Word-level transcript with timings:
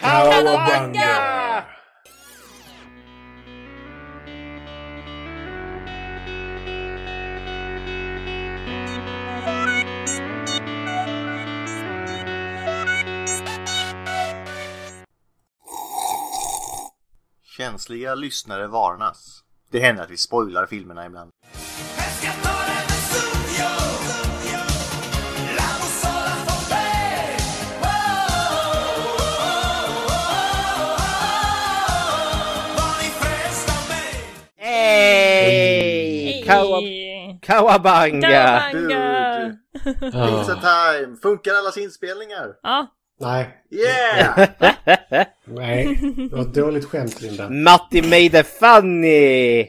Cowabunga! 0.00 1.64
Känsliga 17.56 18.14
lyssnare 18.14 18.66
varnas. 18.66 19.44
Det 19.70 19.80
händer 19.80 20.02
att 20.02 20.10
vi 20.10 20.16
spoilar 20.16 20.66
filmerna 20.66 21.06
ibland. 21.06 21.30
Kawa-! 36.50 37.38
Kawabanga! 37.40 38.28
Kawabanga! 38.70 39.04
Pizza 40.12 40.56
time! 40.58 41.16
Funkar 41.16 41.54
allas 41.54 41.76
inspelningar? 41.76 42.58
Ja, 42.62 42.90
Nej, 43.20 43.60
Yeah! 43.72 44.48
nej. 45.44 45.98
Det 46.30 46.36
var 46.36 46.42
ett 46.42 46.54
dåligt 46.54 46.84
skämt 46.84 47.20
Linda. 47.20 47.50
Matti 47.50 48.02
made 48.02 48.40
it 48.40 48.46
funny! 48.46 49.60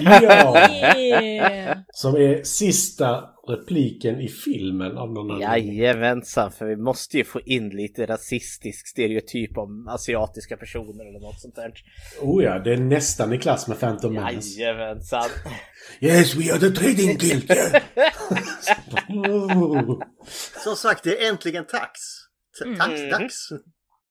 Ja! 0.00 0.70
yeah. 0.98 1.78
Som 1.92 2.14
är 2.14 2.42
sista 2.42 3.24
repliken 3.48 4.20
i 4.20 4.28
filmen 4.28 4.98
av 4.98 5.12
någon 5.12 5.30
anledning. 5.30 5.76
Jajamensan, 5.76 6.52
för 6.52 6.66
vi 6.66 6.76
måste 6.76 7.18
ju 7.18 7.24
få 7.24 7.40
in 7.40 7.68
lite 7.68 8.06
rasistisk 8.06 8.88
stereotyp 8.88 9.58
om 9.58 9.88
asiatiska 9.88 10.56
personer 10.56 11.08
eller 11.08 11.20
något 11.20 11.40
sånt 11.40 11.56
där. 11.56 11.72
Oh 12.20 12.44
ja, 12.44 12.58
det 12.58 12.72
är 12.72 12.76
nästan 12.76 13.32
i 13.32 13.38
klass 13.38 13.68
med 13.68 13.80
Phantom 13.80 14.14
Menace. 14.14 14.60
Jajamensan. 14.60 15.28
Yes, 16.00 16.34
we 16.34 16.52
are 16.52 16.58
the 16.58 16.70
trading 16.70 17.16
guild! 17.16 17.50
yeah. 17.50 17.82
Som 20.64 20.76
sagt, 20.76 21.04
det 21.04 21.24
är 21.24 21.30
äntligen 21.30 21.64
tax. 21.64 22.21
T- 22.58 22.76
Tax, 22.78 23.00
dags. 23.10 23.48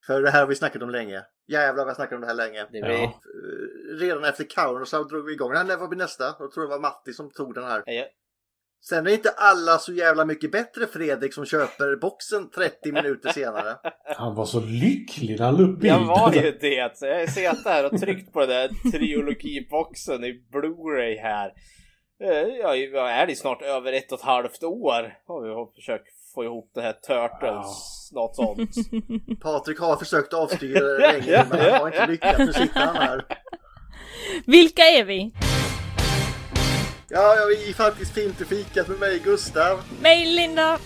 För 0.07 0.21
det 0.21 0.29
här 0.31 0.39
har 0.39 0.47
vi 0.47 0.55
snackat 0.55 0.81
om 0.81 0.89
länge. 0.89 1.21
Jävlar 1.47 1.83
vad 1.83 1.89
jag 1.89 1.95
snackat 1.95 2.15
om 2.15 2.21
det 2.21 2.27
här 2.27 2.33
länge. 2.33 2.65
Det 2.71 2.77
Ja. 2.77 2.85
blir... 2.85 3.03
Eh, 3.03 3.99
Redan 3.99 4.23
efter 4.23 4.43
Kauron 4.43 4.85
så 4.85 5.03
drog 5.03 5.25
vi 5.25 5.33
igång 5.33 5.49
den. 5.51 5.57
här. 5.57 5.65
Det 5.65 5.75
var 5.87 5.95
nästa. 5.95 6.23
Jag 6.39 6.51
tror 6.51 6.63
det 6.63 6.69
var 6.69 6.79
Matti 6.79 7.13
som 7.13 7.31
tog 7.31 7.53
den 7.53 7.63
här. 7.63 7.83
Ja. 7.85 8.05
Sen 8.83 9.07
är 9.07 9.11
inte 9.11 9.29
alla 9.29 9.77
så 9.77 9.93
jävla 9.93 10.25
mycket 10.25 10.51
bättre 10.51 10.87
Fredrik 10.87 11.33
som 11.33 11.45
köper 11.45 11.95
boxen 11.95 12.49
30 12.49 12.91
minuter 12.91 13.29
senare. 13.29 13.75
Han 14.17 14.35
var 14.35 14.45
så 14.45 14.59
lycklig 14.59 15.39
när 15.39 15.45
han 15.45 15.55
la 15.55 15.63
upp 15.63 15.79
bilden. 15.79 15.99
Jag 16.01 16.07
var 16.07 16.33
ju 16.33 16.51
det. 16.51 16.97
Så 16.97 17.05
jag 17.05 17.29
ser 17.29 17.69
här 17.69 17.85
och 17.93 17.99
tryckt 18.01 18.33
på 18.33 18.39
den 18.39 18.49
där 18.49 18.91
trilogiboxen 18.91 20.23
i 20.23 20.43
Blu-ray 20.51 21.21
här. 21.21 21.53
Eh, 22.23 22.47
Ja, 22.59 22.67
vad 22.93 23.11
är 23.11 23.27
det 23.27 23.35
snart 23.35 23.61
över 23.61 23.93
ett 23.93 24.11
och 24.11 24.19
ett 24.19 24.25
halvt 24.25 24.63
år 24.63 25.13
har 25.27 25.65
vi 25.67 25.75
försökt 25.75 26.07
få 26.33 26.43
ihop 26.43 26.71
det 26.75 26.81
här 26.81 26.93
Turtles, 26.93 28.09
något 28.11 28.35
sånt. 28.35 28.69
Patrik 29.41 29.79
har 29.79 29.97
försökt 29.97 30.33
avstyra 30.33 30.79
det 30.97 30.97
länge 31.11 31.45
men 31.49 31.59
han 31.59 31.81
har 31.81 31.87
inte 31.87 32.07
lyckats. 32.07 32.39
Nu 32.39 32.53
sitter 32.53 32.79
han 32.85 32.95
här. 32.95 33.25
Vilka 34.45 34.81
är 34.81 35.03
vi? 35.03 35.31
Ja, 37.09 37.35
jag 37.35 37.51
är 37.51 37.73
faktiskt 37.73 38.13
fint 38.13 38.37
till 38.37 38.45
fikat 38.45 38.87
med 38.87 38.99
mig 38.99 39.19
Gustav. 39.19 39.81
Mig 40.01 40.25
Linda! 40.25 40.77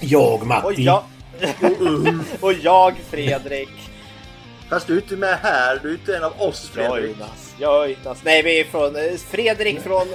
Jag, 0.00 0.40
Och 0.40 0.46
Matti. 0.46 0.82
jag... 0.82 1.02
och 2.40 2.52
jag 2.52 2.96
Fredrik. 3.10 3.68
Fast 4.68 4.86
du 4.86 4.96
är 4.96 5.02
inte 5.02 5.16
med 5.16 5.38
här. 5.38 5.78
Du 5.82 5.88
är 5.88 5.92
inte 5.92 6.16
en 6.16 6.24
av 6.24 6.32
oss 6.42 6.68
Fredrik. 6.68 7.16
Jonas, 7.16 7.54
Jonas. 7.58 8.18
Nej, 8.24 8.42
vi 8.42 8.60
är 8.60 8.64
från 8.64 8.96
eh, 8.96 9.16
Fredrik 9.16 9.80
från 9.80 10.06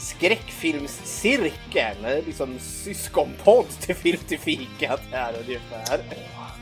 skräckfilmscirkeln. 0.00 2.04
Eh, 2.04 2.24
Liksom 2.26 2.58
syskonpodd 2.58 3.66
till 3.80 3.94
Film 3.94 4.18
till 4.28 4.38
fikat 4.38 5.00
här 5.12 5.34
ungefär. 5.46 6.00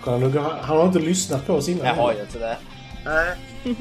Kolla, 0.04 0.16
nu, 0.16 0.38
han, 0.38 0.58
han 0.60 0.76
har 0.76 0.86
inte 0.86 0.98
lyssnat 0.98 1.46
på 1.46 1.54
oss 1.54 1.69
innan. 1.69 1.86
Jag 1.86 1.94
har 1.94 2.14
ju 2.14 2.20
inte 2.20 2.38
det. 2.38 2.56
Nej. 3.04 3.36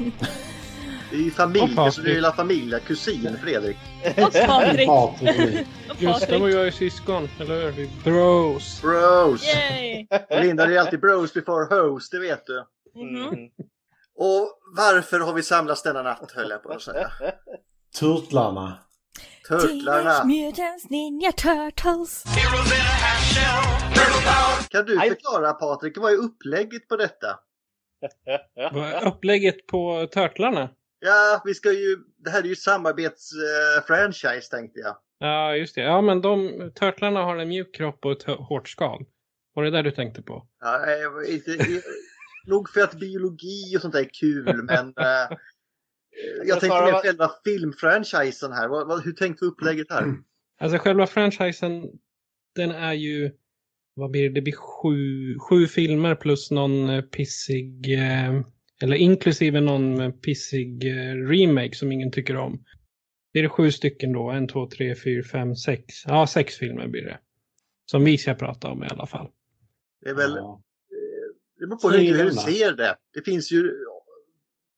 Det 1.10 1.16
är 1.16 1.20
ju 1.20 1.30
familj, 1.30 1.78
Och 1.78 1.94
så 1.94 2.00
det 2.00 2.10
är 2.10 2.14
ju 2.14 2.20
la 2.20 2.32
familja, 2.32 2.78
kusin 2.80 3.38
Fredrik. 3.42 3.76
Och 4.16 4.32
Patrik! 4.46 4.88
Patrik. 4.88 5.66
Gustav 5.98 6.42
och 6.42 6.50
jag 6.50 6.66
är 6.66 6.70
syskon, 6.70 7.28
eller 7.40 7.62
hur? 7.62 7.70
Vi 7.70 7.82
är 7.82 7.88
bros. 8.04 8.82
Bros! 8.82 9.42
Yay! 9.54 10.06
Linda, 10.30 10.66
det 10.66 10.76
är 10.76 10.80
alltid 10.80 11.00
bros 11.00 11.34
before 11.34 11.74
host, 11.80 12.12
det 12.12 12.18
vet 12.18 12.46
du. 12.46 12.64
Mhm. 12.94 13.22
Mm. 13.28 13.50
Och 14.18 14.58
varför 14.76 15.20
har 15.20 15.32
vi 15.32 15.42
samlats 15.42 15.82
denna 15.82 16.02
natt, 16.02 16.32
höll 16.34 16.50
jag 16.50 16.62
på 16.62 16.72
att 16.72 16.82
säga. 16.82 17.10
Turtlarna. 17.98 18.78
Turtlarna. 19.48 20.24
Mutants 20.24 20.90
Ninja 20.90 21.32
Turtles! 21.32 22.24
Kan 24.68 24.84
du 24.84 24.98
förklara 25.00 25.52
Patrik, 25.52 25.98
vad 25.98 26.12
är 26.12 26.16
upplägget 26.16 26.88
på 26.88 26.96
detta? 26.96 27.26
Vad 28.72 28.88
är 28.88 29.06
upplägget 29.06 29.66
på 29.66 30.06
Turtlarna? 30.14 30.68
Ja, 30.98 31.42
vi 31.44 31.54
ska 31.54 31.72
ju... 31.72 31.96
Det 32.24 32.30
här 32.30 32.42
är 32.42 32.46
ju 32.46 32.56
samarbetsfranchise 32.56 34.50
tänkte 34.50 34.80
jag. 34.80 34.96
Ja, 35.18 35.54
just 35.56 35.74
det. 35.74 35.80
Ja, 35.80 36.00
men 36.00 36.20
de 36.20 36.50
Turtlarna 36.80 37.22
har 37.22 37.36
en 37.36 37.48
mjuk 37.48 37.74
kropp 37.74 38.04
och 38.04 38.12
ett 38.12 38.26
hå- 38.26 38.42
hårt 38.42 38.68
skal. 38.68 39.04
Var 39.54 39.64
det 39.64 39.70
där 39.70 39.82
du 39.82 39.90
tänkte 39.90 40.22
på? 40.22 40.46
Ja, 40.60 40.86
eh, 40.86 41.34
inte, 41.34 41.52
eh, 41.54 41.80
nog 42.46 42.70
för 42.70 42.80
att 42.80 42.94
biologi 42.94 43.76
och 43.76 43.80
sånt 43.80 43.94
där 43.94 44.00
är 44.00 44.10
kul, 44.20 44.62
men... 44.62 44.88
Eh, 44.88 45.36
jag 46.44 46.60
tänkte 46.60 46.82
mer 46.82 47.02
själva 47.02 47.30
filmfranchisen 47.44 48.52
här. 48.52 48.68
Vad, 48.68 48.88
vad, 48.88 49.04
hur 49.04 49.12
tänkte 49.12 49.44
du 49.44 49.48
upplägget 49.48 49.90
här? 49.90 50.14
Alltså 50.58 50.78
själva 50.78 51.06
franchisen, 51.06 51.90
den 52.54 52.70
är 52.70 52.92
ju, 52.92 53.30
vad 53.94 54.10
blir 54.10 54.22
det, 54.22 54.34
det 54.34 54.42
blir 54.42 54.56
sju, 54.56 55.38
sju 55.38 55.66
filmer 55.66 56.14
plus 56.14 56.50
någon 56.50 56.90
eh, 56.90 57.02
pissig, 57.02 57.94
eh, 57.94 58.40
eller 58.82 58.96
inklusive 58.96 59.60
någon 59.60 60.00
eh, 60.00 60.10
pissig 60.10 60.84
eh, 60.84 61.14
remake 61.14 61.74
som 61.74 61.92
ingen 61.92 62.12
tycker 62.12 62.36
om. 62.36 62.64
Det 63.32 63.40
är 63.40 63.48
sju 63.48 63.70
stycken 63.70 64.12
då, 64.12 64.30
en, 64.30 64.48
två, 64.48 64.66
tre, 64.66 64.94
fyra, 64.94 65.22
fem, 65.22 65.56
sex. 65.56 65.84
Ja, 66.06 66.26
sex 66.26 66.54
filmer 66.54 66.88
blir 66.88 67.02
det. 67.02 67.18
Som 67.90 68.04
vi 68.04 68.18
ska 68.18 68.34
prata 68.34 68.68
om 68.68 68.84
i 68.84 68.86
alla 68.86 69.06
fall. 69.06 69.28
Det 70.00 70.10
är 70.10 70.14
väl... 70.14 70.34
Ja. 70.36 70.62
Det 71.58 71.66
beror 71.66 71.78
på 71.78 71.90
hur, 71.90 72.24
du 72.24 72.32
ser 72.32 72.72
det. 72.72 72.96
Det 73.14 73.22
finns 73.22 73.52
ju... 73.52 73.72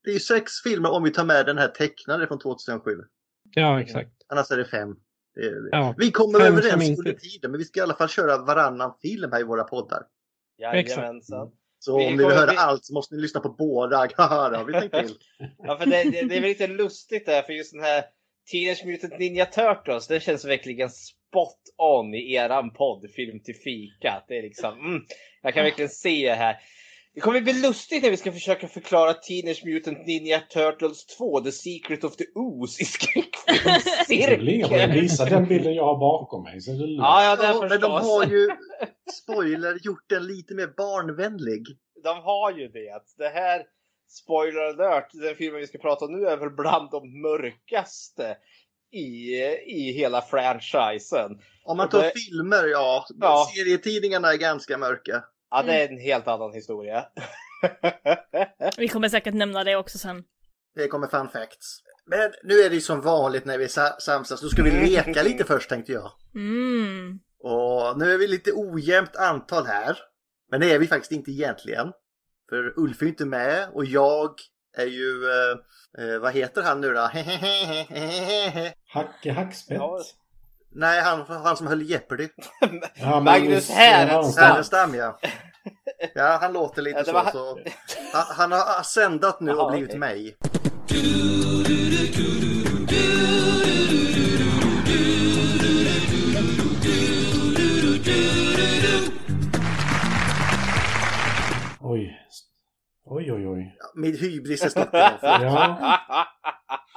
Det 0.05 0.11
är 0.11 0.15
ju 0.15 0.21
sex 0.21 0.53
filmer 0.65 0.91
om 0.91 1.03
vi 1.03 1.11
tar 1.11 1.25
med 1.25 1.47
den 1.47 1.59
här 1.59 1.69
tecknade 1.69 2.27
från 2.27 2.39
2007. 2.39 2.91
Ja, 3.55 3.81
exakt. 3.81 4.11
Annars 4.29 4.51
är 4.51 4.57
det 4.57 4.65
fem. 4.65 4.97
Det 5.35 5.41
är, 5.41 5.69
Ja, 5.73 5.95
vi 5.99 6.11
kommer 6.11 6.39
fem 6.39 6.53
överens 6.59 6.85
inte- 6.85 6.99
under 7.01 7.13
tiden, 7.13 7.51
men 7.51 7.59
vi 7.59 7.65
ska 7.65 7.81
i 7.81 7.83
alla 7.83 7.95
fall 7.95 8.09
köra 8.09 8.39
varannan 8.39 8.95
film 9.03 9.33
här 9.33 9.41
i 9.41 9.45
våra 9.45 9.65
poddar. 9.65 10.03
Jajamensan. 10.59 11.51
Så 11.79 11.99
Vi 11.99 12.07
om 12.07 12.13
ni 12.17 12.19
vill 12.25 12.27
höra 12.37 12.51
vi- 12.51 12.57
allt 12.57 12.85
så 12.85 12.95
måste 12.95 13.15
ni 13.15 13.23
lyssna 13.23 13.41
på 13.41 13.49
båda. 13.49 14.09
Haha, 14.17 14.49
det 14.49 14.65
vi 14.65 14.73
tänkt 14.73 14.95
till. 15.07 15.15
Ja, 15.59 15.79
för 15.79 15.87
det, 15.87 16.03
det, 16.05 16.11
det 16.11 16.37
är 16.37 16.41
väl 16.41 16.49
lite 16.49 16.67
lustigt 16.67 17.27
där, 17.27 17.43
för 17.43 17.53
just 17.53 17.73
den 17.73 17.83
här 17.83 18.05
Teenage 18.53 18.85
Mutant 18.87 19.19
Ninja 19.19 19.47
Turtles, 19.47 20.07
det 20.07 20.21
känns 20.21 20.45
verkligen 20.45 20.91
spot 20.91 21.59
on 21.77 22.15
i 22.15 22.35
eran 22.35 22.73
podd 22.73 23.11
Film 23.11 23.41
till 23.41 23.57
fika. 23.57 24.23
Det 24.29 24.39
är 24.39 24.43
liksom, 24.43 24.79
mm, 24.79 25.03
jag 25.43 25.55
kan 25.55 25.65
verkligen 25.65 25.89
se 25.91 26.35
här. 26.35 26.57
Det 27.15 27.21
kommer 27.21 27.41
bli 27.41 27.53
lustigt 27.53 28.03
när 28.03 28.11
vi 28.11 28.17
ska 28.17 28.33
försöka 28.33 28.69
förklara 28.69 29.15
Teenage 29.15 29.63
Mutant 29.65 30.07
Ninja 30.07 30.41
Turtles 30.41 31.07
2, 31.07 31.41
The 31.41 31.53
Secret 31.53 32.05
of 32.05 32.17
the 32.17 32.25
Ooze 32.35 32.83
i 32.83 32.85
skräckfilmscirkeln. 32.85 34.93
Visa 35.01 35.25
den 35.25 35.45
bilden 35.49 35.75
jag 35.75 35.85
har 35.85 35.99
bakom 35.99 36.43
mig. 36.43 36.61
Så 36.61 36.71
är 36.71 36.75
det 36.75 36.81
lugnt. 36.87 36.99
Ja, 36.99 37.25
ja, 37.25 37.37
det 37.37 37.45
Ja, 37.45 37.67
men 37.71 37.81
de 37.81 37.91
har 37.93 38.25
ju, 38.25 38.49
spoiler, 39.23 39.79
gjort 39.83 40.05
den 40.09 40.27
lite 40.27 40.55
mer 40.55 40.67
barnvänlig. 40.77 41.67
De 42.05 42.17
har 42.23 42.53
ju 42.53 42.69
det. 42.69 43.03
Det 43.19 43.29
här, 43.29 43.63
spoiler 44.11 44.61
alert, 44.61 45.09
den 45.13 45.35
filmen 45.37 45.61
vi 45.61 45.67
ska 45.67 45.79
prata 45.79 46.05
om 46.05 46.13
nu 46.21 46.27
är 46.29 46.37
väl 46.37 46.51
bland 46.51 46.91
de 46.91 47.21
mörkaste 47.23 48.37
i, 48.93 49.35
i 49.67 49.93
hela 49.93 50.23
franchisen. 50.23 51.39
Om 51.65 51.77
man 51.77 51.89
tar 51.89 52.03
det- 52.03 52.13
filmer, 52.17 52.67
ja, 52.67 53.07
Ja. 53.21 53.49
serietidningarna 53.57 54.33
är 54.33 54.37
ganska 54.37 54.79
mörka. 54.79 55.25
Ja, 55.51 55.63
det 55.63 55.83
är 55.83 55.89
en 55.89 55.99
helt 56.01 56.29
annan 56.29 56.53
historia. 56.53 57.05
Vi 58.77 58.89
kommer 58.89 59.09
säkert 59.09 59.35
nämna 59.35 59.65
det 59.65 59.77
också 59.77 59.99
sen. 59.99 60.25
Det 60.75 60.89
kommer 60.89 61.07
fun 61.07 61.29
facts. 61.29 61.83
Men 62.07 62.33
nu 62.45 62.55
är 62.55 62.69
det 62.69 62.75
ju 62.75 62.81
som 62.81 63.01
vanligt 63.01 63.45
när 63.45 63.59
vi 63.59 63.69
sa- 63.69 63.97
samsas. 64.01 64.43
Nu 64.43 64.49
ska 64.49 64.63
vi 64.63 64.71
leka 64.71 65.23
lite 65.23 65.45
först 65.45 65.69
tänkte 65.69 65.93
jag. 65.93 66.11
Mm. 66.35 67.19
Och 67.41 67.99
nu 67.99 68.13
är 68.15 68.19
vi 68.19 68.27
lite 68.29 68.53
ojämnt 68.55 69.17
antal 69.17 69.67
här. 69.67 69.99
Men 70.51 70.61
det 70.61 70.73
är 70.73 70.79
vi 70.79 70.87
faktiskt 70.87 71.13
inte 71.13 71.31
egentligen. 71.31 71.93
För 72.49 72.79
Ulf 72.79 73.01
är 73.01 73.05
ju 73.07 73.09
inte 73.11 73.25
med 73.25 73.69
och 73.73 73.85
jag 73.85 74.35
är 74.77 74.87
ju, 74.87 75.25
eh, 75.31 76.05
eh, 76.05 76.19
vad 76.19 76.33
heter 76.33 76.63
han 76.63 76.81
nu 76.81 76.93
då? 76.95 77.01
Hacke 78.87 79.33
Hackspett. 79.33 79.77
Ja. 79.79 80.01
Nej, 80.71 81.01
han, 81.03 81.25
han 81.29 81.57
som 81.57 81.67
höll 81.67 81.83
Jeopardy. 81.91 82.29
Ja, 82.95 83.21
Magnus 83.21 83.71
Härenstam. 83.71 84.95
Ja. 84.95 85.19
Ja, 86.15 86.39
han 86.41 86.53
låter 86.53 86.83
lite 86.83 86.99
Ja, 86.99 87.03
det 87.03 87.11
så. 87.11 87.13
var- 87.13 87.31
så. 87.31 87.59
Han, 88.13 88.51
han 88.51 88.53
har 88.53 88.83
sändat 88.83 89.41
nu 89.41 89.53
och 89.53 89.59
Jaha, 89.59 89.71
blivit 89.71 89.89
okej. 89.91 89.99
mig. 89.99 90.37
Oj. 101.81 102.17
Oj, 103.05 103.33
oj, 103.33 103.49
oj. 103.49 103.77
Min 103.95 104.17
hybris 104.17 104.63
är 104.63 104.71
idag. 104.71 104.89
Ja. 105.23 105.79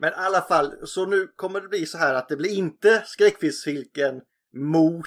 Men 0.00 0.08
i 0.10 0.14
alla 0.16 0.40
fall, 0.40 0.72
så 0.84 1.06
nu 1.06 1.26
kommer 1.36 1.60
det 1.60 1.68
bli 1.68 1.86
så 1.86 1.98
här 1.98 2.14
att 2.14 2.28
det 2.28 2.36
blir 2.36 2.58
inte 2.58 3.02
skräckfilmsfilken 3.06 4.20
mot 4.56 5.06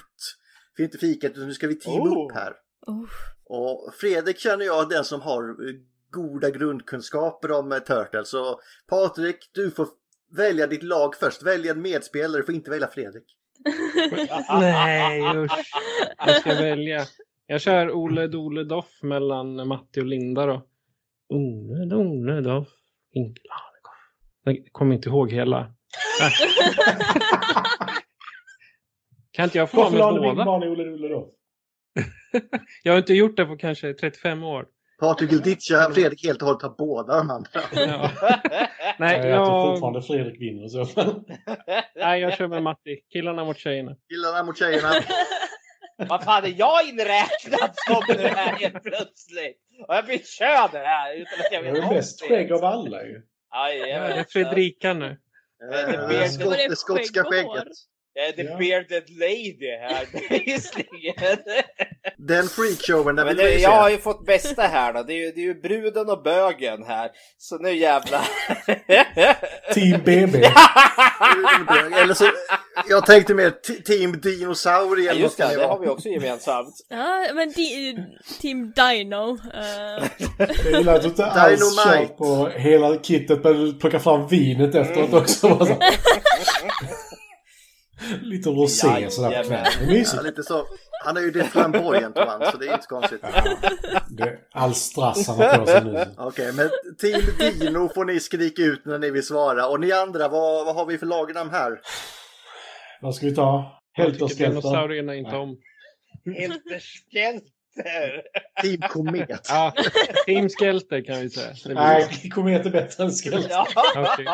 fikat, 1.00 1.30
utan 1.30 1.46
nu 1.46 1.54
ska 1.54 1.66
vi 1.66 1.74
teama 1.74 2.10
Oh. 2.10 2.24
upp 2.26 2.32
här. 2.34 2.52
Oh. 2.86 3.04
Och 3.44 3.94
Fredrik 3.94 4.38
känner 4.38 4.64
jag 4.64 4.88
den 4.88 5.04
som 5.04 5.20
har 5.20 5.42
eh, 5.42 5.74
goda 6.10 6.50
grundkunskaper 6.50 7.52
om 7.52 7.72
eh, 7.72 7.78
Turtles. 7.78 8.28
Så 8.28 8.60
Patrik, 8.88 9.50
du 9.52 9.70
får 9.70 9.88
välja 10.36 10.66
ditt 10.66 10.82
lag 10.82 11.14
först. 11.16 11.42
Välj 11.42 11.68
en 11.68 11.82
medspelare, 11.82 12.40
du 12.40 12.44
får 12.46 12.54
inte 12.54 12.70
välja 12.70 12.88
Fredrik. 12.88 13.24
Nej, 14.50 15.36
usch. 15.36 15.72
Jag 16.18 16.40
ska 16.40 16.54
välja. 16.54 17.06
Jag 17.46 17.60
kör 17.60 17.90
Ole 17.90 18.26
Dole 18.26 18.64
Doff 18.64 19.02
mellan 19.02 19.68
Matti 19.68 20.00
och 20.00 20.06
Linda 20.06 20.46
då. 20.46 20.62
Ole 21.28 21.84
Dole 21.84 22.40
Doff. 22.40 22.68
Inte 23.12 23.40
Lanekoff. 23.44 23.71
Jag 24.44 24.68
kommer 24.72 24.94
inte 24.94 25.08
ihåg 25.08 25.32
hela. 25.32 25.58
Kan 29.32 29.44
inte 29.44 29.58
jag 29.58 29.70
få 29.70 29.82
Varför 29.82 30.12
med 30.12 30.22
båda? 30.22 30.44
barn 30.44 30.62
i 30.62 30.66
Olle 30.68 30.84
Rulle 30.84 31.08
då? 31.08 31.30
Jag 32.82 32.92
har 32.92 32.98
inte 32.98 33.14
gjort 33.14 33.36
det 33.36 33.44
på 33.44 33.56
kanske 33.56 33.94
35 33.94 34.42
år. 34.42 34.66
Patrik 35.00 35.32
vill 35.32 35.40
ditcha 35.40 35.90
Fredrik 35.90 36.24
helt 36.24 36.42
och 36.42 36.46
hållet 36.46 36.60
ta 36.60 36.74
båda 36.78 37.16
de 37.16 37.30
andra. 37.30 37.50
Ja. 37.72 38.10
Nej, 38.20 38.38
Nej, 38.98 39.28
jag 39.28 39.46
tror 39.46 39.58
jag, 39.58 39.68
fortfarande 39.72 40.02
Fredrik 40.02 40.40
vinner 40.40 40.68
så 40.68 40.86
nej, 41.96 42.20
jag 42.20 42.36
kör 42.36 42.48
med 42.48 42.62
Matti. 42.62 42.96
Killarna 43.12 43.44
mot 43.44 43.58
tjejerna. 43.58 43.96
Killarna 44.08 44.42
mot 44.42 44.58
tjejerna. 44.58 44.92
Vad 45.96 46.24
fan 46.24 46.44
är 46.44 46.54
jag 46.56 46.88
inräknad 46.88 47.70
som 47.88 48.02
nu 48.08 48.22
här 48.22 48.56
helt 48.56 48.82
plötsligt? 48.82 49.58
Har 49.88 49.94
jag 49.94 50.06
bytt 50.06 50.26
kön 50.28 50.68
här 50.72 51.14
utan 51.14 51.40
att 51.40 51.52
jag 51.52 51.66
Jag 51.66 51.72
vet 51.72 51.84
är 51.84 51.88
bäst 51.88 52.22
skägg 52.28 52.52
av 52.52 52.64
alla 52.64 53.02
ju. 53.02 53.22
Aj, 53.54 53.78
Ja, 53.78 53.86
jag 53.86 54.08
det 54.10 54.20
är. 54.20 54.24
Fredrika 54.24 54.94
nu. 54.94 55.18
Det 55.58 55.86
Det, 55.86 56.44
det 56.44 56.68
det 56.68 56.76
skotska 56.76 57.24
skägget. 57.24 57.68
Jag 58.14 58.26
är 58.28 58.32
the 58.32 58.42
Ja. 58.42 58.56
bearded 58.58 59.10
lady 59.10 59.70
här 59.80 60.06
bevisligen. 60.28 61.38
Den 62.18 62.48
freakshowen, 62.48 63.14
Men 63.14 63.26
vill 63.28 63.36
det, 63.36 63.44
vi 63.44 63.56
se. 63.56 63.62
jag 63.62 63.70
har 63.70 63.90
ju 63.90 63.98
fått 63.98 64.26
bästa 64.26 64.62
här 64.62 64.92
då. 64.92 65.02
Det 65.02 65.12
är, 65.12 65.16
ju, 65.18 65.32
det 65.32 65.40
är 65.40 65.44
ju 65.44 65.60
bruden 65.60 66.10
och 66.10 66.22
bögen 66.22 66.84
här. 66.84 67.10
Så 67.38 67.58
nu 67.58 67.72
jävlar. 67.76 68.20
Team 69.74 70.00
BB. 70.04 70.38
Eller 72.02 72.14
så, 72.14 72.24
jag 72.88 73.06
tänkte 73.06 73.34
mer 73.34 73.50
Team 73.84 74.20
Dinosaurier. 74.20 75.06
Ja, 75.14 75.20
just 75.20 75.36
det, 75.36 75.48
det 75.48 75.56
vara. 75.56 75.66
har 75.66 75.78
vi 75.78 75.88
också 75.88 76.08
gemensamt. 76.08 76.74
Ja, 76.88 77.26
men 77.34 77.52
di- 77.52 78.04
Team 78.40 78.72
Dino. 78.76 79.38
eh, 79.54 80.04
Jag 80.38 80.78
gillar 80.78 80.94
att 80.94 81.02
du 81.02 81.08
inte 81.08 81.26
alls 81.26 81.84
kör 81.84 82.04
på 82.06 82.48
hela 82.48 82.96
kittet 83.02 83.44
men 83.44 83.52
du 83.64 83.72
plockar 83.78 83.98
fram 83.98 84.28
vinet 84.28 84.74
efteråt 84.74 85.12
också. 85.14 85.48
Lite 88.22 88.48
rosé 88.48 89.10
sådär 89.10 89.42
på 89.42 89.48
kvällen. 89.48 90.04
Ja, 90.14 90.22
lite 90.22 90.42
så. 90.42 90.66
Han 91.04 91.16
är 91.16 91.20
ju 91.20 91.30
det 91.30 91.44
flamboyant 91.44 92.18
han, 92.18 92.50
så 92.52 92.56
det 92.56 92.66
är 92.66 92.72
inte 92.72 92.82
så 92.82 92.88
konstigt. 92.88 93.20
Det 94.10 94.22
är 94.22 94.38
all 94.52 94.74
strass 94.74 95.28
han 95.28 95.36
har 95.36 95.58
på 95.58 95.66
sig 95.66 95.84
nu. 95.84 96.04
Okej, 96.18 96.52
men 96.52 96.70
Team 97.00 97.20
Dino 97.38 97.88
får 97.94 98.04
ni 98.04 98.20
skrika 98.20 98.62
ut 98.62 98.84
när 98.84 98.98
ni 98.98 99.10
vill 99.10 99.26
svara. 99.26 99.66
Och 99.66 99.80
ni 99.80 99.92
andra, 99.92 100.28
vad, 100.28 100.66
vad 100.66 100.74
har 100.74 100.86
vi 100.86 100.98
för 100.98 101.06
lagnamn 101.06 101.50
här? 101.50 101.80
Vad 103.00 103.14
ska 103.14 103.26
vi 103.26 103.34
ta? 103.34 103.80
Jag 103.96 104.04
Helterskelter? 104.04 104.48
dinosaurierna 104.48 105.14
inte 105.14 105.36
om. 105.36 105.56
Helterskelter. 106.24 107.52
Team 108.62 108.80
Komet. 108.90 109.46
Ja, 109.48 109.72
Team 110.26 110.48
Skelter 110.48 111.04
kan 111.04 111.20
vi 111.20 111.30
säga. 111.30 111.54
Nej, 111.74 112.30
komet 112.34 112.66
är 112.66 112.70
bättre 112.70 113.04
än 113.04 113.10
skelter. 113.10 113.50
Ja. 113.50 113.66
Okej. 113.96 114.26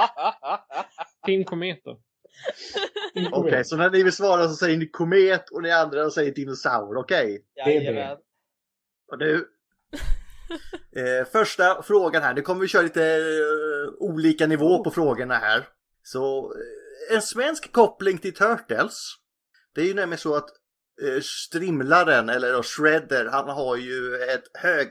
Team 1.27 1.45
Komet 1.45 1.81
då. 1.85 1.99
Okej, 3.33 3.65
så 3.65 3.77
när 3.77 3.91
ni 3.91 4.03
vill 4.03 4.13
svara 4.13 4.49
så 4.49 4.55
säger 4.55 4.79
ni 4.79 4.87
komet 4.87 5.51
och 5.51 5.63
ni 5.63 5.71
andra 5.71 6.11
säger 6.11 6.35
dinosaur, 6.35 6.97
okej? 6.97 7.45
Jajamän. 7.57 8.17
Och 9.13 9.19
du. 9.19 9.49
Eh, 10.93 11.27
första 11.33 11.83
frågan 11.83 12.23
här, 12.23 12.35
nu 12.35 12.43
kommer 12.43 12.61
vi 12.61 12.69
köra 12.69 12.83
lite 12.83 13.05
eh, 13.05 13.93
olika 13.99 14.47
nivå 14.47 14.85
på 14.85 14.91
frågorna 14.91 15.35
här. 15.35 15.69
Så 16.03 16.53
eh, 16.53 17.17
en 17.17 17.23
svensk 17.23 17.73
koppling 17.73 18.19
till 18.19 18.35
Turtles. 18.35 19.15
Det 19.75 19.81
är 19.81 19.85
ju 19.85 19.95
nämligen 19.95 20.19
så 20.19 20.35
att 20.35 20.49
eh, 21.03 21.21
Strimlaren, 21.23 22.29
eller 22.29 22.53
då 22.53 22.63
Shredder, 22.63 23.29
han 23.33 23.49
har 23.49 23.77
ju 23.77 24.15
ett 24.15 24.63
hög 24.63 24.89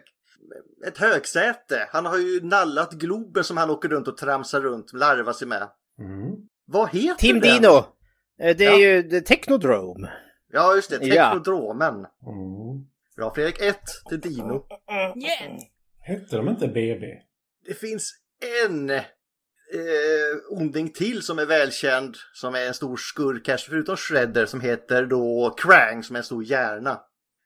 ett 0.88 0.97
högsäte. 0.97 1.89
Han 1.91 2.06
har 2.06 2.18
ju 2.18 2.41
nallat 2.44 2.94
Globen 2.94 3.44
som 3.44 3.57
han 3.57 3.69
åker 3.69 3.89
runt 3.89 4.07
och 4.07 4.18
tramsar 4.18 4.62
runt, 4.62 4.94
larvar 4.94 5.33
sig 5.33 5.47
med. 5.47 5.69
Mm. 6.00 6.35
Vad 6.65 6.89
heter 6.89 7.19
Team 7.19 7.39
den? 7.39 7.62
Dino. 7.62 7.85
Eh, 8.39 8.56
Det 8.57 8.66
är 8.66 8.72
Ja. 8.72 8.78
ju 8.80 9.04
The 9.10 9.22
Technodrome. 9.22 10.12
Ja, 10.51 10.75
just 10.75 10.89
det. 10.89 11.00
Ja. 11.01 11.25
Teknodromen. 11.25 11.94
Mm. 11.95 12.86
Bra 13.16 13.34
Fredrik, 13.34 13.62
1 13.62 13.80
till 14.10 14.19
Dino. 14.19 14.66
yeah! 15.16 15.60
Hette 16.00 16.36
de 16.38 16.50
inte 16.50 16.68
BB? 16.68 17.07
Det 17.66 17.74
finns 17.74 18.13
en 18.63 18.89
eh, 18.89 19.04
onding 20.50 20.89
till 20.89 21.22
som 21.22 21.39
är 21.39 21.45
välkänd, 21.45 22.16
som 22.34 22.56
är 22.56 22.68
en 22.68 22.74
stor 22.74 22.98
skurk 22.98 23.45
kanske 23.45 23.69
förutom 23.69 23.98
Shredder, 23.98 24.45
som 24.45 24.62
heter 24.62 25.06
då 25.06 25.56
Krang, 25.57 26.04
som 26.04 26.16
är 26.16 26.18
en 26.19 26.24
stor 26.25 26.44
hjärna. 26.44 27.01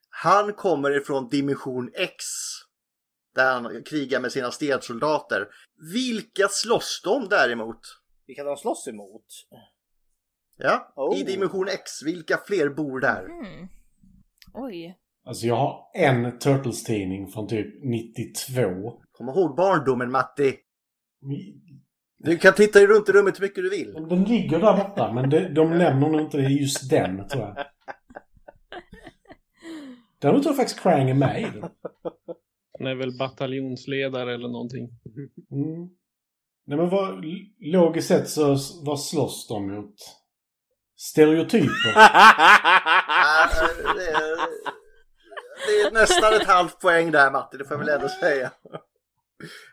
Han 0.10 0.54
kommer 0.54 0.98
ifrån 0.98 1.30
dimension 1.30 1.92
X, 1.94 2.24
där 3.36 3.54
han 3.54 3.84
krigar 3.84 4.20
med 4.20 4.32
sina 4.32 4.52
stensoldater. 4.52 5.48
Vilka 5.94 6.48
slåss 6.48 7.02
de 7.04 7.28
däremot? 7.30 7.80
Vilka 8.28 8.44
de 8.44 8.58
slåss 8.58 8.88
emot? 8.88 9.26
Ja, 10.64 10.94
Oh. 10.96 11.20
i 11.20 11.24
dimension 11.24 11.68
X, 11.68 12.04
vilka 12.06 12.38
fler 12.38 12.70
bor 12.70 13.00
där? 13.00 13.24
Mm. 13.26 13.68
Oj. 14.54 14.98
Alltså 15.26 15.48
jag 15.48 15.56
har 15.56 15.92
en 15.94 16.40
Turtles-tidning 16.40 17.28
från 17.28 17.48
typ 17.48 17.84
92. 17.84 18.62
Kom 19.12 19.30
ihåg 19.30 19.56
barndomen 19.56 20.12
Matti. 20.12 20.56
Du 22.18 22.38
kan 22.38 22.54
titta 22.54 22.80
runt 22.80 23.10
i 23.10 23.12
rummet 23.12 23.40
hur 23.40 23.42
mycket 23.42 23.64
du 23.64 23.70
vill. 23.70 23.94
Den 23.94 24.24
ligger 24.24 24.60
där 24.60 24.78
borta, 24.78 25.14
men 25.14 25.30
de, 25.30 25.40
de 25.54 25.70
nämner 25.78 26.10
nog 26.10 26.22
inte 26.22 26.38
det 26.38 26.50
just 26.50 26.90
den, 26.90 27.28
tror 27.28 27.44
jag. 27.44 27.66
Däremot 30.20 30.44
tror 30.44 30.52
jag 30.52 30.58
faktiskt 30.58 30.80
Krang 30.80 31.10
är 31.10 31.14
med 31.14 31.42
i 31.42 31.44
den. 31.44 31.70
Han 32.80 32.88
är 32.88 32.96
väl 32.96 33.18
bataljonsledare 33.18 34.34
eller 34.34 34.48
någonting. 34.50 34.90
Mm. 35.52 35.90
Nej 36.66 36.78
men 36.78 36.90
vad, 36.90 37.26
logiskt 37.60 38.08
sett 38.08 38.30
så 38.30 38.58
vad 38.86 39.00
slåss 39.02 39.48
de 39.48 39.68
mot? 39.76 39.96
Stereotyper? 41.02 41.94
Det, 43.96 44.08
är, 44.08 44.38
det 45.68 45.82
är 45.82 45.92
nästan 45.92 46.34
ett 46.34 46.48
halvt 46.48 46.80
poäng 46.80 47.12
där 47.12 47.32
Matti, 47.32 47.58
det 47.58 47.66
får 47.66 47.78
jag 47.78 47.86
väl 47.86 47.90
ändå 47.96 48.10
säga. 48.10 48.52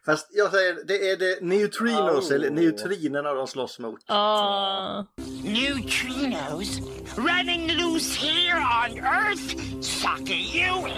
Fast 0.06 0.28
jag 0.30 0.50
säger, 0.50 0.76
det 0.86 1.10
är 1.10 1.16
det 1.16 1.38
neutrinos, 1.42 2.30
Oh. 2.30 2.34
eller 2.34 2.50
neutrinerna 2.50 3.34
de 3.34 3.46
slåss 3.46 3.78
mot. 3.78 4.00
Ah. 4.06 5.04
Neutrinos 5.44 6.78
running 7.16 7.72
loose 7.76 8.26
here 8.26 8.58
on 8.58 8.98
Earth? 8.98 9.56
Sucker, 9.80 10.34
you 10.34 10.88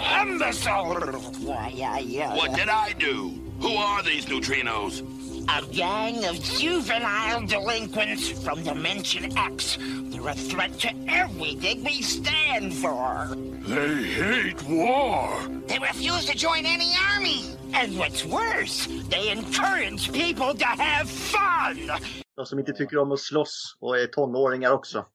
yeah. 2.11 2.35
What 2.35 2.55
did 2.55 2.69
I 2.69 2.93
do? 2.99 3.31
Who 3.61 3.77
are 3.77 4.03
these 4.03 4.29
neutrinos? 4.29 5.03
A 5.49 5.61
gang 5.71 6.25
of 6.25 6.35
juvenile 6.59 7.45
delinquents 7.45 8.29
from 8.43 8.63
Dimension 8.63 9.37
X. 9.37 9.77
They're 10.11 10.27
a 10.29 10.33
threat 10.33 10.79
to 10.79 10.89
everything 11.07 11.83
we 11.83 12.01
stand 12.01 12.73
for. 12.73 13.27
They 13.67 14.03
hate 14.03 14.61
war. 14.63 15.29
They 15.67 15.79
refuse 15.79 16.25
to 16.25 16.35
join 16.37 16.65
any 16.65 16.91
army. 17.15 17.41
And 17.73 17.97
what's 17.97 18.25
worse, 18.25 18.87
they 19.09 19.31
encourage 19.31 20.11
people 20.11 20.53
to 20.53 20.65
have 20.65 21.09
fun. 21.09 21.89
De 22.35 22.45
som 22.45 22.59
inte 22.59 22.73
tycker 22.73 22.97
om 22.97 23.11
att 23.11 23.19
slåss 23.19 23.77
och 23.79 23.97
är 23.97 24.07
tonåringar 24.07 24.71
också. 24.71 25.05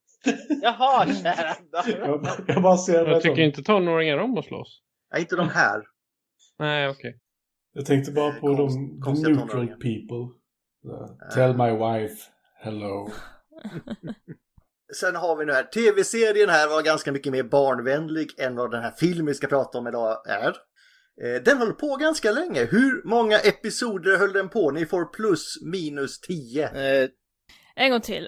Jaha, 0.61 1.05
kära 1.05 1.55
jag, 1.71 2.27
jag 2.47 2.61
bara 2.61 2.77
ser 2.77 3.05
Jag 3.07 3.21
tycker 3.21 3.41
inte 3.41 3.63
tonåringar 3.63 4.17
om 4.17 4.37
att 4.37 4.45
slåss. 4.45 4.81
Nej, 5.13 5.21
inte 5.21 5.35
de 5.35 5.49
här. 5.49 5.81
Nej, 6.59 6.89
okej. 6.89 7.19
Jag 7.77 7.85
tänkte 7.85 8.11
bara 8.11 8.31
på 8.31 8.47
Konst- 8.47 8.57
de 8.57 8.95
the 8.97 9.01
konstiga 9.01 9.29
neutral 9.35 9.67
people. 9.67 10.17
Uh, 10.85 11.29
tell 11.33 11.57
my 11.57 11.71
wife 11.71 12.17
hello. 12.59 13.11
Sen 14.99 15.15
har 15.15 15.35
vi 15.37 15.45
nu 15.45 15.51
här, 15.53 15.63
tv-serien 15.63 16.49
här 16.49 16.67
var 16.69 16.81
ganska 16.81 17.11
mycket 17.11 17.31
mer 17.31 17.43
barnvänlig 17.43 18.27
än 18.39 18.55
vad 18.55 18.71
den 18.71 18.81
här 18.83 18.91
filmen 18.97 19.25
vi 19.25 19.33
ska 19.33 19.47
prata 19.47 19.77
om 19.77 19.87
idag 19.87 20.27
är. 20.27 20.47
Eh, 21.23 21.41
Den 21.45 21.57
höll 21.57 21.73
på 21.73 21.95
ganska 21.95 22.31
länge. 22.31 22.65
Hur 22.65 23.03
många 23.07 23.39
episoder 23.39 24.17
höll 24.17 24.33
den 24.33 24.49
på? 24.49 24.71
Ni 24.71 24.85
får 24.85 25.05
plus 25.05 25.55
minus 25.65 26.19
10. 26.21 26.63
Eh, 26.69 27.09
En 27.75 27.91
gång 27.91 28.01
till. 28.01 28.27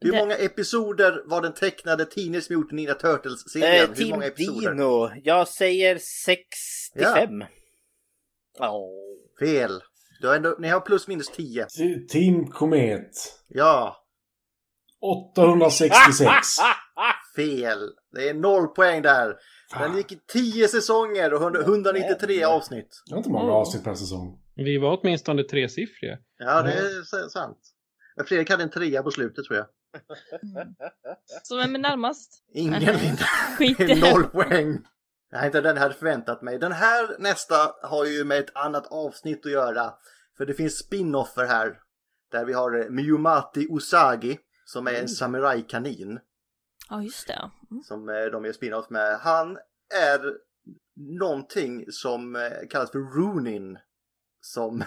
Hur 0.00 0.12
Det- 0.12 0.18
många 0.18 0.34
episoder 0.36 1.22
var 1.26 1.42
den 1.42 1.52
tecknade 1.54 2.04
Teenage 2.04 2.50
Mutant 2.50 2.72
Ninja 2.72 2.90
eh, 2.90 2.96
Turtles-serien? 2.98 3.88
Hur 3.88 3.94
Team 3.94 4.10
många 4.10 4.24
episoder? 4.26 4.70
Dino. 4.74 5.10
Jag 5.24 5.48
säger 5.48 5.98
65. 5.98 7.40
Ja. 7.40 7.46
Fel. 9.40 9.82
Du 10.20 10.28
har 10.28 10.34
ändå, 10.36 10.56
ni 10.58 10.68
har 10.68 10.80
plus 10.80 11.08
minus 11.08 11.28
10. 11.28 11.64
T- 11.66 12.00
Team 12.08 12.46
Komet. 12.50 13.10
Ja, 13.48 13.96
866. 15.00 16.46
fel. 17.36 17.90
Det 18.12 18.28
är 18.28 18.34
noll 18.34 18.66
poäng 18.68 19.02
där. 19.02 19.36
Den 19.78 19.96
gick 19.96 20.12
i 20.12 20.18
10 20.32 20.68
säsonger 20.68 21.34
och 21.34 21.42
100 21.42 21.60
193 21.60 22.44
avsnitt. 22.44 23.02
Det 23.06 23.12
var 23.14 23.18
inte 23.18 23.30
många 23.30 23.52
avsnitt 23.52 23.84
per 23.84 23.94
säsong. 23.94 24.40
Vi 24.54 24.78
var 24.78 24.98
åtminstone 25.00 25.42
tresiffriga. 25.42 26.18
Ja, 26.38 26.62
det 26.62 26.72
är 26.72 27.00
s- 27.00 27.32
sant. 27.32 27.58
Men 28.16 28.26
Fredrik 28.26 28.50
hade 28.50 28.62
en 28.62 28.70
trea 28.70 29.02
på 29.02 29.10
slutet 29.10 29.44
tror 29.44 29.56
jag. 29.58 29.66
Så 31.42 31.56
vem 31.56 31.74
är 31.74 31.78
närmast? 31.78 32.44
Ingen 32.54 32.80
vinner. 32.80 34.12
Noll 34.12 34.24
poäng. 34.24 34.78
Nej, 35.32 35.46
inte 35.46 35.60
den 35.60 35.76
jag 35.76 35.82
hade 35.82 35.94
förväntat 35.94 36.42
mig. 36.42 36.58
Den 36.58 36.72
här 36.72 37.16
nästa 37.18 37.74
har 37.82 38.04
ju 38.04 38.24
med 38.24 38.38
ett 38.38 38.56
annat 38.56 38.86
avsnitt 38.86 39.46
att 39.46 39.52
göra. 39.52 39.94
För 40.36 40.46
det 40.46 40.54
finns 40.54 40.78
spin-offer 40.78 41.46
här. 41.46 41.80
Där 42.30 42.44
vi 42.44 42.52
har 42.52 42.80
eh, 42.80 42.90
Miyumati 42.90 43.66
Usagi. 43.70 44.38
Som 44.64 44.86
är 44.86 44.92
en 44.92 45.08
samurajkanin. 45.08 46.18
Ja, 46.90 47.02
just 47.02 47.26
det. 47.26 47.50
Mm. 47.70 47.82
Som 47.82 48.08
eh, 48.08 48.24
de 48.24 48.44
gör 48.44 48.52
spin-off 48.52 48.90
med. 48.90 49.18
Han 49.18 49.58
är 49.94 50.20
någonting 51.18 51.84
som 51.88 52.36
eh, 52.36 52.68
kallas 52.70 52.90
för 52.90 52.98
Runin. 52.98 53.78
Som 54.40 54.84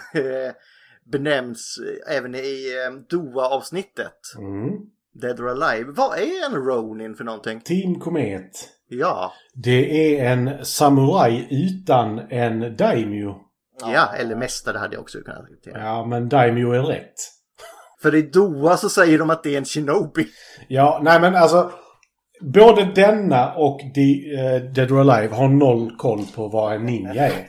benämns 1.04 1.80
även 2.06 2.34
i 2.34 2.72
Doa-avsnittet. 3.08 4.20
Mm. 4.38 4.90
Dead 5.12 5.40
or 5.40 5.48
Alive. 5.48 5.92
Vad 5.92 6.18
är 6.18 6.46
en 6.46 6.54
Ronin 6.54 7.14
för 7.14 7.24
någonting? 7.24 7.60
Team 7.60 8.00
Komet. 8.00 8.79
Ja, 8.90 9.32
Det 9.54 10.16
är 10.20 10.32
en 10.32 10.64
samuraj 10.64 11.46
utan 11.50 12.18
en 12.30 12.76
daimyo. 12.76 13.34
ja, 13.80 14.08
eller 14.18 14.36
mästare 14.36 14.78
hade 14.78 14.94
jag 14.94 15.02
också 15.02 15.18
kunnat 15.18 15.40
acceptera. 15.40 15.78
Ja, 15.84 16.06
men 16.06 16.28
daimyo 16.28 16.72
är 16.72 16.82
rätt. 16.82 17.14
För 18.02 18.14
i 18.14 18.22
Doa 18.22 18.76
så 18.76 18.88
säger 18.88 19.18
de 19.18 19.30
att 19.30 19.42
det 19.42 19.54
är 19.54 19.58
en 19.58 19.64
shinobi. 19.64 20.26
Ja, 20.68 21.00
nej 21.02 21.20
men 21.20 21.34
alltså. 21.36 21.70
Både 22.42 22.84
denna 22.94 23.54
och 23.54 23.80
de, 23.94 24.34
eh, 24.36 24.62
Dead 24.62 24.90
or 24.92 25.00
Alive 25.10 25.34
har 25.34 25.48
noll 25.48 25.96
koll 25.96 26.24
på 26.34 26.48
vad 26.48 26.74
en 26.74 26.86
ninja 26.86 27.26
är. 27.26 27.46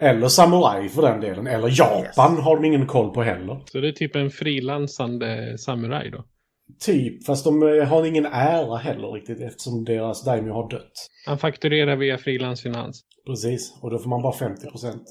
Eller 0.00 0.28
samuraj 0.28 0.88
för 0.88 1.02
den 1.02 1.20
delen. 1.20 1.46
Eller 1.46 1.68
Japan 1.80 2.36
har 2.42 2.56
de 2.56 2.64
ingen 2.64 2.86
koll 2.86 3.14
på 3.14 3.22
heller. 3.22 3.60
Så 3.72 3.78
det 3.80 3.88
är 3.88 3.92
typ 3.92 4.16
en 4.16 4.30
frilansande 4.30 5.58
samuraj 5.58 6.10
då. 6.10 6.24
Typ, 6.80 7.26
fast 7.26 7.44
de 7.44 7.62
eh, 7.62 7.88
har 7.88 8.04
ingen 8.04 8.26
ära 8.26 8.76
heller 8.76 9.12
riktigt 9.12 9.40
eftersom 9.40 9.84
deras 9.84 10.24
daimyo 10.24 10.52
har 10.52 10.70
dött. 10.70 10.92
Han 11.26 11.38
fakturerar 11.38 11.96
via 11.96 12.18
frilansfinans. 12.18 13.04
Precis, 13.26 13.74
och 13.82 13.90
då 13.90 13.98
får 13.98 14.10
man 14.10 14.22
bara 14.22 14.32
50 14.32 14.70
procent. 14.70 15.02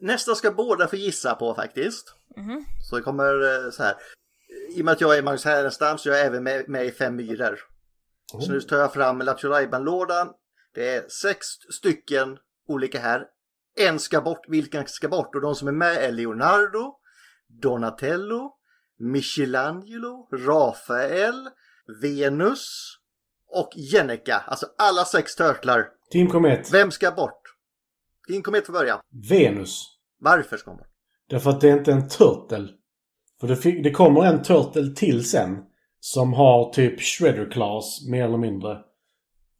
Nästa 0.00 0.34
ska 0.34 0.50
båda 0.50 0.88
få 0.88 0.96
gissa 0.96 1.34
på 1.34 1.54
faktiskt. 1.54 2.14
Mhm. 2.36 2.64
Så 2.90 2.96
det 2.96 3.02
kommer 3.02 3.64
eh, 3.64 3.70
så 3.70 3.82
här. 3.82 3.94
I 4.76 4.80
och 4.80 4.84
med 4.84 4.92
att 4.92 5.00
jag 5.00 5.18
är 5.18 5.22
Magnus 5.22 5.44
Härenstam 5.44 5.98
så 5.98 6.10
är 6.10 6.16
jag 6.16 6.26
även 6.26 6.42
med, 6.42 6.68
med 6.68 6.86
i 6.86 6.90
Fem 6.90 7.16
myror. 7.16 7.58
Så 8.40 8.52
nu 8.52 8.60
tar 8.60 8.76
jag 8.76 8.92
fram 8.92 9.18
Lattjo 9.18 9.48
lådan 9.78 10.28
Det 10.74 10.88
är 10.88 11.08
sex 11.08 11.46
stycken 11.70 12.38
olika 12.68 13.00
här. 13.00 13.26
En 13.78 13.98
ska 13.98 14.20
bort, 14.20 14.48
vilken 14.48 14.86
ska 14.86 15.08
bort? 15.08 15.34
Och 15.34 15.40
de 15.40 15.54
som 15.54 15.68
är 15.68 15.72
med 15.72 15.96
är 15.96 16.12
Leonardo, 16.12 16.94
Donatello, 17.62 18.57
Michelangelo, 18.98 20.28
Rafael, 20.32 21.48
Venus 22.02 22.94
och 23.46 23.70
Jennica. 23.76 24.36
Alltså 24.46 24.66
alla 24.78 25.04
sex 25.04 25.36
turtlar. 25.36 25.88
Team 26.10 26.28
Komet. 26.28 26.72
Vem 26.72 26.90
ska 26.90 27.10
bort? 27.10 27.42
Din 28.28 28.42
komet 28.42 28.66
får 28.66 28.72
börja. 28.72 29.00
Venus. 29.30 29.98
Varför 30.18 30.56
ska 30.56 30.70
hon 30.70 30.78
bort? 30.78 30.86
Därför 31.28 31.50
att 31.50 31.60
det 31.60 31.68
är 31.68 31.78
inte 31.78 31.92
en 31.92 32.08
turtle. 32.08 32.68
För 33.40 33.48
det, 33.48 33.82
det 33.82 33.90
kommer 33.90 34.24
en 34.24 34.42
turtle 34.42 34.94
till 34.94 35.28
sen. 35.28 35.64
Som 36.00 36.32
har 36.32 36.72
typ 36.72 37.00
shredder 37.00 37.50
class 37.50 38.08
mer 38.10 38.24
eller 38.24 38.38
mindre. 38.38 38.78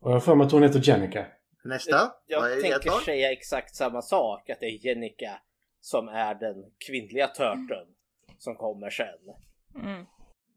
Och 0.01 0.11
jag 0.11 0.15
har 0.15 0.21
för 0.21 0.35
mig 0.35 0.47
att 0.47 0.53
hon 0.53 0.63
heter 0.63 0.81
Jennica. 0.89 1.27
Nästa. 1.65 2.13
Jag 2.27 2.41
Vad 2.41 2.51
är 2.51 2.57
ert 2.57 2.63
tänker 2.63 3.05
säga 3.05 3.33
exakt 3.33 3.77
samma 3.77 4.03
sak. 4.03 4.51
Att 4.51 4.61
det 4.61 4.67
är 4.67 4.87
Jennica 4.87 5.41
som 5.81 6.09
är 6.09 6.35
den 6.35 6.57
kvinnliga 6.87 7.27
törten 7.27 7.87
som 8.39 8.57
kommer 8.57 8.91
sen. 8.91 9.07
Mm. 9.85 10.05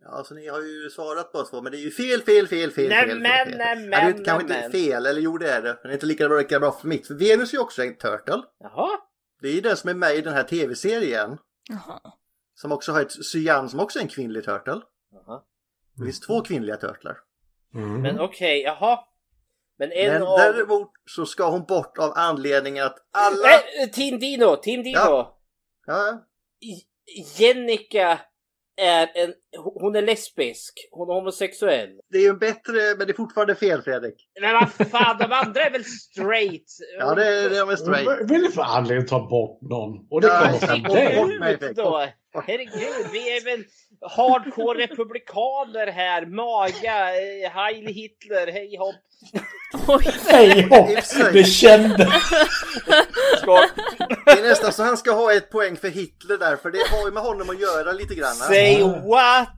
Ja, 0.03 0.23
så 0.23 0.33
ni 0.33 0.47
har 0.47 0.59
ju 0.61 0.89
svarat 0.89 1.31
på 1.31 1.43
två, 1.43 1.61
men 1.61 1.71
det 1.71 1.77
är 1.77 1.79
ju 1.81 1.91
fel, 1.91 2.21
fel, 2.21 2.47
fel, 2.47 2.71
fel, 2.71 2.89
Nej, 2.89 3.07
fel, 3.07 3.19
men, 3.19 3.45
fel. 3.47 3.57
nej, 3.57 3.77
Ja, 3.91 4.00
det 4.00 4.09
är 4.09 4.13
men, 4.13 4.23
kanske 4.25 4.41
inte 4.43 4.61
men. 4.61 4.71
fel, 4.71 5.05
eller 5.05 5.21
jo 5.21 5.38
det 5.38 5.51
är 5.51 5.61
det. 5.61 5.69
Men 5.69 5.83
det 5.83 5.89
är 5.89 5.93
inte 5.93 6.05
lika 6.05 6.27
bra, 6.29 6.38
lika 6.38 6.59
bra 6.59 6.71
för 6.71 6.88
mitt. 6.88 7.07
För 7.07 7.13
Venus 7.13 7.53
är 7.53 7.57
ju 7.57 7.61
också 7.63 7.83
en 7.83 7.95
turtle. 7.97 8.41
Jaha. 8.59 8.89
Det 9.41 9.47
är 9.47 9.53
ju 9.53 9.61
den 9.61 9.77
som 9.77 9.89
är 9.89 9.93
med 9.93 10.15
i 10.15 10.21
den 10.21 10.33
här 10.33 10.43
tv-serien. 10.43 11.38
Jaha. 11.69 12.00
Som 12.55 12.71
också 12.71 12.91
har 12.91 13.01
ett 13.01 13.25
Cyan 13.25 13.69
som 13.69 13.79
också 13.79 14.00
är 14.00 14.03
en 14.03 14.09
kvinnlig 14.09 14.43
turtle. 14.45 14.81
Jaha. 15.11 15.41
Det 15.97 16.03
finns 16.05 16.19
två 16.19 16.41
kvinnliga 16.41 16.77
turtlar. 16.77 17.17
Mm. 17.73 18.01
Men 18.01 18.19
okej, 18.19 18.61
jaha. 18.61 19.00
Men 19.77 19.91
en 19.91 20.13
Men 20.13 20.21
av... 20.23 20.38
däremot 20.38 20.91
så 21.05 21.25
ska 21.25 21.50
hon 21.50 21.63
bort 21.65 21.97
av 21.97 22.11
anledningen 22.15 22.85
att 22.85 22.97
alla... 23.11 23.47
Nej, 23.47 23.91
Team 23.91 24.19
Dino! 24.19 24.55
Team 24.55 24.83
Dino! 24.83 24.97
Ja. 24.97 25.38
Ja, 25.85 26.25
I- 26.61 26.83
Jennica 27.37 28.19
är 28.81 29.11
en... 29.15 29.33
Hon 29.81 29.95
är 29.95 30.01
lesbisk. 30.01 30.73
Hon 30.91 31.09
är 31.09 31.13
homosexuell. 31.13 31.89
det 32.11 32.17
är 32.17 32.21
ju 32.21 32.27
en 32.29 32.39
bättre, 32.39 32.73
men 32.97 33.07
det 33.07 33.11
är 33.11 33.17
fortfarande 33.17 33.55
fel 33.55 33.81
Fredrik. 33.81 34.15
Men 34.41 34.53
vad 34.53 34.87
fan, 34.89 35.17
de 35.17 35.31
andra 35.31 35.61
är 35.61 35.71
väl 35.71 35.83
straight? 35.85 36.65
Ja, 36.99 37.15
det 37.15 37.25
är, 37.27 37.49
det 37.49 37.57
är 37.57 37.75
straight. 37.75 38.05
Vad 38.05 38.29
vill 38.29 38.41
det 38.43 38.51
för 38.51 38.61
anledning 38.61 39.03
att 39.03 39.07
ta 39.09 39.27
bort 39.29 39.61
någon? 39.61 40.07
Och 40.09 40.21
det 40.21 40.27
Ja, 40.27 40.39
kommer 40.39 40.57
från 40.59 40.69
fick 40.75 40.87
det. 40.87 41.15
bort 41.17 41.39
mig, 41.39 41.57
Fredrik. 41.57 41.77
då. 41.77 42.05
Herregud, 42.33 43.07
vi 43.11 43.38
är 43.38 43.43
väl 43.45 43.63
hardcore 44.01 44.83
republikaner 44.83 45.88
här. 45.88 46.25
Maga, 46.25 47.15
eh, 47.15 47.51
Heil 47.51 47.88
Hitler, 47.88 48.51
hej 48.51 48.77
hopp. 48.77 48.95
Oj. 49.88 50.05
Hej 50.27 50.61
hopp! 50.69 50.89
Det 51.33 51.43
kände... 51.43 51.97
Det 54.25 54.31
är 54.31 54.50
nästan 54.50 54.73
så 54.73 54.83
han 54.83 54.97
ska 54.97 55.11
ha 55.11 55.33
ett 55.33 55.50
poäng 55.50 55.75
för 55.77 55.88
Hitler 55.88 56.38
där, 56.38 56.55
för 56.55 56.71
det 56.71 56.88
har 56.91 57.05
ju 57.07 57.11
med 57.13 57.23
honom 57.23 57.50
att 57.50 57.59
göra 57.59 57.91
lite 57.91 58.15
grann. 58.15 58.33
Say 58.33 58.83
what? 58.83 59.50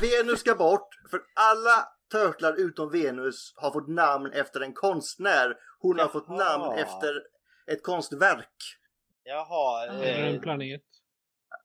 Venus 0.00 0.40
ska 0.40 0.54
bort, 0.54 0.88
för 1.10 1.20
alla 1.34 1.88
turtlar 2.12 2.54
utom 2.60 2.90
Venus 2.90 3.52
har 3.56 3.70
fått 3.70 3.88
namn 3.88 4.32
efter 4.32 4.60
en 4.60 4.72
konstnär. 4.72 5.54
Hon 5.80 5.98
har 5.98 6.08
fått 6.08 6.28
namn 6.28 6.78
efter 6.78 7.14
ett 7.72 7.82
konstverk. 7.82 8.56
Jaha. 9.24 9.86
Eller 9.86 10.22
en 10.28 10.34
Eh, 10.34 10.40
planet. 10.40 10.80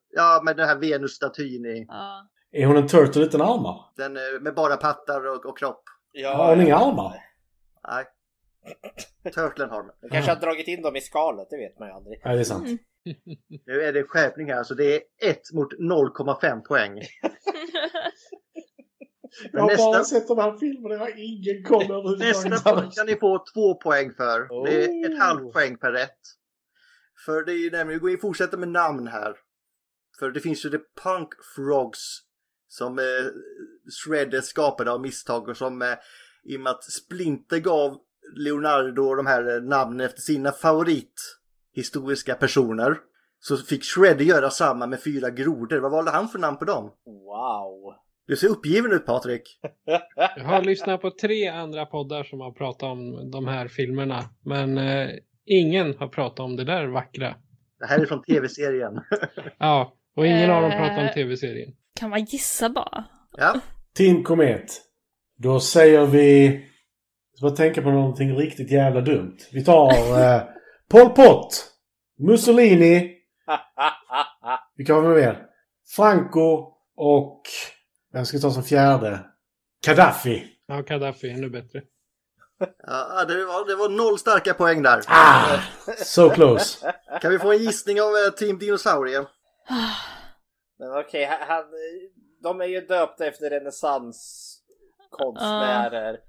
Ja, 0.09 0.41
med 0.45 0.57
den 0.57 0.67
här 0.67 0.75
Venus-statyn 0.75 1.65
i. 1.65 1.85
Ja. 1.87 2.27
Är 2.51 2.65
hon 2.65 2.77
en 2.77 2.87
turtle 2.87 3.21
utan 3.23 3.41
armar? 3.41 3.93
Den 3.95 4.17
eh, 4.17 4.21
med 4.41 4.55
bara 4.55 4.77
pattar 4.77 5.25
och, 5.27 5.45
och 5.45 5.57
kropp. 5.57 5.83
Har 6.25 6.55
hon 6.55 6.65
inga 6.65 6.75
armar? 6.77 7.13
Nej. 7.87 8.05
Turtlen 9.33 9.69
har 9.69 9.83
den. 9.83 9.91
De 10.01 10.09
kanske 10.09 10.31
har 10.31 10.39
dragit 10.39 10.67
in 10.67 10.81
dem 10.81 10.95
i 10.95 11.01
skalet, 11.01 11.47
det 11.49 11.57
vet 11.57 11.79
man 11.79 11.87
ju 11.87 11.93
aldrig. 11.93 12.21
Nej, 12.25 12.35
det 12.35 12.41
är 12.41 12.43
sant. 12.43 12.67
Nu 13.65 13.81
är 13.81 13.93
det 13.93 14.03
skärpning 14.03 14.47
här, 14.53 14.63
så 14.63 14.73
det 14.73 14.95
är 14.95 15.01
1 15.29 15.39
mot 15.53 15.73
0,5 15.73 16.61
poäng. 16.61 17.01
Jag 19.51 19.61
har 19.61 19.67
nästa- 19.67 19.83
bara 19.91 20.03
sett 20.03 20.27
de 20.27 20.37
här 20.37 20.57
filmerna. 20.57 20.95
Jag 20.95 20.99
har 21.01 21.13
ingen 21.17 21.63
koll 21.63 21.83
överhuvudtaget. 21.83 22.49
Nästa 22.51 22.73
punkt 22.75 22.95
kan 22.97 23.05
ni 23.05 23.15
få 23.15 23.43
två 23.53 23.73
poäng 23.75 24.13
för. 24.13 24.65
Det 24.65 24.83
är 24.85 25.05
ett 25.05 25.11
Oh. 25.11 25.19
halvt 25.19 25.53
poäng 25.53 25.77
per 25.77 25.91
rätt. 25.91 26.19
För 27.25 27.45
det 27.45 27.51
är 27.51 27.63
ju 27.63 27.71
nämligen, 27.71 28.05
vi 28.05 28.17
fortsätter 28.17 28.57
med 28.57 28.69
namn 28.69 29.07
här. 29.07 29.35
För 30.19 30.31
det 30.31 30.39
finns 30.39 30.65
ju 30.65 30.69
The 30.69 30.77
Punk 30.77 31.29
Frogs 31.55 32.21
som 32.67 32.99
eh, 32.99 33.03
Shredder 34.03 34.41
skapade 34.41 34.91
av 34.91 35.01
misstag 35.01 35.49
och 35.49 35.57
som 35.57 35.81
eh, 35.81 35.87
i 36.43 36.57
och 36.57 36.61
med 36.61 36.71
att 36.71 36.83
Splinter 36.83 37.59
gav 37.59 37.97
Leonardo 38.35 39.15
de 39.15 39.25
här 39.25 39.55
eh, 39.55 39.63
namnen 39.63 40.05
efter 40.05 40.21
sina 40.21 40.51
favorithistoriska 40.51 42.35
personer 42.35 42.97
så 43.39 43.57
fick 43.57 43.83
Shredder 43.83 44.25
göra 44.25 44.49
samma 44.49 44.87
med 44.87 45.03
fyra 45.03 45.29
grodor. 45.29 45.77
Vad 45.77 45.91
valde 45.91 46.11
han 46.11 46.27
för 46.27 46.39
namn 46.39 46.57
på 46.57 46.65
dem? 46.65 46.91
Wow. 47.05 47.95
Du 48.27 48.35
ser 48.35 48.47
uppgiven 48.47 48.91
ut 48.91 49.05
Patrik. 49.05 49.59
Jag 50.35 50.43
har 50.43 50.61
lyssnat 50.61 51.01
på 51.01 51.11
tre 51.11 51.47
andra 51.47 51.85
poddar 51.85 52.23
som 52.23 52.39
har 52.39 52.51
pratat 52.51 52.83
om 52.83 53.31
de 53.31 53.47
här 53.47 53.67
filmerna. 53.67 54.23
Men 54.43 54.77
eh, 54.77 55.09
ingen 55.45 55.97
har 55.97 56.07
pratat 56.07 56.39
om 56.39 56.55
det 56.55 56.63
där 56.63 56.87
vackra. 56.87 57.35
Det 57.79 57.85
här 57.85 57.99
är 57.99 58.05
från 58.05 58.23
tv-serien. 58.23 59.01
Ja, 59.57 59.96
och 60.17 60.27
ingen 60.27 60.51
av 60.51 60.61
dem 60.61 60.71
pratar 60.71 60.97
om 60.97 61.05
Eh. 61.05 61.13
tv-serien. 61.13 61.69
Kan 61.99 62.09
man 62.09 62.23
gissa 62.25 62.69
bara? 62.69 63.03
ja. 63.37 63.59
Team 63.97 64.23
Komet. 64.23 64.81
Då 65.37 65.59
säger 65.59 66.05
vi 66.05 66.45
Jag 67.31 67.37
ska 67.51 67.63
tänka 67.63 67.81
på 67.81 67.89
någonting 67.91 68.35
riktigt 68.37 68.71
jävla 68.71 69.01
dumt. 69.01 69.37
Vi 69.51 69.65
tar 69.65 70.19
eh, 70.21 70.41
Pol 70.89 71.09
Pot, 71.09 71.65
Mussolini, 72.19 73.13
vilka 74.77 74.93
har 74.93 75.01
vi 75.01 75.21
mer? 75.21 75.43
Franco 75.95 76.73
och... 76.97 77.41
Vem 78.13 78.25
ska 78.25 78.37
vi 78.37 78.41
ta 78.41 78.51
som 78.51 78.63
fjärde? 78.63 79.19
Gaddafi. 79.85 80.47
Ja, 80.67 80.81
Gaddafi 80.81 81.29
ännu 81.29 81.49
bättre. 81.49 81.81
Ja, 82.87 83.25
det, 83.27 83.45
var, 83.45 83.67
det 83.67 83.75
var 83.75 83.89
noll 83.89 84.19
starka 84.19 84.53
poäng 84.53 84.81
där. 84.83 85.01
Ah! 85.07 85.59
So 85.97 86.29
close. 86.29 86.93
Kan 87.21 87.31
vi 87.31 87.39
få 87.39 87.51
en 87.51 87.57
gissning 87.57 88.01
av 88.01 88.07
eh, 88.07 88.33
Team 88.37 88.57
Dinosaurie? 88.59 89.25
Men 90.79 90.91
okej, 90.99 91.25
han, 91.25 91.47
han, 91.47 91.63
de 92.43 92.61
är 92.61 92.65
ju 92.65 92.81
döpta 92.81 93.25
efter 93.25 93.49
renässanskonstnärer. 93.49 96.19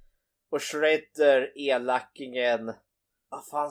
Och 0.51 0.63
Shredder, 0.63 1.53
elakingen. 1.59 2.67
Vad 3.31 3.47
fan, 3.51 3.71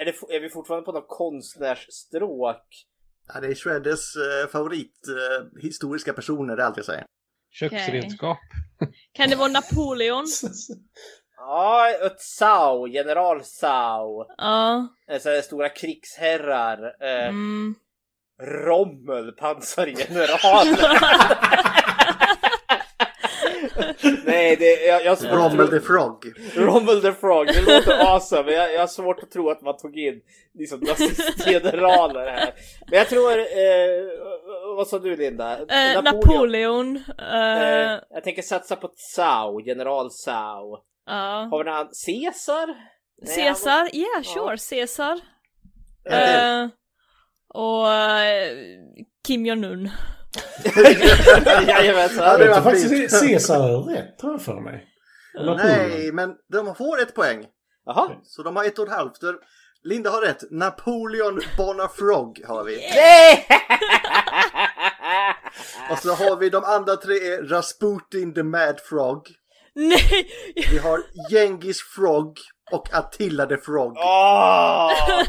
är, 0.00 0.04
det, 0.04 0.10
är 0.36 0.40
vi 0.40 0.50
fortfarande 0.50 0.84
på 0.84 0.92
något 0.92 1.08
konstnärsstråk? 1.08 2.66
Ja, 3.34 3.40
det 3.40 3.46
är 3.46 3.54
Shredders 3.54 4.16
eh, 4.16 4.48
favorit 4.48 5.00
eh, 5.08 5.46
historiska 5.62 6.12
personer, 6.12 6.56
det 6.56 6.62
är 6.62 6.66
allt 6.66 6.76
jag 6.76 6.86
säger. 6.86 7.04
Köksredskap. 7.50 8.38
Kan 9.12 9.30
det 9.30 9.36
vara 9.36 9.48
Napoleon? 9.48 10.26
Ja, 11.38 11.90
ett 11.90 12.20
Sao, 12.20 12.86
general 12.86 13.44
Sao. 13.44 14.26
Ja. 14.36 14.88
Eh, 15.08 15.20
Så 15.20 15.28
här 15.28 15.40
stora 15.42 15.68
krigsherrar. 15.68 16.96
Eh, 17.00 17.28
Mm. 17.28 17.74
Rommel, 18.42 19.32
pansargeneral. 19.32 20.66
Nej, 24.24 24.56
det, 24.56 24.86
jag, 24.86 25.04
jag 25.04 25.18
svårt 25.18 25.32
Rommel 25.32 25.68
the 25.68 25.80
Frog. 25.80 26.32
Rommel 26.54 27.02
the 27.02 27.12
Frog, 27.12 27.46
det 27.46 27.60
låter 27.60 27.98
awesome. 28.12 28.42
Men 28.42 28.54
jag, 28.54 28.72
jag 28.74 28.80
har 28.80 28.86
svårt 28.86 29.22
att 29.22 29.30
tro 29.30 29.50
att 29.50 29.62
man 29.62 29.76
tog 29.76 29.98
in 29.98 30.20
liksom 30.54 30.80
nazistgeneraler 30.80 32.26
här. 32.30 32.54
Men 32.90 32.98
jag 32.98 33.08
tror, 33.08 33.38
eh, 33.38 34.76
vad 34.76 34.88
sa 34.88 34.98
du 34.98 35.16
Linda? 35.16 35.58
Eh, 35.58 36.02
Napoleon. 36.02 36.96
Eh, 37.18 37.62
eh, 37.62 37.98
jag 38.10 38.24
tänker 38.24 38.42
satsa 38.42 38.76
på 38.76 38.88
Tsao, 38.88 39.60
general 39.60 40.10
Tsao. 40.10 40.78
ja. 41.06 41.48
Har 41.50 41.64
vi 41.64 41.70
någon? 41.70 41.88
Caesar? 42.06 42.66
Nej, 43.22 43.36
Caesar, 43.36 43.88
yeah 43.96 44.22
sure, 44.22 44.56
Caesar. 44.70 45.20
En 46.04 46.26
till. 46.26 46.44
Eh, 46.64 46.68
och 47.54 47.92
eh, 47.92 48.56
Kim 49.26 49.46
Jong-Un. 49.46 49.90
Jajamensan. 51.68 52.24
Ja, 52.24 52.38
det 52.38 52.44
Jag 52.44 52.54
var 52.54 52.62
faktiskt. 52.62 53.20
Caesar 53.20 53.82
rätt, 53.82 54.18
tror 54.18 54.32
jag 54.32 54.42
för 54.42 54.60
mig. 54.60 54.84
Nej, 55.56 56.12
men 56.12 56.34
de 56.52 56.74
får 56.74 57.02
ett 57.02 57.14
poäng. 57.14 57.46
Jaha. 57.84 58.10
Så 58.22 58.42
de 58.42 58.56
har 58.56 58.64
ett 58.64 58.78
och 58.78 58.86
ett 58.86 58.92
halvt. 58.92 59.18
Linda 59.82 60.10
har 60.10 60.20
rätt. 60.20 60.50
Napoleon 60.50 61.40
Bonafrog 61.56 62.42
har 62.46 62.64
vi. 62.64 62.76
Nej! 62.76 63.46
Och 65.90 65.98
så 65.98 66.14
har 66.14 66.36
vi 66.36 66.50
de 66.50 66.64
andra 66.64 66.96
tre 66.96 67.14
är 67.14 67.42
Rasputin 67.42 68.34
the 68.34 68.42
Mad 68.42 68.80
Frog. 68.80 69.28
Nej! 69.74 70.26
Vi 70.70 70.78
har 70.78 71.02
Genghis 71.30 71.82
Frog 71.82 72.38
och 72.72 72.94
Attila 72.94 73.46
the 73.46 73.56
Frog. 73.56 73.96
Åh! 73.96 74.92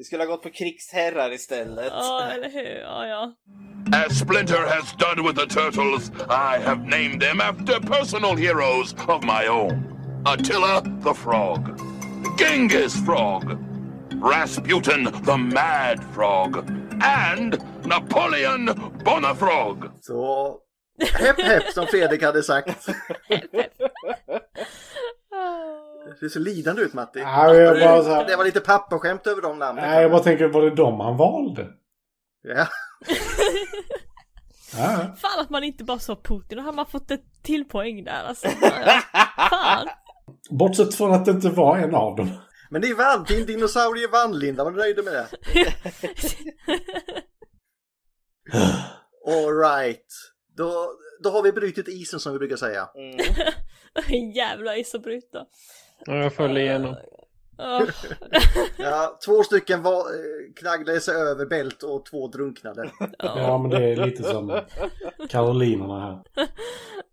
Vi 0.00 0.04
skulle 0.04 0.22
ha 0.22 0.26
gått 0.26 0.42
på 0.42 0.50
krigsherrar 0.50 1.32
istället. 1.32 1.92
Ja, 1.92 2.30
eller 2.32 2.50
hur? 2.50 2.80
Ja, 2.80 3.06
ja. 3.06 3.32
As 4.06 4.18
Splinter 4.18 4.66
has 4.66 4.92
done 4.92 5.28
with 5.28 5.38
the 5.38 5.46
turtles, 5.46 6.10
I 6.28 6.58
have 6.64 6.86
named 6.86 7.20
them 7.20 7.40
after 7.40 7.80
personal 7.80 8.36
heroes 8.36 8.94
of 9.08 9.22
my 9.24 9.48
own. 9.48 9.84
Attila 10.26 10.80
the 10.80 11.14
Frog, 11.14 11.80
Genghis 12.38 13.04
Frog, 13.06 13.44
Rasputin 14.22 15.04
the 15.24 15.36
Mad 15.36 16.04
Frog, 16.14 16.56
and 17.02 17.58
Napoleon 17.84 18.66
Bonafrog. 19.04 19.90
Så 20.00 20.56
hepp 21.00 21.40
hepp 21.40 21.72
som 21.72 21.86
Fredrik 21.86 22.22
hade 22.22 22.42
sagt. 22.42 22.88
Det 26.20 26.30
ser 26.30 26.40
lidande 26.40 26.82
ut 26.82 26.94
Matti. 26.94 27.18
Jag 27.20 27.80
bara 27.80 28.02
så 28.02 28.08
här- 28.10 28.26
Det 28.26 28.36
var 28.36 28.44
lite 28.44 28.60
pappaskämt 28.60 29.26
över 29.26 29.42
de 29.42 29.58
namnen. 29.58 29.84
Nej, 29.84 30.02
jag 30.02 30.10
bara 30.10 30.22
tänker, 30.22 30.48
var 30.48 30.62
det 30.62 30.70
de 30.74 31.00
han 31.00 31.16
valde? 31.16 31.66
Ja. 32.42 32.66
Ja. 34.76 35.16
Fan 35.18 35.40
att 35.40 35.50
man 35.50 35.64
inte 35.64 35.84
bara 35.84 35.98
sa 35.98 36.16
Putin, 36.16 36.56
då 36.58 36.62
hade 36.62 36.76
man 36.76 36.86
fått 36.86 37.10
ett 37.10 37.24
till 37.42 37.64
poäng 37.68 38.04
där 38.04 38.24
alltså. 38.24 38.48
Fan. 39.50 39.88
Bortsett 40.50 40.94
från 40.94 41.12
att 41.12 41.24
det 41.24 41.30
inte 41.30 41.48
var 41.48 41.76
en 41.78 41.94
av 41.94 42.16
dem. 42.16 42.30
Men 42.70 42.82
det 42.82 42.94
vann, 42.94 43.24
din 43.28 43.46
dinosaurie 43.46 44.08
vann 44.08 44.38
Linda, 44.38 44.64
var 44.64 44.70
du 44.70 44.76
nöjd 44.78 45.04
med 45.04 45.12
det? 45.14 45.26
Alright. 49.26 50.06
Då, 50.56 50.92
då 51.22 51.30
har 51.30 51.42
vi 51.42 51.52
brutit 51.52 51.88
isen 51.88 52.20
som 52.20 52.32
vi 52.32 52.38
brukar 52.38 52.56
säga. 52.56 52.88
Mm. 54.08 54.30
Jävla 54.30 54.76
is 54.76 54.94
att 54.94 55.02
bryta. 55.02 55.38
Ja, 56.06 56.16
jag 56.16 56.34
föll 56.34 56.56
igenom. 56.56 56.96
Ja. 58.78 59.18
Två 59.26 59.42
stycken 59.42 59.82
var, 59.82 59.98
eh, 59.98 60.52
knagglade 60.56 61.00
sig 61.00 61.14
över 61.14 61.46
bält 61.46 61.82
och 61.82 62.06
två 62.06 62.28
drunknade. 62.28 62.90
Ja, 63.18 63.58
men 63.58 63.70
det 63.70 63.84
är 63.84 64.06
lite 64.06 64.22
som 64.22 64.60
Karolinerna 65.28 66.00
här. 66.00 66.22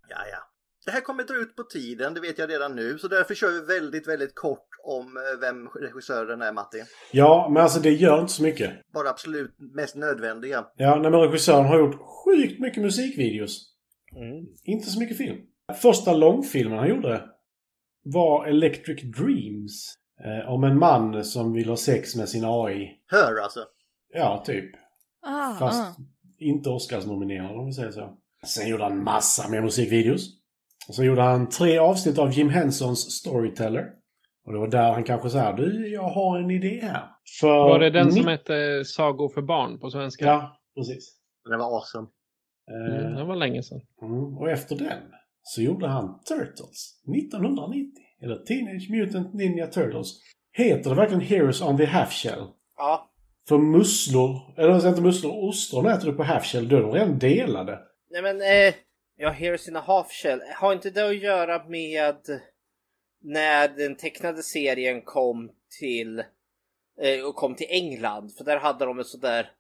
Ja, 0.10 0.18
ja. 0.32 0.40
Det 0.86 0.92
här 0.92 1.02
kommer 1.02 1.24
dra 1.24 1.36
ut 1.36 1.56
på 1.56 1.64
tiden, 1.64 2.14
det 2.14 2.20
vet 2.22 2.40
jag 2.40 2.50
redan 2.50 2.76
nu. 2.76 2.98
Så 2.98 3.08
därför 3.08 3.36
kör 3.36 3.52
vi 3.52 3.80
väldigt, 3.80 4.08
väldigt 4.08 4.36
kort 4.36 4.68
om 4.84 5.18
eh, 5.18 5.40
vem 5.42 5.68
regissören 5.68 6.42
är, 6.42 6.54
Matti. 6.54 6.84
Ja, 7.12 7.50
men 7.54 7.64
alltså 7.64 7.80
det 7.80 7.92
gör 7.92 8.20
inte 8.20 8.34
så 8.34 8.44
mycket. 8.44 8.72
Bara 8.94 9.10
absolut 9.10 9.56
mest 9.76 9.96
nödvändiga. 9.96 10.66
Ja, 10.76 10.96
nej, 10.96 11.12
men 11.12 11.22
regissören 11.22 11.66
har 11.66 11.80
gjort 11.80 11.96
sjukt 12.26 12.60
mycket 12.60 12.84
musikvideos. 12.84 13.74
Mm. 14.16 14.46
Inte 14.64 14.90
så 14.90 15.00
mycket 15.00 15.18
film. 15.18 15.38
Första 15.82 16.14
långfilmen 16.14 16.80
han 16.80 16.90
gjorde 16.90 17.30
var 18.14 18.46
Electric 18.46 19.02
Dreams. 19.02 19.94
Eh, 20.26 20.50
om 20.54 20.64
en 20.64 20.80
man 20.80 21.24
som 21.24 21.54
vill 21.54 21.70
ha 21.70 21.78
sex 21.78 22.16
med 22.16 22.30
sin 22.30 22.46
AI. 22.46 22.92
Hör 23.08 23.44
alltså. 23.44 23.60
Ja, 24.14 24.44
typ. 24.46 24.76
Ah, 25.28 25.54
Fast 25.60 26.00
ah. 26.00 26.02
inte 26.40 26.70
Oscarsnominerad 26.70 27.58
om 27.58 27.66
vi 27.66 27.74
säger 27.74 27.92
så. 27.92 28.18
Sen 28.46 28.70
gjorde 28.70 28.84
han 28.84 29.04
massa 29.04 29.50
mer 29.50 29.62
musikvideos. 29.62 30.30
Och 30.88 30.96
så 30.96 31.04
gjorde 31.04 31.22
han 31.22 31.50
tre 31.50 31.78
avsnitt 31.78 32.18
av 32.18 32.32
Jim 32.32 32.50
Hensons 32.50 33.00
Storyteller. 33.00 33.86
Och 34.46 34.54
det 34.54 34.60
var 34.60 34.68
där 34.68 34.92
han 34.92 35.04
kanske 35.04 35.30
sa 35.30 35.54
du, 35.54 35.88
jag 35.88 36.10
har 36.10 36.40
en 36.40 36.52
idé 36.52 36.80
här. 36.84 37.04
För 37.40 37.48
Var 37.48 37.80
det 37.80 37.90
den 37.90 38.12
som 38.12 38.28
hette 38.28 38.86
Sagor 38.86 39.30
för 39.30 39.42
barn 39.42 39.80
på 39.80 39.90
svenska? 39.90 40.26
Ja, 40.26 40.60
precis. 40.78 41.18
Det 41.50 41.58
var 41.58 41.76
awesome. 41.76 42.08
Eh, 42.72 43.06
Mm, 43.06 43.16
det 43.16 43.24
var 43.24 43.36
länge 43.36 43.64
sedan. 43.64 43.82
Mm, 44.02 44.38
och 44.38 44.50
efter 44.50 44.76
den 44.76 45.02
så 45.56 45.62
gjorde 45.62 45.88
han 45.88 46.20
Turtles 46.24 47.02
1990. 47.18 48.04
Eller 48.22 48.36
Teenage 48.36 48.90
Mutant 48.90 49.34
Ninja 49.34 49.68
Turtles. 49.68 50.08
Heter 50.52 50.90
det 50.90 50.96
verkligen 50.96 51.22
Heroes 51.22 51.62
on 51.62 51.78
the 51.78 51.86
Half 51.86 52.14
Shell? 52.14 52.48
Ja. 52.78 53.12
För 53.48 53.58
musslor, 53.58 54.54
eller 54.58 54.88
inte 54.90 55.02
musslor, 55.02 55.50
ostron 55.50 55.86
äter 55.86 56.12
du 56.12 56.14
på 56.14 56.24
half 56.24 56.46
shell, 56.46 56.70
då 56.70 56.78
är 56.78 56.82
de 56.82 56.92
redan 56.92 57.20
delade. 57.20 57.80
Nej 58.10 58.22
men, 58.22 58.42
eh, 58.42 58.74
ja, 59.16 59.30
Heroes 59.30 59.68
in 59.68 59.76
a 59.76 59.84
Half 59.88 60.12
Shell. 60.12 60.42
Har 60.56 60.74
inte 60.74 60.90
det 60.90 61.08
att 61.08 61.18
göra 61.18 61.68
med 61.68 62.18
när 63.22 63.68
den 63.68 63.96
tecknade 63.96 64.44
serien 64.44 65.02
kom 65.02 65.52
till 65.80 66.20
eh, 67.02 67.26
och 67.28 67.36
kom 67.36 67.56
till 67.56 67.68
England? 67.70 68.32
För 68.38 68.44
där 68.44 68.58
hade 68.58 68.86
de 68.86 69.00
ett 69.00 69.08
sådär 69.08 69.52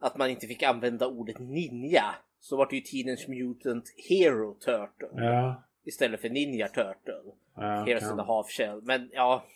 att 0.00 0.16
man 0.16 0.30
inte 0.30 0.46
fick 0.46 0.62
använda 0.62 1.06
ordet 1.06 1.38
ninja. 1.38 2.14
Så 2.48 2.56
var 2.56 2.66
det 2.70 2.76
ju 2.76 2.80
Teenage 2.82 3.28
Mutant 3.28 3.84
Hero 4.08 4.54
Turtle 4.54 5.08
Ja. 5.24 5.64
istället 5.84 6.20
för 6.20 6.28
Ninja 6.28 6.68
Turtle. 6.68 7.22
ja 7.56 7.84
Heroes 7.86 8.02
in 8.12 8.20
a 8.20 8.24
Half 8.26 8.46
Shell. 8.50 8.82
Men 8.82 9.10
ja, 9.12 9.46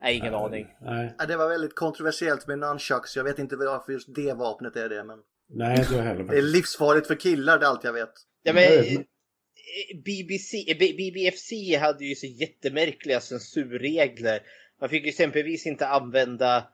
nej, 0.00 0.16
ingen 0.16 0.34
aning. 0.34 0.66
Nej, 0.80 1.14
Ja, 1.18 1.26
det 1.26 1.36
var 1.36 1.48
väldigt 1.48 1.74
kontroversiellt 1.74 2.46
med 2.46 2.58
nunchucks. 2.58 3.16
Jag 3.16 3.24
vet 3.24 3.38
inte 3.38 3.56
varför 3.56 3.92
just 3.92 4.14
det 4.14 4.32
vapnet 4.32 4.76
är 4.76 4.88
det, 4.88 5.04
men 5.04 5.18
nej 5.48 5.78
inte 5.78 6.00
heller. 6.02 6.24
det 6.24 6.38
är 6.38 6.42
livsfarligt 6.42 7.06
för 7.06 7.14
killar, 7.14 7.58
det 7.58 7.66
är 7.66 7.70
allt 7.70 7.84
jag 7.84 7.92
vet. 7.92 8.12
Ja, 8.42 8.52
men, 8.52 8.62
Nej. 8.62 8.94
eh, 8.94 10.02
BBC, 10.04 10.70
eh, 10.70 10.78
BBFC 10.78 11.76
hade 11.80 12.04
ju 12.04 12.14
så 12.14 12.26
jättemärkliga 12.26 13.20
censurregler. 13.20 14.40
Man 14.80 14.88
fick 14.88 15.02
ju 15.02 15.08
exempelvis 15.08 15.66
inte 15.66 15.86
använda, 15.86 16.68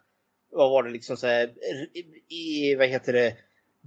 vad 0.50 0.70
var 0.70 0.83
det 0.83 0.90
liksom 0.90 1.16
så 1.16 1.26
här, 1.26 1.50
i, 2.28 2.74
vad 2.74 2.88
heter 2.88 3.12
det, 3.12 3.37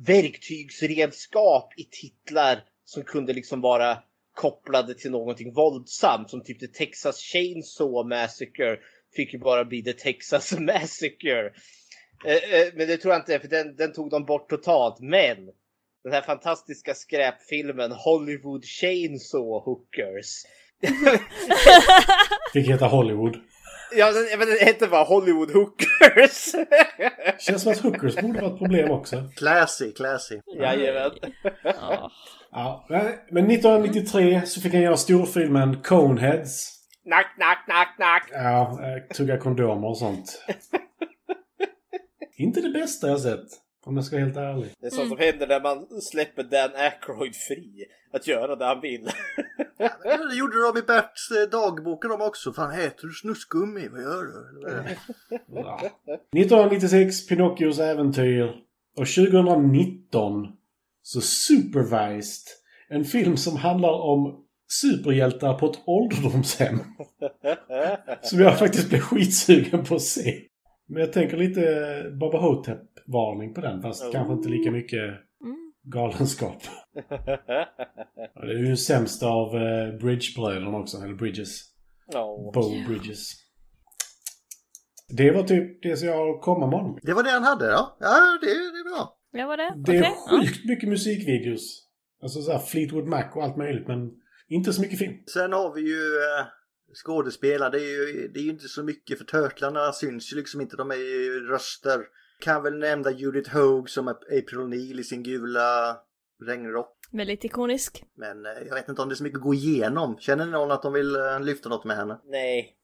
verktygsredskap 0.07 1.73
i 1.77 1.83
titlar 1.83 2.63
som 2.85 3.03
kunde 3.03 3.33
liksom 3.33 3.61
vara 3.61 3.97
kopplade 4.35 4.93
till 4.93 5.11
någonting 5.11 5.53
våldsamt 5.53 6.29
som 6.29 6.43
typ 6.43 6.59
The 6.59 6.67
Texas 6.67 7.19
Chainsaw 7.19 8.09
Massacre 8.09 8.77
fick 9.15 9.33
ju 9.33 9.39
bara 9.39 9.65
bli 9.65 9.83
The 9.83 9.93
Texas 9.93 10.51
Massacre. 10.59 11.45
Eh, 12.25 12.53
eh, 12.59 12.67
Men 12.73 12.87
det 12.87 12.97
tror 12.97 13.13
jag 13.13 13.21
inte, 13.21 13.39
för 13.39 13.47
den, 13.47 13.75
den 13.75 13.93
tog 13.93 14.09
de 14.09 14.25
bort 14.25 14.49
totalt. 14.49 14.99
Men 14.99 15.37
den 16.03 16.13
här 16.13 16.21
fantastiska 16.21 16.93
skräpfilmen 16.93 17.91
Hollywood 17.91 18.65
Chainsaw 18.65 19.59
Hookers. 19.65 20.43
Fick 22.53 22.67
heta 22.69 22.85
Hollywood. 22.85 23.37
Ja, 23.95 24.11
den- 24.11 24.27
jag 24.31 24.37
vet, 24.37 24.59
det 24.59 24.65
hette 24.65 24.87
bara 24.87 25.03
Hollywood 25.03 25.51
Hookers. 26.01 26.51
Känns 27.39 27.61
som 27.61 27.71
att 27.71 27.77
hookers 27.77 28.15
borde 28.15 28.41
vara 28.41 28.51
ett 28.53 28.59
problem 28.59 28.91
också. 28.91 29.29
Classy, 29.35 29.91
classy. 29.91 30.39
Jajamän. 30.59 31.11
Ja. 31.63 32.11
Ja, 32.51 32.85
men 33.31 33.51
1993 33.51 34.41
så 34.45 34.61
fick 34.61 34.73
han 34.73 34.81
göra 34.81 34.97
storfilmen 34.97 35.81
Coneheads. 35.83 36.79
Nack, 37.05 37.35
nack, 37.39 37.65
nack, 37.67 37.95
nack. 37.99 38.29
Ja, 38.31 38.79
eh, 38.83 39.15
tugga 39.15 39.37
kondomer 39.37 39.87
och 39.87 39.97
sånt. 39.97 40.45
Inte 42.37 42.61
det 42.61 42.69
bästa 42.69 43.07
jag 43.07 43.19
sett. 43.19 43.45
Om 43.85 43.95
jag 43.95 44.05
ska 44.05 44.15
vara 44.15 44.25
helt 44.25 44.37
ärlig. 44.37 44.71
Det 44.79 44.87
är 44.87 44.91
sånt 44.91 45.09
som 45.09 45.17
händer 45.17 45.47
när 45.47 45.61
man 45.61 46.01
släpper 46.01 46.43
Dan 46.43 46.69
Aykroyd 46.75 47.35
fri. 47.35 47.85
Att 48.13 48.27
göra 48.27 48.55
det 48.55 48.65
han 48.65 48.81
vill. 48.81 49.09
Ja, 49.77 49.89
Det 50.29 50.35
gjorde 50.35 50.61
de 50.61 50.79
i 50.79 50.81
Berts 50.81 51.31
eh, 51.31 51.49
dagboken 51.49 52.09
de 52.09 52.21
också. 52.21 52.53
Fan, 52.53 52.79
äter 52.79 53.07
du 53.07 53.13
snusgummi? 53.13 53.87
Vad 53.87 54.01
gör 54.01 54.23
du? 54.23 54.61
Vad 54.61 54.73
är 54.73 54.83
det? 54.83 54.97
Ja. 55.53 55.81
1996 56.37 57.27
Pinocchios 57.27 57.79
äventyr. 57.79 58.55
Och 58.97 59.07
2019 59.07 60.47
så 61.01 61.21
Supervised. 61.21 62.47
En 62.89 63.05
film 63.05 63.37
som 63.37 63.57
handlar 63.57 63.93
om 63.93 64.45
superhjältar 64.81 65.53
på 65.53 65.65
ett 65.65 65.79
ålderdomshem. 65.85 66.79
Som 68.21 68.39
jag 68.39 68.59
faktiskt 68.59 68.89
blev 68.89 68.99
skitsugen 68.99 69.83
på 69.83 69.95
att 69.95 70.01
se. 70.01 70.41
Men 70.87 71.01
jag 71.01 71.13
tänker 71.13 71.37
lite 71.37 71.61
Baba 72.19 72.37
Hotep-varning 73.07 73.53
på 73.53 73.61
den. 73.61 73.81
Fast 73.81 74.11
kanske 74.11 74.33
inte 74.33 74.49
lika 74.49 74.71
mycket 74.71 75.03
Mm. 75.43 75.73
galenskap. 75.83 76.63
Det 78.35 78.51
är 78.51 78.57
ju 78.57 78.65
den 78.65 78.77
sämsta 78.77 79.27
av 79.27 79.55
eh, 79.55 79.93
Bridge-bröderna 79.99 80.77
också. 80.77 80.97
Eller 80.97 81.13
Bridges. 81.13 81.59
Ja. 82.07 82.51
Bo 82.53 82.69
Bridges. 82.87 83.31
Det 85.17 85.31
var 85.31 85.43
typ 85.43 85.83
det 85.83 85.97
som 85.97 86.07
jag 86.07 86.17
har 86.17 86.35
att 86.35 86.41
komma 86.41 86.67
med 86.67 86.79
honom. 86.79 86.99
Det 87.01 87.13
var 87.13 87.23
det 87.23 87.29
han 87.29 87.43
hade, 87.43 87.65
ja. 87.65 87.97
Ja, 87.99 88.37
det, 88.41 88.47
det 88.47 88.51
är 88.79 88.95
bra. 88.95 89.17
Ja, 89.31 89.47
var 89.47 89.57
det? 89.57 89.73
Det 89.85 89.97
är 89.97 90.01
Okej, 90.01 90.13
ja. 90.29 90.39
sjukt 90.41 90.65
mycket 90.65 90.89
musikvideos. 90.89 91.87
Alltså 92.23 92.41
såhär 92.41 92.59
Fleetwood 92.59 93.07
Mac 93.07 93.23
och 93.35 93.43
allt 93.43 93.57
möjligt 93.57 93.87
men 93.87 94.11
inte 94.47 94.73
så 94.73 94.81
mycket 94.81 94.99
film. 94.99 95.13
Sen 95.33 95.53
har 95.53 95.73
vi 95.73 95.81
ju 95.81 95.97
eh, 96.17 96.45
skådespelare. 97.03 97.69
Det 97.69 97.77
är 97.77 97.89
ju 97.89 98.27
det 98.27 98.39
är 98.39 98.43
ju 98.43 98.49
inte 98.49 98.67
så 98.67 98.83
mycket 98.83 99.17
för 99.17 99.25
Turtlarna 99.25 99.91
syns 99.91 100.33
ju 100.33 100.37
liksom 100.37 100.61
inte. 100.61 100.75
De 100.77 100.91
är 100.91 100.95
ju 100.95 101.47
röster. 101.47 101.99
Kan 102.43 102.63
väl 102.63 102.79
nämna 102.79 103.11
Judith 103.11 103.55
Hogue 103.55 103.87
som 103.87 104.07
är 104.07 104.11
April 104.11 104.59
O'Neil 104.59 104.99
i 104.99 105.03
sin 105.03 105.23
gula 105.23 105.97
regnrock. 106.47 106.97
Väldigt 107.11 107.45
ikonisk. 107.45 108.03
Men 108.15 108.45
eh, 108.45 108.51
jag 108.67 108.75
vet 108.75 108.89
inte 108.89 109.01
om 109.01 109.09
det 109.09 109.13
är 109.13 109.15
så 109.15 109.23
mycket 109.23 109.37
att 109.37 109.43
gå 109.43 109.53
igenom. 109.53 110.17
Känner 110.19 110.45
ni 110.45 110.51
någon 110.51 110.71
att 110.71 110.81
de 110.81 110.93
vill 110.93 111.15
eh, 111.15 111.39
lyfta 111.41 111.69
något 111.69 111.85
med 111.85 111.97
henne? 111.97 112.19
Nej. 112.25 112.75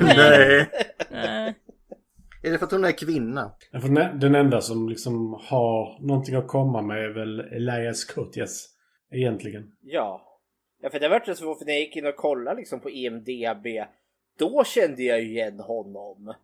Nej. 0.00 0.70
Nej. 1.10 1.54
Är 2.42 2.50
det 2.50 2.58
för 2.58 2.66
att 2.66 2.72
hon 2.72 2.84
är 2.84 2.92
kvinna? 2.92 3.52
Den- 4.20 4.34
enda 4.34 4.60
som 4.60 4.88
liksom 4.88 5.32
har 5.32 6.06
någonting 6.06 6.34
att 6.34 6.48
komma 6.48 6.82
med 6.82 7.04
är 7.04 7.08
väl 7.14 7.40
Elias 7.40 8.04
Koteas. 8.04 8.68
Egentligen. 9.10 9.72
Ja. 9.80 10.38
Ja, 10.80 10.90
för 10.90 11.00
det 11.00 11.08
var 11.08 11.34
så 11.34 11.54
för 11.54 11.64
när 11.64 11.72
jag 11.72 11.80
gick 11.80 11.96
in 11.96 12.06
och 12.06 12.16
kollade 12.16 12.56
liksom 12.56 12.80
på 12.80 12.90
EMDB. 12.90 13.66
Då 14.38 14.64
kände 14.64 15.02
jag 15.02 15.20
ju 15.20 15.28
igen 15.30 15.60
honom. 15.60 16.34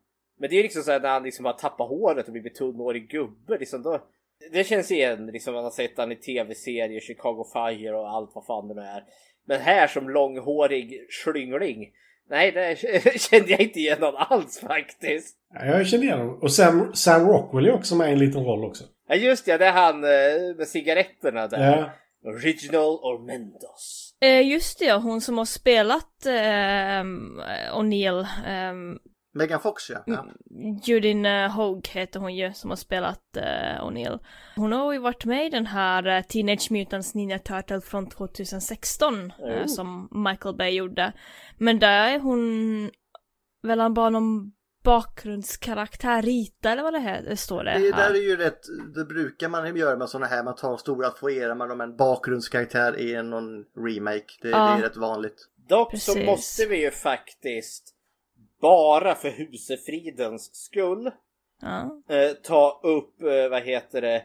Men 0.40 0.50
det 0.50 0.58
är 0.58 0.62
liksom 0.62 0.82
så 0.82 0.90
här 0.90 1.00
när 1.00 1.08
han 1.08 1.22
liksom 1.22 1.44
har 1.44 1.52
tappat 1.52 1.88
håret 1.88 2.26
och 2.26 2.32
blivit 2.32 2.54
tunnhårig 2.54 3.08
gubbe. 3.10 3.58
Liksom 3.58 3.82
då, 3.82 4.00
det 4.52 4.64
känns 4.64 4.90
igen, 4.90 5.26
liksom 5.26 5.54
man 5.54 5.64
har 5.64 5.70
sett 5.70 5.98
han 5.98 6.12
i 6.12 6.16
tv-serier, 6.16 7.00
Chicago 7.00 7.44
Fire 7.52 7.96
och 7.96 8.10
allt 8.10 8.30
vad 8.34 8.46
fan 8.46 8.68
det 8.68 8.74
nu 8.74 8.80
är. 8.80 9.04
Men 9.46 9.60
här 9.60 9.86
som 9.86 10.08
långhårig 10.10 11.06
slyngling. 11.24 11.88
Nej, 12.30 12.52
det 12.52 12.78
kände 13.20 13.50
jag 13.50 13.60
inte 13.60 13.78
igen 13.78 14.02
honom 14.02 14.26
alls 14.28 14.60
faktiskt. 14.60 15.36
Ja, 15.54 15.64
jag 15.64 15.86
känner 15.86 16.04
igen 16.04 16.18
honom. 16.18 16.38
Och 16.42 16.52
Sam, 16.52 16.94
Sam 16.94 17.28
Rockwell 17.28 17.66
är 17.66 17.72
också 17.72 17.96
med 17.96 18.08
i 18.08 18.12
en 18.12 18.18
liten 18.18 18.44
roll 18.44 18.64
också. 18.64 18.84
Ja 19.08 19.14
just 19.14 19.46
ja, 19.46 19.58
det 19.58 19.66
är 19.66 19.72
han 19.72 20.04
eh, 20.04 20.56
med 20.56 20.68
cigaretterna 20.68 21.46
där. 21.46 21.76
Ja. 21.76 21.90
Original 22.30 22.94
or 22.94 23.26
Mendos. 23.26 24.14
Eh, 24.20 24.48
just 24.48 24.78
det, 24.78 24.84
ja, 24.84 24.96
hon 24.96 25.20
som 25.20 25.38
har 25.38 25.44
spelat 25.44 26.26
ehm, 26.26 27.40
O'Neill. 27.74 28.26
ehm, 28.46 28.98
Megan 29.32 29.60
Fox 29.60 29.90
ja. 29.90 30.02
ja. 30.06 30.26
Judin 30.84 31.26
uh, 31.26 31.48
Hogue 31.48 31.82
heter 31.90 32.20
hon 32.20 32.34
ju 32.34 32.52
som 32.52 32.70
har 32.70 32.76
spelat 32.76 33.22
uh, 33.36 33.84
O'Neill. 33.86 34.18
Hon 34.56 34.72
har 34.72 34.92
ju 34.92 34.98
varit 34.98 35.24
med 35.24 35.46
i 35.46 35.50
den 35.50 35.66
här 35.66 36.06
eh, 36.06 36.22
Teenage 36.22 36.70
Mutants 36.70 37.14
Ninja 37.14 37.38
Turtle 37.38 37.80
från 37.80 38.08
2016 38.08 39.14
eh, 39.30 39.30
Oh. 39.38 39.66
som 39.66 40.08
Michael 40.28 40.56
Bay 40.56 40.70
gjorde. 40.70 41.12
Men 41.58 41.78
där 41.78 42.14
är 42.14 42.18
hon 42.18 42.40
väl 43.62 43.92
bara 43.92 44.10
någon 44.10 44.52
bakgrundskaraktär, 44.84 46.22
Rita 46.22 46.70
eller 46.70 46.82
vad 46.82 46.92
det 46.92 46.98
här 46.98 47.22
det 47.22 47.36
står 47.36 47.64
det. 47.64 47.78
Det 47.78 47.90
där 47.90 47.96
här. 47.96 48.10
är 48.14 48.22
ju 48.22 48.36
rätt, 48.36 48.60
det 48.94 49.04
brukar 49.04 49.48
man 49.48 49.76
göra 49.76 49.96
med 49.96 50.08
sådana 50.08 50.26
här, 50.26 50.44
man 50.44 50.54
tar 50.56 50.76
stora 50.76 51.10
foyerar 51.10 51.54
med 51.54 51.68
dem 51.68 51.80
en 51.80 51.96
bakgrundskaraktär 51.96 52.98
i 52.98 53.14
en 53.14 53.30
någon 53.30 53.64
remake. 53.86 54.26
Det, 54.42 54.48
Ja. 54.48 54.58
det 54.58 54.78
är 54.78 54.88
rätt 54.88 54.96
vanligt. 54.96 55.46
Dock 55.68 55.90
Precis. 55.90 56.14
så 56.14 56.20
måste 56.20 56.66
vi 56.66 56.82
ju 56.84 56.90
faktiskt 56.90 57.94
bara 58.60 59.14
för 59.14 59.30
husefridens 59.30 60.54
skull 60.54 61.10
Ja. 61.62 62.02
eh, 62.16 62.30
ta 62.32 62.80
upp, 62.82 63.22
eh, 63.22 63.48
vad 63.48 63.62
heter 63.62 64.00
det, 64.00 64.22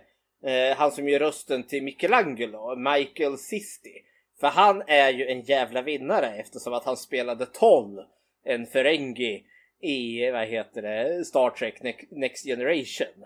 eh, 0.52 0.78
han 0.78 0.92
som 0.92 1.10
gör 1.10 1.20
rösten 1.20 1.64
till 1.68 1.84
Michelangelo, 1.84 2.76
Michael 2.76 3.38
Sisti. 3.38 3.92
För 4.40 4.48
han 4.48 4.84
är 4.88 5.10
ju 5.10 5.28
en 5.28 5.42
jävla 5.42 5.82
vinnare 5.82 6.28
eftersom 6.28 6.74
att 6.74 6.86
han 6.86 6.98
spelade 6.98 7.46
Toll, 7.46 8.00
en 8.46 8.66
Ferengi 8.66 9.44
i, 9.82 10.32
vad 10.32 10.48
heter 10.48 10.82
det, 10.82 11.26
Star 11.26 11.50
Trek 11.50 11.82
Ne- 11.82 12.08
Next 12.12 12.46
Generation. 12.46 13.26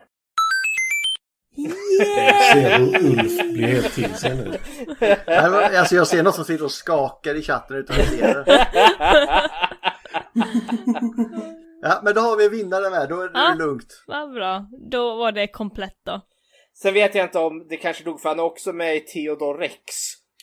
Jag 1.55 2.43
ser 2.53 2.79
hur 2.79 3.09
Ulf 3.19 3.53
blir 3.53 3.67
helt 3.67 3.93
till 3.95 4.15
sig 4.15 4.35
nu. 4.35 4.57
Alltså 5.25 5.95
jag 5.95 6.07
ser 6.07 6.23
något 6.23 6.35
som 6.35 6.45
sitter 6.45 6.63
och 6.65 6.71
skakar 6.71 7.35
i 7.35 7.41
chatten 7.41 7.77
utan 7.77 7.99
att 7.99 8.07
se 8.07 8.21
det. 8.27 8.67
Ja, 11.81 12.01
men 12.03 12.13
då 12.15 12.21
har 12.21 12.37
vi 12.37 12.49
vinnare 12.49 12.89
med, 12.89 13.09
då 13.09 13.21
är 13.21 13.29
det 13.29 13.39
Ja. 13.39 13.55
lugnt. 13.57 14.03
Vad 14.07 14.31
bra, 14.33 14.65
då 14.91 15.15
var 15.15 15.31
det 15.31 15.47
komplett 15.47 15.97
då. 16.05 16.21
Sen 16.73 16.93
vet 16.93 17.15
jag 17.15 17.25
inte 17.25 17.39
om 17.39 17.67
det 17.69 17.77
kanske 17.77 18.03
dog 18.03 18.21
för 18.21 18.29
han 18.29 18.39
är 18.39 18.43
också 18.43 18.73
med 18.73 18.95
i 18.95 18.99
Theodor 18.99 19.57
Rex. 19.57 19.75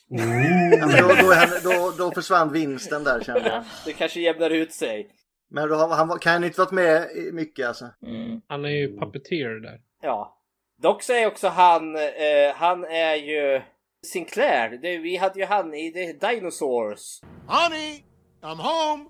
Ja, 0.08 0.24
men 0.86 1.08
då, 1.08 1.14
då, 1.14 1.70
då, 1.70 1.92
då 1.98 2.10
försvann 2.10 2.52
vinsten 2.52 3.04
där 3.04 3.20
kände 3.20 3.48
jag. 3.48 3.64
Det 3.84 3.92
kanske 3.92 4.20
jämnar 4.20 4.50
ut 4.50 4.72
sig. 4.72 5.10
Men 5.50 5.68
då 5.68 5.74
har, 5.74 5.88
han 5.88 6.18
kan 6.18 6.44
inte 6.44 6.60
varit 6.60 6.70
med 6.72 7.10
i 7.10 7.32
mycket 7.32 7.68
alltså. 7.68 7.84
Mm. 8.06 8.40
Han 8.48 8.64
är 8.64 8.68
ju 8.70 8.98
puppeteer 8.98 9.60
där. 9.62 9.80
Ja. 10.02 10.38
Dock 10.82 11.02
så 11.02 11.12
är 11.12 11.26
också 11.26 11.48
han, 11.48 11.96
eh, 11.96 12.54
han 12.54 12.84
är 12.84 13.14
ju 13.14 13.62
Sinclair. 14.06 14.78
Det, 14.82 14.98
vi 14.98 15.16
hade 15.16 15.40
ju 15.40 15.46
han 15.46 15.74
i 15.74 15.92
The 15.92 16.26
Dinosaurs. 16.26 17.20
Honey, 17.46 18.02
I'm 18.42 18.56
home. 18.62 19.04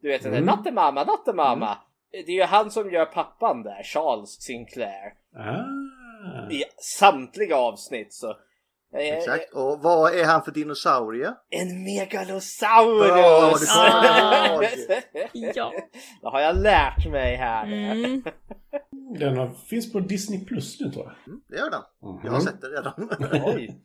Du 0.00 0.08
vet 0.08 0.22
den 0.22 0.32
där 0.32 0.38
Mm. 0.38 0.44
Nattemamma, 0.44 1.04
Nattemamma. 1.04 1.76
Det 2.10 2.18
är 2.18 2.36
ju 2.36 2.42
han 2.42 2.70
som 2.70 2.90
gör 2.90 3.04
pappan 3.04 3.62
där, 3.62 3.82
Charles 3.82 4.30
Sinclair. 4.42 5.12
Ah. 5.36 6.50
I 6.50 6.64
samtliga 6.98 7.56
avsnitt 7.56 8.14
så. 8.14 8.30
Eh, 8.96 9.16
Exakt. 9.16 9.52
Och 9.54 9.78
vad 9.82 10.14
är 10.14 10.24
han 10.24 10.42
för 10.42 10.52
dinosaurie? 10.52 11.34
En 11.50 11.84
megalosaurus! 11.84 13.08
Bra, 13.12 13.50
det 13.50 13.66
Ah. 13.74 14.62
Ja. 15.54 15.72
Det 16.22 16.28
har 16.28 16.40
jag 16.40 16.56
lärt 16.56 17.06
mig 17.06 17.36
här. 17.36 17.64
Mm. 17.66 18.22
Den 19.18 19.36
har, 19.36 19.50
finns 19.70 19.92
på 19.92 20.00
Disney 20.00 20.44
Plus 20.44 20.80
nu 20.80 20.90
tror 20.90 21.04
jag. 21.04 21.34
Det 21.48 21.56
gör 21.56 21.70
den. 21.70 21.82
Mhm. 22.02 22.20
Jag 22.24 22.32
har 22.32 22.40
sett 22.40 22.60
det 22.60 22.66
redan. 22.68 23.10
Oj. 23.54 23.78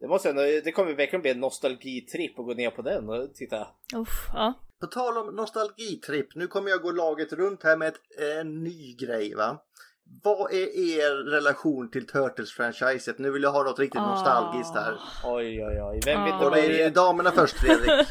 Det, 0.00 0.08
måste 0.08 0.30
ändå, 0.30 0.42
det 0.42 0.72
kommer 0.72 0.92
verkligen 0.94 1.22
bli 1.22 1.30
en 1.30 1.40
nostalgitripp 1.40 2.38
att 2.38 2.46
gå 2.46 2.54
ner 2.54 2.70
på 2.70 2.82
den 2.82 3.08
och 3.08 3.34
titta. 3.34 3.66
Uff, 3.96 4.26
ja. 4.34 4.54
På 4.80 4.86
tal 4.86 5.18
om 5.18 5.34
nostalgitripp, 5.36 6.28
nu 6.34 6.46
kommer 6.46 6.70
jag 6.70 6.82
gå 6.82 6.90
laget 6.92 7.32
runt 7.32 7.64
här 7.64 7.76
med 7.76 7.88
ett, 7.88 8.00
en 8.40 8.62
ny 8.64 8.96
grej 8.96 9.34
va. 9.34 9.62
Vad 10.24 10.52
är 10.52 10.76
er 10.78 11.30
relation 11.30 11.90
till 11.90 12.06
Turtles-franchiset? 12.06 13.14
Nu 13.18 13.30
vill 13.30 13.42
jag 13.42 13.52
ha 13.52 13.62
något 13.62 13.78
riktigt 13.78 14.00
Ah. 14.00 14.14
nostalgiskt 14.14 14.74
här. 14.74 14.94
Oj, 15.24 15.64
oj, 15.66 15.82
oj. 15.82 16.00
Vem 16.04 16.20
Ah. 16.20 16.28
inte 16.34 16.44
Och 16.46 16.54
det 16.54 16.60
är 16.60 16.68
börja? 16.68 16.90
damerna 16.90 17.30
först 17.30 17.56
Fredrik. 17.56 18.06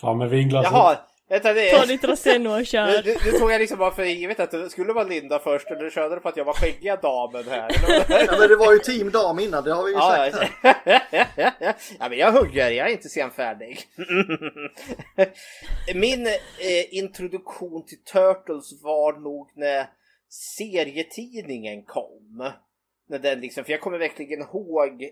Fram 0.00 0.18
med 0.18 0.30
vinglaset. 0.30 0.72
Jaha, 0.72 0.96
vänta 1.30 1.52
det 1.52 1.70
Ta 1.70 1.84
ditt 1.86 2.04
Roseno 2.04 2.50
och 2.50 2.58
Nu, 2.58 2.64
kör. 2.72 3.02
nu, 3.04 3.16
nu 3.24 3.38
tog 3.38 3.52
jag 3.52 3.58
liksom 3.60 3.78
bara 3.78 3.90
för 3.90 4.04
givet 4.04 4.40
att 4.40 4.50
det 4.50 4.70
skulle 4.70 4.92
vara 4.92 5.04
Linda 5.04 5.38
först 5.38 5.70
och 5.70 5.78
du 5.78 5.90
körde 5.90 6.20
på 6.20 6.28
att 6.28 6.36
jag 6.36 6.44
var 6.44 6.52
skäggiga 6.52 6.96
damen 6.96 7.44
här. 7.48 7.70
Ja, 8.26 8.36
men 8.38 8.48
det 8.48 8.56
var 8.56 8.72
ju 8.72 8.78
team 8.78 9.10
dam 9.10 9.38
innan, 9.38 9.64
det 9.64 9.72
har 9.72 9.84
vi 9.84 9.90
ju 9.90 9.96
Ja, 9.96 10.30
sagt. 10.32 10.52
ja. 11.36 11.52
ja, 11.98 12.08
men 12.08 12.18
jag 12.18 12.32
hugger, 12.32 12.70
jag 12.70 12.88
är 12.88 12.92
inte 12.92 13.08
senfärdig. 13.08 13.78
Min 15.94 16.26
eh, 16.26 16.34
introduktion 16.90 17.86
till 17.86 18.02
Turtles 18.04 18.82
var 18.82 19.12
nog 19.12 19.50
när 19.54 19.86
serietidningen 20.58 21.82
kom. 21.84 22.50
När 23.08 23.18
den 23.18 23.40
liksom, 23.40 23.64
för 23.64 23.72
jag 23.72 23.80
kommer 23.80 23.98
verkligen 23.98 24.40
ihåg 24.40 25.10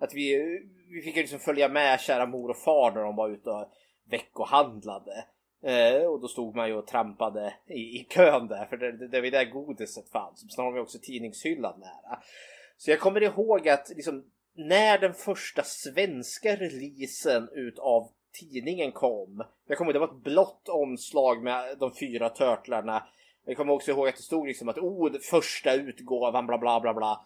att 0.00 0.14
vi, 0.14 0.58
vi 0.94 1.02
fick 1.02 1.16
liksom 1.16 1.38
följa 1.38 1.68
med 1.68 2.00
kära 2.00 2.26
mor 2.26 2.50
och 2.50 2.58
far 2.58 2.90
när 2.90 3.00
de 3.02 3.16
var 3.16 3.28
ute 3.30 3.50
och 3.50 3.72
veckohandlade. 4.10 5.24
Eh, 5.62 6.02
och 6.02 6.20
då 6.20 6.28
stod 6.28 6.56
man 6.56 6.68
ju 6.68 6.74
och 6.74 6.86
trampade 6.86 7.54
i, 7.66 8.00
i 8.00 8.06
kön 8.10 8.48
där, 8.48 8.66
för 8.66 8.76
det, 8.76 8.92
det, 8.92 9.08
det 9.08 9.20
var 9.20 9.30
där 9.30 9.44
godiset 9.44 10.08
fanns. 10.08 10.54
Sen 10.54 10.64
har 10.64 10.72
vi 10.72 10.80
också 10.80 10.98
tidningshyllan 11.02 11.80
nära. 11.80 12.22
Så 12.76 12.90
jag 12.90 13.00
kommer 13.00 13.22
ihåg 13.22 13.68
att 13.68 13.88
liksom, 13.88 14.24
när 14.54 14.98
den 14.98 15.14
första 15.14 15.62
svenska 15.62 16.56
releasen 16.56 17.48
utav 17.52 18.08
tidningen 18.32 18.92
kom. 18.92 19.44
Jag 19.66 19.78
kommer 19.78 19.88
ihåg 19.90 19.94
det 19.94 20.06
var 20.06 20.16
ett 20.16 20.24
blått 20.24 20.68
omslag 20.68 21.42
med 21.42 21.78
de 21.78 21.94
fyra 21.94 22.28
törtlarna. 22.28 23.06
Jag 23.44 23.56
kommer 23.56 23.72
också 23.72 23.90
ihåg 23.90 24.08
att 24.08 24.16
det 24.16 24.22
stod 24.22 24.46
liksom 24.46 24.68
att 24.68 24.78
oh, 24.78 25.12
första 25.30 25.74
utgåvan 25.74 26.46
bla 26.46 26.58
bla 26.58 26.80
bla 26.80 26.94
bla. 26.94 27.20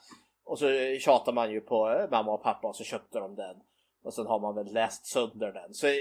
Och 0.45 0.59
så 0.59 0.97
tjatar 1.01 1.33
man 1.33 1.53
ju 1.53 1.61
på 1.61 1.91
eh, 1.91 2.11
mamma 2.11 2.33
och 2.33 2.43
pappa 2.43 2.69
och 2.69 2.77
så 2.77 2.85
köpte 2.85 3.19
de 3.19 3.35
den. 3.35 3.57
Och 4.03 4.15
sen 4.15 4.27
har 4.27 4.41
man 4.41 4.55
väl 4.55 4.73
läst 4.73 5.07
sönder 5.07 5.53
den. 5.53 5.75
Så 5.75 5.87
eh, 5.87 5.95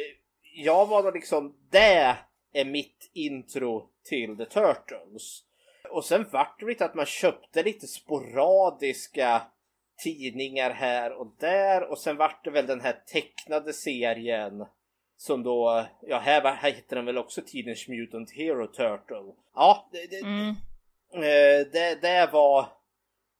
jag 0.53 0.85
var 0.85 1.03
då 1.03 1.11
liksom, 1.11 1.55
det 1.69 2.15
är 2.53 2.65
mitt 2.65 3.11
intro 3.13 3.89
till 4.03 4.37
The 4.37 4.45
Turtles. 4.45 5.43
Och 5.91 6.05
sen 6.05 6.25
vart 6.31 6.59
det 6.59 6.65
lite 6.65 6.85
att 6.85 6.95
man 6.95 7.05
köpte 7.05 7.63
lite 7.63 7.87
sporadiska 7.87 9.41
tidningar 10.03 10.71
här 10.71 11.11
och 11.13 11.35
där 11.39 11.83
och 11.91 11.97
sen 11.99 12.17
vart 12.17 12.43
det 12.43 12.51
väl 12.51 12.67
den 12.67 12.81
här 12.81 13.03
tecknade 13.07 13.73
serien 13.73 14.65
som 15.17 15.43
då, 15.43 15.85
ja 16.01 16.19
här, 16.19 16.41
här 16.55 16.71
heter 16.71 16.95
den 16.95 17.05
väl 17.05 17.17
också 17.17 17.41
Teenage 17.41 17.85
Mutant 17.89 18.31
Hero 18.31 18.67
Turtle. 18.67 19.33
Ja, 19.55 19.89
det, 19.91 20.07
det, 20.07 20.19
Mm. 20.19 20.49
eh, 21.13 21.67
det, 21.71 22.01
det 22.01 22.29
var, 22.33 22.67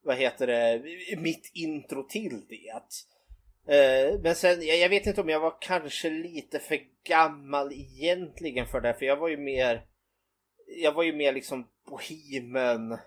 vad 0.03 0.15
heter 0.17 0.47
det, 0.47 0.81
mitt 1.17 1.51
intro 1.53 2.03
till 2.03 2.41
det. 2.49 2.83
Eh, 3.67 4.19
Men 4.19 4.35
sen, 4.35 4.61
jag 4.61 4.89
vet 4.89 5.05
inte 5.07 5.21
om 5.21 5.29
jag 5.29 5.39
var 5.39 5.53
kanske 5.61 6.09
lite 6.09 6.59
för 6.59 6.79
gammal 7.07 7.71
egentligen 7.73 8.67
för 8.67 8.81
det, 8.81 8.93
för 8.93 9.05
jag 9.05 9.17
var 9.17 9.27
ju 9.27 9.37
mer, 9.37 9.85
jag 10.81 10.91
var 10.91 11.03
ju 11.03 11.13
mer 11.13 11.33
liksom 11.33 11.67
Bohemen, 11.89 12.97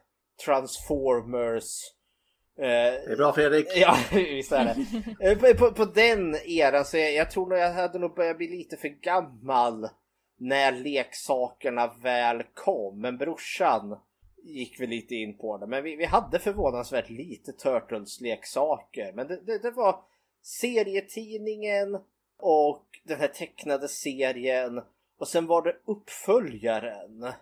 Transformers. 0.44 1.80
eh, 2.58 2.64
Det 2.66 3.12
är 3.12 3.16
bra 3.16 3.32
Fredrik. 3.32 3.66
Ja, 3.76 3.96
visst 4.12 4.52
är 4.52 4.64
det. 4.64 5.30
Eh, 5.30 5.38
på, 5.38 5.54
på, 5.54 5.74
på 5.74 5.84
den 5.84 6.34
eran 6.46 6.84
så 6.84 6.96
jag, 6.96 7.12
jag 7.12 7.30
tror 7.30 7.46
nog 7.48 7.58
jag 7.58 7.72
hade 7.72 7.98
nog 7.98 8.14
börjat 8.14 8.36
bli 8.36 8.48
lite 8.48 8.76
för 8.76 8.88
gammal 8.88 9.88
när 10.38 10.72
leksakerna 10.72 11.94
väl 12.02 12.42
kom. 12.54 13.00
Men 13.00 13.18
brorsan 13.18 13.98
gick 14.44 14.80
vi 14.80 14.86
lite 14.86 15.14
in 15.14 15.38
på 15.38 15.58
det. 15.58 15.66
Men 15.66 15.84
vi, 15.84 15.96
vi 15.96 16.04
hade 16.04 16.38
förvånansvärt 16.38 17.10
lite 17.10 17.52
Turtles-leksaker. 17.52 19.12
Men 19.14 19.26
det, 19.28 19.40
det, 19.46 19.58
det 19.58 19.70
var 19.70 20.00
serietidningen 20.46 21.98
och 22.36 22.84
den 23.04 23.20
här 23.20 23.28
tecknade 23.28 23.88
serien. 23.88 24.80
Och 25.18 25.28
sen 25.28 25.46
var 25.46 25.62
det 25.62 25.76
uppföljaren. 25.84 27.32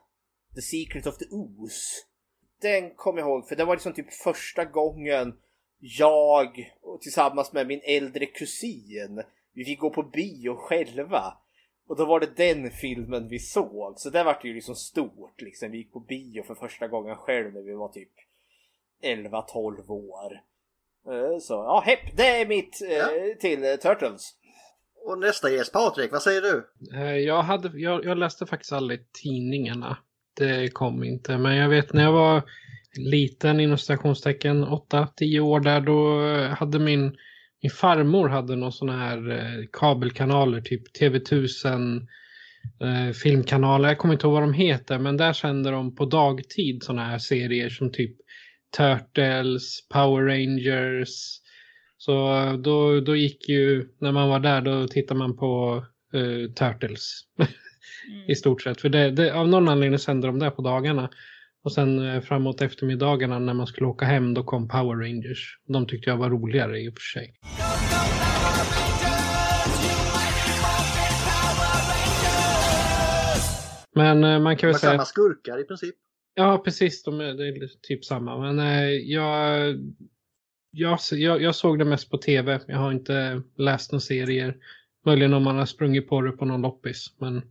The 0.55 0.63
Secret 0.63 1.07
of 1.07 1.19
the 1.19 1.25
Ooze. 1.31 2.05
Den 2.61 2.95
kommer 2.95 3.21
jag 3.21 3.29
ihåg 3.29 3.49
för 3.49 3.57
det 3.57 3.65
var 3.65 3.75
liksom 3.75 3.93
typ 3.93 4.13
första 4.13 4.65
gången 4.65 5.39
jag 5.79 6.75
och 6.83 7.01
tillsammans 7.01 7.53
med 7.53 7.67
min 7.67 7.81
äldre 7.85 8.27
kusin 8.27 9.23
vi 9.53 9.65
fick 9.65 9.81
gå 9.81 9.91
på 9.91 10.03
bio 10.03 10.57
själva. 10.57 11.39
Och 11.87 11.97
då 11.97 12.05
var 12.05 12.21
det 12.21 12.37
den 12.37 12.71
filmen 12.71 13.29
vi 13.29 13.39
såg. 13.39 14.01
Så 14.01 14.11
det 14.11 14.25
vart 14.25 14.45
ju 14.45 14.55
liksom 14.55 14.75
stort 14.75 15.41
liksom. 15.41 15.71
Vi 15.71 15.79
gick 15.79 15.93
på 15.93 16.01
bio 16.01 16.43
för 16.43 16.55
första 16.55 16.89
gången 16.89 17.17
själv 17.17 17.53
när 17.55 17.63
vi 17.63 17.73
var 17.75 17.89
typ 17.89 18.13
11-12 19.03 19.91
år. 19.91 20.41
Eh, 21.11 21.39
Så 21.41 21.55
ja, 21.55 21.83
hepp, 21.87 22.17
det 22.17 22.27
är 22.41 22.47
mitt 22.47 22.81
eh, 22.91 22.97
Ja. 22.97 23.09
till 23.41 23.65
eh, 23.65 23.71
Turtles. 23.75 24.31
Och 25.07 25.19
nästa 25.19 25.51
gäst, 25.51 25.73
Patrik, 25.73 26.13
vad 26.13 26.23
säger 26.23 26.41
du? 26.41 26.67
Jag, 27.21 27.43
hade, 27.43 27.79
jag, 27.81 28.05
jag 28.05 28.19
läste 28.19 28.47
faktiskt 28.47 28.73
aldrig 28.73 29.01
tidningarna. 29.23 29.97
Det 30.37 30.69
kom 30.75 31.05
inte. 31.05 31.39
Men 31.39 31.57
jag 31.57 31.69
vet 31.69 31.93
när 31.93 32.03
jag 32.03 32.13
var 32.13 32.43
liten 32.97 33.61
inom 33.61 33.79
citationstecken, 33.79 34.65
8-10 34.65 35.41
år 35.41 35.61
där, 35.61 35.81
då 35.81 36.21
hade 36.55 36.79
min, 36.79 37.17
min 37.63 37.71
farmor 37.71 38.29
hade 38.29 38.57
någon 38.57 38.73
sån 38.73 38.89
här 38.89 39.67
kabelkanaler, 39.73 40.61
typ 40.61 40.97
TV1000 41.01 42.07
eh, 42.83 43.13
filmkanaler. 43.13 43.89
Jag 43.89 43.99
kommer 43.99 44.15
inte 44.15 44.27
ihåg 44.27 44.33
vad 44.35 44.43
de 44.43 44.53
heter, 44.53 44.99
men 44.99 45.17
där 45.17 45.33
sände 45.33 45.71
de 45.71 45.95
på 45.95 46.05
dagtid 46.05 46.83
såna 46.83 47.05
här 47.05 47.19
serier 47.19 47.69
som 47.69 47.93
typ 47.93 48.17
Turtles, 48.77 49.89
Power 49.89 50.25
Rangers. 50.25 51.41
Så 51.99 52.13
då, 52.65 53.01
då 53.01 53.17
gick 53.17 53.49
ju, 53.49 53.89
när 53.99 54.13
man 54.13 54.29
var 54.29 54.41
där, 54.41 54.61
då 54.61 54.89
tittade 54.89 55.19
man 55.19 55.37
på 55.37 55.85
eh, 56.15 56.53
Turtles. 56.53 57.21
I 58.29 58.35
stort 58.35 58.63
sett. 58.63 58.81
För 58.81 58.89
det, 58.89 59.11
det, 59.11 59.35
av 59.35 59.49
någon 59.49 59.69
anledning 59.69 59.99
sände 59.99 60.27
de 60.27 60.39
där 60.39 60.51
på 60.51 60.63
dagarna. 60.63 61.11
Och 61.65 61.73
sen 61.73 62.09
eh, 62.09 62.21
framåt 62.21 62.63
eftermiddagarna 62.63 63.39
när 63.39 63.55
man 63.55 63.67
skulle 63.67 63.87
åka 63.87 64.05
hem, 64.05 64.35
då 64.35 64.45
kom 64.45 64.69
Power 64.69 64.97
Rangers. 64.97 65.59
De 65.69 65.87
tyckte 65.87 66.11
jag 66.11 66.17
var 66.17 66.31
roligare 66.31 66.81
i 66.81 66.89
och 66.89 66.95
för 66.95 67.21
sig. 67.21 67.35
Men 73.95 74.25
eh, 74.25 74.41
man 74.41 74.57
kan 74.57 74.69
väl 74.69 74.79
säga... 74.79 74.93
samma 74.93 75.05
skurkar 75.05 75.61
i 75.61 75.65
princip. 75.65 75.95
Ja, 76.35 76.63
precis. 76.65 77.03
De 77.03 77.21
är, 77.21 77.35
det 77.35 77.49
är 77.49 77.69
typ 77.83 78.05
samma. 78.05 78.39
Men 78.39 78.59
eh, 78.59 78.89
jag, 78.91 79.75
jag, 80.71 80.99
jag, 81.13 81.43
jag 81.43 81.55
såg 81.55 81.79
det 81.79 81.85
mest 81.85 82.11
på 82.11 82.19
tv. 82.19 82.61
Jag 82.67 82.79
har 82.79 82.93
inte 82.93 83.43
läst 83.57 83.93
några 83.93 84.01
serier. 84.01 84.57
Möjligen 85.07 85.35
om 85.35 85.43
man 85.43 85.57
har 85.57 85.67
sprungit 85.67 86.09
på 86.09 86.21
det 86.21 86.33
på 86.33 86.45
någon 86.45 86.63
loppis. 86.63 87.15
Men 87.19 87.43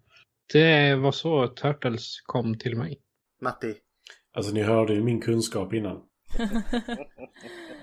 det 0.53 0.95
var 0.95 1.11
så 1.11 1.47
Turtles 1.47 2.21
kom 2.21 2.57
till 2.57 2.77
mig. 2.77 2.99
Matti. 3.41 3.75
Alltså 4.33 4.53
ni 4.53 4.61
hörde 4.61 4.93
ju 4.93 5.03
min 5.03 5.21
kunskap 5.21 5.73
innan. 5.73 6.01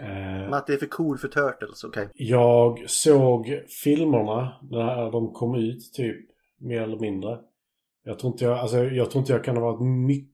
Eh, 0.00 0.50
Matti 0.50 0.72
är 0.72 0.76
för 0.76 0.86
cool 0.86 1.18
för 1.18 1.28
Turtles, 1.28 1.84
okej. 1.84 2.08
jag 2.14 2.90
såg 2.90 3.62
filmerna 3.84 4.52
när 4.70 5.12
de 5.12 5.32
kom 5.32 5.54
ut, 5.54 5.92
typ. 5.92 6.26
Mer 6.58 6.80
eller 6.82 6.98
mindre. 6.98 7.38
Jag 8.04 8.18
tror 8.18 8.32
inte 8.32 8.44
jag, 8.44 8.58
alltså, 8.58 8.84
jag 8.84 9.10
tror 9.10 9.20
inte 9.20 9.32
jag 9.32 9.44
kan 9.44 9.56
ha 9.56 9.72
varit 9.72 10.06
mycket... 10.06 10.30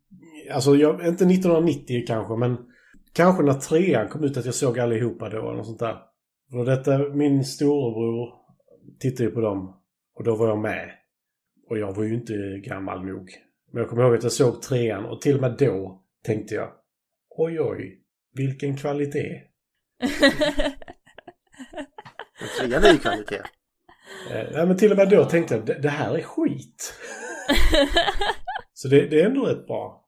Alltså 0.53 0.77
jag, 0.77 0.95
inte 0.95 1.25
1990 1.25 2.05
kanske, 2.07 2.37
men 2.37 2.57
kanske 3.13 3.43
när 3.43 3.55
trean 3.55 4.09
kom 4.09 4.25
ut 4.25 4.37
att 4.37 4.45
jag 4.45 4.55
såg 4.55 4.79
allihopa 4.79 5.29
då 5.29 5.39
eller 5.39 5.57
något 5.57 5.67
sånt 5.67 5.79
där. 5.79 5.97
Och 6.53 6.65
detta, 6.65 6.99
min 6.99 7.45
storebror 7.45 8.35
tittade 9.01 9.25
ju 9.25 9.31
på 9.31 9.41
dem. 9.41 9.77
Och 10.15 10.25
då 10.25 10.37
var 10.37 10.49
jag 10.49 10.59
med. 10.59 10.91
Och 11.71 11.79
jag 11.79 11.95
var 11.95 12.05
ju 12.05 12.15
inte 12.15 12.33
gammal 12.65 13.05
nog. 13.05 13.31
Men 13.73 13.81
jag 13.81 13.91
kommer 13.91 14.03
ihåg 14.03 14.15
att 14.15 14.23
jag 14.23 14.33
såg 14.33 14.63
trean 14.63 15.05
och 15.05 15.21
till 15.21 15.35
och 15.35 15.41
med 15.41 15.57
då 15.59 16.03
tänkte 16.25 16.55
jag 16.55 16.69
Oj 17.39 17.61
oj, 17.61 18.01
vilken 18.35 18.77
kvalitet. 18.77 19.43
Trean 22.59 22.85
är 22.85 22.93
ju 22.93 22.99
kvalitet. 22.99 23.43
Eh, 24.31 24.47
nej, 24.53 24.67
men 24.67 24.77
till 24.77 24.91
och 24.91 24.99
med 24.99 25.11
då 25.11 25.25
tänkte 25.25 25.55
jag 25.55 25.83
det 25.83 25.89
här 25.89 26.19
är 26.19 26.23
skit. 26.23 26.95
Så 28.75 28.89
det, 28.89 29.07
det 29.07 29.21
är 29.21 29.27
ändå 29.27 29.45
rätt 29.47 29.67
bra. 29.67 30.03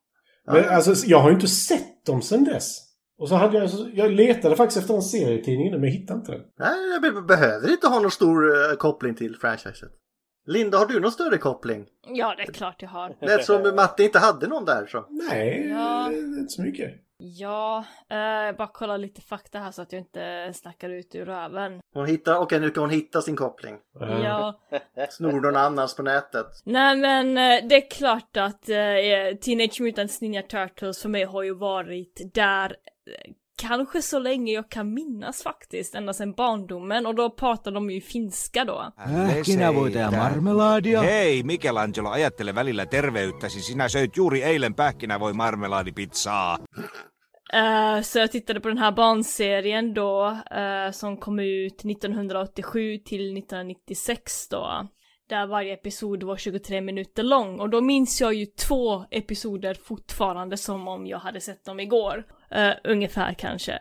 Men 0.46 0.56
Ja. 0.56 0.70
alltså, 0.70 1.06
jag 1.06 1.18
har 1.18 1.28
ju 1.30 1.34
inte 1.34 1.46
sett 1.48 2.04
dem 2.06 2.22
sedan 2.22 2.44
dess. 2.44 2.78
Och 3.18 3.28
så 3.28 3.34
hade 3.34 3.58
jag, 3.58 3.70
jag 3.94 4.10
letade 4.12 4.56
faktiskt 4.56 4.80
efter 4.80 4.94
en 4.94 5.02
serietidning 5.02 5.70
men 5.70 5.82
jag 5.84 5.90
hittade 5.90 6.18
inte 6.18 6.32
den. 6.32 6.40
Nej, 6.58 6.90
jag 6.92 7.02
be- 7.02 7.22
behöver 7.22 7.70
inte 7.70 7.86
ha 7.86 8.00
någon 8.00 8.10
stor 8.10 8.70
eh, 8.70 8.76
koppling 8.76 9.14
till 9.14 9.36
franchiset. 9.36 9.90
Linda, 10.46 10.78
har 10.78 10.86
du 10.86 11.00
någon 11.00 11.12
större 11.12 11.38
koppling? 11.38 11.86
Ja, 12.06 12.34
det 12.36 12.42
är 12.42 12.52
klart 12.52 12.82
jag 12.82 12.88
har. 12.88 13.16
Lät 13.20 13.44
som 13.44 13.62
Matti 13.76 14.02
inte 14.04 14.18
hade 14.18 14.46
någon 14.46 14.64
där 14.64 14.86
så. 14.86 15.06
Nej, 15.10 15.68
Ja. 15.70 16.12
inte 16.12 16.48
så 16.52 16.62
mycket. 16.62 16.90
Ja, 17.20 17.84
eh, 18.10 18.56
bara 18.56 18.68
kolla 18.72 18.96
lite 18.96 19.20
fakta 19.20 19.58
här 19.58 19.70
så 19.70 19.82
att 19.82 19.92
jag 19.92 20.00
inte 20.00 20.52
snackar 20.54 20.90
ut 20.90 21.14
ur 21.14 21.24
röven. 21.24 21.80
Hon 21.94 22.06
hittar, 22.06 22.38
okej 22.38 22.60
nu 22.60 22.70
kan 22.70 22.80
hon 22.82 22.90
hitta 22.90 23.22
sin 23.22 23.36
koppling. 23.36 23.74
Eh, 24.00 24.20
Ja, 24.24 24.60
Snor 25.10 25.40
någon 25.40 25.56
annans 25.56 25.96
på 25.96 26.02
nätet. 26.02 26.46
nej 26.64 26.96
men 26.96 27.28
eh, 27.38 27.68
det 27.68 27.74
är 27.76 27.90
klart 27.90 28.36
att 28.36 28.68
eh, 28.68 29.36
Teenage 29.40 29.80
Mutant 29.80 30.20
Ninja 30.20 30.42
Turtles 30.42 31.02
för 31.02 31.08
mig 31.08 31.24
har 31.24 31.42
ju 31.42 31.54
varit 31.54 32.20
där 32.34 32.70
eh, 32.70 33.32
kanske 33.58 34.02
så 34.02 34.18
länge 34.18 34.52
jag 34.52 34.68
kan 34.70 34.94
minnas 34.94 35.42
faktiskt, 35.42 35.94
ända 35.94 36.12
sedan 36.12 36.32
barndomen 36.32 37.06
och 37.06 37.14
då 37.14 37.30
pratar 37.30 37.70
de 37.70 37.90
ju 37.90 38.00
finska 38.00 38.64
då. 38.64 38.92
Pähkinävoita 39.06 39.98
ja 39.98 40.10
marmeladia. 40.10 41.00
Hei, 41.00 41.42
Michelangelo, 41.42 42.10
ajattele 42.10 42.52
välillä 42.52 42.86
terveyttäsi. 42.86 43.60
Sinä 43.60 43.88
söit 43.88 44.16
juuri 44.16 44.42
eilen 44.42 44.74
pähkinävoi 44.74 45.32
marmelaadipizzaa. 45.32 46.58
Eh, 47.52 48.02
så 48.02 48.18
jag 48.18 48.32
tittade 48.32 48.60
på 48.60 48.68
den 48.68 48.78
här 48.78 48.92
barnserien 48.92 49.94
då, 49.94 50.26
eh, 50.50 50.92
som 50.92 51.16
kom 51.16 51.38
ut 51.38 51.84
1987 51.84 52.98
till 52.98 53.34
1996 53.34 54.48
då. 54.48 54.88
Där 55.28 55.46
varje 55.46 55.74
episod 55.74 56.22
var 56.22 56.36
23 56.36 56.80
minuter 56.80 57.22
lång 57.22 57.60
och 57.60 57.70
då 57.70 57.80
minns 57.80 58.20
jag 58.20 58.34
ju 58.34 58.46
två 58.46 59.04
episoder 59.10 59.74
fortfarande 59.74 60.56
som 60.56 60.88
om 60.88 61.06
jag 61.06 61.18
hade 61.18 61.40
sett 61.40 61.64
dem 61.64 61.80
igår. 61.80 62.24
Eh, 62.50 62.74
ungefär 62.84 63.34
kanske. 63.34 63.78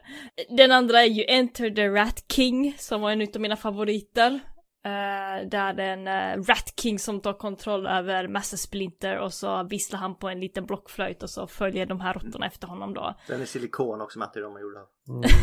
Den 0.49 0.71
andra 0.71 1.01
är 1.01 1.07
ju 1.07 1.25
Enter 1.27 1.69
the 1.69 1.87
Rat 1.87 2.25
King 2.31 2.75
som 2.77 3.01
var 3.01 3.11
en 3.11 3.21
av 3.21 3.41
mina 3.41 3.55
favoriter. 3.55 4.39
Uh, 4.85 5.49
där 5.49 5.73
det 5.73 5.83
är 5.83 5.93
en 5.93 6.37
uh, 6.37 6.43
Rat 6.43 6.73
King 6.81 6.99
som 6.99 7.21
tar 7.21 7.33
kontroll 7.33 7.87
över 7.87 8.27
Master 8.27 8.57
Splinter 8.57 9.17
och 9.17 9.33
så 9.33 9.63
visslar 9.63 9.99
han 9.99 10.15
på 10.15 10.29
en 10.29 10.39
liten 10.39 10.65
blockflöjt 10.65 11.23
och 11.23 11.29
så 11.29 11.47
följer 11.47 11.85
de 11.85 11.99
här 11.99 12.13
råttorna 12.13 12.45
efter 12.47 12.67
honom 12.67 12.93
då. 12.93 13.15
Den 13.27 13.41
är 13.41 13.45
silikon 13.45 14.01
också 14.01 14.19
Matti, 14.19 14.39
de 14.39 14.55
är 14.55 14.59
gjorda. 14.59 14.79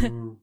Mm. 0.06 0.36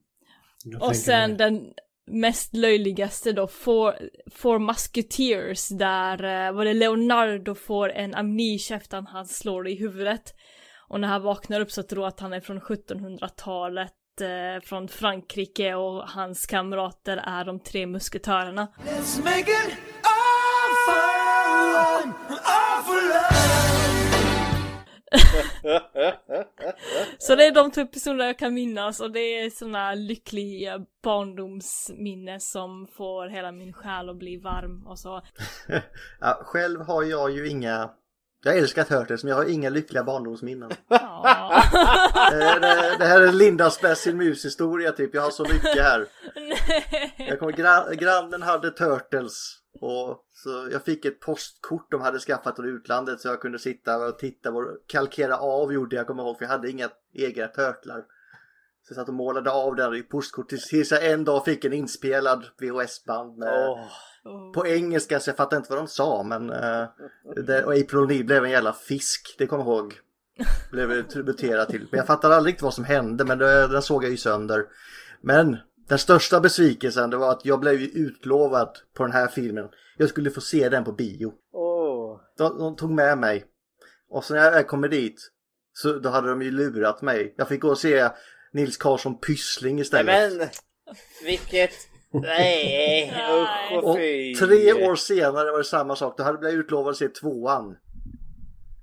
Jag 0.64 0.82
Och 0.82 0.96
sen 0.96 1.30
mig. 1.30 1.38
den 1.38 1.72
mest 2.06 2.54
löjligaste 2.54 3.32
då, 3.32 3.46
Four, 3.46 3.94
Four 4.30 4.58
Musketeers, 4.58 5.68
där 5.68 6.24
uh, 6.24 6.56
var 6.56 6.64
det 6.64 6.74
Leonardo 6.74 7.54
får 7.54 7.92
en 7.92 8.14
amnesia 8.14 8.76
efter 8.76 8.98
att 8.98 9.08
han 9.08 9.26
slår 9.26 9.68
i 9.68 9.74
huvudet. 9.74 10.34
Och 10.92 11.00
när 11.00 11.08
han 11.08 11.22
vaknar 11.22 11.60
upp 11.60 11.70
så 11.70 11.82
tror 11.82 12.06
att 12.06 12.20
han 12.20 12.32
är 12.32 12.40
från 12.40 12.60
1700-talet, 12.60 13.92
eh, 14.20 14.62
från 14.62 14.88
Frankrike 14.88 15.74
och 15.74 16.08
hans 16.08 16.46
kamrater 16.46 17.16
är 17.16 17.44
de 17.44 17.60
tre 17.60 17.86
musketörerna. 17.86 18.68
Let's 18.84 19.24
make 19.24 19.40
it 19.40 19.78
awful, 20.82 22.12
awful 22.44 23.12
Så 27.18 27.34
det 27.34 27.46
är 27.46 27.54
de 27.54 27.70
två 27.70 27.80
episoderna 27.80 28.24
jag 28.24 28.38
kan 28.38 28.54
minnas 28.54 29.00
och 29.00 29.12
det 29.12 29.20
är 29.20 29.50
såna 29.50 29.94
lyckliga 29.94 30.80
barndomsminnen 31.02 32.40
som 32.40 32.86
får 32.96 33.28
hela 33.28 33.52
min 33.52 33.72
själ 33.72 34.08
att 34.08 34.16
bli 34.16 34.36
varm 34.36 34.86
och 34.86 34.98
så. 34.98 35.22
Ja, 36.20 36.40
själv 36.44 36.80
har 36.80 37.02
jag 37.02 37.30
ju 37.30 37.48
inga... 37.48 37.90
Jag 38.44 38.58
älskar 38.58 38.84
Turtles 38.84 39.24
men 39.24 39.30
jag 39.30 39.36
har 39.36 39.44
inga 39.50 39.70
lyckliga 39.70 40.04
barndomsminnen. 40.04 40.70
Ja. 40.88 41.62
Det, 42.30 42.96
det 42.98 43.04
här 43.04 43.20
är 43.20 43.32
Lindas 43.32 43.80
Best 43.80 44.06
in 44.06 44.16
Mus-historia 44.16 44.92
typ. 44.92 45.14
Jag 45.14 45.22
har 45.22 45.30
så 45.30 45.42
mycket 45.42 45.82
här. 45.82 46.06
Jag 47.16 47.38
kommer, 47.38 47.52
gra- 47.52 47.94
grannen 47.94 48.42
hade 48.42 48.70
Turtles. 48.70 49.58
Och 49.80 50.24
så 50.32 50.68
jag 50.72 50.82
fick 50.84 51.04
ett 51.04 51.20
postkort 51.20 51.90
de 51.90 52.00
hade 52.00 52.18
skaffat 52.18 52.56
från 52.56 52.68
utlandet 52.76 53.20
så 53.20 53.28
jag 53.28 53.40
kunde 53.40 53.58
sitta 53.58 53.96
och 53.96 54.18
titta 54.18 54.50
och 54.50 54.64
kalkera 54.86 55.36
av 55.38 55.72
gjorde 55.72 55.96
jag 55.96 56.06
kommer 56.06 56.22
ihåg 56.22 56.38
för 56.38 56.44
jag 56.44 56.50
hade 56.50 56.70
inga 56.70 56.88
egna 57.14 57.46
turtlar. 57.46 58.00
Så 58.86 58.90
jag 58.90 58.96
satt 58.96 59.08
och 59.08 59.14
målade 59.14 59.50
av 59.50 59.76
den 59.76 59.94
i 59.94 60.02
postkort 60.02 60.48
tills- 60.48 60.90
jag 60.92 61.06
en 61.06 61.24
dag 61.24 61.44
fick 61.44 61.64
en 61.64 61.72
inspelad 61.72 62.44
VHS-band 62.60 63.38
med 63.38 63.48
Åh. 64.24 64.52
på 64.52 64.66
engelska 64.66 65.20
så 65.20 65.30
jag 65.30 65.36
fattade 65.36 65.56
inte 65.56 65.70
vad 65.70 65.78
de 65.78 65.88
sa 65.88 66.22
men 66.22 66.50
uh, 66.50 66.88
det, 67.46 67.64
och 67.64 67.72
April 67.72 67.98
O'Neil 67.98 68.24
blev 68.24 68.44
en 68.44 68.50
jävla 68.50 68.72
fisk, 68.72 69.34
det 69.38 69.46
kommer 69.46 69.64
jag 69.64 69.74
ihåg. 69.74 69.94
Blev 70.70 70.88
det 70.88 71.02
tributerat 71.02 71.68
till. 71.68 71.88
Men 71.90 71.98
jag 71.98 72.06
fattade 72.06 72.36
aldrig 72.36 72.52
riktigt 72.52 72.62
vad 72.62 72.74
som 72.74 72.84
hände 72.84 73.24
men 73.24 73.38
det, 73.38 73.68
den 73.68 73.82
såg 73.82 74.04
jag 74.04 74.10
ju 74.10 74.16
sönder. 74.16 74.64
Men 75.20 75.56
den 75.88 75.98
största 75.98 76.40
besvikelsen 76.40 77.10
det 77.10 77.16
var 77.16 77.30
att 77.30 77.44
jag 77.44 77.60
blev 77.60 77.80
ju 77.80 77.86
utlovad 77.86 78.78
på 78.94 79.02
den 79.02 79.12
här 79.12 79.28
filmen. 79.28 79.68
Jag 79.96 80.08
skulle 80.08 80.30
få 80.30 80.40
se 80.40 80.68
den 80.68 80.84
på 80.84 80.92
bio. 80.92 81.32
Åh. 81.52 82.20
De, 82.38 82.58
de 82.58 82.76
tog 82.76 82.90
med 82.90 83.18
mig. 83.18 83.44
Och 84.08 84.24
så 84.24 84.34
när 84.34 84.52
jag 84.52 84.68
kommer 84.68 84.88
dit 84.88 85.30
så 85.72 85.98
då 85.98 86.08
hade 86.08 86.28
de 86.28 86.42
ju 86.42 86.50
lurat 86.50 87.02
mig. 87.02 87.34
Jag 87.36 87.48
fick 87.48 87.60
gå 87.60 87.68
och 87.68 87.78
se 87.78 88.08
Nils 88.52 88.76
Karlsson 88.76 89.20
Pyssling 89.20 89.80
istället. 89.80 90.38
men, 90.38 90.48
vilket... 91.24 91.70
Nej, 92.12 93.14
usch 93.30 93.72
och 93.78 93.90
Och 93.90 93.96
fy. 93.96 94.34
tre 94.34 94.72
år 94.72 94.94
senare 94.94 95.50
var 95.50 95.58
det 95.58 95.64
samma 95.64 95.96
sak. 95.96 96.16
Då 96.16 96.22
hade 96.22 96.34
jag 96.34 96.40
blivit 96.40 96.58
utlovad 96.64 96.90
att 96.90 96.96
se 96.96 97.08
tvåan. 97.08 97.76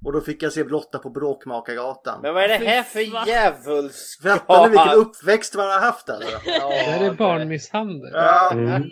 Och 0.06 0.14
då 0.14 0.22
fick 0.22 0.44
jag 0.44 0.54
se 0.54 0.64
Blotta 0.64 1.00
på 1.00 1.10
Bråkmakargatan. 1.10 2.22
Men 2.22 2.34
vad 2.34 2.44
är 2.44 2.48
det 2.48 2.66
här 2.66 2.84
för 2.84 3.28
djävulskap? 3.28 4.32
Fattar 4.48 4.64
ni 4.64 4.70
vilken 4.70 4.94
uppväxt 4.94 5.56
man 5.56 5.66
har 5.66 5.80
haft 5.80 6.10
alltså? 6.10 6.38
Det 6.46 6.52
här 6.52 7.06
är 7.06 7.14
barnmisshandel. 7.14 8.12
Ja. 8.14 8.52
Mm. 8.52 8.84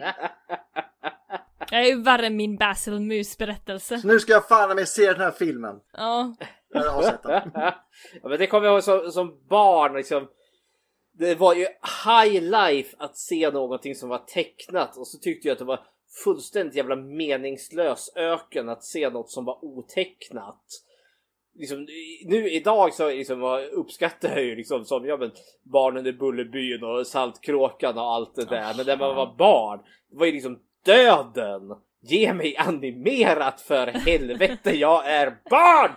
Jag 1.71 1.82
är 1.82 1.86
ju 1.86 2.02
värre 2.04 2.28
än 2.28 2.36
min 2.36 2.58
Basil 2.58 3.00
Mus 3.00 3.38
berättelse. 3.38 3.97
Så 3.97 4.08
nu 4.08 4.19
ska 4.19 4.32
jag 4.32 4.47
fan 4.47 4.76
med 4.76 4.88
se 4.88 5.12
den 5.13 5.21
här 5.21 5.32
filmen. 5.32 5.76
Ja. 5.93 6.36
Jag 6.73 6.91
har 6.91 7.02
sett 7.02 7.23
den. 7.23 7.52
ja, 7.54 8.30
men 8.30 8.39
det 8.39 8.47
kommer 8.47 8.67
jag 8.67 8.73
ihåg 8.73 8.84
som, 8.84 9.12
som 9.12 9.47
barn 9.50 9.93
liksom. 9.93 10.28
Det 11.20 11.36
var 11.36 11.54
ju 11.54 11.66
high 12.06 12.42
life 12.42 12.96
att 13.00 13.18
se 13.18 13.52
någonting 13.52 13.96
som 13.96 14.10
var 14.10 14.18
tecknat 14.18 14.98
och 14.98 15.08
så 15.08 15.18
tyckte 15.18 15.48
jag 15.48 15.54
att 15.54 15.60
det 15.60 15.66
var 15.66 15.80
fullständigt 16.24 16.76
jävla 16.76 16.96
meningslös 16.96 18.12
öken 18.16 18.70
att 18.70 18.84
se 18.84 19.10
något 19.10 19.32
som 19.32 19.46
var 19.46 19.66
otecknat. 19.66 20.64
Liksom, 21.56 21.88
nu 22.26 22.50
idag 22.50 22.94
så 22.94 23.10
liksom, 23.10 23.44
uppskattar 23.72 24.30
jag 24.30 24.44
ju 24.44 24.56
liksom 24.56 24.86
som 24.86 25.06
ja, 25.06 25.18
men, 25.18 25.32
barnen 25.64 26.08
i 26.08 26.14
Bullerbyn 26.14 26.84
och 26.84 27.08
Saltkråkan 27.08 27.98
och 27.98 28.14
allt 28.14 28.36
det 28.36 28.46
där. 28.46 28.74
Men 28.78 28.86
när 28.86 28.98
man 28.98 29.16
var 29.16 29.36
barn, 29.38 29.80
det 30.12 30.18
var 30.18 30.26
ju 30.26 30.32
liksom 30.32 30.60
döden. 30.86 31.62
Ge 32.02 32.34
mig 32.34 32.58
animerat 32.58 33.62
för 33.62 33.88
helvete, 33.88 34.78
jag 34.78 35.12
är 35.12 35.38
barn! 35.50 35.92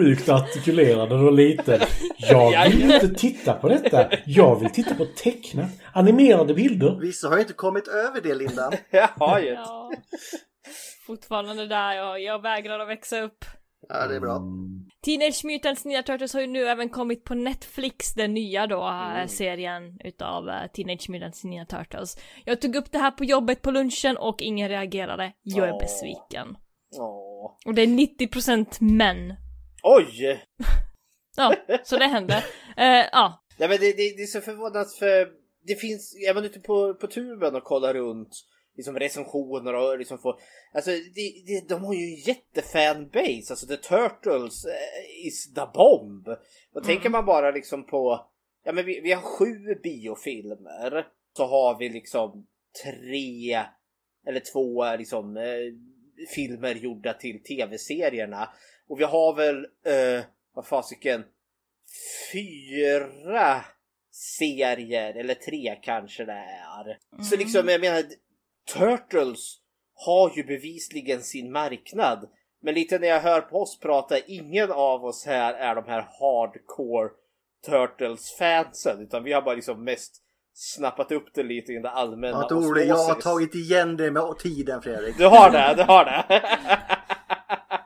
Sjukt 0.00 0.28
artikulerad 0.28 1.08
var 1.08 1.30
liten. 1.30 1.80
Jag 2.16 2.70
vill 2.70 2.82
inte 2.94 3.08
titta 3.08 3.52
på 3.52 3.68
detta. 3.68 4.10
Jag 4.26 4.60
vill 4.60 4.70
titta 4.70 4.94
på 4.94 5.04
tecknat. 5.04 5.70
Animerade 5.92 6.54
bilder. 6.54 6.98
Vissa 7.00 7.28
har 7.28 7.36
ju 7.36 7.42
inte 7.42 7.52
kommit 7.52 7.88
över 7.88 8.20
det 8.20 8.34
Linda. 8.34 8.72
Jag 8.90 9.08
har 9.16 9.40
ju 9.40 9.46
ja. 9.46 9.90
Fortfarande 11.06 11.66
där, 11.66 11.92
jag, 11.92 12.20
jag 12.22 12.42
vägrar 12.42 12.78
att 12.78 12.88
växa 12.88 13.20
upp. 13.20 13.44
Ja, 13.88 14.06
det 14.06 14.16
är 14.16 14.20
bra. 14.20 14.42
Teenage 15.04 15.44
Mutant 15.44 15.84
Ninja 15.84 16.02
Turtles 16.02 16.34
har 16.34 16.40
ju 16.40 16.46
nu 16.46 16.66
även 16.66 16.88
kommit 16.88 17.24
på 17.24 17.34
Netflix, 17.34 18.14
den 18.14 18.34
nya 18.34 18.66
då, 18.66 18.88
äh, 19.20 19.26
serien 19.26 19.82
utav 20.04 20.48
äh, 20.48 20.66
Teenage 20.74 21.10
Mutant 21.10 21.44
Ninja 21.44 21.64
Turtles. 21.64 22.16
Jag 22.44 22.60
tog 22.60 22.76
upp 22.76 22.92
det 22.92 22.98
här 22.98 23.10
på 23.10 23.24
jobbet 23.24 23.62
på 23.62 23.70
lunchen 23.70 24.16
och 24.16 24.42
ingen 24.42 24.68
reagerade. 24.68 25.32
Jag 25.42 25.68
är 25.68 25.78
besviken. 25.80 26.56
Åh. 26.96 27.56
Och 27.66 27.74
det 27.74 27.82
är 27.82 27.86
90% 27.86 28.76
män. 28.80 29.34
Oj! 29.82 30.44
Ja, 31.36 31.54
så 31.84 31.96
det 31.96 32.04
hände. 32.04 32.44
Eh, 32.76 33.06
ja, 33.12 33.44
Nej 33.58 33.68
men 33.68 33.78
det, 33.78 33.92
det, 33.92 34.16
det 34.16 34.22
är 34.22 34.26
så 34.26 34.40
förvånat 34.40 34.94
för 34.94 35.28
det 35.66 35.74
finns, 35.74 36.16
är 36.28 36.34
man 36.34 36.44
ute 36.44 36.60
på, 36.60 36.94
på 36.94 37.06
tuben 37.06 37.54
och 37.54 37.64
kollar 37.64 37.94
runt 37.94 38.44
liksom 38.76 38.98
recensioner 38.98 39.74
och 39.74 39.98
liksom 39.98 40.18
får, 40.18 40.40
alltså 40.74 40.90
det, 40.90 41.42
det, 41.46 41.68
de 41.68 41.84
har 41.84 41.94
ju 41.94 42.04
en 42.04 42.14
jättefanbase, 42.14 43.52
alltså 43.52 43.66
The 43.66 43.76
Turtles 43.76 44.64
eh, 44.64 45.26
is 45.26 45.54
the 45.54 45.66
bomb. 45.74 46.28
Då 46.74 46.80
tänker 46.80 47.10
man 47.10 47.26
bara 47.26 47.50
liksom 47.50 47.86
på, 47.86 48.26
ja 48.64 48.72
men 48.72 48.84
vi, 48.84 49.00
vi 49.00 49.12
har 49.12 49.22
sju 49.22 49.74
biofilmer, 49.82 51.06
så 51.36 51.46
har 51.46 51.78
vi 51.78 51.88
liksom 51.88 52.46
tre 52.84 53.64
eller 54.26 54.52
två 54.52 54.96
liksom 54.96 55.36
eh, 55.36 55.72
filmer 56.34 56.74
gjorda 56.74 57.12
till 57.12 57.42
tv-serierna. 57.42 58.48
Och 58.90 59.00
vi 59.00 59.04
har 59.04 59.34
väl, 59.34 59.56
eh, 59.64 60.24
vad 60.54 60.66
fasiken, 60.66 61.24
fyra 62.32 63.64
serier, 64.38 65.14
eller 65.14 65.34
tre 65.34 65.78
kanske 65.82 66.24
det 66.24 66.32
är. 66.32 66.98
Så 67.22 67.36
liksom, 67.36 67.68
jag 67.68 67.80
menar, 67.80 68.02
Turtles 68.72 69.56
har 69.94 70.32
ju 70.36 70.44
bevisligen 70.44 71.22
sin 71.22 71.52
marknad. 71.52 72.28
Men 72.62 72.74
lite 72.74 72.98
när 72.98 73.08
jag 73.08 73.20
hör 73.20 73.40
på 73.40 73.62
oss 73.62 73.78
prata, 73.80 74.18
ingen 74.18 74.72
av 74.72 75.04
oss 75.04 75.26
här 75.26 75.54
är 75.54 75.74
de 75.74 75.84
här 75.84 76.08
hardcore 76.20 77.10
Turtles-fansen. 77.66 79.00
Utan 79.00 79.24
vi 79.24 79.32
har 79.32 79.42
bara 79.42 79.54
liksom 79.54 79.84
mest 79.84 80.22
snappat 80.52 81.12
upp 81.12 81.34
det 81.34 81.42
lite 81.42 81.72
i 81.72 81.74
den 81.74 81.86
allmänna 81.86 82.38
Ja, 82.40 82.48
Tore, 82.48 82.84
jag 82.84 82.96
har 82.96 83.14
tagit 83.14 83.54
igen 83.54 83.96
det 83.96 84.10
med 84.10 84.38
tiden 84.38 84.82
Fredrik. 84.82 85.18
Du 85.18 85.26
har 85.26 85.50
det, 85.50 85.74
du 85.76 85.82
har 85.82 86.04
det. 86.04 86.42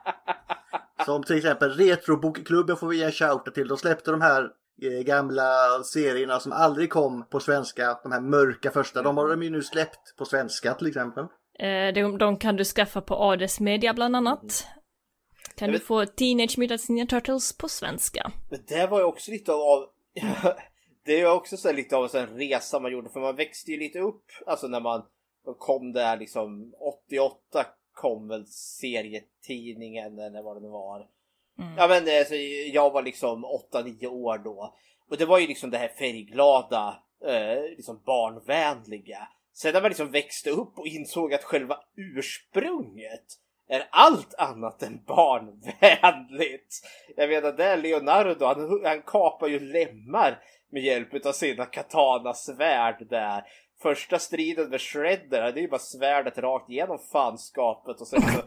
Som 1.05 1.23
till 1.23 1.37
exempel 1.37 1.71
Retrobokklubben 1.71 2.77
får 2.77 2.87
vi 2.87 2.97
ge 2.97 3.03
en 3.03 3.11
shout 3.11 3.53
till. 3.55 3.67
De 3.67 3.77
släppte 3.77 4.11
de 4.11 4.21
här 4.21 4.43
eh, 4.81 5.03
gamla 5.05 5.43
serierna 5.83 6.39
som 6.39 6.51
aldrig 6.51 6.89
kom 6.89 7.25
på 7.29 7.39
svenska. 7.39 7.99
De 8.03 8.11
här 8.11 8.21
mörka 8.21 8.71
första. 8.71 9.01
De 9.01 9.17
har 9.17 9.29
de 9.29 9.43
ju 9.43 9.49
nu 9.49 9.61
släppt 9.61 10.15
på 10.17 10.25
svenska 10.25 10.73
till 10.73 10.87
exempel. 10.87 11.23
eh, 11.59 11.93
de, 11.93 12.17
de 12.17 12.37
kan 12.37 12.55
du 12.55 12.63
skaffa 12.65 13.01
på 13.01 13.15
Ades 13.15 13.59
Media 13.59 13.93
bland 13.93 14.15
annat. 14.15 14.67
Kan 15.55 15.67
du 15.67 15.73
vet- 15.73 15.83
få 15.83 16.05
Teenage 16.05 16.57
Mutant 16.57 16.89
Ninja 16.89 17.05
Turtles 17.05 17.57
på 17.57 17.69
svenska. 17.69 18.31
Men 18.49 18.59
det 18.67 18.87
var 18.87 18.99
ju 18.99 19.05
också 19.05 19.31
lite 19.31 19.51
av... 19.53 19.85
det 21.05 21.21
är 21.21 21.31
också 21.31 21.57
så 21.57 21.71
lite 21.71 21.95
av 21.95 22.15
en 22.15 22.27
resa 22.27 22.79
man 22.79 22.91
gjorde 22.91 23.09
för 23.09 23.19
man 23.19 23.35
växte 23.35 23.71
ju 23.71 23.79
lite 23.79 23.99
upp. 23.99 24.23
Alltså 24.47 24.67
när 24.67 24.79
man 24.81 25.03
kom 25.57 25.93
där 25.93 26.17
liksom 26.17 26.73
88 26.79 27.65
kom 27.95 28.27
väl 28.27 28.45
serietidningen 28.47 30.19
eller 30.19 30.41
vad 30.41 30.57
det 30.57 30.61
nu 30.61 30.69
var. 30.69 31.07
Ja 31.77 31.87
men 31.87 32.17
alltså, 32.19 32.35
jag 32.73 32.91
var 32.91 33.01
liksom 33.01 33.45
8-9 33.73 34.07
år 34.07 34.37
då. 34.37 34.75
Och 35.09 35.17
det 35.17 35.25
var 35.25 35.39
ju 35.39 35.47
liksom 35.47 35.69
det 35.69 35.77
här 35.77 35.87
färgglada, 35.87 37.03
eh, 37.25 37.61
liksom 37.61 38.01
barnvänliga. 38.05 39.27
Sen 39.53 39.73
när 39.73 39.81
man 39.81 39.89
liksom 39.89 40.11
växte 40.11 40.49
upp 40.49 40.79
och 40.79 40.87
insåg 40.87 41.33
att 41.33 41.43
själva 41.43 41.79
ursprunget 41.95 43.25
är 43.69 43.87
allt 43.89 44.33
annat 44.33 44.83
än 44.83 45.03
barnvänligt. 45.05 46.81
Jag 47.15 47.29
menar 47.29 47.51
där 47.51 47.77
Leonardo, 47.77 48.45
han, 48.45 48.81
han 48.85 49.01
kapar 49.01 49.47
ju 49.47 49.59
lemmar 49.59 50.39
med 50.71 50.83
hjälp 50.83 51.25
av 51.25 51.31
sina 51.31 51.65
katana-svärd 51.65 53.07
där. 53.09 53.43
Första 53.85 54.19
striden 54.19 54.69
med 54.69 54.81
Shredder, 54.81 55.51
det 55.51 55.59
är 55.59 55.61
ju 55.61 55.67
bara 55.69 55.79
svärdet 55.79 56.37
rakt 56.37 56.69
igenom 56.69 56.99
fanskapet 57.11 58.01
och 58.01 58.07
sen 58.07 58.21
så 58.21 58.41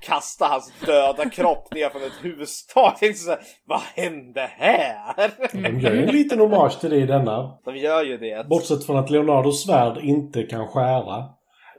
kastar 0.00 0.48
hans 0.48 0.72
döda 0.86 1.30
kropp 1.30 1.74
ner 1.74 1.88
från 1.90 2.02
ett 2.02 2.12
hustak. 2.22 2.98
Så 3.16 3.30
här, 3.30 3.40
Vad 3.64 3.80
hände 3.80 4.40
här? 4.40 5.30
De 5.52 5.80
gör 5.80 5.92
ju 5.92 6.02
en 6.02 6.12
liten 6.14 6.40
hommage 6.40 6.80
till 6.80 6.90
det 6.90 6.96
i 6.96 7.06
denna. 7.06 7.58
De 7.64 7.76
gör 7.76 8.02
ju 8.04 8.18
det. 8.18 8.48
Bortsett 8.48 8.84
från 8.86 8.96
att 8.96 9.10
Leonardos 9.10 9.64
svärd 9.64 9.98
inte 9.98 10.42
kan 10.42 10.66
skära. 10.68 11.24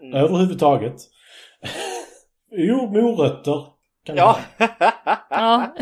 Mm. 0.02 0.14
Överhuvudtaget. 0.14 0.96
jo, 2.52 2.76
morötter. 2.92 3.66
Kan 4.06 4.16
Ja. 4.16 4.38
Ja. 5.30 5.76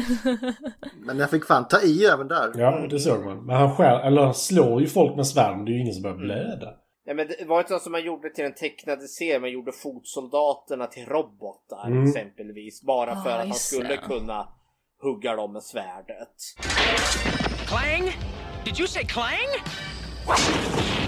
Men 1.06 1.18
jag 1.20 1.30
fick 1.30 1.46
fan 1.48 1.68
ta 1.68 1.82
i 1.82 2.06
även 2.06 2.28
där. 2.28 2.52
Ja, 2.56 2.88
det 2.90 3.00
såg 3.00 3.26
man. 3.26 3.46
Men 3.46 3.56
han 3.56 3.76
skär, 3.76 4.00
eller 4.00 4.22
han 4.22 4.34
slår 4.34 4.82
ju 4.82 4.88
folk 4.88 5.16
med 5.16 5.28
svärd, 5.28 5.56
men 5.56 5.66
det 5.66 5.72
är 5.72 5.74
ju 5.74 5.82
ingen 5.82 5.94
som 5.94 6.04
börjar 6.04 6.16
Mm. 6.16 6.26
blöda. 6.28 6.68
Ja, 7.12 7.16
men 7.16 7.28
det 7.28 7.46
var 7.46 7.60
inte 7.60 7.74
något 7.74 7.82
som 7.84 7.92
man 7.92 8.04
gjorde 8.06 8.30
till 8.30 8.44
den 8.44 8.54
tecknade 8.54 9.08
serien. 9.08 9.42
Man 9.42 9.52
gjorde 9.52 9.72
fotsoldaterna 9.72 10.88
till 10.88 11.06
robotar 11.06 11.88
Mm. 11.88 12.08
exempelvis. 12.08 12.82
Bara 12.84 13.24
för 13.24 13.30
Ah, 13.30 13.34
att 13.42 13.48
just 13.48 13.68
skulle 13.68 13.88
det. 13.90 13.98
kunna 13.98 14.48
hugga 15.02 15.36
dem 15.36 15.54
med 15.54 15.64
svärdet. 15.64 16.36
Clang? 17.68 18.12
Did 18.66 18.80
you 18.80 18.88
say 18.88 19.04
Clang? 19.06 19.50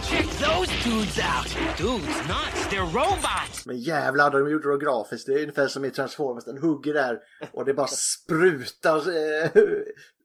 Check 0.10 0.26
those 0.28 0.72
dudes 0.89 1.18
out. 1.18 1.78
Dudes, 1.78 2.18
nuts. 2.28 2.68
They're 2.70 2.91
robots. 2.93 3.66
Men 3.66 3.78
jävlar, 3.80 4.32
de 4.32 4.51
gjorde 4.51 4.72
det 4.78 4.86
grafiskt. 4.86 5.28
Det 5.28 5.34
är 5.34 5.39
ungefär 5.41 5.68
som 5.68 5.86
i 5.86 5.91
Transformers. 5.91 6.45
Den 6.45 6.58
hugger 6.58 6.93
där 6.93 7.20
och 7.54 7.66
det 7.66 7.74
bara 7.74 7.88
sprutar 7.88 8.97
eh, 8.97 9.49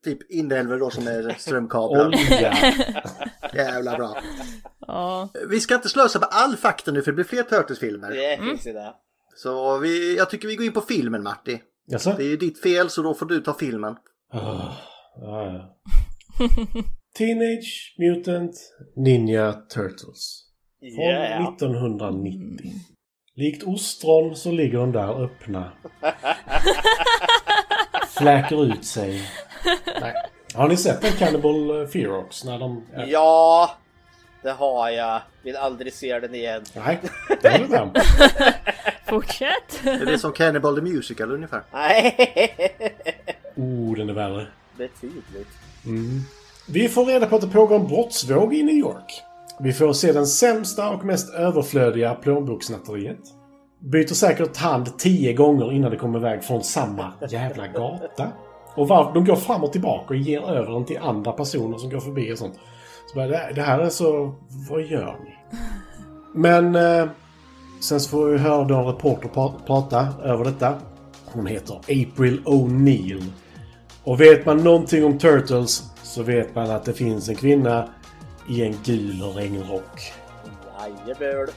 typ 0.05 0.31
inälvor 0.31 0.79
då 0.79 0.91
som 0.91 1.07
är 1.07 1.35
strömkablar. 1.39 2.07
Olja. 2.07 2.55
Jävla 3.55 3.97
bra. 3.97 4.17
ja. 4.87 5.29
Vi 5.51 5.61
ska 5.61 5.75
inte 5.75 5.89
slösa 5.89 6.19
på 6.19 6.27
all 6.27 6.57
fakta 6.57 6.91
nu 6.93 7.03
för 7.03 7.11
det 7.11 7.15
blir 7.15 7.25
fler 7.25 7.43
Turtles-filmer. 7.43 8.11
Det 8.11 8.39
finns 8.43 8.67
ju 8.67 8.73
det. 8.73 8.95
Så 9.37 9.79
vi, 9.79 10.17
jag 10.17 10.31
tycker 10.31 10.49
vi 10.49 10.57
går 10.57 10.67
in 10.67 10.73
på 10.73 10.81
filmen 10.81 11.23
Marti. 11.23 11.59
Jaså? 11.87 12.15
Det 12.17 12.23
är 12.25 12.29
ju 12.29 12.37
ditt 12.37 12.63
fel 12.63 12.91
så 12.91 13.03
då 13.03 13.15
får 13.15 13.27
du 13.27 13.41
ta 13.41 13.55
filmen. 13.55 13.97
Ah, 14.33 14.73
ja. 15.21 15.77
Teenage 17.19 17.95
Mutant 17.99 18.55
Ninja 18.97 19.53
Turtles. 19.53 20.45
Från 20.81 21.05
Yeah. 21.05 21.49
1990. 21.49 22.71
Likt 23.35 23.63
ostron 23.63 24.37
så 24.37 24.51
ligger 24.53 24.79
de 24.79 24.93
där 24.93 25.25
öppna. 25.25 25.73
Fläker 28.19 28.65
ut 28.65 28.85
sig. 28.85 29.23
Nej. 30.01 30.15
Har 30.55 30.69
ni 30.69 30.77
sett 30.77 31.01
den 31.03 31.13
Cannibal 31.13 31.87
Ferox 31.89 32.45
när 32.45 32.59
de... 32.59 32.85
Ja, 33.07 33.71
det 34.43 34.51
har 34.51 34.91
jag. 34.91 35.21
Vill 35.43 35.57
aldrig 35.57 35.93
se 35.93 36.19
den 36.21 36.35
igen. 36.35 36.65
Nej, 36.75 36.99
det 37.43 37.49
är 37.49 37.59
det 37.59 37.83
inte. 37.83 38.03
Fortsätt. 39.07 39.81
Är 39.85 40.07
det 40.07 40.19
som 40.19 40.33
Cannibal 40.33 40.75
the 40.77 40.83
Musical 40.83 41.33
ungefär? 41.33 41.63
Nej, 41.73 42.17
Oh, 43.57 43.97
den 43.97 44.09
är 44.09 44.13
värre. 44.13 44.47
betydligt. 44.77 45.49
Vi 46.69 46.89
får 46.89 47.05
reda 47.07 47.27
på 47.27 47.37
att 47.37 47.43
det 47.43 47.49
pågår 47.49 47.77
en 47.77 47.87
brottsvåg 47.87 48.55
i 48.55 48.63
New 48.63 48.75
York. 48.75 49.23
Vi 49.61 49.73
får 49.73 49.93
se 49.93 50.13
den 50.13 50.27
sämsta 50.27 50.91
och 50.91 51.05
mest 51.05 51.35
överflödiga 51.35 52.15
plånbokssnatteriet. 52.15 53.19
Byter 53.81 54.15
säkert 54.15 54.57
hand 54.57 54.99
tio 54.99 55.33
gånger 55.33 55.73
innan 55.73 55.91
det 55.91 55.97
kommer 55.97 56.19
iväg 56.19 56.45
från 56.45 56.65
samma 56.65 57.13
jävla 57.29 57.67
gata. 57.67 58.29
Och 58.79 58.89
var, 58.89 59.15
de 59.15 59.25
går 59.25 59.37
fram 59.37 59.65
och 59.65 59.73
tillbaka 59.73 60.05
och 60.09 60.17
ger 60.17 60.51
över 60.51 60.73
den 60.73 60.85
till 60.85 60.99
andra 60.99 61.33
personer 61.33 61.79
som 61.79 61.91
går 61.91 62.01
förbi 62.01 62.33
och 62.33 62.39
sånt. 62.39 62.55
Så 63.07 63.17
bara, 63.17 63.27
det, 63.53 63.63
här 63.63 63.79
är 63.79 63.89
så... 63.89 64.35
Vad 64.71 64.83
gör 64.83 65.17
ni? 65.25 65.59
Men... 66.35 66.77
Eh, 66.77 67.09
sen 67.81 68.01
så 68.01 68.11
får 68.11 68.27
vi 68.27 68.39
höra 68.39 68.65
då 68.65 68.75
en 68.75 68.87
reporter 68.87 69.29
pra- 69.29 69.67
prata 69.67 70.09
över 70.23 70.45
detta. 70.45 70.75
Hon 71.25 71.47
heter 71.47 71.77
April 71.77 72.43
O'Neill. 72.45 73.25
Och 74.05 74.21
vet 74.21 74.47
man 74.47 74.65
någonting 74.65 75.05
om 75.05 75.19
Turtles 75.19 75.83
så 76.03 76.23
vet 76.23 76.55
man 76.55 76.71
att 76.71 76.85
det 76.85 76.93
finns 76.93 77.29
en 77.29 77.37
kvinna 77.37 77.89
i 78.49 78.63
en 78.63 78.75
gul 78.85 79.23
regnrock. 79.23 80.13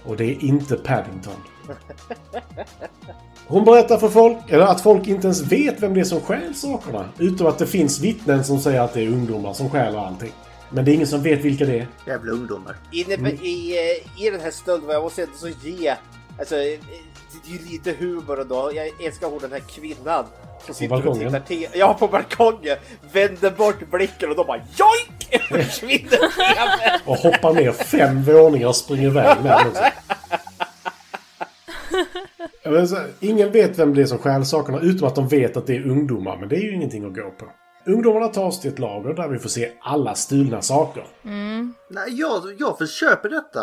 Och 0.06 0.18
det 0.18 0.24
är 0.24 0.44
inte 0.44 0.76
Paddington. 0.76 1.34
Hon 3.52 3.66
berättar 3.66 3.98
för 3.98 4.10
folk, 4.10 4.38
eller 4.50 4.66
att 4.66 4.82
folk 4.82 5.08
inte 5.08 5.28
ens 5.28 5.42
vet 5.42 5.82
vem 5.84 5.94
det 5.94 6.00
är 6.00 6.04
som 6.04 6.22
stjäl 6.22 6.56
sakerna. 6.56 7.06
Utom 7.18 7.48
att 7.48 7.58
det 7.58 7.68
finns 7.68 8.00
vittnen 8.00 8.44
som 8.44 8.60
säger 8.60 8.82
att 8.82 8.94
det 8.94 9.02
är 9.02 9.08
ungdomar 9.08 9.54
som 9.54 9.70
stjäler 9.70 10.00
allting. 10.00 10.32
Men 10.70 10.86
det 10.86 10.92
är 10.92 10.94
ingen 10.94 11.08
som 11.08 11.24
vet 11.24 11.40
vilka 11.40 11.66
det 11.66 11.80
är. 11.80 11.88
Jävla 12.08 12.32
ungdomar. 12.32 12.76
Inne 12.92 13.14
Mm. 13.14 13.36
i, 13.42 13.78
eh, 14.18 14.24
I 14.26 14.30
den 14.30 14.40
här 14.42 14.52
stölden, 14.52 14.90
jag 14.90 15.04
måste 15.04 15.22
ändå 15.22 15.34
så 15.38 15.48
ge... 15.48 15.96
Alltså, 16.40 16.56
eh, 16.56 16.62
det 17.46 17.54
är 17.54 17.58
ju 17.60 17.72
lite 17.72 17.92
humor 18.00 18.42
ändå. 18.42 18.72
Jag 18.76 19.06
älskar 19.08 19.28
hon 19.28 19.40
den 19.42 19.52
här 19.52 19.60
kvinnan. 19.60 20.26
Som 20.66 20.76
sitter 20.76 20.96
och 20.96 21.02
balkongen? 21.04 21.28
tittar 21.32 21.46
till, 21.46 21.68
ja, 21.74 21.94
på 22.00 22.08
balkongen. 22.08 22.78
Vänder 23.14 23.52
bort 23.52 23.92
blicken 23.92 24.30
och 24.30 24.36
då 24.36 24.44
bara 24.44 24.58
JOIK! 24.58 25.42
Försvinner. 25.50 26.20
Och 27.06 27.18
hoppar 27.18 27.54
ner 27.54 27.72
fem 27.72 28.24
våningar 28.24 28.68
och 28.68 28.76
springer 28.76 29.08
iväg 29.08 29.38
med 29.44 29.52
den 29.60 29.68
också. 29.68 29.84
Så 32.88 32.98
Ingen 33.20 33.52
vet 33.52 33.80
vem 33.80 33.94
det 33.94 34.02
är 34.02 34.06
som 34.06 34.18
stjäl 34.18 34.46
sakerna 34.46 34.80
utom 34.80 35.08
att 35.08 35.16
de 35.16 35.28
vet 35.28 35.58
att 35.58 35.68
det 35.68 35.76
är 35.76 35.88
ungdomar. 35.90 36.38
Men 36.38 36.50
det 36.50 36.56
är 36.56 36.62
ju 36.62 36.76
ingenting 36.76 37.06
att 37.06 37.16
gå 37.16 37.32
på. 37.32 37.46
Ungdomarna 37.86 38.28
tar 38.28 38.46
oss 38.46 38.62
till 38.62 38.72
ett 38.74 38.80
lager 38.80 39.14
där 39.14 39.28
vi 39.28 39.40
får 39.40 39.50
se 39.50 39.72
alla 39.82 40.16
stulna 40.16 40.62
saker. 40.62 41.04
Nej, 41.90 42.10
jag, 42.10 42.42
jag 42.60 42.78
försöker 42.78 43.30
detta. 43.30 43.60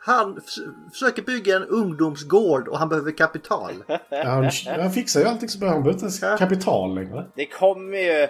Han 0.00 0.34
förs- 0.34 0.90
försöker 0.92 1.22
bygga 1.22 1.56
en 1.56 1.64
ungdomsgård 1.64 2.68
och 2.68 2.78
han 2.78 2.88
behöver 2.88 3.10
kapital. 3.10 3.72
Han, 4.10 4.50
han 4.80 4.90
fixar 4.92 5.20
ju 5.20 5.26
allting 5.26 5.48
så 5.48 5.58
bra. 5.58 5.68
Han 5.68 5.82
behöver 5.82 6.04
inte 6.04 6.36
kapital 6.38 6.94
längre. 6.94 7.26
Det 7.36 7.46
kommer 7.46 7.98
ju 7.98 8.28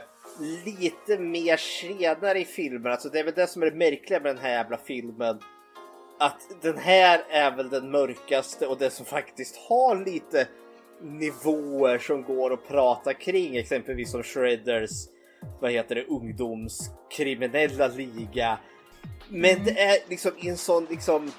lite 0.64 1.18
mer 1.18 1.56
senare 1.56 2.40
i 2.40 2.44
filmen. 2.44 2.92
Alltså 2.92 3.08
det 3.08 3.18
är 3.18 3.24
väl 3.24 3.32
det 3.36 3.46
som 3.46 3.62
är 3.62 3.66
det 3.70 3.76
märkliga 3.76 4.20
med 4.20 4.34
den 4.34 4.42
här 4.42 4.50
jävla 4.50 4.76
filmen. 4.76 5.38
Att 6.18 6.62
den 6.62 6.78
här 6.78 7.20
är 7.30 7.56
väl 7.56 7.68
den 7.68 7.90
mörkaste 7.90 8.66
och 8.66 8.78
det 8.78 8.90
som 8.90 9.06
faktiskt 9.06 9.56
har 9.56 10.04
lite 10.04 10.48
nivåer 11.02 11.98
som 11.98 12.22
går 12.22 12.52
att 12.52 12.68
prata 12.68 13.14
kring. 13.14 13.56
Exempelvis 13.56 14.10
som 14.10 14.22
Shredders, 14.22 14.90
vad 15.60 15.70
heter 15.70 15.94
det, 15.94 16.04
ungdomskriminella 16.04 17.88
liga. 17.88 18.58
Men 19.28 19.64
det 19.64 19.80
är 19.80 19.98
liksom 20.08 20.32
i 20.38 20.48
en 20.48 20.56
sån 20.56 20.86
liksom 20.90 21.32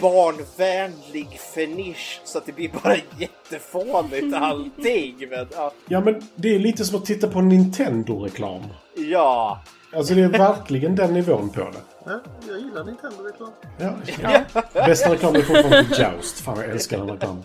barnvänlig 0.00 1.28
finish 1.54 2.20
så 2.24 2.38
att 2.38 2.46
det 2.46 2.52
blir 2.52 2.70
bara 2.82 2.96
jättefånigt 3.18 4.34
allting. 4.34 5.16
Men, 5.30 5.48
ja. 5.52 5.72
Ja, 5.88 6.00
men 6.00 6.22
det 6.34 6.54
är 6.54 6.58
lite 6.58 6.84
som 6.84 6.98
att 6.98 7.04
titta 7.06 7.28
på 7.28 7.40
Nintendo-reklam. 7.40 8.62
ja. 8.96 9.62
Alltså 9.96 10.14
det 10.14 10.22
är 10.22 10.28
verkligen 10.28 10.96
den 10.96 11.14
nivån 11.14 11.48
på 11.50 11.60
det. 11.60 11.78
Ja, 12.04 12.20
jag 12.48 12.58
gillar 12.58 12.84
Nintendo-reklam. 12.84 13.50
Ja. 13.78 14.40
Bästa 14.86 15.12
reklamen 15.12 15.40
är 15.40 15.44
fortfarande 15.44 16.12
Joust. 16.12 16.40
Fan 16.40 16.56
jag 16.60 16.70
älskar 16.70 16.98
den 16.98 17.10
reklamen. 17.10 17.44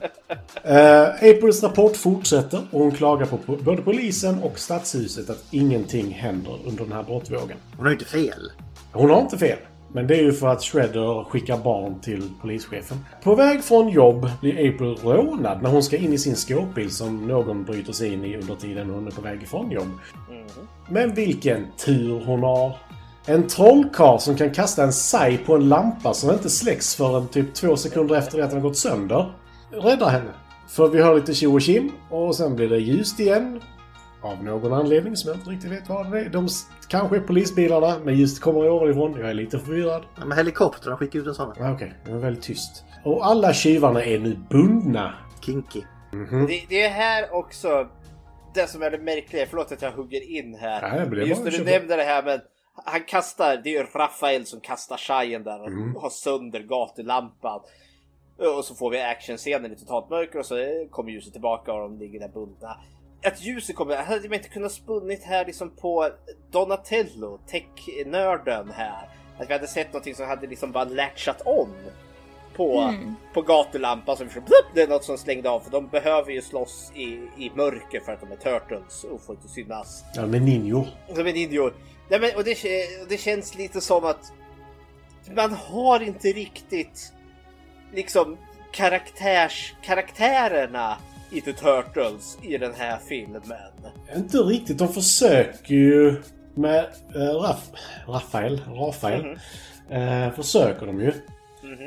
Uh, 0.65 1.29
Aprils 1.29 1.63
rapport 1.63 1.97
fortsätter 1.97 2.61
och 2.71 2.79
hon 2.79 2.91
klagar 2.91 3.25
på 3.25 3.37
både 3.63 3.81
polisen 3.81 4.43
och 4.43 4.59
stadshuset 4.59 5.29
att 5.29 5.43
ingenting 5.51 6.11
händer 6.11 6.59
under 6.65 6.83
den 6.83 6.93
här 6.93 7.03
brottvågen. 7.03 7.57
Hon 7.77 7.85
har 7.85 7.93
inte 7.93 8.05
fel. 8.05 8.51
Hon 8.91 9.09
har 9.09 9.21
inte 9.21 9.37
fel. 9.37 9.57
Men 9.91 10.07
det 10.07 10.15
är 10.15 10.21
ju 10.21 10.33
för 10.33 10.47
att 10.47 10.63
Shredder 10.63 11.23
skickar 11.23 11.57
barn 11.57 11.99
till 11.99 12.29
polischefen. 12.41 12.97
På 13.23 13.35
väg 13.35 13.63
från 13.63 13.89
jobb 13.89 14.29
blir 14.41 14.53
April 14.53 14.95
rånad 15.03 15.61
när 15.61 15.69
hon 15.69 15.83
ska 15.83 15.97
in 15.97 16.13
i 16.13 16.17
sin 16.17 16.35
skåpbil 16.35 16.91
som 16.91 17.27
någon 17.27 17.63
bryter 17.63 17.93
sig 17.93 18.13
in 18.13 18.25
i 18.25 18.37
under 18.37 18.55
tiden 18.55 18.89
hon 18.89 19.07
är 19.07 19.11
på 19.11 19.21
väg 19.21 19.43
ifrån 19.43 19.71
jobb. 19.71 19.89
Men 20.89 21.13
vilken 21.13 21.65
tur 21.85 22.25
hon 22.25 22.43
har! 22.43 22.77
En 23.25 23.47
trollkarl 23.47 24.19
som 24.19 24.35
kan 24.37 24.53
kasta 24.53 24.83
en 24.83 24.93
saj 24.93 25.37
på 25.37 25.55
en 25.55 25.69
lampa 25.69 26.13
som 26.13 26.31
inte 26.31 26.49
släcks 26.49 26.95
förrän 26.95 27.27
typ 27.27 27.53
två 27.53 27.75
sekunder 27.75 28.15
efter 28.15 28.41
att 28.41 28.49
den 28.49 28.61
har 28.61 28.69
gått 28.69 28.77
sönder. 28.77 29.33
Räddar 29.71 30.09
henne. 30.09 30.31
För 30.67 30.87
vi 30.87 31.01
hör 31.01 31.15
lite 31.15 31.33
tjo 31.33 31.53
och 31.53 31.61
tjim 31.61 31.91
och 32.09 32.35
sen 32.35 32.55
blir 32.55 32.69
det 32.69 32.77
ljust 32.77 33.19
igen. 33.19 33.61
Av 34.27 34.43
någon 34.43 34.73
anledning 34.73 35.15
som 35.15 35.29
jag 35.29 35.37
inte 35.37 35.49
riktigt 35.49 35.71
vet 35.71 35.89
vad 35.89 36.11
det 36.11 36.19
är. 36.19 36.29
De 36.29 36.47
kanske 36.87 37.15
är 37.15 37.21
polisbilarna, 37.21 37.99
men 38.03 38.15
ljuset 38.15 38.43
kommer 38.43 38.69
ovanifrån. 38.69 39.19
Jag 39.19 39.29
är 39.29 39.33
lite 39.33 39.59
förvirrad. 39.59 40.03
Ja, 40.17 40.25
men 40.25 40.37
helikoptrarna 40.37 40.97
skickar 40.97 41.19
ut 41.19 41.27
en 41.27 41.33
sån. 41.35 41.49
Okej, 41.49 41.93
det 42.05 42.11
var 42.11 42.19
väldigt 42.19 42.43
tyst. 42.43 42.83
Och 43.03 43.25
alla 43.25 43.53
tjuvarna 43.53 44.03
är 44.03 44.19
nu 44.19 44.37
bundna. 44.49 45.13
Kinky. 45.41 45.81
Det, 46.47 46.65
det 46.69 46.81
är 46.81 46.89
här 46.89 47.33
också 47.33 47.87
det 48.53 48.67
som 48.67 48.81
är 48.81 48.91
det 48.91 48.97
märkliga, 48.97 49.45
förlåt 49.49 49.71
att 49.71 49.81
jag 49.81 49.91
hugger 49.91 50.37
in 50.37 50.55
här. 50.55 50.81
Nej, 50.81 50.99
men 50.99 51.09
det 51.09 51.25
Just 51.25 51.43
när 51.43 51.51
du 51.51 51.63
nämnde 51.63 51.95
det 51.95 52.03
här 52.03 52.23
men 52.23 52.39
han 52.85 53.03
kastar, 53.03 53.57
det 53.63 53.69
är 53.69 53.79
ju 53.79 53.85
Rafael 53.95 54.45
som 54.45 54.59
kastar 54.59 54.97
shajen 54.97 55.43
där 55.43 55.61
och 55.61 55.67
Mm. 55.67 55.95
har 55.95 56.09
sönder 56.09 56.59
gatulampan. 56.59 57.59
Och 58.57 58.65
så 58.65 58.75
får 58.75 58.89
vi 58.89 59.01
actionscenen 59.01 59.71
i 59.71 59.75
totalt 59.75 60.09
mörker 60.09 60.39
och 60.39 60.45
så 60.45 60.55
kommer 60.91 61.11
ljuset 61.11 61.33
tillbaka 61.33 61.73
och 61.73 61.79
de 61.79 61.99
ligger 61.99 62.19
där 62.19 62.29
bundna. 62.29 62.77
Att 63.25 63.41
ljuset 63.41 63.75
kommer, 63.75 63.95
hade 63.95 64.29
man 64.29 64.33
inte 64.33 64.49
kunnat 64.49 64.71
spunnit 64.71 65.23
här 65.23 65.45
liksom 65.45 65.69
på 65.69 66.09
Donatello, 66.51 67.39
tech-nörden 67.47 68.71
här. 68.71 69.09
Att 69.37 69.49
vi 69.49 69.53
hade 69.53 69.67
sett 69.67 69.93
någonting 69.93 70.15
som 70.15 70.27
hade 70.27 70.47
liksom 70.47 70.71
bara 70.71 70.83
latchat 70.83 71.41
on 71.45 71.73
på, 72.55 72.79
Mm. 72.81 73.15
på 73.33 73.41
gatulampan. 73.41 74.17
Vi 74.19 74.27
plupp, 74.27 74.65
det 74.73 74.81
är 74.81 74.87
något 74.87 75.03
som 75.03 75.17
slängde 75.17 75.49
av 75.49 75.59
för 75.59 75.71
de 75.71 75.87
behöver 75.87 76.31
ju 76.31 76.41
slåss 76.41 76.91
i, 76.95 77.05
i 77.37 77.51
mörker 77.55 77.99
för 77.99 78.13
att 78.13 78.21
de 78.21 78.31
är 78.31 78.35
turtles 78.35 79.03
och 79.03 79.21
får 79.21 79.35
inte 79.35 79.47
synas. 79.47 80.03
Ja, 80.15 80.25
med 80.25 80.41
ninjor. 80.41 80.87
Som 81.15 81.27
en 81.27 81.33
ninjor. 81.33 81.73
Nej, 82.09 82.19
men, 82.19 82.35
och 82.35 82.43
det, 82.43 82.57
det 83.09 83.17
känns 83.17 83.55
lite 83.55 83.81
som 83.81 84.05
att 84.05 84.33
man 85.35 85.51
har 85.53 85.99
inte 85.99 86.27
riktigt 86.27 87.13
liksom 87.93 88.37
karaktärs, 88.71 89.75
karaktärerna 89.83 90.97
i 91.31 91.41
The 91.41 91.53
Turtles 91.53 92.37
i 92.41 92.57
den 92.57 92.73
här 92.73 92.97
filmen. 93.07 93.41
Inte 94.15 94.37
riktigt. 94.37 94.77
De 94.77 94.87
försöker 94.87 95.73
ju 95.75 96.15
med 96.55 96.85
äh, 97.15 97.19
Raff, 97.19 97.69
Rafael. 98.07 98.61
Rafael. 98.67 99.39
Eh, 99.89 100.31
försöker 100.31 100.85
de 100.85 101.01
ju. 101.01 101.13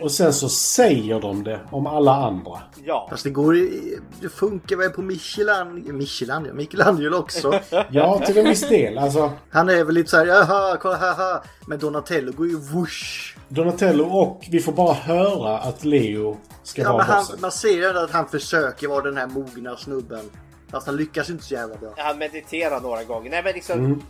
Och 0.02 0.12
sen 0.12 0.32
så 0.32 0.48
säger 0.48 1.20
de 1.20 1.44
det 1.44 1.60
om 1.70 1.86
alla 1.86 2.14
andra. 2.14 2.58
Ja. 2.84 3.06
Fast 3.10 3.24
det 3.24 3.30
går 3.30 3.56
i- 3.56 3.98
Det 4.20 4.28
funkar 4.28 4.76
väl 4.76 4.90
på 4.90 5.02
Michelangelo, 5.02 5.92
Michelangelo, 5.92 6.48
ja, 6.48 6.54
Michelangelo 6.54 7.16
också. 7.16 7.60
Ja, 7.90 8.18
till 8.26 8.38
en 8.38 8.44
viss 8.44 8.68
del. 8.68 8.98
Alltså, 8.98 9.32
Han 9.50 9.68
är 9.68 9.84
väl 9.84 9.94
lite 9.94 10.10
så 10.10 10.16
här, 10.16 10.26
jaha, 10.26 10.76
kolla 10.76 10.96
haha. 10.96 11.42
Men 11.66 11.78
Donatello 11.78 12.32
går 12.32 12.46
ju 12.46 12.56
whoosh. 12.56 13.36
Donatello 13.48 14.04
och 14.04 14.46
vi 14.50 14.60
får 14.60 14.72
bara 14.72 14.94
höra 14.94 15.58
att 15.58 15.84
Leo 15.84 16.36
ska 16.62 16.82
Ja, 16.82 16.92
vara 16.92 17.04
men 17.06 17.14
han, 17.14 17.24
man 17.40 17.52
ser 17.52 17.68
ju 17.72 17.98
att 17.98 18.10
han 18.10 18.28
försöker 18.28 18.88
vara 18.88 19.02
den 19.02 19.16
här 19.16 19.26
mogna 19.26 19.76
snubben. 19.76 20.30
Fast 20.70 20.86
han 20.86 20.96
lyckas 20.96 21.30
inte 21.30 21.44
så 21.44 21.54
jävla 21.54 21.76
bra. 21.76 21.94
Han 21.96 22.18
mediterar 22.18 22.80
några 22.80 23.04
gånger. 23.04 23.30
Nej 23.30 23.42
men 23.44 23.52
liksom 23.54 23.78
Mm. 23.78 24.02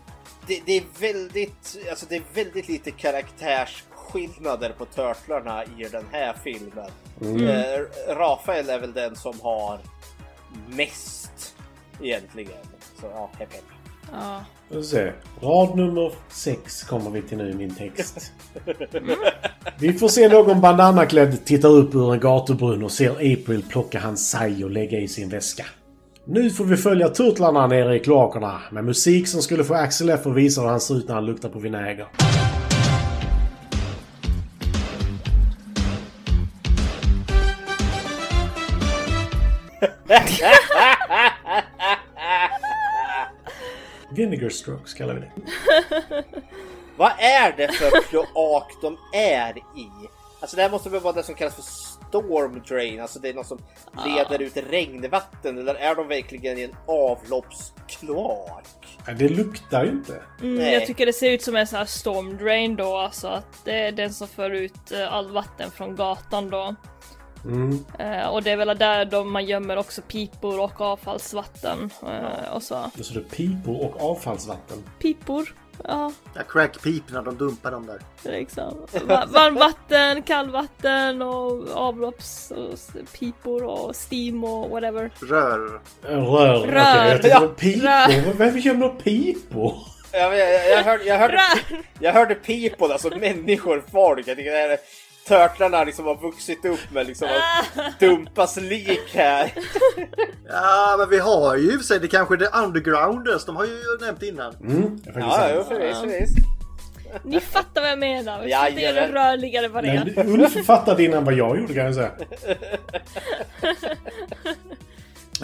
det, 0.46 0.60
det 0.66 0.76
är 0.76 0.82
väldigt, 1.00 1.76
alltså 1.90 2.06
det 2.08 2.16
är 2.16 2.22
väldigt 2.34 2.68
lite 2.68 2.90
karaktärsskillnader 4.12 4.72
på 4.78 4.84
Turtlarna 4.84 5.64
i 5.64 5.86
den 5.92 6.04
här 6.12 6.34
filmen. 6.44 6.90
Mm. 7.20 7.48
Eh, 7.48 8.14
Rafael 8.16 8.70
är 8.70 8.80
väl 8.80 8.92
den 8.92 9.16
som 9.16 9.40
har 9.42 9.78
mest 10.68 11.54
egentligen. 12.02 12.62
Så 13.00 13.06
ja, 13.14 13.30
hepp 13.38 13.52
hepp. 13.52 13.64
Ja. 14.12 14.44
Ska 14.70 14.82
se. 14.82 15.12
Rad 15.40 15.76
nummer 15.76 16.12
6 16.28 16.82
kommer 16.82 17.10
vi 17.10 17.22
till 17.22 17.38
nu 17.38 17.50
i 17.50 17.54
min 17.54 17.74
text. 17.74 18.32
Vi 19.78 19.92
får 19.92 20.08
se 20.08 20.28
någon 20.28 20.60
bananaklädd 20.60 21.44
tittar 21.44 21.68
upp 21.68 21.94
ur 21.94 22.14
en 22.14 22.20
gatubrunn 22.20 22.84
och 22.84 22.92
ser 22.92 23.10
April 23.10 23.64
plocka 23.68 24.00
hans 24.00 24.30
saj 24.30 24.64
och 24.64 24.70
lägga 24.70 24.98
i 24.98 25.08
sin 25.08 25.28
väska. 25.28 25.66
Nu 26.24 26.50
får 26.50 26.64
vi 26.64 26.76
följa 26.76 27.08
turtlarna 27.08 27.66
nere 27.66 27.96
i 27.96 27.98
kloakerna 27.98 28.60
med 28.70 28.84
musik 28.84 29.28
som 29.28 29.42
skulle 29.42 29.64
få 29.64 29.74
Axel 29.74 30.10
F 30.10 30.26
att 30.26 30.34
visa 30.34 30.60
hur 30.60 30.68
han 30.68 30.80
ser 30.80 30.94
ut 30.94 31.08
när 31.08 31.14
han 31.14 31.26
luktar 31.26 31.48
på 31.48 31.58
vinäger. 31.58 32.06
Vinegar 44.10 44.48
strokes 44.48 44.94
kallar 44.94 45.14
vi 45.14 45.20
det. 45.20 45.30
Vad 46.96 47.12
är 47.18 47.52
det 47.56 47.72
för 47.72 48.02
kloak 48.02 48.72
de 48.82 48.98
är 49.12 49.56
i? 49.58 49.88
Alltså 50.40 50.56
det 50.56 50.62
här 50.62 50.70
måste 50.70 50.90
väl 50.90 51.00
vara 51.00 51.12
det 51.12 51.22
som 51.22 51.34
kallas 51.34 51.54
för 51.54 51.62
storm 52.08 52.62
drain, 52.68 53.00
alltså 53.00 53.18
det 53.18 53.28
är 53.28 53.34
något 53.34 53.46
som 53.46 53.58
leder 54.06 54.42
ut 54.42 54.56
regnvatten 54.70 55.58
eller 55.58 55.74
är 55.74 55.94
de 55.94 56.08
verkligen 56.08 56.58
i 56.58 56.62
en 56.62 56.74
avloppskloak? 56.86 58.64
Nej, 59.06 59.16
Det 59.16 59.28
luktar 59.28 59.84
ju 59.84 59.90
inte. 59.90 60.22
Mm, 60.40 60.54
Nej. 60.54 60.72
jag 60.72 60.86
tycker 60.86 61.06
det 61.06 61.12
ser 61.12 61.30
ut 61.30 61.42
som 61.42 61.56
en 61.56 61.66
sån 61.66 61.78
här 61.78 61.86
storm 61.86 62.36
drain 62.36 62.76
då, 62.76 62.96
alltså 62.96 63.28
att 63.28 63.64
det 63.64 63.72
är 63.72 63.92
den 63.92 64.14
som 64.14 64.28
för 64.28 64.50
ut 64.50 64.92
eh, 64.92 65.14
all 65.14 65.30
vatten 65.30 65.70
från 65.70 65.96
gatan 65.96 66.50
då. 66.50 66.74
Mm. 67.44 67.84
Eh, 67.98 68.28
och 68.28 68.42
det 68.42 68.50
är 68.50 68.56
väl 68.56 68.78
där 68.78 69.04
de 69.04 69.32
man 69.32 69.44
gömmer 69.44 69.76
också 69.76 70.02
pipor 70.08 70.60
och 70.60 70.80
avfallsvatten 70.80 71.90
eh, 72.02 72.54
och 72.54 72.62
så. 72.62 72.90
Så 73.00 73.14
det 73.14 73.20
är 73.20 73.24
pipor 73.24 73.84
och 73.84 74.10
avfallsvatten. 74.10 74.78
Pipor, 74.98 75.54
ja, 75.84 76.12
Ja, 76.34 76.40
crackpiporna, 76.48 77.22
de 77.22 77.36
dumpar 77.36 77.70
dem 77.70 77.86
där. 77.86 78.30
liksom. 78.32 78.86
Va- 79.04 79.24
Varmvatten, 79.28 80.22
kallvatten 80.22 81.22
och 81.22 81.68
avloppspipor 81.74 83.64
och 83.64 83.94
steam 84.10 84.44
och 84.44 84.70
whatever. 84.70 85.10
Rör. 85.20 85.80
Rör. 86.02 86.66
Rör. 86.66 87.04
jag 87.04 87.22
tänkte 87.22 87.28
Ja. 87.28 87.48
pipor. 87.56 87.82
Rör. 87.86 88.32
Vem 88.32 88.58
gömmer 88.58 88.88
pipor? 88.88 89.74
Jag, 90.12 90.38
jag, 90.38 90.70
jag, 90.70 90.82
hörde, 90.84 91.04
jag, 91.04 91.18
hörde, 91.18 91.34
Rör. 91.34 91.82
jag 92.00 92.12
hörde 92.12 92.34
people, 92.34 92.92
alltså 92.92 93.08
människor, 93.18 93.84
folk. 93.92 94.28
Jag 94.28 94.36
tycker 94.36 94.50
det 94.50 94.56
här 94.58 94.68
är 94.68 94.78
Turtlarna 95.28 95.84
liksom 95.84 96.06
har 96.06 96.16
vuxit 96.16 96.64
upp 96.64 96.90
med 96.92 97.06
liksom 97.06 97.28
att 97.28 98.00
dumpas 98.00 98.56
lik 98.56 99.14
här. 99.14 99.52
Ja, 100.48 100.96
men 100.98 101.08
vi 101.10 101.18
har 101.18 101.56
ju 101.56 101.72
i 101.72 101.76
och 101.76 101.80
för 101.80 101.84
sig, 101.86 102.00
det 102.00 102.08
kanske 102.08 102.34
är 102.34 102.38
The 102.38 102.58
Undergrounders, 102.58 103.44
de 103.44 103.56
har 103.56 103.64
ju 103.64 103.98
nämnt 104.00 104.22
innan. 104.22 104.54
Mm, 104.54 105.00
Ja, 105.16 105.50
jo, 105.54 105.64
förvisso, 105.64 106.00
förvisso. 106.00 106.34
Ni 107.24 107.40
fattar 107.40 107.80
vad 107.80 107.90
jag 107.90 107.98
menar. 107.98 108.42
Vi 108.44 108.52
ska 108.52 108.68
inte 108.68 108.80
göra 108.80 109.06
det 109.06 109.12
rörligare 109.12 109.68
vad 109.68 109.84
det 109.84 109.90
är. 109.90 110.28
Ulf 110.28 110.66
fattade 110.66 111.04
innan 111.04 111.24
vad 111.24 111.34
jag 111.34 111.58
gjorde 111.60 111.74
kan 111.74 111.84
jag 111.84 111.94
säga. 111.94 112.10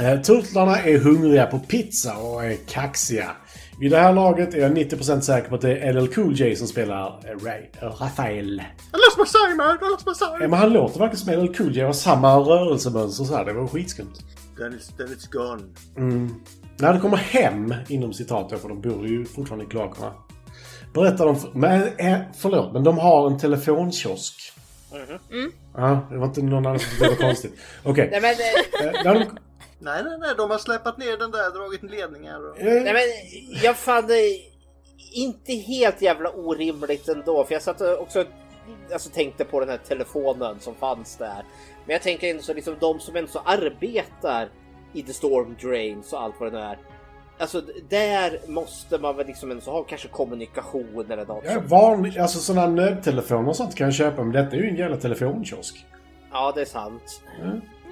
Eh, 0.01 0.21
Turtlarna 0.21 0.79
är 0.83 0.99
hungriga 0.99 1.47
på 1.47 1.59
pizza 1.59 2.17
och 2.17 2.45
är 2.45 2.57
kaxiga. 2.69 3.31
Vid 3.81 3.91
det 3.91 3.99
här 3.99 4.13
laget 4.13 4.55
är 4.55 4.59
jag 4.59 4.73
90% 4.79 5.21
säker 5.21 5.49
på 5.49 5.55
att 5.55 5.61
det 5.61 5.79
är 5.79 5.93
LL 5.93 6.07
Cool 6.09 6.35
J 6.35 6.57
som 6.57 6.67
spelar 6.67 7.07
eh, 7.07 7.45
Ray, 7.45 7.63
eh, 7.83 7.89
Rafael. 8.01 8.63
Lost 8.93 9.19
my 9.19 9.25
Simon, 9.27 9.77
I 9.83 9.91
lost 9.91 10.07
my 10.07 10.13
Ja, 10.21 10.27
Simon. 10.39 10.51
men 10.51 10.59
han 10.59 10.73
låter 10.73 10.99
verkligen 10.99 11.17
som 11.37 11.45
LL 11.45 11.55
Cool 11.57 11.77
J 11.77 11.81
och 11.83 11.87
har 11.89 11.93
samma 11.93 12.37
rörelsemönster 12.37 13.25
så 13.25 13.37
här. 13.37 13.45
Det 13.45 13.53
var 13.53 13.67
skitskumt. 13.67 14.15
Then 14.59 14.73
it's, 14.73 14.97
then 14.97 15.07
it's 15.07 15.31
gone. 15.33 15.63
Mm. 15.97 16.35
När 16.79 16.93
det 16.95 17.01
kommer 17.01 17.17
hem, 17.17 17.75
inom 17.89 18.13
citat 18.13 18.61
för 18.61 18.69
de 18.69 18.81
bor 18.81 19.07
ju 19.07 19.25
fortfarande 19.25 19.65
i 19.65 19.69
kloakerna. 19.69 20.13
Berättar 20.95 21.27
de... 21.27 21.37
För, 21.37 21.51
men, 21.55 21.83
eh, 21.97 22.19
förlåt, 22.39 22.73
men 22.73 22.85
de 22.85 22.99
har 22.99 23.27
en 23.27 23.39
telefonkiosk. 23.39 24.53
Ja, 25.77 26.07
det 26.11 26.17
var 26.19 26.27
inte 26.27 26.43
någon 26.43 26.67
annan 26.67 26.79
som 26.79 26.91
tyckte 26.91 27.05
det 27.05 27.11
var 27.11 27.17
konstigt. 27.17 27.55
Okej. 27.85 28.09
Nej 28.13 28.21
men, 28.21 28.31
Eh, 28.89 29.05
när 29.05 29.15
de, 29.15 29.25
Nej, 29.79 30.05
nej, 30.05 30.19
nej, 30.19 30.35
de 30.37 30.51
har 30.51 30.59
släpat 30.59 30.99
ner 30.99 31.17
den 31.17 31.31
där, 31.31 31.51
dragit 31.51 31.83
ledningar 31.83 32.51
och... 32.51 32.61
eh, 32.61 32.83
nej 32.83 32.93
men 32.93 33.03
jag 33.63 33.77
fann 33.77 34.07
det 34.07 34.39
inte 35.13 35.53
helt 35.53 36.03
jävla 36.03 36.31
orimligt 36.31 37.09
ändå. 37.09 37.45
För 37.45 37.53
jag 37.53 37.63
satt 37.63 37.81
också 37.81 38.25
alltså, 38.93 39.11
tänkte 39.11 39.45
på 39.45 39.61
den 39.61 39.69
här 39.69 39.79
telefonen 39.89 40.61
som 40.61 40.75
fanns 40.75 41.17
där. 41.17 41.45
Men 41.85 41.93
jag 41.93 42.03
tänker 42.03 42.31
ändå 42.31 42.43
så 42.43 42.55
liksom 42.55 42.77
de 42.81 43.01
som 43.01 43.17
ändå 43.17 43.31
så 43.31 43.39
arbetar 43.39 44.49
i 44.93 45.03
The 45.03 45.13
Storm 45.13 45.57
Drains 45.63 46.13
och 46.13 46.23
allt 46.23 46.35
vad 46.39 46.53
det 46.53 46.59
nu 46.59 46.65
är. 46.65 46.79
Alltså 47.39 47.63
där 47.89 48.41
måste 48.49 48.99
man 48.99 49.17
väl 49.17 49.27
liksom 49.27 49.51
ändå 49.51 49.63
så 49.63 49.71
ha 49.71 49.85
kanske 49.85 50.09
kommunikation 50.09 51.11
eller 51.11 51.27
något. 51.27 51.45
Ja, 51.47 51.61
vanlig, 51.67 52.19
alltså 52.19 52.39
sådana 52.39 52.67
nödtelefoner 52.67 53.49
och 53.49 53.57
sånt 53.57 53.75
kan 53.75 53.85
jag 53.85 53.95
köpa, 53.95 54.23
men 54.23 54.33
detta 54.33 54.57
är 54.57 54.61
ju 54.61 54.69
en 54.69 54.77
jävla 54.77 54.97
telefonkiosk. 54.97 55.87
Ja, 56.33 56.53
det 56.55 56.61
är 56.61 56.65
sant. 56.65 57.23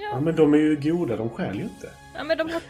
Ja, 0.01 0.21
men 0.21 0.37
de 0.37 0.55
är 0.55 0.59
ju 0.59 0.77
goda, 0.77 1.17
de 1.17 1.31
stjäl 1.31 1.57
ju 1.57 1.63
inte. 1.63 1.91
Ja 2.17 2.25
men 2.25 2.39
de 2.39 2.51
har... 2.51 2.61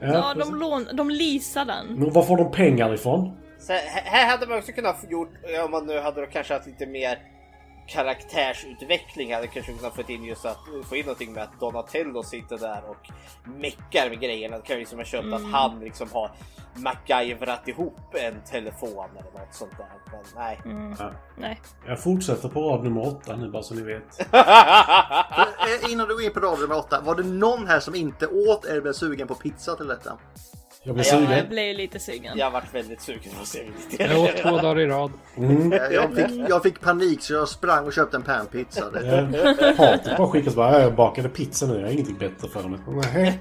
Ja, 0.00 0.06
Ja, 0.12 0.34
de 0.34 0.54
lån... 0.54 0.88
De 0.92 1.10
leasar 1.10 1.64
den. 1.64 1.86
Men 1.86 2.12
var 2.12 2.22
får 2.22 2.36
de 2.36 2.50
pengar 2.50 2.94
ifrån? 2.94 3.36
Så 3.58 3.72
här, 3.72 4.26
hade 4.26 4.46
man 4.46 4.58
också 4.58 4.72
kunnat 4.72 5.00
få 5.00 5.06
gjort, 5.06 5.30
ja, 5.54 5.64
om 5.64 5.70
man 5.70 5.86
nu 5.86 6.00
hade 6.00 6.20
då 6.20 6.26
kanske 6.26 6.54
haft 6.54 6.66
lite 6.66 6.86
mer 6.86 7.18
karaktärsutveckling 7.88 9.34
hade 9.34 9.46
kanske 9.46 9.72
kunnat 9.72 9.94
få 9.94 10.02
in 10.12 10.24
just 10.24 10.44
att 10.46 10.58
få 10.84 10.96
in 10.96 11.04
någonting 11.04 11.32
med 11.32 11.42
att 11.42 11.60
Donatello 11.60 12.22
sitter 12.22 12.58
där 12.58 12.82
och 12.90 13.10
meckar 13.58 14.08
med 14.10 14.20
grejerna. 14.20 14.56
Det 14.56 14.62
kan 14.62 14.76
ju 14.76 14.80
liksom 14.80 14.98
ha 14.98 15.04
köpt 15.04 15.32
att 15.32 15.52
han 15.52 15.80
liksom 15.80 16.08
har 16.12 16.30
MacGyverat 16.74 17.68
ihop 17.68 18.14
en 18.14 18.40
telefon 18.50 19.08
eller 19.10 19.40
något 19.40 19.54
sånt 19.54 19.72
där. 19.78 19.86
Men 20.12 20.20
nej. 20.36 20.58
Ja. 20.98 21.10
Nej. 21.38 21.60
Jag 21.86 22.02
fortsätter 22.02 22.48
på 22.48 22.60
rad 22.60 22.84
nummer 22.84 23.06
åtta 23.06 23.36
nu 23.36 23.50
bara 23.50 23.62
så 23.62 23.74
ni 23.74 23.82
vet. 23.82 24.18
Eh, 25.84 25.92
Innan 25.92 26.08
du 26.08 26.14
går 26.14 26.22
in 26.24 26.32
på 26.32 26.40
rad 26.40 26.60
nummer 26.60 26.76
åtta, 26.76 27.00
var 27.00 27.14
det 27.14 27.22
någon 27.22 27.66
här 27.66 27.80
som 27.80 27.94
inte 27.94 28.26
åt 28.26 28.64
eller 28.64 28.80
blev 28.80 28.92
sugen 28.92 29.28
på 29.28 29.34
pizza 29.34 29.74
till 29.76 29.86
detta? 29.86 30.12
Jag 30.82 30.94
blir 30.94 31.04
Ja, 31.04 31.12
Jag 31.20 31.28
sugen. 31.28 31.48
blev 31.48 31.76
lite 31.76 31.98
sugen. 31.98 32.38
Jag 32.38 32.46
har 32.46 32.50
varit 32.50 32.74
väldigt 32.74 33.00
sugen 33.02 33.32
på 33.36 33.42
att. 33.42 34.00
Jag 34.10 34.18
åt 34.20 34.36
två 34.36 34.50
dagar 34.50 34.80
i 34.80 34.86
rad. 34.86 35.12
Mm. 35.36 35.72
Eh, 35.72 35.78
Jag 35.78 36.14
fick, 36.14 36.48
jag 36.48 36.62
fick 36.62 36.80
panik 36.80 37.22
så 37.22 37.32
jag 37.32 37.48
sprang 37.48 37.86
och 37.86 37.92
köpte 37.92 38.16
en 38.16 38.22
panpizza. 38.22 38.90
Det. 38.90 39.18
Eh, 39.18 39.76
Hatet 39.78 40.16
bara 40.18 40.28
skickas 40.28 40.54
bara. 40.54 40.80
Jag 40.80 40.94
bakade 40.94 41.28
pizza 41.28 41.66
nu. 41.66 41.74
Jag 41.74 41.82
har 41.82 41.92
ingenting 41.92 42.18
bättre 42.18 42.48
för 42.48 42.68
mig. 42.68 42.78
Nej, 43.12 43.38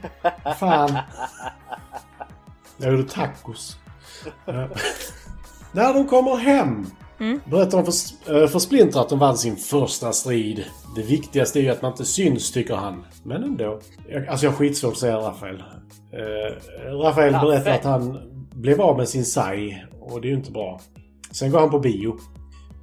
fan. 0.60 0.98
Jag 2.78 2.92
gjorde 2.92 3.10
tacos. 3.10 3.78
När 5.72 5.94
de 5.94 6.08
kommer 6.08 6.36
hem 6.36 6.86
berättar 7.46 7.78
de 7.78 7.86
för, 7.86 8.42
eh, 8.42 8.48
för 8.48 8.60
Splinter 8.60 9.00
att 9.00 9.10
de 9.10 9.20
vann 9.20 9.38
sin 9.38 9.56
första 9.56 10.12
strid. 10.12 10.66
Det 10.96 11.02
viktigaste 11.02 11.60
är 11.60 11.64
ju 11.64 11.70
att 11.70 11.82
man 11.82 11.92
inte 11.92 12.06
syns, 12.06 12.52
tycker 12.52 12.76
han. 12.76 13.06
Men 13.24 13.44
ändå. 13.44 13.80
Jag, 14.10 14.28
alltså 14.28 14.46
jag 14.46 14.52
har 14.52 14.58
skitsvårt 14.58 14.92
att 14.92 15.00
säga 15.00 15.18
Rafael. 15.18 15.56
Uh, 15.56 16.92
Rafael 16.92 17.34
berättar 17.34 17.72
att 17.72 17.84
han 17.84 18.20
blev 18.54 18.82
av 18.82 18.98
med 18.98 19.10
sin 19.10 19.26
sai 19.26 19.84
och 20.00 20.22
det 20.22 20.28
är 20.28 20.30
ju 20.30 20.36
inte 20.36 20.52
bra. 20.52 20.82
Sen 21.32 21.52
går 21.52 21.60
han 21.60 21.70
på 21.70 21.80
bio. 21.80 22.18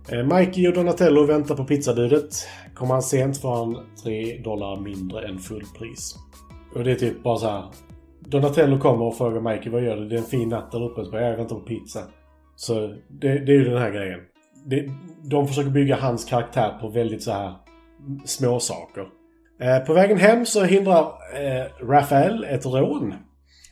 Eh, 0.08 0.24
Mikey 0.24 0.68
och 0.68 0.74
Donatello 0.74 1.26
väntar 1.26 1.54
på 1.54 1.64
pizzabudet. 1.64 2.46
Kommer 2.74 2.94
han 2.94 3.02
sent 3.02 3.38
får 3.38 3.56
han 3.56 3.76
3 4.02 4.38
dollar 4.38 4.80
mindre 4.80 5.28
än 5.28 5.38
fullpris. 5.38 6.16
Och 6.74 6.84
det 6.84 6.90
är 6.90 6.94
typ 6.94 7.22
bara 7.22 7.36
så 7.36 7.48
här. 7.48 7.64
Donatello 8.20 8.78
kommer 8.78 9.04
och 9.04 9.16
frågar 9.16 9.40
Mikey 9.40 9.72
vad 9.72 9.84
gör 9.84 9.96
du? 9.96 10.08
Det 10.08 10.14
är 10.14 10.18
en 10.18 10.24
fin 10.24 10.48
natt 10.48 10.72
där 10.72 10.82
uppe. 10.82 11.18
Jag 11.18 11.36
väntar 11.36 11.56
på 11.56 11.60
pizza. 11.60 12.00
Så 12.62 12.94
det, 13.08 13.38
det 13.38 13.52
är 13.52 13.56
ju 13.56 13.64
den 13.64 13.78
här 13.78 13.90
grejen. 13.90 14.20
Det, 14.64 14.88
de 15.22 15.48
försöker 15.48 15.70
bygga 15.70 15.96
hans 15.96 16.24
karaktär 16.24 16.78
på 16.80 16.88
väldigt 16.88 17.22
så 17.22 17.32
här 17.32 17.54
små 18.24 18.60
saker. 18.60 19.06
Eh, 19.60 19.78
på 19.78 19.92
vägen 19.92 20.18
hem 20.18 20.46
så 20.46 20.64
hindrar 20.64 21.00
eh, 21.34 21.86
Raphael 21.86 22.44
ett 22.44 22.66
rån. 22.66 23.14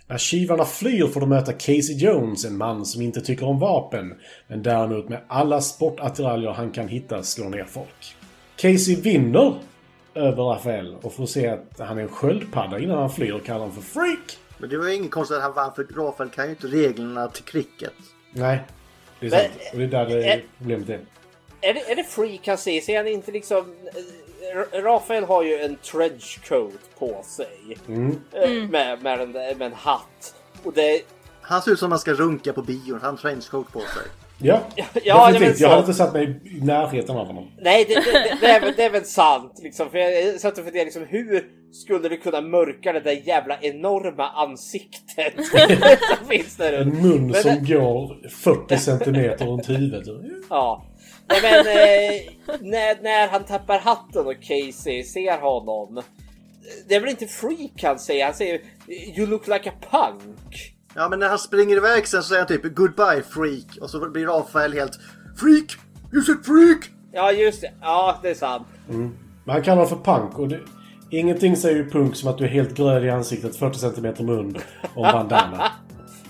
När 0.07 0.19
tjuvarna 0.19 0.65
flyr 0.65 1.07
får 1.07 1.21
de 1.21 1.29
möta 1.29 1.53
Casey 1.53 1.97
Jones, 1.97 2.45
en 2.45 2.57
man 2.57 2.87
som 2.87 3.03
inte 3.03 3.21
tycker 3.21 3.47
om 3.47 3.59
vapen, 3.59 4.15
men 4.49 4.63
däremot 4.63 5.09
med 5.09 5.21
alla 5.29 5.61
sportattiraljer 5.61 6.51
han 6.51 6.71
kan 6.71 6.89
hitta 6.89 7.23
slår 7.23 7.49
ner 7.49 7.65
folk. 7.65 8.17
Casey 8.57 8.97
vinner 8.97 9.55
över 10.15 10.43
Raphael 10.43 10.95
och 11.03 11.13
får 11.13 11.27
se 11.27 11.49
att 11.49 11.79
han 11.79 11.99
är 11.99 12.03
en 12.03 12.09
sköldpadda 12.09 12.79
innan 12.79 12.99
han 12.99 13.11
flyr 13.11 13.33
och 13.33 13.45
kallar 13.45 13.61
honom 13.61 13.75
för 13.75 13.83
freak. 13.83 14.39
Men 14.59 14.71
det 14.71 14.79
var 14.79 14.89
ju 14.89 14.95
ingen 14.95 15.11
konstigt 15.11 15.37
att 15.37 15.43
han 15.43 15.55
vann 15.55 15.75
för 15.75 15.85
Rafael 15.85 16.31
kan 16.31 16.45
ju 16.45 16.51
inte 16.51 16.67
reglerna 16.67 17.29
till 17.29 17.45
cricket. 17.45 17.93
Nej, 18.33 18.65
det 19.21 19.27
är 19.27 19.31
Men- 19.31 19.41
sant. 19.41 19.53
Och 19.73 19.79
det 19.79 19.85
är 19.85 19.89
där 19.89 20.07
det 20.07 20.33
eh, 20.33 20.41
problemet 20.59 20.89
är. 20.89 21.01
Är 21.61 21.75
det, 21.75 21.91
är 21.93 21.97
det 21.97 22.05
Freak 22.05 22.47
han 22.47 22.59
säger? 22.59 22.81
Ser 22.81 22.97
han 22.97 23.07
inte 23.07 23.33
liksom... 23.33 23.75
eh, 24.73 24.83
Rafael 24.83 25.25
har 25.25 25.43
ju 25.43 25.55
en 25.61 25.77
trenchcoat 25.77 26.99
på 26.99 27.23
sig. 27.27 27.77
Mm. 27.89 28.21
eh, 28.33 28.51
Med, 28.71 29.03
med, 29.03 29.21
en, 29.21 29.33
med 29.33 29.63
en 29.63 29.73
hatt. 29.73 30.35
Och 30.63 30.73
det... 30.73 31.03
Han 31.43 31.63
ser 31.63 31.71
ut 31.73 31.79
som 31.79 31.91
man 31.91 31.99
ska 31.99 32.13
runka 32.13 32.53
på 32.53 32.63
bion. 32.63 32.99
Han 33.03 33.11
har 33.11 33.17
trenchcoat 33.17 33.73
på 33.73 33.81
sig. 33.81 34.07
Ja, 34.43 34.61
Ja, 34.77 34.85
ja 35.05 35.27
definitivt. 35.33 35.61
Jag 35.61 35.69
hade 35.69 35.81
inte 35.81 35.95
satt 35.95 36.13
mig 36.13 36.41
i 36.45 36.65
närheten 36.65 37.17
av 37.17 37.27
honom. 37.27 37.49
Nej, 37.61 37.85
det, 37.89 37.95
det, 37.95 38.37
det, 38.41 38.47
är, 38.47 38.61
väl- 38.61 38.75
det 38.77 38.85
är 38.85 38.91
väl 38.91 39.05
sant. 39.05 39.61
Liksom, 39.63 39.91
för 39.91 39.99
jag 39.99 40.41
satt 40.41 40.59
och 40.59 40.65
funderade, 40.65 40.85
liksom, 40.85 41.07
hur 41.09 41.45
skulle 41.73 42.09
du 42.09 42.17
kunna 42.17 42.41
mörka 42.41 42.93
det 42.93 43.01
där 43.01 43.23
jävla 43.29 43.59
enorma 43.61 44.29
ansiktet 44.29 45.35
som 46.19 46.29
finns 46.29 46.57
där 46.57 46.73
En 46.73 46.89
mun 46.89 47.27
Men 47.27 47.43
som 47.43 47.51
det- 47.65 47.75
går 47.75 48.29
40 48.29 48.77
centimeter 48.79 49.47
runt 49.47 49.69
huvudet. 49.69 50.07
Ja. 50.51 50.87
Nej, 51.29 51.41
men 51.43 51.59
eh, 51.67 52.61
när, 52.71 53.03
när 53.03 53.29
han 53.29 53.45
tappar 53.45 53.79
hatten 53.79 54.27
och 54.27 54.43
Casey 54.43 55.03
ser 55.05 55.41
honom. 55.41 56.03
Det 56.89 56.95
är 56.95 57.01
väl 57.01 57.11
inte 57.11 57.27
freak 57.27 57.83
han 57.83 57.99
säger, 57.99 58.25
han 58.25 58.35
säger 58.35 58.61
You 59.17 59.27
look 59.27 59.47
like 59.47 59.71
a 59.71 59.73
punk. 59.91 60.75
Ja, 60.95 61.09
men 61.09 61.19
när 61.19 61.29
han 61.29 61.39
springer 61.39 61.77
iväg 61.77 62.07
sen 62.07 62.23
så 62.23 62.29
säger 62.29 62.41
han 62.41 62.49
typ 62.49 62.75
Goodbye 62.77 63.23
freak. 63.23 63.79
Och 63.81 63.91
så 63.91 64.11
blir 64.11 64.27
Rafael 64.27 64.73
helt 64.73 64.99
Freak! 65.37 65.77
You 66.13 66.23
said 66.23 66.45
freak! 66.45 66.91
Ja 67.13 67.33
just 67.33 67.61
det, 67.61 67.73
ja 67.81 68.19
det 68.23 68.31
är 68.31 68.35
sant. 68.35 68.67
Men 68.87 69.13
han 69.47 69.63
kallar 69.63 69.83
det 69.83 69.89
för 69.89 69.97
punk 69.97 70.39
och 70.39 70.49
det, 70.49 70.61
ingenting 71.11 71.57
säger 71.57 71.77
ju 71.77 71.91
punk 71.91 72.17
som 72.17 72.29
att 72.29 72.39
du 72.39 72.45
är 72.45 72.49
helt 72.49 72.75
grön 72.75 73.05
i 73.05 73.11
ansiktet, 73.11 73.57
40 73.57 73.79
centimeter 73.79 74.25
mun 74.25 74.59
och 74.95 75.03
bandana. 75.13 75.73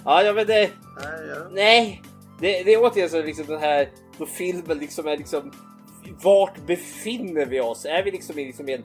Ja, 0.04 0.22
ja 0.22 0.32
men 0.32 0.46
det... 0.46 0.70
Nej, 1.00 1.28
ja. 1.28 1.48
Nej! 1.52 2.02
Det, 2.40 2.62
det 2.62 2.74
är 2.74 2.82
återigen 2.82 3.10
så 3.10 3.22
liksom 3.22 3.46
den 3.46 3.60
här 3.60 3.88
då 4.18 4.26
filmen 4.26 4.78
liksom 4.78 5.06
är 5.06 5.16
liksom 5.16 5.52
vart 6.22 6.66
befinner 6.66 7.46
vi 7.46 7.60
oss? 7.60 7.84
Är 7.84 8.02
vi 8.04 8.10
liksom 8.10 8.38
i, 8.38 8.46
liksom 8.46 8.68
i 8.68 8.72
en 8.72 8.82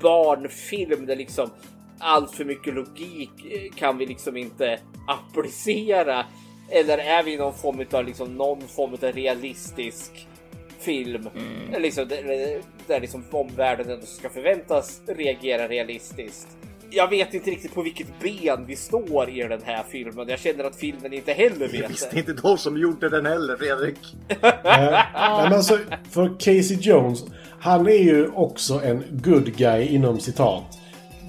barnfilm 0.00 1.06
där 1.06 1.16
liksom 1.16 1.50
allt 2.02 2.34
för 2.34 2.44
mycket 2.44 2.74
logik 2.74 3.30
eh, 3.50 3.72
kan 3.74 3.98
vi 3.98 4.06
liksom 4.06 4.36
inte 4.36 4.78
applicera? 5.08 6.26
Eller 6.70 6.98
är 6.98 7.22
vi 7.22 7.36
någon 7.36 7.54
form 7.54 7.84
av 7.92 8.04
liksom 8.04 8.34
någon 8.34 8.68
form 8.68 8.92
av 8.92 8.98
realistisk 9.12 10.26
film? 10.78 11.28
Liksom, 11.78 12.08
där, 12.08 12.60
där 12.86 13.00
liksom 13.00 13.24
omvärlden 13.30 13.90
ändå 13.90 14.06
ska 14.06 14.28
förväntas 14.28 15.00
reagera 15.06 15.68
realistiskt. 15.68 16.48
Jag 16.90 17.10
vet 17.10 17.34
inte 17.34 17.50
riktigt 17.50 17.74
på 17.74 17.82
vilket 17.82 18.06
ben 18.20 18.64
vi 18.66 18.76
står 18.76 19.30
i 19.30 19.42
den 19.42 19.62
här 19.64 19.84
filmen. 19.90 20.28
Jag 20.28 20.38
känner 20.38 20.64
att 20.64 20.76
filmen 20.76 21.12
inte 21.12 21.32
heller 21.32 21.68
Det 21.68 21.80
vet 21.80 21.90
visste 21.90 22.08
det. 22.12 22.18
inte 22.18 22.32
de 22.32 22.58
som 22.58 22.76
gjorde 22.78 23.08
den 23.08 23.26
heller, 23.26 23.56
Fredrik. 23.56 23.98
Nej, 24.64 25.04
men 25.42 25.52
alltså, 25.52 25.78
för 26.10 26.28
Casey 26.38 26.76
Jones, 26.80 27.24
han 27.60 27.86
är 27.86 28.02
ju 28.02 28.28
också 28.28 28.80
en 28.84 29.04
good 29.10 29.56
guy 29.56 29.86
inom 29.86 30.20
citat. 30.20 30.78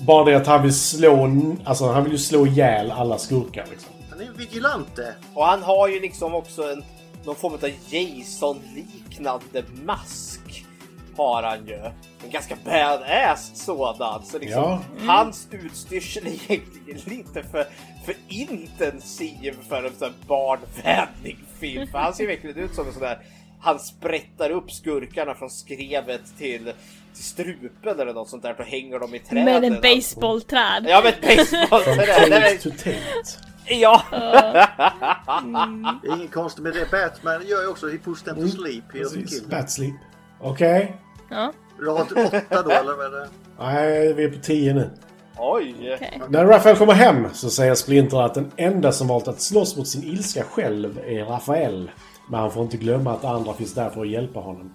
Bara 0.07 0.25
det 0.25 0.35
att 0.37 0.47
han 0.47 0.61
vill 0.63 0.73
slå, 0.75 1.29
alltså 1.65 1.91
han 1.91 2.03
vill 2.03 2.13
ju 2.13 2.19
slå 2.19 2.47
ihjäl 2.47 2.91
alla 2.91 3.17
skurkar 3.17 3.65
liksom. 3.71 3.91
Han 4.09 4.21
är 4.21 4.25
en 4.25 4.37
vigilante. 4.37 5.15
Och 5.33 5.45
han 5.45 5.63
har 5.63 5.87
ju 5.87 5.99
liksom 5.99 6.35
också 6.35 6.71
en 6.71 6.83
någon 7.25 7.35
form 7.35 7.53
av 7.53 7.69
Jason-liknande 7.89 9.63
mask. 9.85 10.65
Har 11.17 11.43
han 11.43 11.67
ju. 11.67 11.75
En 12.23 12.29
ganska 12.31 12.55
badass 12.65 13.51
sådan. 13.65 14.23
Så 14.25 14.39
liksom 14.39 14.61
Ja. 14.61 14.81
hans 15.07 15.47
utstyrsel 15.51 16.27
är 16.27 16.29
egentligen 16.51 17.01
lite 17.05 17.43
för, 17.43 17.65
för 18.05 18.15
intensiv 18.27 19.55
för 19.69 19.83
en 19.83 19.95
sån 19.95 20.07
här 20.07 20.27
barnvänlig 20.27 21.37
film. 21.59 21.87
För 21.87 21.97
han 21.97 22.13
ser 22.13 22.27
verkligen 22.27 22.57
ut 22.57 22.75
som 22.75 22.87
en 22.87 22.93
sån 22.93 23.01
där 23.01 23.19
han 23.63 23.79
sprättar 23.79 24.49
upp 24.49 24.71
skurkarna 24.71 25.35
från 25.35 25.49
skrevet 25.49 26.37
till, 26.37 26.73
till 27.13 27.23
strupen 27.23 27.99
eller 27.99 28.13
något 28.13 28.29
sånt 28.29 28.43
där 28.43 28.55
och 28.59 28.65
hänger 28.65 28.99
dem 28.99 29.15
i 29.15 29.19
träden. 29.19 29.45
Med 29.45 29.63
en 29.63 29.81
baseballträd. 29.81 30.85
Ja, 30.87 31.01
med 31.01 31.13
ett 31.13 32.63
Tate. 32.63 32.95
Ja! 33.65 34.03
Är 36.03 36.17
inget 36.17 36.31
konstigt 36.31 36.63
med 36.63 36.73
det. 36.73 36.91
Batman 36.91 37.47
gör 37.47 37.61
ju 37.61 37.67
också 37.67 37.89
He 37.89 37.97
pushed 37.97 38.25
them 38.25 38.35
to 38.35 38.47
sleep. 38.47 38.83
Bat 39.49 39.71
sleep. 39.71 39.95
Okej. 40.41 40.95
Ja. 41.29 41.53
Rad 41.79 42.11
8 42.11 42.41
då, 42.49 42.71
eller 42.71 42.97
vad 42.97 43.05
är 43.05 43.19
det? 43.19 43.27
Nej, 43.59 44.13
vi 44.13 44.23
är 44.23 44.29
på 44.29 44.39
10 44.39 44.73
nu. 44.73 44.89
Oj! 45.37 45.93
okej. 45.95 46.21
När 46.29 46.45
Rafael 46.45 46.75
kommer 46.75 46.93
hem 46.93 47.27
så 47.33 47.49
säger 47.49 47.75
Splinter 47.75 48.21
att 48.21 48.33
den 48.33 48.51
enda 48.55 48.91
som 48.91 49.07
valt 49.07 49.27
att 49.27 49.41
slåss 49.41 49.77
mot 49.77 49.87
sin 49.87 50.03
ilska 50.03 50.43
själv 50.43 50.99
är 51.05 51.25
Rafael. 51.25 51.91
Men 52.29 52.39
han 52.39 52.51
får 52.51 52.63
inte 52.63 52.77
glömma 52.77 53.11
att 53.13 53.25
andra 53.25 53.53
finns 53.53 53.73
där 53.73 53.89
för 53.89 54.01
att 54.01 54.09
hjälpa 54.09 54.39
honom. 54.39 54.73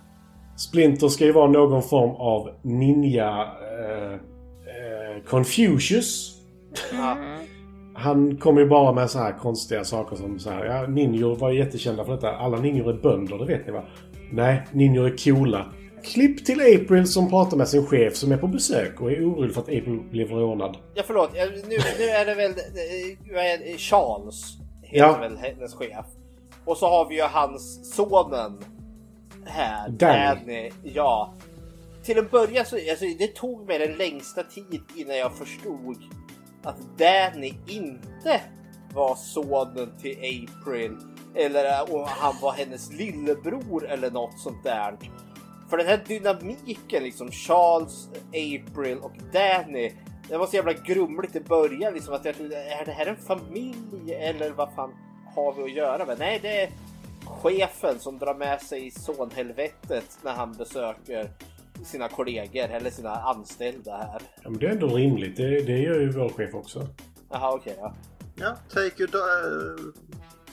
Splinter 0.57 1.09
ska 1.09 1.25
ju 1.25 1.33
vara 1.33 1.51
någon 1.51 1.83
form 1.83 2.11
av 2.11 2.51
ninja... 2.63 3.47
Eh, 3.81 4.13
eh, 4.13 5.23
Confucius. 5.27 6.35
Han 7.95 8.37
kommer 8.37 8.61
ju 8.61 8.67
bara 8.69 8.93
med 8.93 9.11
så 9.11 9.19
här 9.19 9.33
konstiga 9.39 9.85
saker 9.85 10.17
som 10.17 10.39
så 10.39 10.51
här, 10.51 10.65
ja, 10.65 10.87
ninjor 10.87 11.37
var 11.37 11.51
jättekända 11.51 12.05
för 12.05 12.13
detta. 12.15 12.37
Alla 12.37 12.57
ninjor 12.61 12.91
är 12.91 12.95
bönder, 13.03 13.39
det 13.39 13.45
vet 13.45 13.67
ni 13.67 13.73
va? 13.73 13.83
Nej, 14.33 14.63
ninjor 14.73 15.07
är 15.07 15.17
coola. 15.25 15.73
Klipp 16.05 16.45
till 16.45 16.61
April 16.61 17.07
som 17.07 17.31
pratar 17.31 17.57
med 17.57 17.69
sin 17.69 17.87
chef 17.87 18.17
som 18.17 18.33
är 18.33 18.37
på 18.37 18.47
besök 18.47 19.01
och 19.01 19.13
är 19.13 19.29
orolig 19.31 19.55
för 19.55 19.61
att 19.61 19.69
April 19.69 20.01
blev 20.11 20.31
rånad. 20.31 20.77
Ja 20.95 21.03
förlåt, 21.07 21.33
nu, 21.33 21.63
nu 21.69 22.05
är 22.05 22.27
det 22.27 22.35
väl 22.35 22.51
eh, 22.51 23.35
vad 23.35 23.45
är 23.45 23.59
det? 23.59 23.79
Charles 23.79 24.59
heter 24.83 25.07
Ja. 25.07 25.19
väl 25.19 25.37
hennes 25.37 25.75
chef. 25.75 26.07
Och 26.69 26.77
så 26.77 26.89
har 26.89 27.09
vi 27.09 27.15
ju 27.15 27.23
hans 27.23 27.95
sonen 27.95 28.59
här. 29.45 29.89
Danny. 29.89 30.71
Ja. 30.83 31.35
Till 32.03 32.19
en 32.19 32.29
början 32.29 32.67
så 32.67 32.77
alltså, 32.77 33.05
det 33.19 33.35
tog 33.35 33.67
mig 33.67 33.79
den 33.79 33.93
längsta 33.93 34.43
tid 34.43 34.83
innan 34.97 35.17
jag 35.17 35.33
förstod 35.33 35.97
att 36.63 36.77
Danny 36.99 37.55
inte 37.67 38.41
var 38.95 39.15
sonen 39.15 39.93
till 40.01 40.19
April 40.19 40.97
eller 41.35 41.95
om 41.95 42.05
han 42.09 42.35
var 42.43 42.53
hennes 42.53 42.93
lillebror 42.93 43.87
eller 43.87 44.11
något 44.11 44.41
sånt 44.41 44.65
där. 44.65 44.99
För 45.71 45.77
den 45.77 45.87
här 45.87 46.05
dynamiken 46.07 47.03
liksom 47.03 47.31
Charles, 47.31 48.09
April 48.29 48.99
och 48.99 49.13
Danny. 49.33 49.93
Det 50.29 50.37
var 50.37 50.47
så 50.47 50.57
jävla 50.57 50.73
grumligt 50.73 51.37
i 51.37 51.41
början 51.41 51.95
liksom 51.95 52.15
att 52.15 52.25
jag 52.25 52.37
trodde, 52.37 52.57
är 52.57 52.85
det 52.85 52.93
här 52.93 53.07
en 53.07 53.17
familj 53.17 54.15
eller 54.15 54.51
vad 54.51 54.75
fan 54.75 54.95
har 55.45 55.53
vi 55.53 55.63
att 55.63 55.77
göra 55.77 56.05
med? 56.05 56.19
Nej, 56.19 56.39
det 56.43 56.63
är 56.63 56.71
chefen 57.25 57.99
som 57.99 58.19
drar 58.19 58.35
med 58.35 58.61
sig 58.61 58.91
sonhelvetet 58.91 60.19
när 60.25 60.33
han 60.33 60.53
besöker 60.53 61.31
sina 61.85 62.09
kollegor 62.09 62.69
eller 62.71 62.91
sina 62.91 63.11
anställda 63.11 63.97
här. 63.97 64.21
Ja, 64.43 64.51
men 64.51 64.59
det 64.59 64.67
är 64.67 64.71
ändå 64.71 64.87
rimligt. 64.87 65.37
Det, 65.37 65.61
det 65.63 65.79
gör 65.79 66.01
ju 66.01 66.11
vår 66.11 66.29
chef 66.29 66.55
också. 66.55 66.87
Jaha, 67.31 67.55
okej 67.55 67.77
ja. 67.81 67.95
Ja, 68.41 68.57
take 68.75 69.03
your 69.03 69.17
uh, 69.17 69.93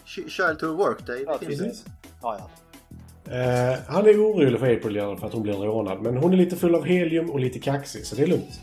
ch- 0.06 0.30
child 0.30 0.60
to 0.60 0.66
a 0.66 0.74
workday. 0.74 1.24
Ja, 1.28 1.38
precis. 1.38 1.86
Ja, 2.22 2.38
ja. 2.40 2.50
Eh, 3.34 3.80
han 3.88 4.06
är 4.06 4.14
orolig 4.26 4.60
för 4.60 4.74
April 4.74 5.18
för 5.20 5.28
att 5.28 5.34
hon 5.34 5.44
blir 5.44 5.54
rånad. 5.54 6.02
Men 6.02 6.18
hon 6.18 6.34
är 6.34 6.38
lite 6.38 6.56
full 6.56 6.76
av 6.76 6.84
helium 6.86 7.30
och 7.30 7.40
lite 7.40 7.60
kaxig, 7.60 8.06
så 8.06 8.16
det 8.16 8.24
är 8.24 8.28
lugnt. 8.28 8.60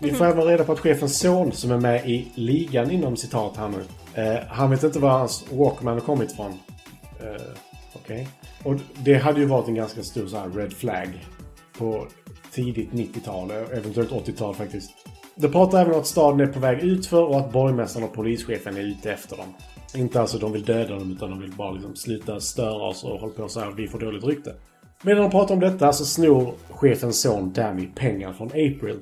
Vi 0.00 0.12
får 0.12 0.24
även 0.24 0.44
reda 0.44 0.64
på 0.64 0.72
att 0.72 0.80
chefens 0.80 1.18
son, 1.18 1.52
som 1.52 1.70
är 1.70 1.78
med 1.78 2.10
i 2.10 2.32
ligan 2.34 2.90
inom 2.90 3.16
citat 3.16 3.56
här 3.56 3.68
nu, 3.68 3.82
Eh, 4.14 4.38
han 4.48 4.70
vet 4.70 4.82
inte 4.82 4.98
var 4.98 5.10
hans 5.10 5.44
Walkman 5.52 5.94
har 5.94 6.00
kommit 6.00 6.32
ifrån. 6.32 6.52
Eh, 7.20 7.42
Okej. 7.94 8.28
Och 8.64 8.74
det 9.04 9.14
hade 9.14 9.40
ju 9.40 9.46
varit 9.46 9.68
en 9.68 9.74
ganska 9.74 10.02
stor 10.02 10.26
så 10.26 10.36
här 10.36 10.50
red 10.50 10.72
flag 10.72 11.26
på 11.78 12.06
tidigt 12.52 12.90
90-tal, 12.90 13.50
eventuellt 13.50 14.10
80-tal 14.10 14.54
faktiskt. 14.54 14.90
Det 15.34 15.48
pratar 15.48 15.80
även 15.80 15.94
om 15.94 16.00
att 16.00 16.06
staden 16.06 16.40
är 16.40 16.46
på 16.46 16.60
väg 16.60 16.82
utför 16.82 17.22
och 17.22 17.36
att 17.36 17.52
borgmästaren 17.52 18.06
och 18.06 18.14
polischefen 18.14 18.76
är 18.76 18.80
ute 18.80 19.12
efter 19.12 19.36
dem. 19.36 19.46
Inte 19.94 20.20
alltså 20.20 20.38
de 20.38 20.52
vill 20.52 20.64
döda 20.64 20.94
dem 20.94 21.12
utan 21.12 21.30
de 21.30 21.40
vill 21.40 21.52
bara 21.52 21.70
liksom 21.70 21.96
sluta 21.96 22.40
störa 22.40 22.88
oss 22.88 23.04
och 23.04 23.20
hålla 23.20 23.32
på 23.32 23.48
så 23.48 23.60
här, 23.60 23.70
vi 23.70 23.88
får 23.88 23.98
dåligt 23.98 24.24
rykte. 24.24 24.54
Medan 25.02 25.22
de 25.22 25.30
pratar 25.30 25.54
om 25.54 25.60
detta 25.60 25.92
så 25.92 26.04
snor 26.04 26.54
chefens 26.70 27.20
son 27.20 27.52
Danny 27.52 27.86
pengar 27.86 28.32
från 28.32 28.48
April. 28.48 28.98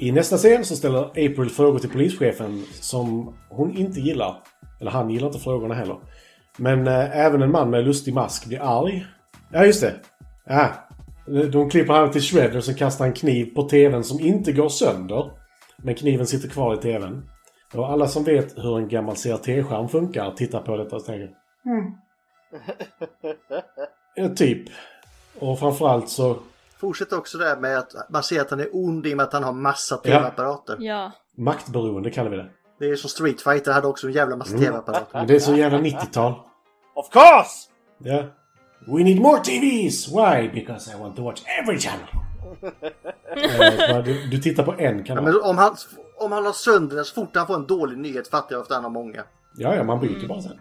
I 0.00 0.12
nästa 0.12 0.36
scen 0.36 0.64
så 0.64 0.76
ställer 0.76 1.04
April 1.04 1.50
frågor 1.50 1.78
till 1.78 1.90
polischefen 1.90 2.64
som 2.72 3.34
hon 3.48 3.76
inte 3.76 4.00
gillar. 4.00 4.36
Eller 4.80 4.90
han 4.90 5.10
gillar 5.10 5.26
inte 5.26 5.38
frågorna 5.38 5.74
heller. 5.74 5.98
Men 6.56 6.86
eh, 6.86 7.18
även 7.18 7.42
en 7.42 7.50
man 7.50 7.70
med 7.70 7.84
lustig 7.84 8.14
mask 8.14 8.46
blir 8.46 8.60
arg. 8.62 9.06
Ja, 9.52 9.64
just 9.64 9.80
det. 9.80 9.94
Ja. 10.44 10.68
De 11.52 11.70
klipper 11.70 11.92
han 11.92 12.10
till 12.10 12.20
Shredder 12.20 12.60
som 12.60 12.74
kastar 12.74 13.06
en 13.06 13.12
kniv 13.12 13.54
på 13.54 13.62
TVn 13.62 14.04
som 14.04 14.20
inte 14.20 14.52
går 14.52 14.68
sönder. 14.68 15.30
Men 15.76 15.94
kniven 15.94 16.26
sitter 16.26 16.48
kvar 16.48 16.74
i 16.74 16.76
TVn. 16.76 17.22
Och 17.74 17.90
alla 17.90 18.08
som 18.08 18.24
vet 18.24 18.58
hur 18.58 18.78
en 18.78 18.88
gammal 18.88 19.14
CRT-skärm 19.14 19.88
funkar 19.88 20.30
tittar 20.30 20.60
på 20.60 20.76
detta 20.76 20.96
och 20.96 21.04
tänker. 21.04 21.30
Ja, 24.14 24.28
typ. 24.28 24.68
Och 25.38 25.58
framförallt 25.58 26.08
så... 26.08 26.36
Fortsätt 26.80 27.12
också 27.12 27.38
där 27.38 27.56
med 27.56 27.78
att 27.78 27.92
man 28.10 28.22
ser 28.22 28.40
att 28.40 28.50
han 28.50 28.60
är 28.60 28.68
ond 28.72 29.06
i 29.06 29.12
och 29.12 29.16
med 29.16 29.24
att 29.24 29.32
han 29.32 29.44
har 29.44 29.52
massa 29.52 29.96
tv-apparater. 29.96 30.76
Ja. 30.80 31.12
Maktberoende 31.36 32.10
kallar 32.10 32.30
vi 32.30 32.36
det. 32.36 32.50
Det 32.78 32.86
är 32.90 32.96
som 32.96 33.10
Street 33.10 33.40
Fighter 33.42 33.72
hade 33.72 33.86
också 33.86 34.06
en 34.06 34.12
jävla 34.12 34.36
massa 34.36 34.50
Mm. 34.54 34.64
tv-apparater. 34.64 35.06
Men 35.18 35.26
det 35.26 35.34
är 35.34 35.38
så 35.38 35.54
jävla 35.56 35.78
90-tal. 35.78 36.32
Of 36.94 37.10
course! 37.10 37.68
Ja. 37.98 38.24
We 38.86 39.02
need 39.04 39.20
more 39.20 39.40
TVs! 39.40 40.08
Why? 40.08 40.48
Because 40.54 40.96
I 40.96 41.00
want 41.00 41.16
to 41.16 41.22
watch 41.24 41.42
every 41.62 41.78
channel. 41.78 42.06
Eh, 43.90 44.04
du, 44.04 44.26
du 44.30 44.38
tittar 44.38 44.62
på 44.62 44.72
en 44.78 44.98
Ja, 44.98 45.04
kanal. 45.04 45.24
men 45.24 45.40
om, 45.42 45.58
han, 45.58 45.76
om 46.18 46.32
han 46.32 46.44
har 46.46 46.52
sönder 46.52 46.96
den 46.96 47.04
så 47.04 47.14
fort 47.14 47.36
han 47.36 47.46
får 47.46 47.54
en 47.54 47.66
dålig 47.66 47.98
nyhet 47.98 48.28
fattar 48.28 48.54
jag 48.56 48.62
att 48.62 48.70
han 48.72 48.82
har 48.82 48.90
många. 48.90 49.22
Ja, 49.56 49.74
ja, 49.74 49.84
man 49.84 50.00
byter 50.00 50.28
bara 50.28 50.42
sen. 50.42 50.60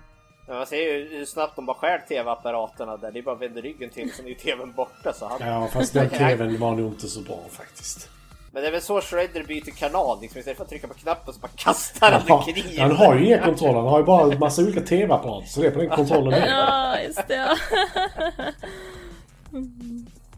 Men 0.49 0.57
man 0.57 0.67
ser 0.67 0.77
ju 0.77 1.17
hur 1.17 1.25
snabbt 1.25 1.55
de 1.55 1.65
bara 1.65 1.77
skär 1.77 2.03
tv-apparaterna 2.07 2.97
där. 2.97 3.11
Det 3.11 3.19
är 3.19 3.23
bara 3.23 3.35
vända 3.35 3.61
ryggen 3.61 3.89
till 3.89 4.13
så 4.13 4.23
är 4.23 4.27
ju 4.27 4.35
tvn 4.35 4.73
borta. 4.75 5.13
Så 5.13 5.25
han... 5.25 5.47
Ja, 5.47 5.67
fast 5.73 5.93
den 5.93 6.09
TVn 6.19 6.59
var 6.59 6.75
nog 6.75 6.91
inte 6.91 7.07
så 7.07 7.21
bra 7.21 7.39
faktiskt. 7.51 8.09
Men 8.51 8.61
det 8.61 8.67
är 8.67 8.71
väl 8.71 8.81
så 8.81 9.01
Shredder 9.01 9.43
byter 9.43 9.71
kanal. 9.77 10.21
Liksom, 10.21 10.39
istället 10.39 10.57
för 10.57 10.63
att 10.63 10.69
trycka 10.69 10.87
på 10.87 10.93
knappen 10.93 11.33
så 11.33 11.39
bara 11.39 11.51
kastar 11.55 12.11
han 12.11 12.21
Ja, 12.27 12.43
en 12.47 12.53
kniv. 12.53 12.79
han 12.79 12.91
har 12.91 13.15
ju 13.15 13.25
inga 13.25 13.43
kontroller. 13.45 13.79
Han 13.79 13.87
har 13.87 13.99
ju 13.99 14.05
bara 14.05 14.33
en 14.33 14.39
massa 14.39 14.61
olika 14.61 14.81
TV-apparater. 14.81 15.47
Så 15.47 15.61
det 15.61 15.67
är 15.67 15.71
på 15.71 15.79
den 15.79 15.89
kontrollen 15.89 16.29
det 16.31 16.37
är. 16.37 16.47
Ja, 16.47 16.99
just 17.01 17.27
det. 17.27 17.35
Ja. 17.35 17.55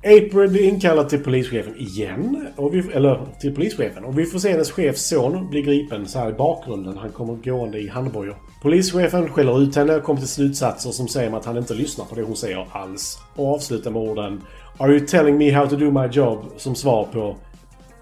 April 0.03 0.49
blir 0.49 0.63
inkallad 0.63 1.09
till 1.09 1.23
polischefen 1.23 1.75
igen. 1.77 2.47
Och 2.55 2.73
vi, 2.75 2.91
eller 2.93 3.19
till 3.39 3.55
polischefen. 3.55 4.05
Och 4.05 4.19
vi 4.19 4.25
får 4.25 4.39
se 4.39 4.51
hennes 4.51 4.71
chefs 4.71 5.07
son 5.09 5.49
bli 5.49 5.61
gripen 5.61 6.07
så 6.07 6.19
här 6.19 6.29
i 6.29 6.33
bakgrunden. 6.33 6.97
Han 6.97 7.11
kommer 7.11 7.33
gående 7.33 7.79
i 7.79 7.87
handbojor. 7.87 8.37
Polischefen 8.61 9.29
skäller 9.29 9.61
ut 9.61 9.75
henne 9.75 9.95
och 9.95 10.03
kommer 10.03 10.19
till 10.19 10.29
slutsatser 10.29 10.91
som 10.91 11.07
säger 11.07 11.37
att 11.37 11.45
han 11.45 11.57
inte 11.57 11.73
lyssnar 11.73 12.05
på 12.05 12.15
det 12.15 12.21
hon 12.21 12.35
säger 12.35 12.67
alls. 12.71 13.19
Och 13.35 13.53
avslutar 13.53 13.91
med 13.91 14.01
orden 14.01 14.43
Are 14.77 14.91
you 14.91 15.07
telling 15.07 15.37
me 15.37 15.51
how 15.51 15.67
to 15.67 15.75
do 15.75 15.91
my 15.91 16.07
job? 16.07 16.45
Som 16.57 16.75
svar 16.75 17.07
på 17.13 17.37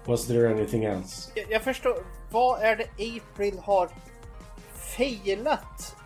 Was 0.04 0.26
there 0.26 0.50
anything 0.50 0.84
else? 0.84 1.30
Jag, 1.34 1.44
jag 1.50 1.62
förstår. 1.62 1.94
Vad 2.30 2.62
är 2.62 2.76
det 2.76 2.84
April 3.18 3.54
har 3.62 3.88
failat? 4.96 5.96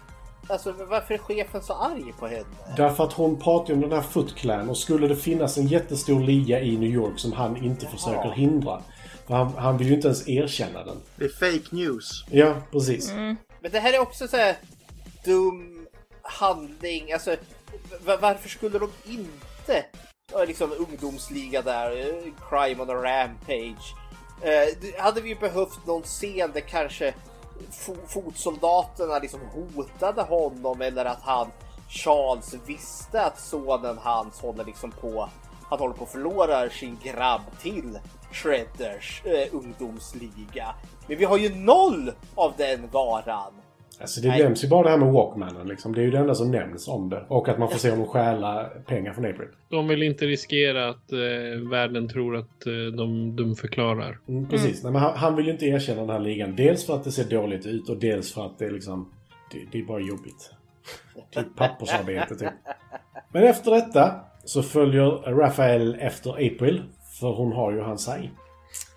Alltså 0.49 0.75
varför 0.91 1.15
är 1.15 1.19
chefen 1.19 1.63
så 1.63 1.73
arg 1.73 2.15
på 2.19 2.27
henne? 2.27 2.45
Därför 2.77 3.05
att 3.05 3.13
hon 3.13 3.41
pratar 3.41 3.75
om 3.75 3.81
den 3.81 3.93
här 3.93 4.01
Foot 4.01 4.35
Clan 4.35 4.69
och 4.69 4.77
skulle 4.77 5.09
det 5.09 5.17
finnas 5.17 5.59
en 5.59 5.67
jättestor 5.67 6.21
liga 6.21 6.61
i 6.61 6.77
New 6.79 6.91
York 6.91 7.19
som 7.19 7.33
han 7.33 7.57
inte 7.57 7.87
försöker 7.87 8.31
hindra. 8.31 8.83
För 9.27 9.35
han, 9.35 9.53
han 9.57 9.79
vill 9.79 9.89
ju 9.89 9.95
inte 9.95 10.09
ens 10.09 10.29
erkänna 10.29 10.85
den. 10.85 10.97
Det 11.17 11.25
är 11.25 11.29
fake 11.29 11.77
news. 11.77 12.25
Ja, 12.31 12.55
precis. 12.73 13.13
Men 13.65 13.73
det 13.73 13.81
här 13.81 13.93
är 13.93 13.99
också 13.99 14.29
så 14.29 14.37
här 14.37 14.57
dum 15.25 15.87
handling. 16.23 17.12
Alltså 17.12 17.37
varför 18.21 18.49
skulle 18.49 18.79
de 18.79 18.91
inte 19.05 19.85
liksom 20.47 20.73
ungdomsliga 20.73 21.62
där, 21.62 21.91
crime 22.51 22.83
on 22.83 22.91
a 22.91 22.95
rampage. 22.95 23.95
Eh, 24.43 25.03
hade 25.03 25.21
vi 25.21 25.35
behövt 25.35 25.87
någon 25.87 26.03
scen 26.03 26.51
där 26.53 26.61
kanske 26.61 27.15
fo- 27.71 28.07
fotsoldaterna 28.09 29.19
liksom 29.19 29.41
hotade 29.41 30.23
honom 30.23 30.81
eller 30.81 31.05
att 31.05 31.23
han 31.23 31.51
Charles 31.89 32.55
visste 32.67 33.23
att 33.23 33.41
sonen 33.41 33.99
hans 33.99 34.41
håller 34.41 34.65
liksom 34.65 34.91
på 34.91 35.29
han 35.71 35.79
håller 35.79 35.95
på 35.95 36.05
att 36.05 36.12
förlora 36.12 36.71
sin 36.71 36.99
grabb 37.03 37.43
till 37.62 37.99
Shredders 38.35 39.22
eh, 39.24 39.55
ungdomsliga. 39.55 40.74
Men 41.09 41.18
vi 41.18 41.24
har 41.24 41.39
ju 41.39 41.55
noll 41.55 42.12
av 42.35 42.53
den 42.57 42.89
varan. 42.93 43.53
Alltså 44.01 44.20
det 44.20 44.28
Nej. 44.28 44.43
nämns 44.43 44.64
ju 44.64 44.68
bara 44.68 44.82
det 44.82 44.91
här 44.91 44.97
med 44.97 45.12
Walkmanen 45.12 45.68
liksom. 45.68 45.95
Det 45.95 46.01
är 46.01 46.05
ju 46.05 46.11
det 46.11 46.18
enda 46.18 46.35
som 46.35 46.51
nämns 46.51 46.89
om 46.89 47.11
det. 47.11 47.24
Och 47.28 47.49
att 47.49 47.59
man 47.59 47.70
får 47.70 47.78
se 47.78 47.91
honom 47.91 48.07
stjäla 48.07 48.64
pengar 48.87 49.12
från 49.12 49.24
April. 49.24 49.49
De 49.68 49.89
vill 49.89 50.03
inte 50.03 50.24
riskera 50.26 50.89
att 50.89 51.12
eh, 51.12 51.70
världen 51.70 52.09
tror 52.09 52.37
att 52.37 52.66
eh, 52.66 52.97
de 52.97 53.37
dumförklarar. 53.37 54.18
Mm, 54.28 54.49
precis. 54.49 54.82
Nej, 54.82 54.93
men 54.93 55.03
han, 55.03 55.16
han 55.16 55.37
vill 55.37 55.47
ju 55.47 55.53
inte 55.53 55.66
erkänna 55.66 56.01
den 56.01 56.11
här 56.11 56.18
ligan. 56.18 56.57
Dels 56.57 56.87
för 56.87 56.95
att 56.95 57.05
det 57.05 57.12
ser 57.12 57.24
dåligt 57.24 57.66
ut 57.66 57.89
och 57.89 57.97
dels 57.97 58.32
för 58.35 58.47
att 58.47 58.59
det 58.59 58.64
är 58.64 58.70
liksom... 58.70 59.12
Det, 59.53 59.59
det 59.72 59.78
är 59.78 59.82
bara 59.85 60.01
jobbigt. 60.01 60.51
Typ 61.35 61.57
pappersarbete 61.57 62.37
typ. 62.37 62.49
Men 63.32 63.43
efter 63.43 63.70
detta 63.70 64.20
så 64.45 64.62
följer 64.62 65.11
Raphael 65.37 65.97
efter 66.01 66.30
April. 66.30 66.82
För 67.25 67.33
hon 67.33 67.53
har 67.53 67.72
ju 67.72 67.81
hans 67.81 68.07
haj. 68.07 68.31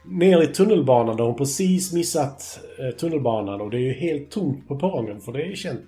Ner 0.06 0.42
i 0.42 0.48
tunnelbanan 0.48 1.18
där 1.18 1.24
hon 1.24 1.36
precis 1.36 1.94
missat 1.94 2.60
eh, 2.80 2.96
tunnelbanan 2.96 3.62
och 3.62 3.70
det 3.70 3.78
är 3.78 3.82
ju 3.82 3.94
helt 3.94 4.32
tomt 4.32 4.68
på 4.68 4.80
perrongen 4.80 5.22
för 5.22 5.32
det 5.32 5.42
är 5.42 5.56
känt 5.56 5.82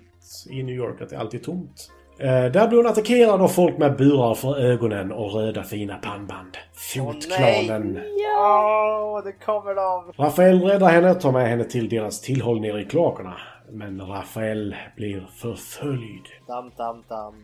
i 0.50 0.62
New 0.62 0.74
York 0.74 1.02
att 1.02 1.10
det 1.10 1.18
alltid 1.18 1.40
är 1.40 1.44
tomt. 1.44 1.90
Eh, 2.18 2.26
där 2.26 2.68
blir 2.68 2.76
hon 2.76 2.86
attackerad 2.86 3.40
av 3.40 3.48
folk 3.48 3.78
med 3.78 3.96
burar 3.96 4.34
för 4.34 4.58
ögonen 4.58 5.12
och 5.12 5.34
röda 5.34 5.62
fina 5.62 5.96
pannband. 5.96 6.56
Fotklanen. 6.74 7.98
Ja, 8.16 9.22
det 9.24 9.32
kommer 9.32 9.74
de. 9.74 10.24
Rafael 10.24 10.62
räddar 10.62 10.88
henne 10.88 11.10
och 11.10 11.20
tar 11.20 11.32
med 11.32 11.48
henne 11.48 11.64
till 11.64 11.88
deras 11.88 12.20
tillhåll 12.20 12.60
nere 12.60 12.80
i 12.80 12.84
kloakerna. 12.84 13.36
Men 13.70 14.00
Rafael 14.00 14.76
blir 14.96 15.26
förföljd. 15.36 16.26
Dam, 16.46 16.70
dam, 16.76 17.02
dam. 17.08 17.34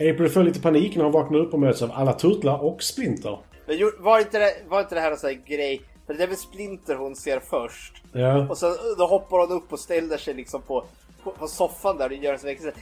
April 0.00 0.28
får 0.28 0.42
lite 0.42 0.60
panik 0.60 0.96
när 0.96 1.04
hon 1.04 1.12
vaknar 1.12 1.38
upp 1.38 1.54
och 1.54 1.60
möts 1.60 1.82
av 1.82 1.90
alla 1.94 2.12
turtlar 2.12 2.64
och 2.64 2.82
Splinter. 2.82 3.38
Men 3.66 3.90
var 3.98 4.18
inte 4.18 4.38
det, 4.38 4.54
var 4.68 4.80
inte 4.80 4.94
det 4.94 5.00
här 5.00 5.10
en 5.10 5.18
sån 5.18 5.30
här 5.30 5.40
grej? 5.46 5.82
För 6.06 6.14
det 6.14 6.22
är 6.22 6.28
väl 6.28 6.36
Splinter 6.36 6.94
hon 6.94 7.16
ser 7.16 7.40
först. 7.40 8.02
Ja. 8.12 8.48
Och 8.48 8.58
så 8.58 8.76
då 8.98 9.06
hoppar 9.06 9.38
hon 9.38 9.52
upp 9.52 9.72
och 9.72 9.80
ställer 9.80 10.16
sig 10.16 10.34
liksom 10.34 10.62
på, 10.62 10.84
på, 11.22 11.30
på 11.30 11.48
soffan 11.48 11.98
där 11.98 12.06
och 12.06 12.16
gör 12.16 12.32
en 12.32 12.38
sån 12.38 12.48
här 12.48 12.74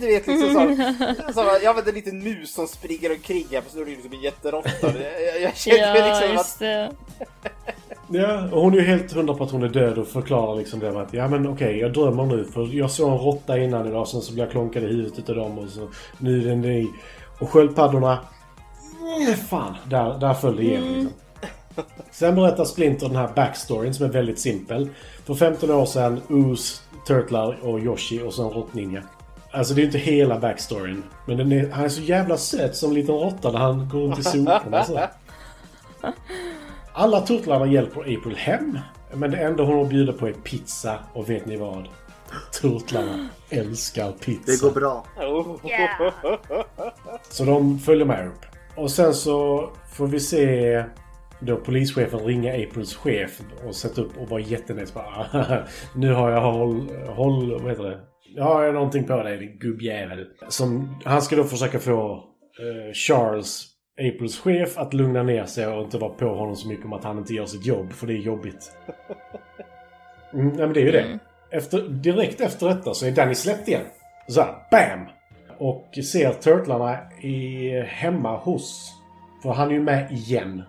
du 0.00 0.06
vet 0.06 0.26
liksom 0.26 0.52
så. 0.52 1.32
så 1.32 1.58
ja 1.62 1.72
men 1.72 1.84
det 1.84 1.88
är 1.88 1.92
en 1.92 1.94
liten 1.94 2.18
mus 2.18 2.54
som 2.54 2.66
springer 2.66 3.10
omkring 3.10 3.46
här, 3.50 3.62
så 3.68 3.80
är 3.80 3.84
det 3.84 3.90
liksom 3.90 4.12
en 4.12 4.20
jätteråtta. 4.20 4.70
Jag, 4.82 4.94
jag, 4.94 5.42
jag 5.42 5.56
kände 5.56 5.98
Ja, 5.98 6.08
liksom 6.08 6.32
just 6.32 6.54
att... 6.54 6.58
det. 6.58 6.90
Ja, 8.08 8.48
och 8.52 8.62
hon 8.62 8.74
är 8.74 8.78
ju 8.78 8.84
helt 8.84 9.12
hundra 9.12 9.34
på 9.34 9.44
att 9.44 9.50
hon 9.50 9.62
är 9.62 9.68
död 9.68 9.98
och 9.98 10.08
förklarar 10.08 10.56
liksom 10.56 10.80
det 10.80 10.92
med 10.92 11.02
att 11.02 11.12
ja 11.12 11.28
men 11.28 11.46
okej, 11.46 11.78
jag 11.78 11.92
drömmer 11.92 12.24
nu 12.24 12.44
för 12.44 12.74
jag 12.74 12.90
såg 12.90 13.12
en 13.12 13.18
råtta 13.18 13.58
innan 13.58 13.86
idag 13.86 14.08
sen 14.08 14.20
så 14.20 14.32
blev 14.32 14.44
jag 14.44 14.52
klonkad 14.52 14.82
i 14.82 14.86
huvudet 14.86 15.18
utav 15.18 15.36
dem 15.36 15.58
och 15.58 15.68
så 15.68 15.88
nu 16.18 16.40
är 16.40 16.44
den 16.44 16.60
ni. 16.60 16.90
Och 17.38 17.50
sköldpaddorna... 17.50 18.18
Mm, 19.04 19.36
fan, 19.36 19.74
där, 19.84 20.18
där 20.18 20.34
föll 20.34 20.56
det 20.56 20.62
igenom 20.62 20.88
liksom. 20.88 21.12
Sen 22.10 22.34
berättar 22.34 22.64
Splinter 22.64 23.06
den 23.08 23.16
här 23.16 23.28
backstoryn 23.34 23.94
som 23.94 24.06
är 24.06 24.10
väldigt 24.10 24.38
simpel. 24.38 24.88
För 25.24 25.34
15 25.34 25.70
år 25.70 25.86
sedan, 25.86 26.20
Oos, 26.28 26.82
Turtlar 27.06 27.58
och 27.62 27.80
Yoshi 27.80 28.22
och 28.22 28.34
så 28.34 28.44
en 28.48 28.50
råttninja. 28.50 29.02
Alltså 29.50 29.74
det 29.74 29.78
är 29.78 29.82
ju 29.82 29.86
inte 29.86 29.98
hela 29.98 30.38
backstoryn. 30.38 31.02
Men 31.26 31.36
den 31.36 31.52
är, 31.52 31.70
han 31.70 31.84
är 31.84 31.88
så 31.88 32.02
jävla 32.02 32.36
söt 32.36 32.76
som 32.76 32.88
en 32.90 32.94
liten 32.94 33.14
råtta 33.14 33.52
när 33.52 33.58
han 33.58 33.88
går 33.88 34.00
runt 34.00 34.18
i 34.18 34.22
soporna 34.22 34.84
så. 34.84 35.00
Alla 36.92 37.20
turtlarna 37.20 37.66
hjälper 37.66 38.00
April 38.00 38.36
hem. 38.36 38.78
Men 39.12 39.30
det 39.30 39.36
enda 39.36 39.62
hon 39.62 39.88
bjuder 39.88 40.12
på 40.12 40.28
är 40.28 40.32
pizza. 40.32 40.98
Och 41.12 41.30
vet 41.30 41.46
ni 41.46 41.56
vad? 41.56 41.88
Turtlarna 42.60 43.28
älskar 43.50 44.12
pizza. 44.12 44.52
Det 44.52 44.60
går 44.60 44.70
bra. 44.70 45.04
Så 47.30 47.44
de 47.44 47.78
följer 47.78 48.06
med 48.06 48.26
upp. 48.26 48.53
Och 48.76 48.90
sen 48.90 49.14
så 49.14 49.68
får 49.92 50.06
vi 50.06 50.20
se 50.20 50.84
då 51.40 51.56
polischefen 51.56 52.20
ringa 52.20 52.52
Aprils 52.52 52.94
chef 52.96 53.40
och 53.66 53.74
sätta 53.74 54.00
upp 54.00 54.18
och 54.18 54.28
vara 54.28 54.40
jättenäs. 54.40 54.94
Bara, 54.94 55.66
nu 55.94 56.12
har 56.12 56.30
jag 56.30 56.40
håll, 56.40 56.88
håll... 57.08 57.62
Vad 57.62 57.70
heter 57.70 57.84
det? 57.84 58.00
Nu 58.34 58.40
har 58.42 58.64
jag 58.64 58.74
någonting 58.74 59.04
på 59.04 59.22
dig, 59.22 59.38
din 59.38 59.58
gubbjävel. 59.58 60.26
Som, 60.48 61.00
han 61.04 61.22
ska 61.22 61.36
då 61.36 61.44
försöka 61.44 61.78
få 61.78 62.14
eh, 62.60 62.92
Charles, 62.92 63.66
Aprils 64.00 64.38
chef, 64.38 64.78
att 64.78 64.94
lugna 64.94 65.22
ner 65.22 65.44
sig 65.44 65.66
och 65.66 65.84
inte 65.84 65.98
vara 65.98 66.14
på 66.14 66.28
honom 66.34 66.56
så 66.56 66.68
mycket 66.68 66.84
om 66.84 66.92
att 66.92 67.04
han 67.04 67.18
inte 67.18 67.34
gör 67.34 67.46
sitt 67.46 67.66
jobb. 67.66 67.92
För 67.92 68.06
det 68.06 68.12
är 68.12 68.18
jobbigt. 68.18 68.72
Mm, 70.34 70.58
ja, 70.58 70.66
men 70.66 70.72
det 70.72 70.80
är 70.80 70.84
ju 70.84 70.92
det. 70.92 71.18
efter, 71.50 71.88
direkt 71.88 72.40
efter 72.40 72.68
detta 72.68 72.94
så 72.94 73.06
är 73.06 73.10
Danny 73.10 73.34
släppt 73.34 73.68
igen. 73.68 73.84
Så 74.28 74.40
här, 74.40 74.54
BAM! 74.70 75.06
Och 75.64 75.98
ser 76.04 76.32
Turtlarna 76.32 76.98
i, 77.20 77.70
hemma 77.80 78.36
hos... 78.36 78.92
För 79.42 79.52
han 79.52 79.68
är 79.68 79.72
ju 79.74 79.82
med 79.82 80.12
igen. 80.12 80.62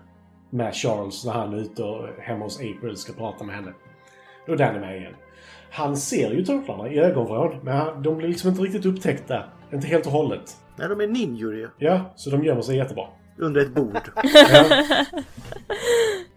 Med 0.50 0.74
Charles 0.74 1.24
när 1.24 1.32
han 1.32 1.54
är 1.54 1.58
ute 1.58 1.82
och 1.82 2.08
hemma 2.22 2.44
hos 2.44 2.60
April 2.60 2.96
ska 2.96 3.12
prata 3.12 3.44
med 3.44 3.54
henne. 3.54 3.72
Då 4.46 4.52
är 4.52 4.56
Danny 4.56 4.78
med 4.78 4.96
igen. 4.96 5.14
Han 5.70 5.96
ser 5.96 6.30
ju 6.30 6.44
Turtlarna 6.44 6.88
i 6.88 6.98
ögonvrån, 6.98 7.60
men 7.62 8.02
de 8.02 8.16
blir 8.16 8.28
liksom 8.28 8.50
inte 8.50 8.62
riktigt 8.62 8.86
upptäckta. 8.86 9.44
Inte 9.72 9.86
helt 9.86 10.06
och 10.06 10.12
hållet. 10.12 10.56
Nej, 10.76 10.88
de 10.88 11.00
är 11.00 11.06
ninjor 11.06 11.56
ju. 11.56 11.68
Ja, 11.78 12.12
så 12.16 12.30
de 12.30 12.44
gömmer 12.44 12.62
sig 12.62 12.76
jättebra. 12.76 13.06
Under 13.38 13.60
ett 13.60 13.74
bord. 13.74 14.02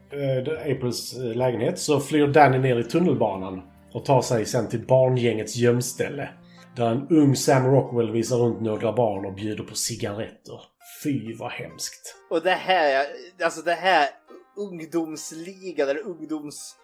Det 0.10 0.24
är 0.24 0.72
Aprils 0.72 1.18
eh, 1.18 1.36
lägenhet 1.36 1.80
så 1.80 2.00
flyr 2.00 2.28
Danny 2.28 2.58
ner 2.58 2.80
i 2.80 2.84
tunnelbanan 2.84 3.62
och 3.92 4.06
tar 4.06 4.22
sig 4.22 4.46
sen 4.46 4.68
till 4.68 4.86
barngängets 4.86 5.56
gömställe. 5.56 6.30
Där 6.76 6.92
en 6.92 7.08
ung 7.10 7.36
Sam 7.36 7.66
Rockwell 7.66 8.12
visar 8.12 8.38
runt 8.38 8.62
några 8.62 8.94
barn 8.94 9.26
och 9.26 9.34
bjuder 9.34 9.64
på 9.64 9.76
cigaretter. 9.76 10.62
Fy 11.04 11.34
vad 11.34 11.52
hemskt. 11.52 12.16
Och 12.30 12.42
det 12.42 12.52
här, 12.52 13.06
alltså 13.44 13.62
det 13.62 13.74
här 13.74 14.10
ungdomsligan 14.58 15.90
eller 15.90 16.08
ungdoms... 16.08 16.76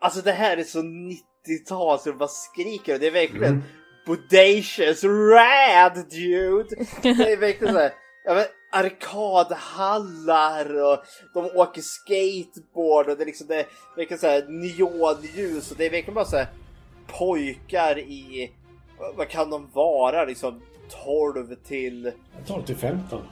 Alltså 0.00 0.20
det 0.20 0.32
här 0.32 0.56
är 0.56 0.64
så 0.64 0.78
90-tal 0.78 1.98
så 1.98 2.10
det 2.10 2.16
bara 2.16 2.28
skriker 2.28 2.94
och 2.94 3.00
det 3.00 3.06
är 3.06 3.10
verkligen 3.10 3.64
bodacious 4.06 5.04
rad 5.04 6.10
dude. 6.10 6.76
Det 7.02 7.32
är 7.32 7.36
verkligen 7.36 7.74
såhär, 7.74 7.92
ja 8.24 8.34
men 8.34 8.44
arkadhallar 8.72 10.82
och 10.82 10.98
de 11.34 11.44
åker 11.44 11.82
skateboard 11.82 13.08
och 13.08 13.16
det 13.16 13.24
är 13.24 13.26
liksom 13.26 13.46
det 13.46 13.56
är 13.56 13.66
verkligen 13.96 14.20
såhär 14.20 14.46
neonljus 14.48 15.70
och 15.70 15.76
det 15.76 15.86
är 15.86 15.90
verkligen 15.90 16.14
bara 16.14 16.24
såhär 16.24 16.46
pojkar 17.06 17.98
i, 17.98 18.52
vad- 19.16 19.28
kan 19.28 19.50
de 19.50 19.68
vara 19.72 20.24
liksom 20.24 20.60
12 21.04 21.54
till 21.54 22.12
Jag 22.38 22.46
tar 22.46 22.58
det 22.60 22.66
till 22.66 22.76
15. 22.76 23.22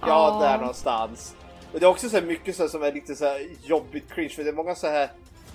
Ja, 0.00 0.38
där 0.42 0.58
någonstans. 0.58 1.36
Och 1.72 1.80
det 1.80 1.86
är 1.86 1.90
också 1.90 2.08
så 2.08 2.16
här 2.16 2.24
mycket 2.24 2.56
så 2.56 2.62
här 2.62 2.68
som 2.68 2.82
är 2.82 2.92
lite 2.92 3.16
så 3.16 3.24
här 3.24 3.46
jobbigt 3.62 4.12
cringe 4.12 4.28
för 4.28 4.44
det 4.44 4.50
är 4.50 4.54
många 4.54 4.74
så 4.74 4.86
här 4.86 5.10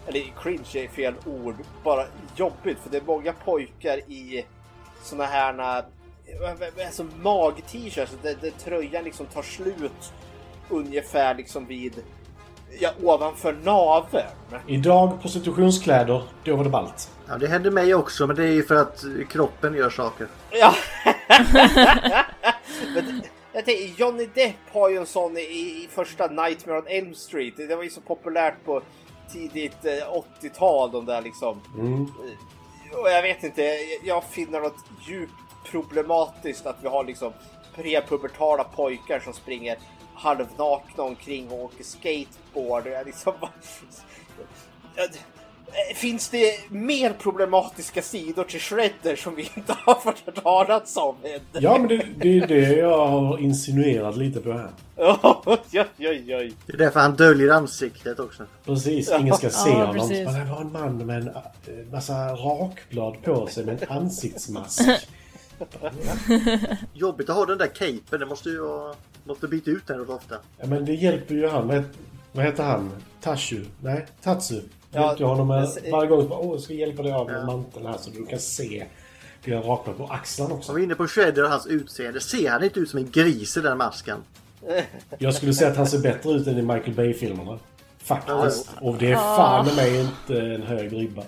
eller 0.08 0.34
cringe 0.42 0.84
är 0.84 0.88
fel 0.88 1.14
ord, 1.26 1.56
bara 1.84 2.06
jobbigt 2.36 2.80
för 2.80 2.90
det 2.90 2.98
är 2.98 3.02
många 3.02 3.34
pojkar 3.34 3.98
i 3.98 4.46
såna 5.04 5.26
här 5.26 5.84
alltså 6.86 7.06
mag-t-shirts 7.22 8.12
där, 8.22 8.36
där 8.42 8.52
tröjan 8.52 9.04
liksom 9.04 9.26
tar 9.26 9.42
slut 9.42 10.14
ungefär 10.70 11.36
liksom 11.36 11.66
vid 11.66 12.04
ja, 12.80 12.90
ovanför 13.04 13.54
naveln. 13.64 14.28
Idag 14.68 15.22
prostitutionskläder, 15.22 16.24
då 16.44 16.56
var 16.56 16.64
det 16.64 16.70
ballt. 16.70 17.12
Ja, 17.30 17.38
det 17.38 17.48
händer 17.48 17.72
mig 17.72 17.96
också, 17.96 18.28
men 18.28 18.36
det 18.36 18.44
är 18.44 18.52
ju 18.52 18.64
för 18.64 18.76
att 18.76 19.04
kroppen 19.30 19.74
gör 19.74 19.90
saker. 19.90 20.28
Ja. 20.52 20.76
Men 22.96 23.22
jag 23.54 23.66
tänker, 23.66 24.00
Johnny 24.02 24.26
Depp 24.34 24.56
har 24.74 24.90
ju 24.90 24.98
en 24.98 25.06
sån 25.06 25.38
i, 25.38 25.42
i 25.42 25.88
första 25.92 26.28
Nightmare 26.28 26.78
on 26.78 26.88
Elm 26.88 27.14
Street. 27.16 27.54
Det 27.58 27.76
var 27.76 27.84
ju 27.84 27.90
så 27.90 28.02
populärt 28.02 28.66
på 28.66 28.82
tidigt 29.34 29.86
eh, 29.86 29.92
80-tal 30.42 30.92
de 30.92 31.06
där 31.06 31.22
liksom. 31.22 31.62
Mm. 31.80 32.04
Och 32.94 33.10
jag 33.10 33.22
vet 33.22 33.44
inte, 33.44 33.62
jag- 33.64 33.80
jag 34.04 34.24
finner 34.24 34.60
något 34.60 34.86
djupt 35.08 35.34
problematiskt 35.72 36.66
att 36.66 36.78
vi 36.82 36.88
har 36.88 37.04
liksom 37.04 37.34
prepubertala 37.76 38.64
pojkar 38.64 39.20
som 39.20 39.34
springer 39.34 39.78
halvnakna 40.16 41.04
omkring 41.04 41.52
och 41.52 41.60
åker 41.64 41.84
skateboard. 41.84 42.88
Jag 42.88 43.06
liksom 43.06 43.34
bara... 43.42 43.52
Jag- 45.74 45.98
Finns 45.98 46.30
det 46.30 46.70
mer 46.70 47.14
problematiska 47.14 48.02
sidor 48.02 48.44
till 48.44 48.60
Shredder 48.60 49.16
som 49.16 49.36
vi 49.36 49.50
inte 49.56 49.74
har 49.86 49.96
fått 49.96 50.20
höra 50.26 50.42
talas 50.66 50.98
om? 50.98 51.16
Ja, 51.54 51.78
men 51.78 51.88
det, 51.88 52.06
det 52.18 52.38
är 52.38 52.48
det 52.48 52.74
jag 52.78 53.08
har 53.08 53.38
insinuerat 53.38 54.18
lite 54.18 54.40
på 54.42 54.52
här. 54.52 54.70
oj, 55.46 55.60
oj, 56.00 56.36
oj. 56.36 56.54
Det 56.66 56.74
är 56.74 56.78
därför 56.78 57.00
han 57.00 57.16
döljer 57.16 57.50
ansiktet 57.50 58.20
också. 58.20 58.44
Precis, 58.66 59.12
ingen 59.20 59.34
ska 59.36 59.50
se 59.50 59.70
Ja, 59.70 59.76
honom. 59.76 59.96
precis. 59.96 60.26
Men 60.26 60.40
det 60.48 60.52
var 60.54 60.62
en 60.62 60.72
man 60.72 60.98
med 61.06 61.18
en 61.22 61.28
eh, 61.28 61.92
massa 61.92 62.14
rakblad 62.36 63.24
på 63.24 63.48
sig 63.48 63.66
med 63.66 63.84
en 63.84 63.98
ansiktsmask. 63.98 64.82
Jobbigt 66.94 67.30
att 67.30 67.36
ha 67.36 67.46
den 67.46 67.58
där 67.58 67.68
capen. 67.68 68.20
Det 68.20 68.26
måste 68.26 68.50
ju 68.50 68.60
vara... 68.62 68.94
Måste 69.24 69.48
byta 69.48 69.72
ut 69.72 69.88
den 69.88 70.00
rätt 70.00 70.10
ofta. 70.10 70.36
Ja, 70.60 70.68
men 70.68 70.86
det 70.86 70.94
hjälper 70.94 71.36
ju 71.36 71.48
han. 71.48 71.68
Vad, 71.68 71.84
vad 72.32 72.46
heter 72.46 72.64
han? 72.64 72.92
Tashu? 73.22 73.66
Nej, 73.82 74.06
Tatsu. 74.24 74.62
Ja, 74.92 75.16
ju 75.20 75.26
honom 75.26 75.48
med, 75.48 75.70
varje 75.92 76.10
gång. 76.10 76.22
så 76.22 76.28
bara, 76.28 76.40
Åh, 76.40 76.52
jag 76.52 76.62
ska 76.62 76.74
hjälpa 76.74 77.04
dig 77.04 77.12
av 77.12 77.26
med 77.26 77.46
manteln 77.46 77.86
här 77.86 77.98
så 77.98 78.10
du 78.10 78.26
kan 78.26 78.40
se 78.40 78.86
dina 79.46 79.62
rakblad 79.62 79.98
på 79.98 80.06
axlarna 80.08 80.54
också. 80.54 80.74
Vi 80.74 80.82
är 80.82 80.86
inne 80.86 80.96
på 80.96 81.08
Shredder 81.08 81.44
och 81.44 81.50
hans 81.50 81.68
utseende. 81.68 82.20
Ser 82.20 82.50
han 82.50 82.64
inte 82.64 82.80
ut 82.80 82.90
som 82.90 83.00
en 83.00 83.10
gris 83.12 83.58
i 83.58 83.62
den 83.62 83.78
masken? 83.78 84.18
Jag 85.18 85.34
skulle 85.34 85.54
säga 85.54 85.72
att 85.72 85.78
han 85.78 85.88
ser 85.88 86.00
bättre 86.00 86.32
ut 86.32 86.48
än 86.48 86.58
i 86.58 86.62
Michael 86.62 86.94
Bay-filmerna. 86.94 87.60
Faktiskt. 88.10 88.70
Och 88.82 88.98
det 88.98 89.12
är 89.12 89.16
fan 89.16 89.66
med 89.66 89.76
mig 89.76 90.02
inte 90.02 90.42
en 90.42 90.62
hög 90.64 90.94
ribba. 90.94 91.24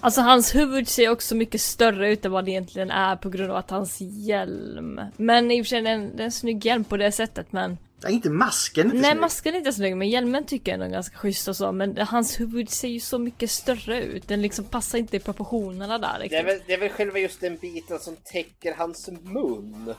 Alltså 0.00 0.20
hans 0.20 0.54
huvud 0.54 0.88
ser 0.88 1.08
också 1.10 1.34
mycket 1.34 1.60
större 1.60 2.10
ut 2.12 2.24
än 2.24 2.32
vad 2.32 2.44
det 2.44 2.50
egentligen 2.50 2.90
är 2.90 3.16
på 3.16 3.28
grund 3.28 3.50
av 3.50 3.56
att 3.56 3.70
hans 3.70 3.96
hjälm. 4.00 5.00
Men 5.16 5.50
i 5.50 5.62
och 5.62 5.66
för 5.66 5.68
sig 5.68 5.82
det 5.82 5.90
är 5.90 5.94
en, 5.94 6.16
det 6.16 6.22
är 6.22 6.24
en 6.24 6.32
snygg 6.32 6.66
hjälm 6.66 6.84
på 6.84 6.96
det 6.96 7.12
sättet 7.12 7.52
men... 7.52 7.78
Nej, 8.04 8.12
inte 8.12 8.30
masken. 8.30 8.86
Inte 8.86 8.96
Nej 8.96 9.10
snygg. 9.10 9.20
masken 9.20 9.54
är 9.54 9.58
inte 9.58 9.72
snygg 9.72 9.96
men 9.96 10.08
hjälmen 10.08 10.44
tycker 10.44 10.72
jag 10.72 10.86
är 10.86 10.88
ganska 10.90 11.16
schysst 11.18 11.48
och 11.48 11.56
så 11.56 11.72
men 11.72 11.98
hans 11.98 12.40
huvud 12.40 12.70
ser 12.70 12.88
ju 12.88 13.00
så 13.00 13.18
mycket 13.18 13.50
större 13.50 14.02
ut. 14.02 14.28
Den 14.28 14.42
liksom 14.42 14.64
passar 14.64 14.98
inte 14.98 15.16
i 15.16 15.20
proportionerna 15.20 15.98
där 15.98 16.08
Det 16.08 16.14
är, 16.14 16.18
riktigt. 16.20 16.46
väl, 16.46 16.60
det 16.66 16.72
är 16.72 16.78
väl 16.78 16.88
själva 16.88 17.18
just 17.18 17.40
den 17.40 17.56
biten 17.56 17.98
som 17.98 18.16
täcker 18.24 18.74
hans 18.74 19.08
mun. 19.22 19.94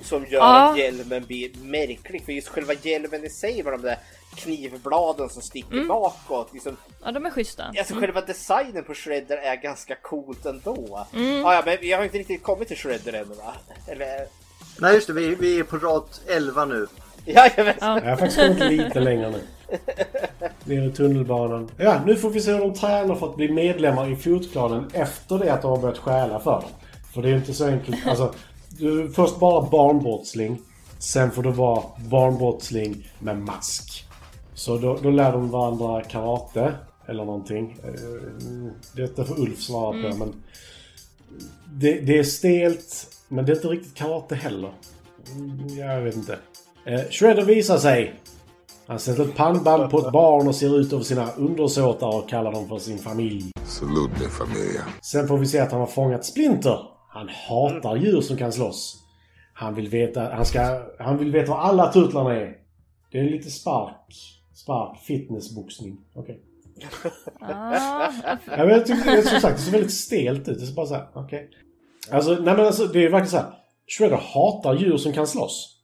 Som 0.00 0.22
gör 0.26 0.38
Ja. 0.40 0.70
att 0.70 0.78
hjälmen 0.78 1.24
blir 1.24 1.50
märklig. 1.62 2.24
För 2.24 2.32
just 2.32 2.48
själva 2.48 2.72
hjälmen 2.82 3.24
i 3.24 3.30
sig 3.30 3.62
med 3.62 3.72
de 3.72 3.82
där 3.82 3.98
knivbladen 4.36 5.28
som 5.28 5.42
sticker 5.42 5.84
bakåt. 5.88 6.48
Liksom, 6.52 6.76
Ja 7.04 7.12
de 7.12 7.26
är 7.26 7.30
schyssta. 7.30 7.64
alltså 7.78 7.94
själva 7.94 8.20
designen 8.20 8.84
på 8.84 8.94
Shredder 8.94 9.36
är 9.36 9.56
ganska 9.56 9.94
coolt 9.94 10.46
ändå. 10.46 11.06
Mm. 11.14 11.46
Ah, 11.46 11.54
ja, 11.54 11.62
men 11.66 11.76
vi 11.80 11.92
har 11.92 12.04
inte 12.04 12.18
riktigt 12.18 12.42
kommit 12.42 12.68
till 12.68 12.76
Shredder 12.76 13.12
ännu 13.12 13.34
va? 13.34 13.54
Eller? 13.88 14.26
Nej, 14.80 14.94
just 14.94 15.06
det. 15.06 15.12
Vi, 15.12 15.34
vi 15.34 15.58
är 15.58 15.64
på 15.64 15.76
rad 15.78 16.04
11 16.28 16.64
nu. 16.64 16.86
Jajamän! 17.24 17.74
Jag 17.80 17.86
har 17.88 18.16
faktiskt 18.16 18.36
kommit 18.40 18.60
lite 18.72 19.00
längre 19.00 19.30
nu. 19.30 19.40
Ner 20.64 20.88
i 20.88 20.92
tunnelbanan. 20.92 21.70
Ja, 21.78 22.00
nu 22.06 22.16
får 22.16 22.30
vi 22.30 22.40
se 22.40 22.52
hur 22.52 22.58
de 22.60 22.74
tränar 22.74 23.14
för 23.14 23.26
att 23.30 23.36
bli 23.36 23.48
medlemmar 23.52 24.12
i 24.12 24.16
fotklanen 24.16 24.90
efter 24.92 25.38
det 25.38 25.52
att 25.52 25.62
de 25.62 25.70
har 25.70 25.78
börjat 25.78 25.98
stjäla 25.98 26.40
för 26.40 26.50
dem. 26.50 26.70
För 27.14 27.22
det 27.22 27.28
är 27.28 27.34
inte 27.36 27.54
så 27.54 27.66
enkelt. 27.66 28.06
Alltså, 28.06 28.34
du 28.78 29.02
är 29.04 29.08
först 29.08 29.38
bara 29.38 29.70
barnbrottsling. 29.70 30.58
Sen 30.98 31.30
får 31.30 31.42
du 31.42 31.50
vara 31.50 31.82
barnbrottsling 32.10 33.08
med 33.18 33.38
mask. 33.38 34.04
Så 34.54 34.78
då, 34.78 34.98
då 35.02 35.10
lär 35.10 35.32
de 35.32 35.50
varandra 35.50 36.02
karate. 36.02 36.72
Eller 37.08 37.24
någonting. 37.24 37.78
Eh, 37.84 38.72
Detta 38.96 39.24
får 39.24 39.40
Ulf 39.40 39.60
svara 39.62 39.92
på 39.92 40.16
men... 40.16 40.32
Det, 41.74 42.00
det 42.00 42.18
är 42.18 42.24
stelt, 42.24 43.06
men 43.28 43.46
det 43.46 43.52
är 43.52 43.56
inte 43.56 43.68
riktigt 43.68 43.94
karate 43.94 44.34
heller. 44.34 44.72
Mm, 45.36 45.78
Jag 45.78 46.00
vet 46.00 46.16
inte. 46.16 46.38
Eh, 46.86 47.00
Shredder 47.10 47.44
visar 47.44 47.78
sig. 47.78 48.14
Han 48.86 48.98
sätter 48.98 49.22
ett 49.24 49.36
pannband 49.36 49.90
på 49.90 49.98
ett 49.98 50.12
barn 50.12 50.48
och 50.48 50.54
ser 50.54 50.78
ut 50.80 50.92
över 50.92 51.04
sina 51.04 51.32
undersåtar 51.32 52.16
och 52.16 52.28
kallar 52.28 52.52
dem 52.52 52.68
för 52.68 52.78
sin 52.78 52.98
familj. 52.98 53.50
Salute 53.64 54.12
me, 54.22 54.28
familia. 54.28 54.82
Sen 55.02 55.28
får 55.28 55.38
vi 55.38 55.46
se 55.46 55.58
att 55.58 55.70
han 55.72 55.80
har 55.80 55.86
fångat 55.86 56.24
Splinter. 56.24 56.78
Han 57.16 57.28
hatar 57.28 57.96
djur 57.96 58.20
som 58.20 58.36
kan 58.36 58.52
slåss. 58.52 59.02
Han 59.52 59.74
vill 59.74 59.88
veta, 59.88 60.34
han 60.34 60.46
ska, 60.46 60.82
han 60.98 61.18
vill 61.18 61.32
veta 61.32 61.50
vad 61.50 61.60
alla 61.60 61.92
tutlarna 61.92 62.34
är. 62.34 62.56
Det 63.12 63.18
är 63.18 63.24
lite 63.30 63.50
spark. 63.50 64.14
Spark, 64.54 64.98
fitnessboxning. 64.98 65.98
Okej. 66.14 66.40
Ah, 67.40 68.12
Ja, 68.46 68.66
men 68.66 68.68
jag 68.68 68.90
är 68.90 69.22
som 69.22 69.40
sagt, 69.40 69.56
det 69.56 69.62
ser 69.62 69.72
väldigt 69.72 69.92
stelt 69.92 70.48
ut. 70.48 70.58
Det 70.58 70.64
är 70.64 70.74
bara 70.74 70.86
såhär, 70.86 71.08
okej. 71.14 71.50
Alltså, 72.10 72.30
nej 72.30 72.56
men 72.56 72.60
alltså, 72.66 72.86
det 72.86 72.98
är 73.04 73.10
verkligen 73.10 73.30
såhär. 73.30 73.52
Shredder 73.86 74.16
hatar 74.16 74.74
djur 74.74 74.96
som 74.96 75.12
kan 75.12 75.26
slåss. 75.26 75.82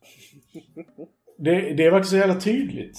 Det, 1.38 1.50
det 1.74 1.90
verkligen 1.90 2.04
så 2.04 2.16
jävla 2.16 2.40
tydligt. 2.40 2.98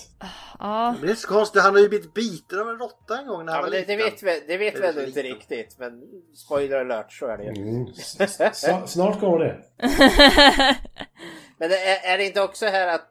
ja. 0.59 0.91
Men 0.97 1.05
det 1.07 1.11
är 1.11 1.15
så 1.15 1.27
konstigt. 1.27 1.61
Han 1.61 1.73
har 1.73 1.81
ju 1.81 1.89
blivit 1.89 2.13
biten 2.13 2.59
av 2.59 2.69
en 2.69 2.77
råtta 2.77 3.17
en 3.19 3.27
gång 3.27 3.45
när 3.45 3.53
han 3.53 3.59
Ja, 3.59 3.61
var 3.65 3.69
men 3.69 3.79
det, 3.87 3.95
det 3.97 3.97
liten. 3.97 4.27
vet 4.27 4.43
vi, 4.43 4.47
det 4.47 4.57
vet 4.57 4.73
Det 4.81 4.87
ändå 4.87 5.01
så 5.01 5.07
inte 5.07 5.23
liten. 5.23 5.37
riktigt. 5.37 5.79
Men 5.79 6.01
spoiler 6.35 6.77
alert, 6.79 7.11
så 7.13 7.25
är 7.27 7.37
det 7.37 7.43
ju. 7.43 7.49
Mm. 7.49 7.87
Snart 8.87 9.19
kommer 9.19 9.39
det. 9.39 9.63
Men 11.57 11.69
det 11.69 11.77
är, 11.77 12.13
är 12.13 12.17
det 12.17 12.25
inte 12.25 12.41
också 12.41 12.65
här 12.65 12.87
att 12.95 13.09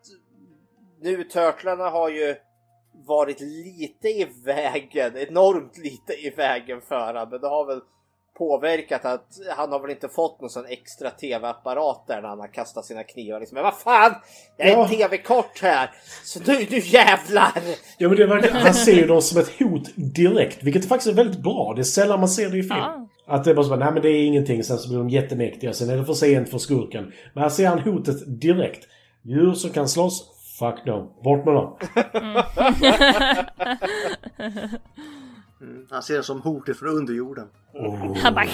nu 1.00 1.24
Turtlarna 1.24 1.88
har 1.88 2.08
ju 2.08 2.34
varit 3.06 3.40
lite 3.40 4.08
i 4.08 4.28
vägen, 4.44 5.16
enormt 5.16 5.78
lite 5.78 6.12
i 6.12 6.30
vägen 6.30 6.80
för 6.80 7.14
han, 7.14 7.28
men 7.30 7.40
det 7.40 7.48
har 7.48 7.66
väl 7.66 7.80
påverkat 8.38 9.04
att 9.04 9.26
han 9.56 9.72
har 9.72 9.80
väl 9.80 9.90
inte 9.90 10.08
fått 10.08 10.40
någon 10.40 10.50
sån 10.50 10.66
extra 10.66 11.10
tv-apparat 11.10 12.04
där 12.06 12.22
när 12.22 12.28
han 12.28 12.40
har 12.40 12.52
kastat 12.54 12.84
sina 12.84 13.02
knivar. 13.04 13.40
Liksom. 13.40 13.54
Men 13.54 13.64
vad 13.64 13.74
fan! 13.78 14.14
Jag 14.56 14.68
är 14.68 14.72
Ja. 14.72 14.82
en 14.82 14.88
tv-kort 14.90 15.62
här! 15.62 15.90
Så 16.24 16.40
nu, 16.46 16.66
nu 16.70 16.78
jävlar! 16.78 17.52
Ja, 17.98 18.08
men 18.08 18.16
det 18.18 18.26
var, 18.26 18.48
han 18.50 18.74
ser 18.74 18.92
ju 18.92 19.06
dem 19.06 19.22
som 19.22 19.40
ett 19.40 19.58
hot 19.58 19.88
direkt, 19.96 20.62
vilket 20.62 20.88
faktiskt 20.88 21.10
är 21.12 21.14
väldigt 21.16 21.42
bra. 21.42 21.72
Det 21.76 21.82
är 21.82 21.84
sällan 21.84 22.20
man 22.20 22.28
ser 22.28 22.50
det 22.50 22.58
i 22.58 22.62
film. 22.62 22.74
Ja. 22.76 23.08
Att 23.26 23.44
det 23.44 23.50
är 23.50 23.54
bara 23.54 23.66
så, 23.66 23.76
nej 23.76 23.92
men 23.92 24.02
det 24.02 24.08
är 24.08 24.24
ingenting, 24.26 24.64
sen 24.64 24.78
så 24.78 24.88
blir 24.88 24.98
de 24.98 25.08
jättemäktiga, 25.10 25.72
sen 25.72 25.90
är 25.90 25.96
det 25.96 26.04
för 26.04 26.14
sent 26.14 26.48
för 26.50 26.58
skurken. 26.58 27.12
Men 27.34 27.42
här 27.42 27.50
ser 27.50 27.66
han 27.68 27.78
hotet 27.78 28.40
direkt. 28.40 28.84
Djur 29.24 29.52
som 29.52 29.70
kan 29.70 29.88
slåss, 29.88 30.24
fuck 30.58 30.86
no. 30.86 31.12
Bort 31.24 31.44
med 31.44 31.54
dem. 31.54 31.76
Mm, 32.14 32.42
Han 35.90 36.02
ser 36.02 36.16
det 36.16 36.22
som 36.22 36.40
hotet 36.40 36.78
från 36.78 36.88
underjorden. 36.88 37.46
Oh. 37.72 38.16
Han 38.16 38.34
bara 38.34 38.46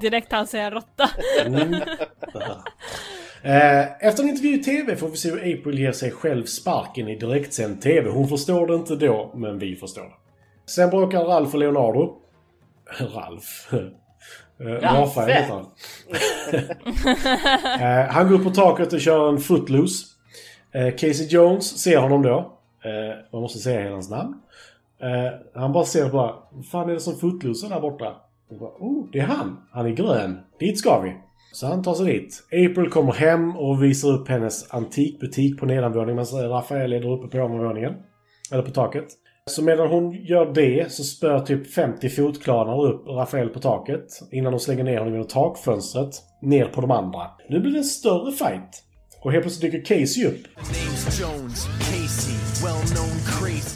direkt 0.00 0.32
han 0.32 0.46
säger 0.46 0.70
råtta. 0.70 1.10
Mm. 1.44 1.74
Eh, 3.42 4.06
Efter 4.06 4.22
en 4.22 4.28
intervju 4.28 4.54
i 4.54 4.62
TV 4.62 4.96
får 4.96 5.08
vi 5.08 5.16
se 5.16 5.30
hur 5.30 5.38
April 5.38 5.78
ger 5.78 5.92
sig 5.92 6.10
själv 6.10 6.44
sparken 6.44 7.08
i 7.08 7.16
direktsänd 7.18 7.82
TV. 7.82 8.10
Hon 8.10 8.28
förstår 8.28 8.66
det 8.66 8.74
inte 8.74 8.96
då, 8.96 9.32
men 9.34 9.58
vi 9.58 9.76
förstår 9.76 10.02
det. 10.04 10.14
Sen 10.70 10.90
bråkar 10.90 11.24
Ralf 11.24 11.54
och 11.54 11.60
Leonardo. 11.60 12.16
Ralf. 13.14 13.68
Eh, 14.60 14.66
Rafael 14.66 15.28
heter 15.30 15.54
han. 15.54 15.66
Eh, 17.80 18.10
Han 18.12 18.28
går 18.28 18.34
upp 18.38 18.44
på 18.44 18.50
taket 18.50 18.92
och 18.92 19.00
kör 19.00 19.28
en 19.28 19.38
footloose. 19.38 20.06
Eh, 20.72 20.90
Casey 20.90 21.26
Jones 21.26 21.78
ser 21.82 21.96
honom 21.98 22.22
då. 22.22 22.54
Man 23.32 23.42
måste 23.42 23.58
säga 23.58 23.80
hela 23.80 23.94
hans 23.94 24.10
namn. 24.10 24.34
Eh, 25.02 25.60
Han 25.60 25.72
bara 25.72 25.84
ser 25.84 26.08
bara, 26.10 26.34
vad 26.52 26.66
fan 26.66 26.90
är 26.90 26.94
det 26.94 27.00
som 27.00 27.16
fotlosar 27.16 27.68
där 27.68 27.80
borta? 27.80 28.16
Och 28.50 28.58
bara, 28.58 28.70
oh, 28.70 29.10
det 29.12 29.18
är 29.18 29.26
han. 29.26 29.56
Han 29.72 29.86
är 29.86 29.90
grön. 29.90 30.38
Dit 30.60 30.78
ska 30.78 31.00
vi. 31.00 31.16
Så 31.52 31.66
han 31.66 31.82
tar 31.82 31.94
sig 31.94 32.06
dit. 32.06 32.42
April 32.52 32.90
kommer 32.90 33.12
hem 33.12 33.56
och 33.56 33.82
visar 33.82 34.08
upp 34.08 34.28
hennes 34.28 34.74
antikbutik 34.74 35.60
på 35.60 35.66
nedanvåningen 35.66 36.16
medan 36.16 36.50
Rafael 36.50 36.92
är 36.92 37.00
där 37.00 37.12
uppe 37.12 37.28
på 37.38 37.44
ovanvåningen. 37.44 37.92
Eller 38.52 38.62
på 38.62 38.70
taket. 38.70 39.06
Så 39.46 39.62
medan 39.62 39.88
hon 39.88 40.12
gör 40.12 40.52
det 40.54 40.92
så 40.92 41.04
spör 41.04 41.40
typ 41.40 41.72
50 41.74 42.08
fotklanar 42.08 42.84
upp 42.86 43.06
Rafael 43.08 43.48
på 43.48 43.60
taket 43.60 44.06
innan 44.32 44.52
de 44.52 44.58
slänger 44.60 44.84
ner 44.84 44.98
honom 44.98 45.12
genom 45.12 45.28
takfönstret 45.28 46.10
ner 46.42 46.64
på 46.64 46.80
de 46.80 46.90
andra. 46.90 47.20
Nu 47.48 47.60
blir 47.60 47.72
det 47.72 47.78
en 47.78 47.84
större 47.84 48.32
fight. 48.32 48.84
Och 49.20 49.32
helt 49.32 49.42
plötsligt 49.44 49.72
dyker 49.72 49.84
Casey 50.00 50.26
upp. 50.26 50.42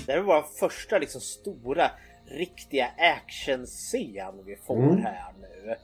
Det 0.06 0.12
här 0.12 0.20
var 0.20 0.34
vår 0.42 0.68
första 0.68 0.98
liksom 0.98 1.20
stora 1.20 1.90
riktiga 2.26 2.90
actionscen 2.98 4.44
vi 4.46 4.56
får 4.56 4.76
Mm. 4.76 5.02
här 5.02 5.32
nu. 5.40 5.74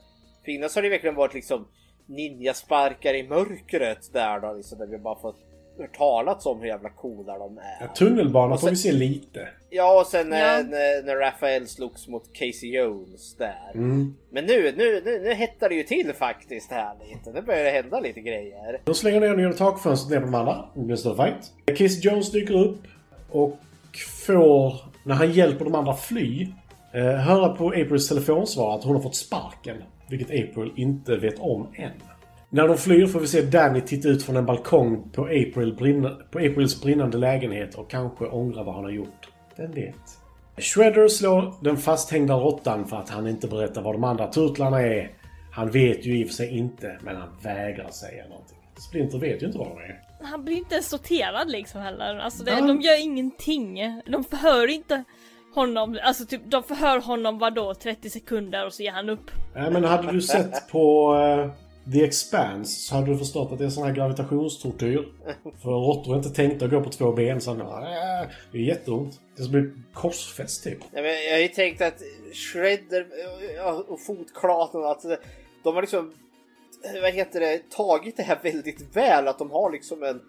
För 0.45 0.51
innan 0.51 0.69
så 0.69 0.77
har 0.77 0.83
det 0.83 0.89
verkligen 0.89 1.15
varit 1.15 1.33
liksom 1.33 1.67
ninjasparkar 2.05 3.13
i 3.13 3.27
mörkret 3.27 4.13
där 4.13 4.39
då 4.39 4.53
liksom 4.53 4.77
där 4.79 4.87
vi 4.87 4.97
bara 4.97 5.19
fått 5.21 5.37
hört 5.83 5.97
talats 5.97 6.45
om 6.45 6.59
hur 6.59 6.67
jävla 6.67 6.89
coola 6.89 7.37
de 7.37 7.57
är. 7.57 7.63
Ja, 7.81 7.87
tunnelbanan 7.95 8.51
Och 8.51 8.59
får 8.59 8.67
sen- 8.67 8.73
vi 8.73 8.77
se 8.79 8.91
lite. 8.91 9.47
Ja 9.69 9.99
och 10.01 10.07
sen 10.07 10.29
när, 10.29 10.57
Ja. 10.57 10.63
när, 10.63 11.03
när 11.03 11.15
Rafael 11.15 11.67
slogs 11.67 12.07
mot 12.07 12.33
Casey 12.33 12.69
Jones 12.69 13.35
där. 13.37 13.71
Mm. 13.73 14.15
Men 14.29 14.45
nu, 14.45 14.73
nu, 14.77 15.01
nu, 15.05 15.19
nu 15.19 15.33
hettar 15.33 15.69
det 15.69 15.75
ju 15.75 15.83
till 15.83 16.13
faktiskt 16.13 16.71
här 16.71 16.93
lite. 17.09 17.31
Nu 17.31 17.41
börjar 17.41 17.63
det 17.63 17.69
hända 17.69 17.99
lite 17.99 18.19
grejer. 18.21 18.81
De 18.83 18.95
slänger 18.95 19.19
ner 19.19 19.37
genom 19.37 19.53
takfönstret 19.53 20.11
ner 20.11 20.19
på 20.19 20.25
de 20.25 20.35
andra. 20.35 20.65
Det 20.75 20.79
blir 20.81 20.91
en 20.91 20.97
större 20.97 21.15
fight. 21.25 21.77
Casey 21.77 21.99
Jones 22.11 22.31
dyker 22.31 22.53
upp 22.65 22.81
och 23.29 23.57
får, 24.25 24.73
när 25.03 25.15
han 25.15 25.31
hjälper 25.31 25.65
de 25.65 25.75
andra 25.75 25.93
fly, 25.95 26.47
eh, 26.93 27.01
höra 27.03 27.49
på 27.49 27.67
Aprils 27.67 28.07
telefonsvar 28.09 28.75
att 28.75 28.83
hon 28.83 28.95
har 28.95 29.03
fått 29.03 29.15
sparken. 29.15 29.77
Vilket 30.09 30.27
April 30.29 30.71
inte 30.75 31.15
vet 31.15 31.39
om 31.39 31.67
än. 31.75 31.91
När 32.49 32.67
de 32.67 32.77
flyr 32.77 33.07
får 33.07 33.19
vi 33.19 33.27
se 33.27 33.41
Danny 33.41 33.81
titta 33.81 34.09
ut 34.09 34.23
från 34.23 34.37
en 34.37 34.45
balkong 34.45 35.09
på, 35.11 35.23
April 35.25 35.75
brinna, 35.79 36.09
på 36.09 36.39
Aprils 36.39 36.81
brinnande 36.81 37.17
lägenhet 37.17 37.75
och 37.75 37.89
kanske 37.89 38.25
ångra 38.25 38.63
vad 38.63 38.75
han 38.75 38.83
har 38.83 38.91
gjort. 38.91 39.27
Vem 39.57 39.71
vet? 39.71 39.95
Shredder 40.57 41.07
slår 41.07 41.53
den 41.63 41.77
fasthängda 41.77 42.33
råttan 42.33 42.87
för 42.87 42.97
att 42.97 43.09
han 43.09 43.27
inte 43.27 43.47
berättar 43.47 43.81
vad 43.81 43.95
de 43.95 44.03
andra 44.03 44.27
turtlarna 44.27 44.81
är. 44.81 45.11
Han 45.51 45.71
vet 45.71 46.05
ju 46.05 46.19
i 46.19 46.23
och 46.23 46.27
för 46.27 46.33
sig 46.35 46.57
inte, 46.57 46.97
men 47.01 47.15
han 47.15 47.29
vägrar 47.43 47.89
säga 47.89 48.23
någonting. 48.29 48.57
Splinter 48.89 49.17
vet 49.19 49.41
ju 49.41 49.45
inte 49.45 49.57
vad 49.57 49.67
de 49.67 49.77
är. 49.77 50.01
Han 50.21 50.45
blir 50.45 50.55
inte 50.57 50.75
ens 50.75 50.89
sorterad 50.89 51.51
liksom 51.51 51.81
heller. 51.81 52.15
Alltså 52.19 52.43
det, 52.43 52.51
Ja. 52.51 52.61
de 52.67 52.81
gör 52.81 53.01
ingenting. 53.03 53.79
De 54.05 54.23
förhör 54.23 54.67
inte 54.67 55.03
honom, 55.55 55.99
alltså 56.03 56.25
typ 56.25 56.41
de 56.45 56.63
förhör 56.63 57.01
honom 57.01 57.39
vadå 57.39 57.73
30 57.73 58.09
sekunder 58.09 58.65
och 58.65 58.73
så 58.73 58.83
ger 58.83 58.91
han 58.91 59.09
upp. 59.09 59.31
Nej, 59.55 59.71
men 59.71 59.83
hade 59.83 60.11
du 60.11 60.21
sett 60.21 60.69
på 60.71 61.15
eh, 61.15 61.51
The 61.93 62.03
Expanse 62.03 62.79
så 62.79 62.95
hade 62.95 63.11
du 63.11 63.17
förstått 63.17 63.51
att 63.51 63.59
det 63.59 63.65
är 63.65 63.69
sån 63.69 63.87
här 63.87 63.93
gravitationstortyr. 63.93 65.07
För 65.61 65.69
råttor 65.69 66.13
är 66.13 66.17
inte 66.17 66.29
tänkta 66.29 66.65
att 66.65 66.71
gå 66.71 66.81
på 66.81 66.89
två 66.89 67.11
ben. 67.11 67.41
Så 67.41 67.49
han, 67.49 67.61
äh, 67.61 68.29
det 68.51 68.57
är 68.57 68.61
jätteont. 68.61 69.19
Det 69.35 69.43
ska 69.43 69.51
bli 69.51 69.71
korsfäst 69.93 70.63
typ. 70.63 70.79
Nej, 70.91 71.03
men 71.03 71.11
jag 71.11 71.31
har 71.31 71.39
ju 71.39 71.47
tänkt 71.47 71.81
att 71.81 72.01
Shredder 72.33 73.07
och 73.87 74.01
fotklaten 74.01 74.83
att 74.83 75.05
de 75.63 75.75
har 75.75 75.81
liksom 75.81 76.13
vad 77.01 77.13
heter 77.13 77.39
det, 77.39 77.69
tagit 77.69 78.17
det 78.17 78.23
här 78.23 78.39
väldigt 78.43 78.95
väl. 78.95 79.27
Att 79.27 79.39
de 79.39 79.51
har 79.51 79.71
liksom 79.71 80.03
en, 80.03 80.21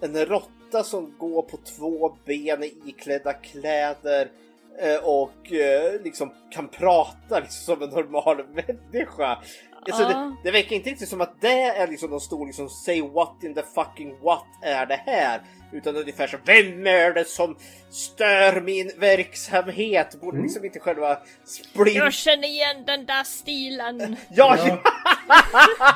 en 0.00 0.26
råtta 0.26 0.84
som 0.84 1.14
går 1.18 1.42
på 1.42 1.56
två 1.56 2.16
ben 2.24 2.64
i 2.64 2.74
iklädda 2.86 3.32
kläder 3.32 4.30
eh, 4.78 4.96
och 5.04 5.52
eh, 5.52 6.02
liksom 6.02 6.32
kan 6.50 6.68
prata 6.68 7.40
liksom 7.40 7.76
som 7.76 7.82
en 7.82 7.90
normal 7.90 8.36
människa. 8.92 9.38
Alltså, 9.86 10.02
Ja. 10.02 10.08
det, 10.08 10.36
det 10.44 10.50
verkar 10.50 10.76
inte 10.76 10.90
riktigt 10.90 11.08
som 11.08 11.20
att 11.20 11.40
det 11.40 11.62
är 11.62 11.86
liksom 11.88 12.10
de 12.10 12.20
stor 12.20 12.46
liksom 12.46 12.68
say 12.68 13.02
what 13.02 13.36
in 13.42 13.54
the 13.54 13.62
fucking 13.74 14.14
what 14.22 14.44
är 14.62 14.86
det 14.86 15.02
här? 15.06 15.40
Utan 15.72 15.96
ungefär 15.96 16.26
så 16.26 16.36
vem 16.44 16.86
är 16.86 17.14
det 17.14 17.24
som 17.28 17.56
stör 17.90 18.60
min 18.60 18.90
verksamhet? 18.98 20.20
Borde 20.20 20.42
liksom 20.42 20.64
inte 20.64 20.78
själva 20.80 21.18
Splint... 21.44 21.96
Jag 21.96 22.12
känner 22.12 22.48
igen 22.48 22.84
den 22.86 23.06
där 23.06 23.24
stilen. 23.24 24.16
Ja, 24.30 24.56
Ja. 24.66 24.78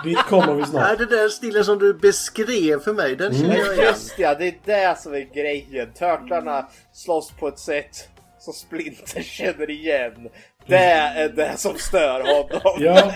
Dit 0.05 0.19
kommer 0.19 0.55
vi 0.55 0.61
Nej, 0.61 0.71
snart. 0.71 0.99
det 0.99 1.07
där 1.07 1.29
stilen 1.29 1.65
som 1.65 1.79
du 1.79 1.95
beskrev 1.95 2.81
för 2.81 2.93
mig, 2.93 3.17
den 3.17 3.35
känner 3.35 3.57
jag 3.57 3.75
igen. 3.75 3.87
Just 3.87 4.19
ja, 4.19 4.35
det 4.35 4.47
är 4.47 4.55
det 4.65 4.99
som 4.99 5.15
är 5.15 5.35
grejen. 5.35 5.93
Törtlarna 5.93 6.69
slåss 6.93 7.31
på 7.31 7.49
ett 7.49 7.59
sätt 7.59 8.09
som 8.39 8.53
Splinter 8.53 9.23
känner 9.23 9.71
igen. 9.71 10.29
Det 10.67 10.77
är 10.77 11.29
det 11.29 11.57
som 11.59 11.75
stör 11.79 12.21
honom. 12.21 12.73
Ja, 12.79 13.13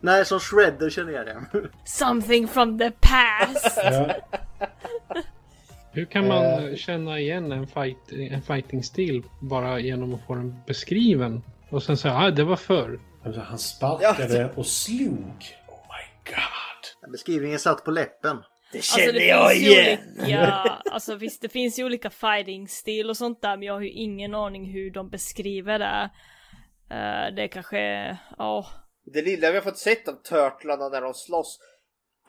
Nej, 0.00 0.24
som 0.24 0.40
Shredder 0.40 0.90
känner 0.90 1.12
jag 1.12 1.26
igen. 1.26 1.46
Something 1.84 2.48
from 2.48 2.78
the 2.78 2.90
past. 2.90 3.76
ja. 3.84 4.14
Hur 5.92 6.04
kan 6.04 6.26
man 6.28 6.44
Eh. 6.44 6.74
känna 6.76 7.18
igen 7.18 7.52
en, 7.52 7.66
fight, 7.66 8.12
en 8.30 8.42
fighting-stil 8.42 9.22
bara 9.40 9.78
genom 9.80 10.14
att 10.14 10.26
få 10.26 10.34
den 10.34 10.54
beskriven? 10.66 11.42
Och 11.70 11.82
sen 11.82 11.96
säga 11.96 12.14
ah, 12.14 12.30
det 12.30 12.44
var 12.44 12.56
förr. 12.56 13.00
Alltså, 13.24 13.40
Han 13.40 13.58
sparkade 13.58 14.50
och 14.56 14.66
slog. 14.66 15.18
Oh 15.68 15.80
my 15.88 16.30
god. 16.32 17.12
Beskrivningen 17.12 17.58
satt 17.58 17.84
på 17.84 17.90
läppen. 17.90 18.36
Det 18.72 18.78
Alltså 18.78 18.98
känner 18.98 19.12
det 19.12 19.26
jag 19.26 19.56
igen. 19.56 19.98
olika, 20.20 20.46
alltså 20.92 21.14
visst 21.14 21.42
det 21.42 21.48
finns 21.48 21.78
ju 21.78 21.84
olika 21.84 22.10
fighting-stil 22.10 23.10
och 23.10 23.16
sånt 23.16 23.42
där 23.42 23.56
men 23.56 23.62
jag 23.66 23.74
har 23.74 23.80
ju 23.80 23.90
ingen 23.90 24.34
aning 24.34 24.72
hur 24.72 24.90
de 24.90 25.08
beskriver 25.10 25.78
det. 25.78 26.10
Eh, 26.90 27.34
det 27.36 27.42
är 27.42 27.48
kanske, 27.48 27.78
ja. 28.38 28.66
Det 29.14 29.22
lilla 29.22 29.50
vi 29.50 29.56
har 29.56 29.64
fått 29.64 29.78
sett 29.78 30.08
av 30.08 30.12
Turtlarna 30.12 30.88
när 30.88 31.00
de 31.00 31.14
slåss. 31.14 31.58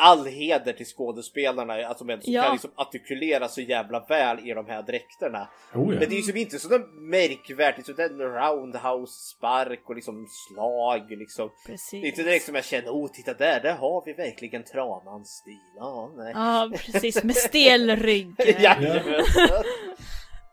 All 0.01 0.26
heder 0.26 0.74
till 0.74 0.86
skådespelarna 0.86 1.74
att 1.74 1.97
de 1.99 2.20
Ja. 2.24 2.43
kan 2.43 2.51
liksom 2.51 2.72
artikulera 2.76 3.47
så 3.47 3.62
jävla 3.62 4.05
väl 4.10 4.49
i 4.49 4.53
de 4.53 4.66
här 4.68 4.82
dräkterna. 4.84 5.47
Oh, 5.74 5.93
ja. 5.93 5.99
Men 5.99 5.99
det 5.99 6.05
är 6.05 6.18
ju 6.18 6.22
som 6.22 6.38
inte 6.38 6.60
sådär 6.60 6.80
märkvärdigt, 7.12 7.88
liksom 7.88 8.03
en 8.05 8.20
roundhouse-spark 8.22 9.89
och 9.89 9.95
liksom 9.95 10.26
slag 10.28 11.12
liksom. 11.12 11.49
Precis. 11.68 11.91
Det 12.01 12.07
är 12.07 12.10
inte 12.10 12.24
direkt 12.24 12.45
som 12.45 12.55
jag 12.55 12.66
känner, 12.66 12.89
oh 12.89 13.12
titta 13.12 13.34
där, 13.34 13.60
där 13.60 13.76
har 13.76 14.03
vi 14.05 14.14
verkligen 14.14 14.64
Tranans 14.64 15.30
stil. 15.30 15.60
Ja, 15.78 16.14
nej. 16.18 16.32
Ja 16.36 16.72
precis, 16.86 17.24
med 17.24 17.36
stel 17.36 17.95
rygg. 17.95 18.36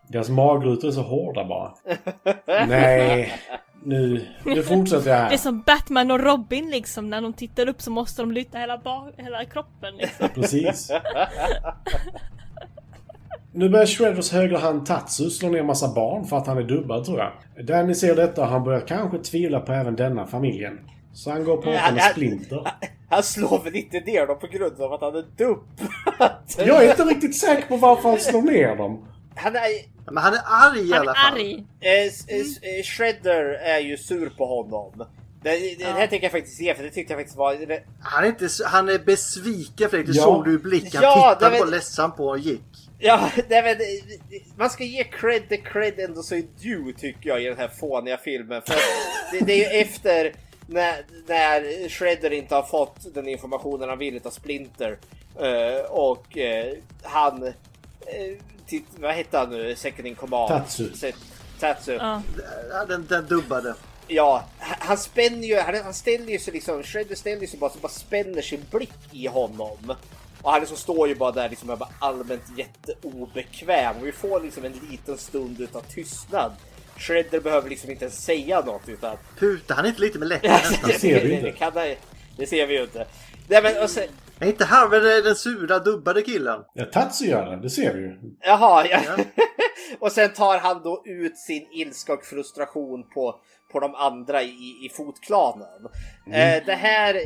Deras 0.09 0.29
magrutor 0.29 0.89
är 0.89 0.93
så 0.93 1.03
hårda 1.03 1.45
bara. 1.45 1.75
Nej, 2.67 3.33
nu, 3.87 4.27
nu 4.45 4.63
fortsätter 4.63 5.11
jag 5.11 5.19
Det 5.21 5.25
är 5.25 5.29
här. 5.31 5.37
som 5.37 5.63
Batman 5.67 6.11
och 6.11 6.21
Robin 6.21 6.71
liksom, 6.71 7.11
när 7.11 7.21
de 7.21 7.33
tittar 7.33 7.69
upp 7.69 7.83
så 7.83 7.91
måste 7.91 8.23
de 8.23 8.33
lyfta 8.33 8.59
hela, 8.59 8.81
hela 9.17 9.45
kroppen 9.45 9.97
liksom. 9.97 10.29
Precis. 10.35 10.91
Nu 13.53 13.69
börjar 13.69 13.87
Shredders 13.87 14.33
högra 14.33 14.59
hand 14.59 14.87
Tatsu 14.87 15.31
slå 15.31 15.49
ner 15.49 15.63
massa 15.63 15.95
barn 15.95 16.25
för 16.25 16.37
att 16.37 16.47
han 16.47 16.59
är 16.59 16.63
dubbad 16.63 17.05
tror 17.05 17.19
jag. 17.19 17.33
Danny 17.67 17.95
ser 17.95 18.17
detta 18.17 18.41
och 18.43 18.49
han 18.49 18.65
börjar 18.65 18.81
kanske 18.81 19.19
tvivla 19.19 19.61
på 19.61 19.73
även 19.73 19.97
denna 19.97 20.27
familjen. 20.27 20.79
Så 21.13 21.31
han 21.31 21.45
går 21.45 21.57
på 21.57 21.71
Ja, 21.73 21.93
med. 21.93 22.03
Splinter. 22.03 22.73
Han 23.11 23.23
slår 23.23 23.65
väl 23.65 23.77
inte 23.77 24.01
ner 24.01 24.27
dem 24.27 24.39
på 24.39 24.47
grund 24.47 24.81
av 24.81 24.93
att 24.93 25.01
han 25.01 25.17
är 25.17 25.25
dubb. 25.37 25.59
Jag 26.59 26.85
är 26.85 26.91
inte 26.91 27.05
riktigt 27.05 27.37
säker 27.37 27.69
på 27.69 27.77
varför 27.77 28.09
han 28.09 28.19
slår 28.19 28.43
ner 28.43 28.77
dem. 28.77 29.09
Han 29.37 29.57
är... 29.57 29.63
Men 30.07 30.17
han 30.17 30.35
är 30.35 30.41
arg 30.45 30.81
i 30.89 30.93
Han 30.93 31.01
alla 31.01 31.11
är 31.11 31.15
fall. 31.15 31.33
arg. 31.35 31.65
Eh, 31.81 32.07
s- 32.07 32.25
eh, 32.63 32.83
Shredder 32.83 33.45
är 33.45 33.79
ju 33.79 33.97
sur 33.97 34.29
på 34.37 34.47
honom. 34.47 35.07
Det, 35.43 35.51
det, 35.59 35.75
det 35.79 35.85
här 35.85 36.07
tänker 36.07 36.25
jag 36.25 36.33
faktiskt 36.33 36.57
se 36.59 36.75
för 36.75 36.83
det 36.83 36.91
tyckte 36.91 37.13
jag 37.13 37.21
faktiskt 37.21 37.37
var... 37.39 37.55
Det, 37.55 37.83
Han 38.01 38.25
är, 38.25 38.29
inte, 38.29 38.49
han 38.67 38.89
är 38.89 38.99
besviken 38.99 39.91
Fredrik. 39.91 40.07
Det 40.07 40.13
Ja. 40.19 40.23
såg 40.25 40.45
du 40.45 40.55
i 40.55 40.59
blicken. 40.59 40.91
Han 40.95 41.03
Ja, 41.03 41.35
tittade 41.35 41.55
det 41.55 41.59
på 41.59 41.65
var- 41.65 41.71
ledsen 41.71 42.13
på 42.13 42.27
och 42.27 42.39
gick. 42.39 42.89
ja, 42.99 43.31
nej 43.49 43.63
men, 43.63 43.77
man 44.59 44.71
ska 44.71 44.85
ge 44.85 45.05
cred 45.05 45.43
där 45.49 45.57
cred 45.57 45.99
ändå 46.01 46.23
så 46.23 46.35
är 46.35 46.43
due 46.63 46.93
tycker 46.93 47.29
jag 47.31 47.43
i 47.43 47.45
den 47.45 47.59
här 47.59 47.69
fåniga 47.69 48.17
filmen. 48.19 48.63
För 48.67 48.75
det, 49.33 49.45
det 49.47 49.53
är 49.53 49.75
ju 49.75 49.81
efter 49.81 50.33
när, 50.69 51.05
när 51.29 51.89
Shredder 51.89 52.33
inte 52.33 52.55
har 52.55 52.63
fått 52.63 53.15
den 53.15 53.29
informationen 53.29 53.89
han 53.89 53.99
vill 53.99 54.21
av 54.25 54.31
Splinter. 54.31 54.99
Eh, 55.41 55.91
och 55.91 56.39
han... 57.03 57.53
Titt, 58.67 58.87
vad 58.97 59.15
hette 59.15 59.39
han 59.39 59.51
nu? 59.51 59.77
Second 59.77 60.07
in 60.07 60.15
command? 60.15 60.49
Tatsu. 60.49 61.13
Tatsu. 61.61 61.93
Ja. 61.93 62.23
Den, 62.89 63.07
den 63.07 63.27
dubbade. 63.27 63.75
Ja, 64.09 64.45
han 64.59 64.99
spänner 64.99 65.49
ju, 65.49 65.61
han, 65.61 65.95
ställer 65.95 66.33
ju 66.33 66.39
sig 66.39 66.53
liksom, 66.53 66.83
Shredder 66.83 67.15
ställer 67.15 67.47
sig 67.47 67.59
bara 67.59 67.71
så 67.71 67.79
bara 67.79 67.89
spänner 67.89 68.43
sin 68.43 68.65
blick 68.71 68.93
i 69.13 69.27
honom. 69.27 69.95
Och 70.43 70.51
han 70.51 70.61
liksom 70.61 70.77
står 70.77 71.09
ju 71.09 71.15
bara 71.15 71.33
där 71.33 71.49
liksom 71.49 71.71
är 71.71 71.77
bara 71.77 71.91
allmänt 71.99 72.43
jätteobekväm. 72.57 73.97
Och 73.97 74.07
vi 74.07 74.13
får 74.13 74.41
liksom 74.41 74.65
en 74.65 74.81
liten 74.91 75.19
stund 75.19 75.61
utav 75.61 75.81
tystnad. 75.81 76.53
Shredder 76.97 77.41
behöver 77.41 77.71
liksom 77.71 77.91
inte 77.91 78.05
ens 78.05 78.25
säga 78.25 78.61
något 78.61 78.89
utan... 78.89 79.17
Putar 79.39 79.75
han 79.75 79.87
inte 79.87 80.01
lite 80.01 80.19
med 80.19 80.29
läppen 80.29 80.61
det, 80.87 80.99
ser 80.99 81.23
vi 81.23 81.29
det, 81.29 81.35
inte. 81.35 81.47
det, 81.47 81.53
kan, 81.53 81.73
det 82.37 82.47
ser 82.47 82.67
vi 82.67 82.75
ju 82.75 82.83
inte. 82.83 83.07
Nej 83.49 83.63
men 83.63 83.83
och 83.83 83.91
sen, 83.91 84.09
Är 84.41 84.47
inte 84.47 84.65
han 84.65 84.91
väl 84.91 85.25
den 85.25 85.37
sura 85.37 85.79
dubbade 85.79 86.23
killen? 86.23 86.65
Ja, 86.75 86.85
Tatsu 86.85 87.27
gör 87.27 87.51
det. 87.51 87.57
Det 87.57 87.71
ser 87.71 87.95
vi 87.95 88.01
ju. 88.01 88.19
Jaha, 88.41 88.87
ja. 88.87 89.01
Ja. 89.07 89.25
och 89.99 90.13
sen 90.13 90.33
tar 90.33 90.59
han 90.59 90.83
då 90.83 91.03
ut 91.07 91.39
sin 91.39 91.67
ilska 91.73 92.13
och 92.13 92.25
frustration 92.25 93.11
på, 93.15 93.41
på 93.73 93.81
de 93.81 93.95
andra 93.95 94.43
i, 94.43 94.79
i 94.83 94.91
fotklanen. 94.95 95.87
Eh, 96.27 96.65
det 96.67 96.75
här, 96.75 97.21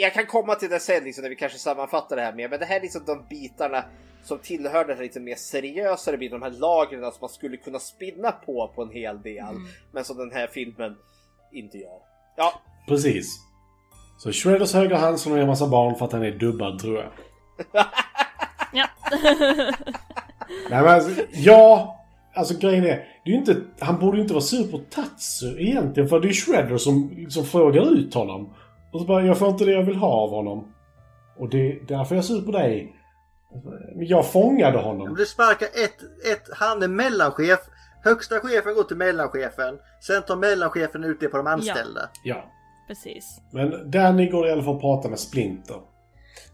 jag 0.00 0.14
kan 0.14 0.26
komma 0.26 0.54
till 0.54 0.70
det 0.70 0.80
sen 0.80 1.04
liksom, 1.04 1.22
när 1.22 1.28
vi 1.30 1.36
kanske 1.36 1.58
sammanfattar 1.58 2.16
det 2.16 2.22
här 2.22 2.32
mer, 2.32 2.48
men 2.48 2.60
det 2.60 2.66
här 2.66 2.76
är 2.76 2.80
liksom 2.80 3.02
de 3.06 3.26
bitarna 3.30 3.84
som 4.24 4.38
tillhör 4.38 4.84
den 4.84 4.96
här 4.96 5.02
lite 5.02 5.20
mer 5.20 5.34
seriösare 5.34 6.16
biten, 6.16 6.40
de 6.40 6.44
här 6.52 6.58
lagren 6.58 7.00
som 7.00 7.18
man 7.20 7.30
skulle 7.30 7.56
kunna 7.56 7.78
spinna 7.78 8.32
på 8.32 8.72
på 8.74 8.82
en 8.82 8.90
hel 8.90 9.22
del, 9.22 9.54
men 9.92 10.04
som 10.04 10.16
den 10.16 10.32
här 10.32 10.46
filmen 10.46 10.96
inte 11.52 11.78
gör. 11.78 11.98
Ja, 12.36 12.62
Precis. 12.88 13.51
Så 14.16 14.32
Shredders 14.32 14.74
högra 14.74 14.96
hand 14.96 15.20
slår 15.20 15.34
ner 15.34 15.42
en 15.42 15.48
massa 15.48 15.66
barn 15.66 15.94
för 15.94 16.04
att 16.04 16.12
han 16.12 16.22
är 16.22 16.30
dubbad, 16.30 16.78
tror 16.78 16.96
jag. 16.96 17.10
Ja. 18.74 18.86
Nej 20.70 20.82
men 20.82 20.88
alltså, 20.88 21.22
ja. 21.32 21.98
Alltså 22.34 22.58
grejen 22.58 22.84
är, 22.84 23.04
det 23.24 23.30
är 23.30 23.34
inte, 23.34 23.56
han 23.80 23.98
borde 23.98 24.16
ju 24.16 24.22
inte 24.22 24.34
vara 24.34 24.44
sur 24.44 24.70
på 24.70 24.78
Tatsu 24.78 25.46
egentligen. 25.58 26.08
För 26.08 26.20
det 26.20 26.28
är 26.28 26.32
Shredder 26.32 26.76
som, 26.76 27.26
som 27.28 27.44
frågar 27.44 27.92
ut 27.92 28.14
honom. 28.14 28.54
Och 28.92 29.00
så 29.00 29.06
bara, 29.06 29.22
jag 29.22 29.38
får 29.38 29.48
inte 29.48 29.64
det 29.64 29.72
jag 29.72 29.82
vill 29.82 29.96
ha 29.96 30.08
av 30.08 30.30
honom. 30.30 30.74
Och 31.38 31.48
det 31.48 31.72
är 31.72 31.78
därför 31.88 32.14
jag 32.14 32.22
är 32.22 32.26
sur 32.26 32.42
på 32.42 32.52
dig. 32.52 32.96
Men 33.96 34.06
jag 34.06 34.30
fångade 34.32 34.78
honom. 34.78 35.14
Du 35.14 35.26
sparkar 35.26 35.66
ett, 35.66 36.02
ett, 36.32 36.48
han 36.56 36.82
är 36.82 36.88
mellanchef. 36.88 37.60
Högsta 38.04 38.40
chefen 38.40 38.74
går 38.74 38.82
till 38.82 38.96
mellanchefen. 38.96 39.78
Sen 40.00 40.22
tar 40.22 40.36
mellanchefen 40.36 41.04
ut 41.04 41.20
det 41.20 41.28
på 41.28 41.36
de 41.36 41.46
anställda. 41.46 42.08
Ja. 42.24 42.44
Precis. 42.92 43.40
Men 43.50 43.90
Danny 43.90 44.26
går 44.26 44.48
i 44.48 44.50
alla 44.50 44.62
fall 44.62 44.74
och 44.74 44.80
pratar 44.80 45.08
med 45.08 45.18
Splinter. 45.18 45.76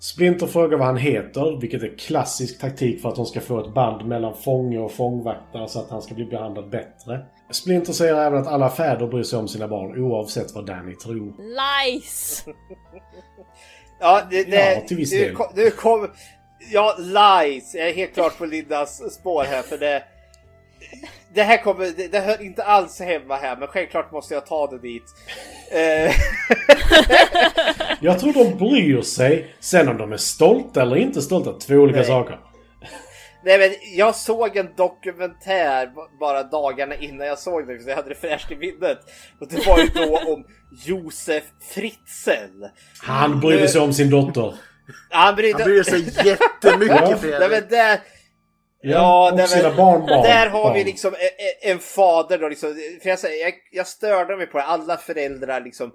Splinter 0.01 0.47
frågar 0.47 0.79
vad 0.79 0.87
han 0.87 0.97
heter, 0.97 1.61
vilket 1.61 1.83
är 1.83 1.99
klassisk 1.99 2.61
taktik 2.61 3.03
för 3.03 3.09
att 3.09 3.17
de 3.17 3.27
ska 3.27 3.41
få 3.41 3.61
ett 3.61 3.75
band 3.75 4.09
mellan 4.09 4.35
fånge 4.35 4.79
och 4.79 4.93
fångvaktare 4.93 5.69
så 5.69 5.81
att 5.81 5.91
han 5.91 6.03
ska 6.03 6.15
bli 6.15 6.25
behandlad 6.25 6.71
bättre. 6.71 7.27
Splinter 7.51 7.93
säger 7.93 8.15
även 8.15 8.41
att 8.41 8.47
alla 8.47 8.71
fäder 8.71 9.07
bryr 9.07 9.23
sig 9.23 9.39
om 9.39 9.49
sina 9.49 9.69
barn 9.69 10.05
oavsett 10.05 10.55
vad 10.55 10.67
Danny 10.67 10.95
tror. 10.95 11.35
Lies! 11.39 12.45
Ja, 14.01 14.23
det, 14.31 14.45
det, 14.45 14.75
Ja, 14.75 14.81
till 14.89 14.97
viss 14.97 15.13
nu, 15.13 15.19
del. 15.19 15.35
kom, 15.35 15.47
nu 15.55 15.71
kom... 15.71 16.11
Ja, 16.73 16.97
lies. 16.99 17.75
Jag 17.75 17.89
är 17.89 17.95
helt 17.95 18.15
klart 18.15 18.39
på 18.39 18.47
Lindas 18.47 19.15
spår 19.15 19.45
här 19.45 19.63
för 19.63 19.79
det... 19.79 20.03
Det 21.35 21.43
här 21.43 21.63
kommer, 21.63 21.85
det, 21.97 22.09
det 22.13 22.21
hör 22.21 22.43
inte 22.43 22.65
alls 22.65 23.01
hemma 23.01 23.37
här 23.37 23.57
men 23.57 23.69
självklart 23.69 24.13
måste 24.13 24.35
jag 24.35 24.47
ta 24.47 24.67
det 24.67 24.79
dit. 24.79 25.05
Eh, 25.73 26.15
Jag 28.01 28.19
tror 28.21 28.33
de 28.33 28.57
bryr 28.57 29.03
sig. 29.03 29.55
Sen 29.61 29.89
om 29.89 29.97
de 29.97 30.13
är 30.13 30.17
stolta 30.17 30.83
eller 30.83 30.97
inte 30.97 31.23
stolta, 31.23 31.53
två 31.53 31.75
olika 31.75 31.99
Nej. 31.99 32.07
saker. 32.07 32.39
nej 33.45 33.59
men 33.59 33.71
jag 33.97 34.15
såg 34.15 34.57
en 34.57 34.69
dokumentär 34.77 35.91
bara 36.21 36.43
dagarna 36.43 36.95
innan 36.95 37.27
jag 37.27 37.39
såg 37.39 37.67
den 37.67 37.83
så 37.83 37.89
jag 37.89 37.97
hade 37.97 38.09
det 38.09 38.15
fräscht 38.15 38.51
i 38.53 38.57
minnet. 38.57 38.99
Och 39.41 39.49
det 39.49 39.67
var 39.67 39.79
ju 39.79 39.87
då 39.95 40.19
om 40.35 40.45
Josef 40.85 41.45
Fritzl. 41.75 42.65
Han 43.03 43.41
bryr 43.41 43.67
sig 43.67 43.81
om 43.81 43.93
sin 43.93 44.11
dotter. 44.11 44.55
Han 45.11 45.35
brydde 45.35 45.63
Han 45.63 45.71
bryr 45.73 45.83
sig 45.83 46.01
jättemycket 46.27 46.97
Ja. 47.01 47.09
Nej 47.11 47.19
Fredrik. 47.19 47.71
men. 47.71 47.99
Ja, 48.81 49.33
och 49.33 49.49
sina 49.49 49.75
barnbarn. 49.75 50.23
Där 50.23 50.47
har 50.47 50.75
vi 50.75 50.79
barn. 50.79 50.87
liksom 50.87 51.15
en, 51.15 51.71
en 51.71 51.79
fader 51.79 52.39
då 52.39 52.49
liksom. 52.49 52.75
För 53.03 53.09
jag, 53.09 53.19
säger, 53.19 53.45
jag, 53.45 53.55
jag 53.73 53.87
störde 53.87 54.37
mig 54.37 54.47
på 54.47 54.59
det. 54.59 54.65
Alla 54.65 54.97
föräldrar 54.97 55.61
liksom 55.61 55.93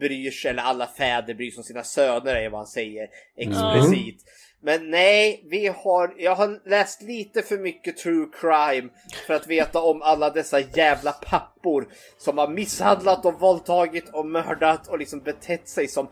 bryr 0.00 0.30
sig, 0.30 0.50
eller 0.50 0.62
alla 0.62 0.86
fäder 0.86 1.34
bryr 1.34 1.50
sig 1.50 1.58
om 1.58 1.64
sina 1.64 1.84
söner 1.84 2.34
är 2.34 2.50
vad 2.50 2.60
han 2.60 2.66
säger 2.66 3.08
explicit. 3.36 4.24
Men 4.62 4.90
nej, 4.90 5.46
vi 5.50 5.66
har, 5.66 6.14
jag 6.18 6.34
har 6.34 6.68
läst 6.68 7.02
lite 7.02 7.42
för 7.42 7.58
mycket 7.58 7.96
true 7.96 8.26
crime 8.40 8.88
för 9.26 9.34
att 9.34 9.46
veta 9.46 9.80
om 9.80 10.02
alla 10.02 10.30
dessa 10.30 10.60
jävla 10.60 11.12
pappor 11.12 11.88
som 12.18 12.38
har 12.38 12.48
misshandlat 12.48 13.24
och 13.24 13.40
våldtagit 13.40 14.08
och 14.08 14.26
mördat 14.26 14.88
och 14.88 14.98
liksom 14.98 15.20
betett 15.20 15.68
sig 15.68 15.88
som 15.88 16.08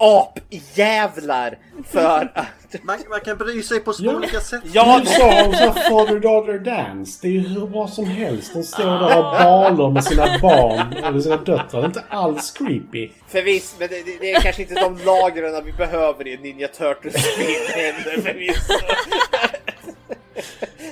apjävlar 0.00 1.58
för 1.88 2.04
att... 2.04 2.82
Man, 2.82 2.98
man 3.10 3.20
kan 3.20 3.38
bry 3.38 3.62
sig 3.62 3.80
på 3.80 3.92
så 3.92 4.04
Ja. 4.04 4.16
olika 4.16 4.40
sätt. 4.40 4.60
Ja, 4.72 5.00
Du 5.00 5.06
sa 5.06 5.44
om 5.44 5.52
såhär 5.54 5.90
father-daughter 5.90 6.58
dance. 6.58 7.18
Det 7.22 7.28
är 7.28 7.32
ju 7.32 7.40
hur 7.40 7.66
bra 7.66 7.88
som 7.88 8.04
helst. 8.06 8.52
De 8.54 8.62
står 8.62 8.84
där 8.84 9.18
och 9.18 9.24
balar 9.24 9.90
med 9.90 10.04
sina 10.04 10.38
barn 10.42 10.92
eller 10.92 11.20
sina 11.20 11.36
döttrar. 11.36 11.80
Det 11.80 11.84
är 11.84 11.86
inte 11.86 12.04
alls 12.08 12.50
creepy. 12.50 13.10
Förvisso, 13.28 13.76
men 13.78 13.88
det, 13.88 14.02
det, 14.20 14.32
är 14.32 14.40
kanske 14.40 14.62
inte 14.62 14.74
de 14.74 14.98
lagren 15.04 15.64
vi 15.64 15.72
behöver 15.72 16.26
i 16.26 16.34
en 16.34 16.42
Ninja 16.42 16.68
Turtles-spel 16.68 17.74
heller 17.74 18.22
förvisso. 18.22 18.72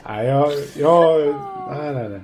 Nej, 0.09 0.27
jag... 0.27 0.53
jag 0.77 1.35
nej, 1.77 1.95
nej, 1.95 2.09
nej. 2.09 2.21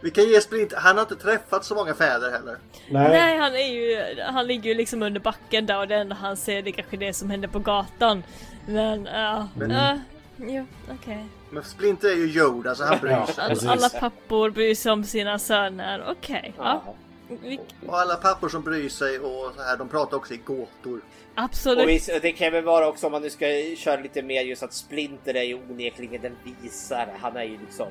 Vi 0.00 0.10
kan 0.10 0.24
ge 0.28 0.40
Splint, 0.40 0.72
han 0.76 0.96
har 0.96 1.02
inte 1.02 1.16
träffat 1.16 1.64
så 1.64 1.74
många 1.74 1.94
fäder 1.94 2.30
heller. 2.30 2.56
Nej. 2.90 3.08
Nej, 3.08 3.36
han 3.38 3.54
är 3.54 3.66
ju, 3.72 4.20
han 4.22 4.46
ligger 4.46 4.70
ju 4.70 4.74
liksom 4.74 5.02
under 5.02 5.20
backen 5.20 5.66
där 5.66 5.78
och 5.78 5.88
det 5.88 5.94
enda 5.96 6.14
han 6.14 6.36
ser 6.36 6.62
det 6.62 6.70
är 6.70 6.72
kanske 6.72 6.96
det 6.96 7.12
som 7.14 7.30
händer 7.30 7.48
på 7.48 7.58
gatan. 7.58 8.22
Men, 8.66 9.04
ja, 9.04 9.48
Men- 9.56 9.70
ja, 9.70 9.98
ja, 10.36 10.64
okej. 11.00 11.24
Men 11.50 11.64
Splinter 11.64 12.08
är 12.08 12.14
ju 12.16 12.26
Yoda 12.40 12.74
så 12.74 12.84
han 12.84 12.98
bryr 12.98 13.10
Ja. 13.12 13.26
sig. 13.26 13.44
All, 13.44 13.68
alla 13.68 13.88
pappor 13.88 14.50
bryr 14.50 14.74
sig 14.74 14.92
om 14.92 15.04
sina 15.04 15.38
söner, 15.38 16.04
okej. 16.10 16.54
ja. 16.58 16.94
Vi, 17.42 17.60
Och 17.86 17.98
alla 18.00 18.16
pappor 18.16 18.48
som 18.48 18.62
bryr 18.62 18.88
sig 18.88 19.18
och 19.18 19.52
så 19.56 19.62
här, 19.62 19.76
de 19.76 19.88
pratar 19.88 20.16
också 20.16 20.34
i 20.34 20.36
gåtor. 20.36 21.00
absolut. 21.34 21.84
Och 21.84 21.88
visst, 21.88 22.10
det 22.22 22.32
kan 22.32 22.52
väl 22.52 22.64
vara 22.64 22.88
också 22.88 23.06
om 23.06 23.12
man 23.12 23.22
nu 23.22 23.30
ska 23.30 23.46
köra 23.76 24.00
lite 24.00 24.22
mer 24.22 24.42
just 24.42 24.62
att 24.62 24.72
Splinter 24.72 25.34
är 25.36 25.42
ju 25.42 25.54
onekligen 25.54 26.22
den 26.22 26.36
visare. 26.62 27.10
Han 27.20 27.36
är 27.36 27.42
ju 27.44 27.58
liksom, 27.66 27.86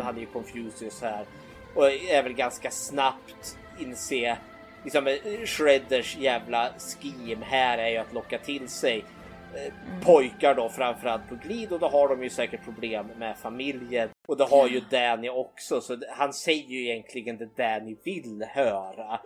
han 0.00 0.16
är 0.16 0.20
ju 0.20 0.26
Confucius 0.26 1.02
här. 1.02 1.24
Och 1.76 1.90
är 1.90 2.22
väl 2.22 2.32
ganska 2.32 2.70
snabbt 2.70 3.58
inse 3.78 4.38
liksom 4.86 5.06
eh, 5.06 5.46
Shredders 5.46 6.16
jävla 6.16 6.70
scheme 6.78 7.44
här 7.44 7.78
är 7.78 7.88
ju 7.88 7.96
att 7.96 8.12
locka 8.12 8.38
till 8.38 8.68
sig 8.68 9.04
eh, 9.54 9.72
pojkar 10.04 10.54
då 10.54 10.68
framförallt 10.68 11.28
på 11.28 11.34
glid 11.34 11.72
och 11.72 11.78
då 11.78 11.88
har 11.88 12.08
de 12.08 12.22
ju 12.22 12.30
säkert 12.30 12.64
problem 12.64 13.06
med 13.18 13.36
familjen. 13.36 14.08
Och 14.28 14.36
det 14.36 14.44
har 14.44 14.68
ju 14.68 14.80
Danny 14.90 15.28
också 15.28 15.80
så 15.80 15.98
han 16.10 16.32
säger 16.32 16.68
ju 16.68 16.84
egentligen 16.84 17.36
det 17.38 17.56
Danny 17.56 17.96
vill 18.04 18.44
höra. 18.48 19.20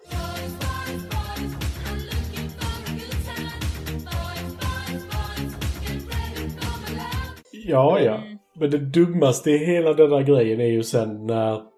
Ja, 7.52 8.00
ja. 8.00 8.14
Mm. 8.14 8.38
Men 8.54 8.70
det 8.70 8.78
dummaste 8.78 9.50
i 9.50 9.58
hela 9.58 9.94
den 9.94 10.10
där 10.10 10.22
grejen 10.22 10.60
är 10.60 10.66
ju 10.66 10.82
sen 10.82 11.26
när... 11.26 11.70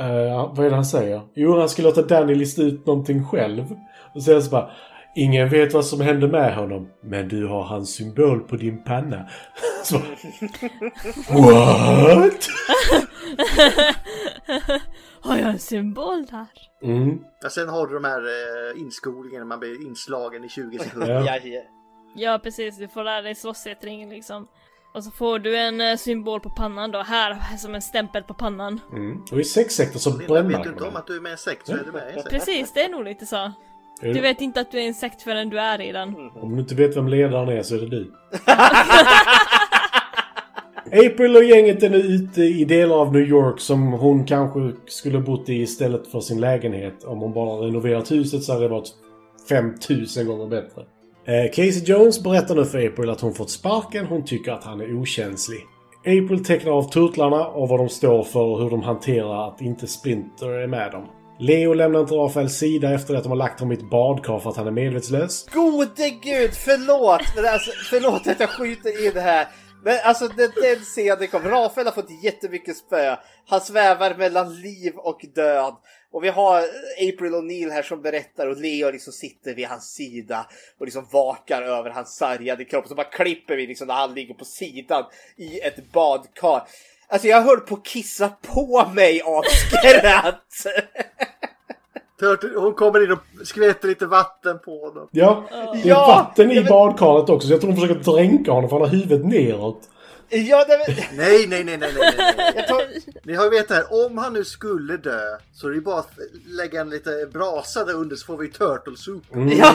eh, 0.00 0.54
vad 0.54 0.66
är 0.66 0.70
det 0.70 0.76
han 0.76 0.84
säger? 0.84 1.22
Jo, 1.34 1.58
han 1.58 1.68
ska 1.68 1.82
låta 1.82 2.02
Danny 2.02 2.34
lista 2.34 2.62
ut 2.62 2.86
någonting 2.86 3.24
själv. 3.24 3.64
Och 4.14 4.22
sen 4.22 4.42
så 4.42 4.50
bara... 4.50 4.70
Ingen 5.14 5.48
vet 5.48 5.74
vad 5.74 5.84
som 5.84 6.00
hände 6.00 6.28
med 6.28 6.54
honom, 6.54 6.88
men 7.02 7.28
du 7.28 7.46
har 7.46 7.62
hans 7.62 7.94
symbol 7.94 8.40
på 8.40 8.56
din 8.56 8.84
panna. 8.84 9.28
Så 9.84 9.96
What? 11.28 12.48
Har 15.20 15.36
jag 15.36 15.48
en 15.48 15.58
symbol 15.58 16.26
där? 16.26 16.46
Mm. 16.82 17.18
Ja, 17.42 17.50
sen 17.50 17.68
har 17.68 17.86
du 17.86 17.94
de 17.94 18.04
här 18.04 18.22
eh, 18.22 18.80
inskolningarna, 18.80 19.44
man 19.44 19.60
blir 19.60 19.86
inslagen 19.86 20.44
i 20.44 20.48
20 20.48 20.78
sekunder. 20.78 21.10
Ja. 21.10 21.24
Ja, 21.24 21.38
ja. 21.44 21.62
Ja 22.14 22.40
precis, 22.42 22.78
du 22.78 22.88
får 22.88 23.04
lära 23.04 23.22
dig 23.22 23.34
slåss 23.34 23.66
i 23.66 23.70
ett 23.70 23.84
ring 23.84 24.10
liksom. 24.10 24.46
Och 24.94 25.04
så 25.04 25.10
får 25.10 25.38
du 25.38 25.56
en 25.56 25.80
eh, 25.80 25.96
symbol 25.96 26.40
på 26.40 26.50
pannan 26.50 26.90
då, 26.90 26.98
här 26.98 27.56
som 27.56 27.74
en 27.74 27.82
stämpel 27.82 28.22
på 28.22 28.34
pannan. 28.34 28.80
Mm. 28.92 29.22
Och 29.32 29.40
i 29.40 29.44
sexsektor 29.44 30.00
så 30.00 30.10
bränner 30.10 30.42
vet 30.42 30.52
man 30.52 30.62
du 30.62 30.68
inte 30.68 30.84
om 30.84 30.96
att 30.96 31.06
du 31.06 31.16
är 31.16 31.20
med 31.20 31.30
i 31.30 31.32
en 31.32 31.38
sekt 31.38 31.66
så 31.66 31.72
är 31.72 31.84
du 31.86 31.92
med 31.92 32.02
i 32.02 32.12
en 32.12 32.14
sekt. 32.14 32.30
Precis, 32.30 32.72
det 32.72 32.84
är 32.84 32.88
nog 32.88 33.04
lite 33.04 33.26
så. 33.26 33.52
Du 34.02 34.20
vet 34.20 34.40
inte 34.40 34.60
att 34.60 34.72
du 34.72 34.78
är 34.78 34.86
en 34.86 34.94
sekt 34.94 35.22
förrän 35.22 35.50
du 35.50 35.60
är 35.60 35.80
i 35.80 35.92
den. 35.92 36.14
Om 36.34 36.54
du 36.54 36.60
inte 36.60 36.74
vet 36.74 36.96
vem 36.96 37.08
ledaren 37.08 37.48
är 37.48 37.62
så 37.62 37.74
är 37.74 37.78
det 37.78 37.88
du. 37.88 38.12
April 40.92 41.36
och 41.36 41.44
gänget 41.44 41.82
är 41.82 41.90
nu 41.90 41.98
ute 41.98 42.42
i 42.42 42.64
delar 42.64 42.96
av 42.96 43.12
New 43.12 43.22
York 43.22 43.60
som 43.60 43.92
hon 43.92 44.26
kanske 44.26 44.72
skulle 44.86 45.18
bott 45.18 45.48
i 45.48 45.54
istället 45.54 46.06
för 46.06 46.20
sin 46.20 46.40
lägenhet. 46.40 47.04
Om 47.04 47.18
hon 47.18 47.32
bara 47.32 47.66
renoverat 47.66 48.10
huset 48.10 48.42
så 48.42 48.52
hade 48.52 48.64
det 48.64 48.68
varit 48.68 48.88
5000 49.48 50.26
gånger 50.26 50.46
bättre. 50.46 50.82
Eh, 51.30 51.50
Casey 51.50 51.82
Jones 51.84 52.22
berättar 52.22 52.54
nu 52.54 52.64
för 52.64 52.86
April 52.86 53.10
att 53.10 53.20
hon 53.20 53.34
fått 53.34 53.50
sparken. 53.50 54.06
Hon 54.06 54.24
tycker 54.24 54.52
att 54.52 54.64
han 54.64 54.80
är 54.80 55.00
okänslig. 55.00 55.66
April 56.00 56.44
tecknar 56.44 56.72
av 56.72 56.90
turtlarna 56.90 57.46
och 57.46 57.68
vad 57.68 57.80
de 57.80 57.88
står 57.88 58.22
för 58.22 58.40
och 58.40 58.62
hur 58.62 58.70
de 58.70 58.82
hanterar 58.82 59.48
att 59.48 59.60
inte 59.60 59.86
Splinter 59.86 60.48
är 60.48 60.66
med 60.66 60.92
dem. 60.92 61.06
Leo 61.38 61.74
lämnar 61.74 62.00
inte 62.00 62.14
Rafaels 62.14 62.54
sida 62.54 62.94
efter 62.94 63.14
att 63.14 63.22
de 63.22 63.28
har 63.28 63.36
lagt 63.36 63.60
honom 63.60 63.72
i 63.72 63.74
ett 63.74 63.90
badkar 63.90 64.38
för 64.38 64.50
att 64.50 64.56
han 64.56 64.66
är 64.66 64.70
medvetslös. 64.70 65.46
Gode 65.52 66.10
gud, 66.10 66.54
förlåt! 66.54 67.22
Men 67.36 67.44
alltså, 67.44 67.70
förlåt 67.90 68.26
att 68.26 68.40
jag 68.40 68.50
skjuter 68.50 69.06
in 69.06 69.22
här. 69.22 69.46
Men 69.84 69.98
alltså 70.04 70.28
den, 70.28 70.50
den 70.62 70.76
scenen 70.76 71.28
kom. 71.28 71.42
Rafael 71.42 71.86
har 71.86 71.92
fått 71.92 72.24
jättemycket 72.24 72.76
spö. 72.76 73.16
Han 73.46 73.60
svävar 73.60 74.14
mellan 74.14 74.60
liv 74.60 74.92
och 74.96 75.20
död. 75.34 75.74
Och 76.12 76.24
vi 76.24 76.28
har 76.28 76.58
April 76.98 77.34
O'Neill 77.34 77.70
här 77.70 77.82
som 77.82 78.02
berättar 78.02 78.46
och 78.46 78.56
Leo 78.56 78.90
liksom 78.90 79.12
sitter 79.12 79.54
vid 79.54 79.66
hans 79.66 79.94
sida 79.94 80.46
och 80.78 80.86
liksom 80.86 81.06
vakar 81.12 81.62
över 81.62 81.90
hans 81.90 82.16
sargade 82.16 82.64
kropp. 82.64 82.88
Så 82.88 82.94
bara 82.94 83.04
klipper 83.04 83.56
vi 83.56 83.66
liksom 83.66 83.86
när 83.86 83.94
han 83.94 84.14
ligger 84.14 84.34
på 84.34 84.44
sidan 84.44 85.04
i 85.36 85.60
ett 85.60 85.92
badkar. 85.92 86.62
Alltså 87.08 87.28
jag 87.28 87.42
höll 87.42 87.60
på 87.60 87.74
att 87.74 87.84
kissa 87.84 88.28
på 88.28 88.90
mig 88.94 89.22
av 89.22 89.42
skratt. 89.42 90.66
Hon 92.56 92.74
kommer 92.74 93.04
in 93.04 93.12
och 93.12 93.46
skvätter 93.46 93.88
lite 93.88 94.06
vatten 94.06 94.58
på 94.58 94.86
honom. 94.86 95.08
Ja, 95.10 95.44
det 95.82 95.90
är 95.90 95.94
vatten 95.94 96.50
i 96.50 96.64
badkaret 96.64 97.28
också 97.28 97.48
så 97.48 97.54
jag 97.54 97.60
tror 97.60 97.72
de 97.72 97.80
försöker 97.80 98.12
dränka 98.12 98.52
honom 98.52 98.70
för 98.70 98.76
han 98.76 98.88
har 98.88 98.96
huvudet 98.96 99.26
neråt. 99.26 99.88
Ja, 100.30 100.64
nej, 100.68 100.78
men, 100.86 100.96
Nej, 101.16 101.46
nej, 101.46 101.64
nej, 101.64 101.76
nej, 101.78 101.92
nej, 101.98 102.34
nej. 102.54 102.66
tar, 102.68 102.86
Ni 103.26 103.34
har 103.34 103.44
ju 103.44 103.50
vetat 103.50 103.76
här, 103.76 104.06
om 104.06 104.18
han 104.18 104.32
nu 104.32 104.44
skulle 104.44 104.96
dö 104.96 105.20
så 105.54 105.66
är 105.66 105.70
det 105.70 105.74
ju 105.76 105.82
bara 105.82 105.98
att 105.98 106.10
lägga 106.46 106.80
en 106.80 106.90
lite 106.90 107.28
brasa 107.32 107.84
där 107.84 107.94
under 107.94 108.16
så 108.16 108.26
får 108.26 108.36
vi 108.36 108.48
turtle 108.48 108.96
soup. 108.96 109.22
Ja. 109.32 109.72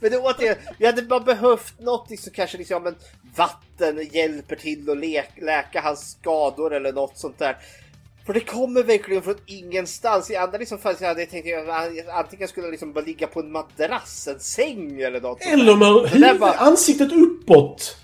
men 0.00 0.10
det 0.10 0.18
återigen, 0.18 0.56
vi 0.78 0.86
hade 0.86 1.02
bara 1.02 1.20
behövt 1.20 1.80
något 1.80 2.18
som 2.20 2.32
kanske 2.32 2.58
liksom, 2.58 2.74
ja, 2.74 2.80
men 2.80 2.94
vatten 3.36 4.08
hjälper 4.12 4.56
till 4.56 4.90
att 4.90 4.98
lä 4.98 5.24
läka 5.42 5.80
hans 5.80 6.16
skador 6.20 6.74
eller 6.74 6.92
något 6.92 7.18
sånt 7.18 7.38
där. 7.38 7.56
För 8.26 8.34
det 8.34 8.40
kommer 8.40 8.82
verkligen 8.82 9.22
från 9.22 9.36
ingenstans. 9.46 10.30
I 10.30 10.36
andra 10.36 10.58
liksom 10.58 10.78
fall 10.78 10.96
så 10.96 11.04
hade 11.06 11.20
jag 11.20 11.30
tänkt 11.30 11.58
att 11.58 11.66
han 11.74 11.92
antingen 12.18 12.48
skulle 12.48 12.70
liksom 12.70 12.92
bara 12.92 13.04
ligga 13.04 13.26
på 13.26 13.40
en 13.40 13.52
madrass, 13.52 14.28
en 14.28 14.40
säng 14.40 15.00
eller 15.00 15.20
något. 15.20 15.40
Eller 15.42 15.74
där 15.74 16.08
huvudet, 16.08 16.40
bara- 16.40 16.52
ansiktet 16.52 17.12
uppåt. 17.12 17.96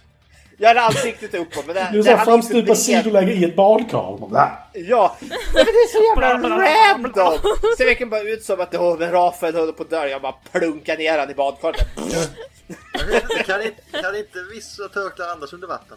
Jag 0.59 0.69
hade 0.69 0.81
ansiktet 0.81 1.35
uppåt. 1.35 1.67
Men 1.67 1.75
det, 1.75 1.89
Du 1.93 2.11
är 2.11 2.17
framstupa 2.17 2.75
sidoläge 2.75 3.33
i 3.33 3.45
ett 3.45 3.57
badkar. 3.57 4.19
Ja, 4.73 5.17
men 5.21 5.29
det 5.53 5.61
är 5.61 5.93
så 5.93 6.21
jävla 6.21 6.49
random! 6.49 7.13
Ser 7.77 7.85
verkligen 7.85 8.11
bara 8.11 8.21
ut 8.21 8.45
som 8.45 8.61
att 8.61 8.71
det 8.71 8.79
var 8.79 8.97
Rafael 8.97 9.55
höll 9.55 9.73
på 9.73 9.83
att 9.83 9.91
dö. 9.91 10.07
Jag 10.07 10.23
bara 10.23 10.35
plunkar 10.53 10.97
ner 10.97 11.19
han 11.19 11.31
i 11.31 11.35
badkaret. 11.35 11.87
Kan 13.47 13.63
inte, 13.63 13.83
kan 14.03 14.17
inte 14.17 14.39
vissa 14.55 14.89
turtlar 14.89 15.29
andas 15.29 15.53
under 15.53 15.69
vatten? 15.69 15.97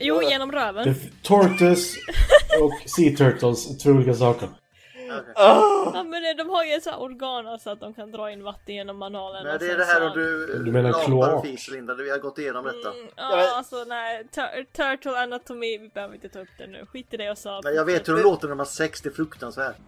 Jo, 0.00 0.22
genom 0.22 0.52
röven. 0.52 0.94
Tortoise 1.22 1.98
och 2.60 2.90
Sea 2.90 3.16
Turtles 3.16 3.70
är 3.70 3.74
två 3.78 3.90
olika 3.90 4.14
saker. 4.14 4.48
Ja 5.34 6.04
men 6.10 6.22
det- 6.22 6.34
de 6.34 6.48
har 6.50 6.64
ju 6.64 6.80
så 6.80 6.94
organ 6.96 7.58
så 7.60 7.70
att 7.70 7.80
de 7.80 7.94
kan 7.94 8.12
dra 8.12 8.30
in 8.30 8.42
vatten 8.42 8.74
genom 8.74 8.96
manalen. 8.98 9.44
Men 9.44 9.52
och 9.54 9.58
det 9.60 9.70
är 9.70 9.76
det 9.78 9.84
här 9.84 10.00
så... 10.00 10.06
om 10.06 10.12
du, 10.18 10.58
Du 10.64 10.72
menar 10.72 11.04
kloak? 11.04 11.46
Linda, 11.72 11.94
vi 11.94 12.10
har 12.10 12.18
gått 12.18 12.38
igenom 12.38 12.64
detta. 12.64 12.90
Mm, 12.92 13.08
Ja, 13.16 13.56
alltså 13.56 13.84
nej. 13.88 14.24
Tur- 14.34 14.64
Turtle 14.72 15.18
anatomi, 15.18 15.78
vi 15.78 15.88
behöver 15.88 16.14
inte 16.14 16.28
ta 16.28 16.38
upp 16.38 16.48
det 16.58 16.66
nu. 16.66 16.86
Skit 16.86 17.14
i 17.14 17.16
det 17.16 17.24
jag 17.24 17.38
sa. 17.38 17.60
Men 17.64 17.74
jag 17.74 17.84
vet 17.84 18.08
hur 18.08 18.16
de 18.16 18.22
låter 18.22 18.42
när 18.42 18.48
har 18.58 18.66
sex, 18.66 19.00
det 19.00 19.08
är 19.08 19.12
fruktansvärt. 19.14 19.76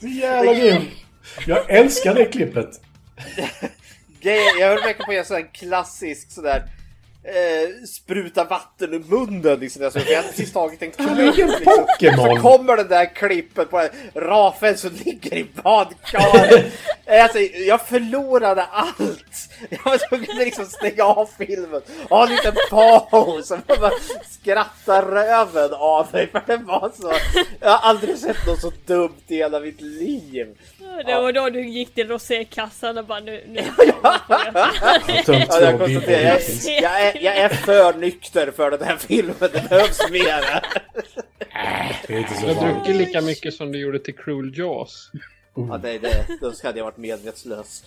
Så 0.00 0.06
jävla 0.06 0.54
grym! 0.54 0.82
Jag 1.46 1.70
älskar 1.70 2.14
det 2.14 2.24
klippet. 2.24 2.80
Jag 4.20 4.68
höll 4.68 4.76
verkligen 4.78 4.96
på 5.04 5.10
att 5.10 5.14
göra 5.14 5.24
här 5.24 5.54
klassisk 5.54 6.30
sådär 6.32 6.62
eh, 7.24 7.84
spruta 7.86 8.44
vatten 8.44 8.94
ur 8.94 8.98
munnen 9.08 9.60
liksom. 9.60 9.84
Alltså, 9.84 9.98
jag 9.98 10.16
hade 10.16 10.28
precis 10.28 10.52
tagit 10.52 10.82
en 10.82 11.16
Vilken 11.16 11.48
liksom. 11.48 11.86
Så 12.16 12.36
kommer 12.36 12.76
den 12.76 12.88
där 12.88 13.14
klippet 13.14 13.70
på 13.70 13.88
Rafael 14.14 14.78
som 14.78 14.90
ligger 15.04 15.34
i 15.36 15.46
badkaret. 15.62 16.72
alltså, 17.06 17.38
jag 17.38 17.86
förlorade 17.86 18.64
allt. 18.64 19.50
Jag 19.70 19.84
var 19.84 20.08
tvungen 20.08 20.30
att 20.30 20.36
liksom 20.36 20.64
stänga 20.64 21.04
av 21.04 21.28
filmen. 21.38 21.82
Ha 22.08 22.26
en 22.26 22.30
liten 22.30 22.54
paus. 22.70 23.50
Och 23.50 23.58
bara 23.66 23.92
skratta 24.30 25.02
röven 25.02 25.72
av 25.72 26.06
mig. 26.12 26.26
För 26.26 26.42
det 26.46 26.56
var 26.56 26.92
så. 27.00 27.12
Jag 27.60 27.70
har 27.70 27.88
aldrig 27.88 28.18
sett 28.18 28.46
något 28.46 28.60
så 28.60 28.72
dumt 28.86 29.22
i 29.26 29.36
hela 29.36 29.60
mitt 29.60 29.80
liv. 29.80 30.58
Det 31.06 31.14
var 31.14 31.32
då 31.32 31.50
du 31.50 31.68
gick 31.68 31.94
till 31.94 32.08
rosékassan 32.08 32.98
och 32.98 33.04
bara 33.06 33.20
nu... 33.20 33.44
nu. 33.48 33.62
Jag 33.76 34.10
Ja, 35.10 35.60
jag 35.60 35.80
jag, 35.80 35.88
hittills. 35.88 36.66
jag, 36.66 37.09
är, 37.16 37.24
jag 37.24 37.36
är 37.36 37.48
för 37.48 37.98
nykter 37.98 38.50
för 38.50 38.70
den 38.70 38.82
här 38.82 38.96
filmen. 38.96 39.34
Det 39.38 39.68
behövs 39.68 40.10
mer. 40.10 40.62
Det 42.06 42.14
är 42.14 42.18
inte 42.18 42.34
så 42.34 42.46
Du 42.46 42.54
har 42.54 42.72
druckit 42.72 42.96
lika 42.96 43.20
mycket 43.20 43.54
som 43.54 43.72
du 43.72 43.78
gjorde 43.78 43.98
till 43.98 44.14
Cruel 44.14 44.58
Jaws. 44.58 45.10
Ja, 45.54 45.78
det, 45.82 45.98
det, 45.98 46.26
då 46.40 46.52
hade 46.62 46.78
jag 46.78 46.84
varit 46.84 46.96
medvetslös. 46.96 47.84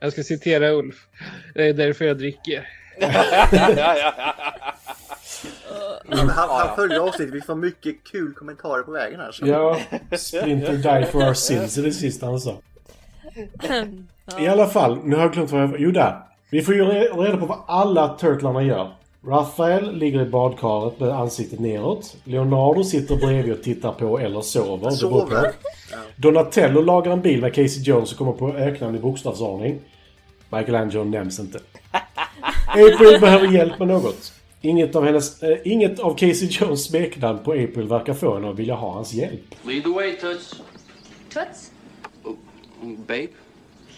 Jag 0.00 0.12
ska 0.12 0.22
citera 0.22 0.70
Ulf. 0.70 1.06
Det 1.54 1.68
är 1.68 1.72
därför 1.72 2.04
jag 2.04 2.18
dricker. 2.18 2.68
Han, 6.08 6.28
han, 6.28 6.76
följer 6.76 6.98
avsnittet, 6.98 7.34
vi 7.34 7.40
får 7.40 7.54
mycket 7.54 8.04
kul 8.04 8.34
kommentarer 8.34 8.82
på 8.82 8.90
vägen 8.90 9.20
här. 9.20 9.32
Så. 9.32 9.46
Ja, 9.46 9.80
Splinter 10.16 10.72
die 10.72 11.06
for 11.06 11.28
our 11.28 11.34
sins 11.34 11.78
är 11.78 11.82
det 11.82 11.92
sista 11.92 12.26
han 12.26 12.40
sa. 12.40 12.60
I 14.40 14.46
alla 14.48 14.66
fall, 14.66 14.98
nu 15.04 15.16
har 15.16 15.22
jag 15.22 15.32
glömt 15.32 15.50
vad 15.52 15.62
jag... 15.62 15.74
Jo, 15.78 15.90
där. 15.90 16.16
Vi 16.50 16.62
får 16.62 16.74
ju 16.74 16.84
re- 16.84 17.22
reda 17.22 17.36
på 17.36 17.46
vad 17.46 17.58
alla 17.66 18.16
turtlarna 18.18 18.62
gör. 18.62 18.92
Raphael 19.26 19.96
ligger 19.98 20.20
i 20.20 20.24
badkaret 20.24 21.00
med 21.00 21.08
ansiktet 21.08 21.60
neråt. 21.60 22.16
Leonardo 22.24 22.84
sitter 22.84 23.16
bredvid 23.16 23.52
och 23.52 23.62
tittar 23.62 23.92
på 23.92 24.18
eller 24.18 24.40
sover. 24.40 24.90
det 24.90 25.08
beror 25.08 25.20
på. 25.22 25.28
Sover. 25.30 25.52
Donatello 26.16 26.80
lagar 26.80 27.12
en 27.12 27.20
bil 27.20 27.40
med 27.40 27.54
Casey 27.54 27.82
Jones 27.82 28.12
och 28.12 28.18
kommer 28.18 28.32
på 28.32 28.48
öknamn 28.48 28.96
i 28.96 28.98
bokstavsordning. 28.98 29.78
Michelangelo 30.50 31.04
nämns 31.04 31.38
inte. 31.40 31.58
April 32.68 33.20
behöver 33.20 33.48
hjälp 33.48 33.78
med 33.78 33.88
något. 33.88 34.32
Inget 34.60 34.96
av, 34.96 35.04
hennes, 35.04 35.42
eh, 35.42 35.58
inget 35.64 36.00
av 36.00 36.14
Casey 36.14 36.48
Jones 36.50 36.84
smeknamn 36.84 37.38
på 37.38 37.52
April 37.52 37.88
verkar 37.88 38.14
få 38.14 38.34
henne 38.34 38.50
att 38.50 38.58
vilja 38.58 38.74
ha 38.74 38.92
hans 38.92 39.12
hjälp. 39.14 39.54
Lead 39.62 39.82
the 39.84 39.90
way, 39.90 40.12
Toots. 40.16 40.54
Toots? 41.34 41.70
Babe? 43.06 43.28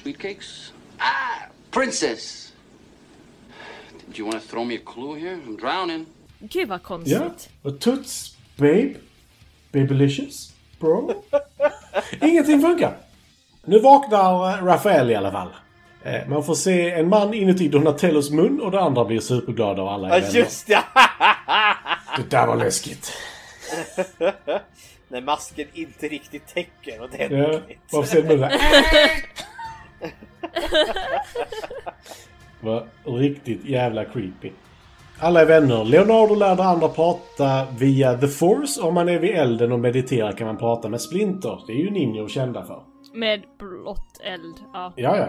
Sweet 0.02 0.18
cakes? 0.18 0.72
Ah, 0.98 1.48
princess! 1.70 2.52
Did 4.06 4.18
you 4.18 4.26
want 4.28 4.42
to 4.42 4.48
throw 4.48 4.64
me 4.64 4.74
a 4.74 4.80
clue 4.94 5.14
here? 5.14 5.34
I'm 5.46 5.56
drowning. 5.60 6.06
Gud 6.40 6.68
vad 6.68 6.78
Ja, 6.80 6.84
konstigt. 6.84 7.48
och 7.62 7.80
Toots, 7.80 8.36
Babe, 8.56 8.94
Babylicious, 9.72 10.52
Bro. 10.80 11.22
Ingenting 12.22 12.60
funkar. 12.60 12.96
Nu 13.64 13.78
vaknar 13.78 14.48
eh, 14.58 14.64
Raphael 14.64 15.10
i 15.10 15.14
alla 15.14 15.32
fall. 15.32 15.48
Eh, 16.02 16.28
Man 16.28 16.44
får 16.44 16.54
se 16.54 16.90
en 16.90 17.08
man 17.08 17.34
inuti 17.34 17.68
Donatellos 17.68 18.30
mun 18.30 18.60
och 18.60 18.70
det 18.70 18.80
andra 18.80 19.04
blir 19.04 19.20
superglada 19.20 19.82
och 19.82 19.92
alla 19.92 20.08
är 20.08 20.12
Ja, 20.20 20.26
vänner. 20.26 20.38
just 20.38 20.66
det! 20.66 20.84
Det 22.16 22.30
där 22.30 22.46
var 22.46 22.56
läskigt. 22.56 23.12
När 25.08 25.20
masken 25.20 25.66
inte 25.74 26.08
riktigt 26.08 26.46
täcker 26.54 26.96
Ja, 26.98 27.04
ordentligt. 27.04 27.78
varför 27.92 28.08
ser 28.08 28.22
du 28.22 28.36
det? 28.36 28.50
var 32.60 32.86
riktigt 33.04 33.64
jävla 33.64 34.04
creepy. 34.04 34.50
Alla 35.18 35.40
är 35.40 35.46
vänner. 35.46 35.84
Leonardo 35.84 36.34
lär 36.34 36.56
de 36.56 36.62
andra 36.66 36.88
prata 36.88 37.66
via 37.78 38.18
the 38.18 38.28
force. 38.28 38.80
Om 38.82 38.94
man 38.94 39.08
är 39.08 39.18
vid 39.18 39.30
elden 39.30 39.72
och 39.72 39.80
mediterar 39.80 40.32
kan 40.32 40.46
man 40.46 40.56
prata 40.56 40.88
med 40.88 41.00
Splinter. 41.00 41.60
Det 41.66 41.72
är 41.72 41.76
ju 41.76 41.90
Ninjo 41.90 42.28
kända 42.28 42.64
för. 42.64 42.82
Med 43.14 43.42
blått 43.58 44.20
eld. 44.24 44.56
Ja. 44.72 44.92
Ja, 44.96 45.16
ja. 45.16 45.28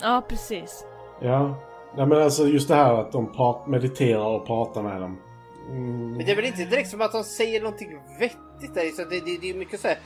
Ja, 0.00 0.22
precis. 0.28 0.84
Ja. 1.20 1.54
ja 1.96 2.06
men 2.06 2.22
alltså 2.22 2.46
just 2.46 2.68
det 2.68 2.74
här 2.74 2.94
att 2.94 3.12
de 3.12 3.32
mediterar 3.66 4.26
och 4.26 4.46
pratar 4.46 4.82
med 4.82 5.00
dem. 5.00 5.18
Mm. 5.68 6.16
Men 6.16 6.26
det 6.26 6.32
är 6.32 6.36
väl 6.36 6.44
inte 6.44 6.64
direkt 6.64 6.90
som 6.90 7.00
att 7.00 7.12
de 7.12 7.24
säger 7.24 7.60
någonting 7.60 7.88
vettigt 8.20 8.74
där. 8.74 8.90
Så 8.96 9.04
det, 9.04 9.20
det, 9.20 9.38
det 9.40 9.50
är 9.50 9.54
mycket 9.54 9.80
så 9.80 9.88
här 9.88 9.98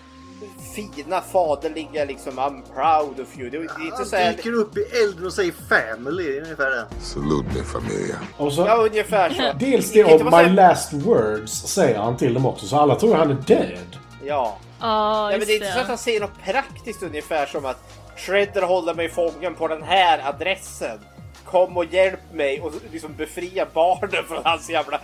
fina 0.75 1.21
faderliga 1.21 2.05
liksom 2.05 2.39
I'm 2.39 2.63
proud 2.75 3.21
of 3.21 3.39
you. 3.39 3.51
Det 3.51 3.57
är 3.57 3.61
inte 3.63 3.97
Han 3.97 4.07
så 4.07 4.17
här... 4.17 4.33
dyker 4.33 4.53
upp 4.53 4.77
i 4.77 4.81
elden 4.81 5.27
och 5.27 5.33
säger 5.33 5.53
family, 5.69 6.41
ungefär 6.41 6.71
det. 6.71 6.87
Salute 7.01 7.49
me, 7.59 7.63
familia. 7.65 8.17
Och 8.37 8.53
så, 8.53 8.67
Ja, 8.67 8.77
ungefär 8.77 9.31
så. 9.31 9.53
dels 9.59 9.91
Det 9.93 10.03
det 10.03 10.15
och 10.15 10.25
my 10.25 10.31
så- 10.31 10.43
last 10.53 10.93
words 10.93 11.53
säger 11.53 11.99
han 11.99 12.17
till 12.17 12.35
dem 12.35 12.47
också. 12.47 12.67
Så 12.67 12.77
alla 12.77 12.95
tror 12.95 13.15
han 13.15 13.31
är 13.31 13.35
död. 13.35 13.97
Ja. 14.25 14.59
Ja, 14.81 15.27
Nej, 15.29 15.39
men 15.39 15.47
det 15.47 15.53
är 15.53 15.57
inte 15.57 15.73
så 15.73 15.81
att 15.81 15.87
han 15.89 15.99
säger 15.99 16.21
något 16.21 16.43
praktiskt 16.45 17.03
ungefär 17.03 17.47
som 17.47 17.65
att 17.65 17.79
Shredder 18.17 18.63
håller 18.63 18.95
mig 18.95 19.09
fången 19.09 19.55
på 19.55 19.69
den 19.69 19.83
här 19.83 20.29
adressen. 20.29 20.99
Kom 21.45 21.77
och 21.77 21.85
hjälp 21.85 22.33
mig 22.33 22.61
och 22.61 22.73
liksom 22.93 23.15
befria 23.17 23.67
barnen 23.75 24.25
från 24.29 24.43
hans 24.45 24.71
jävla 24.71 25.01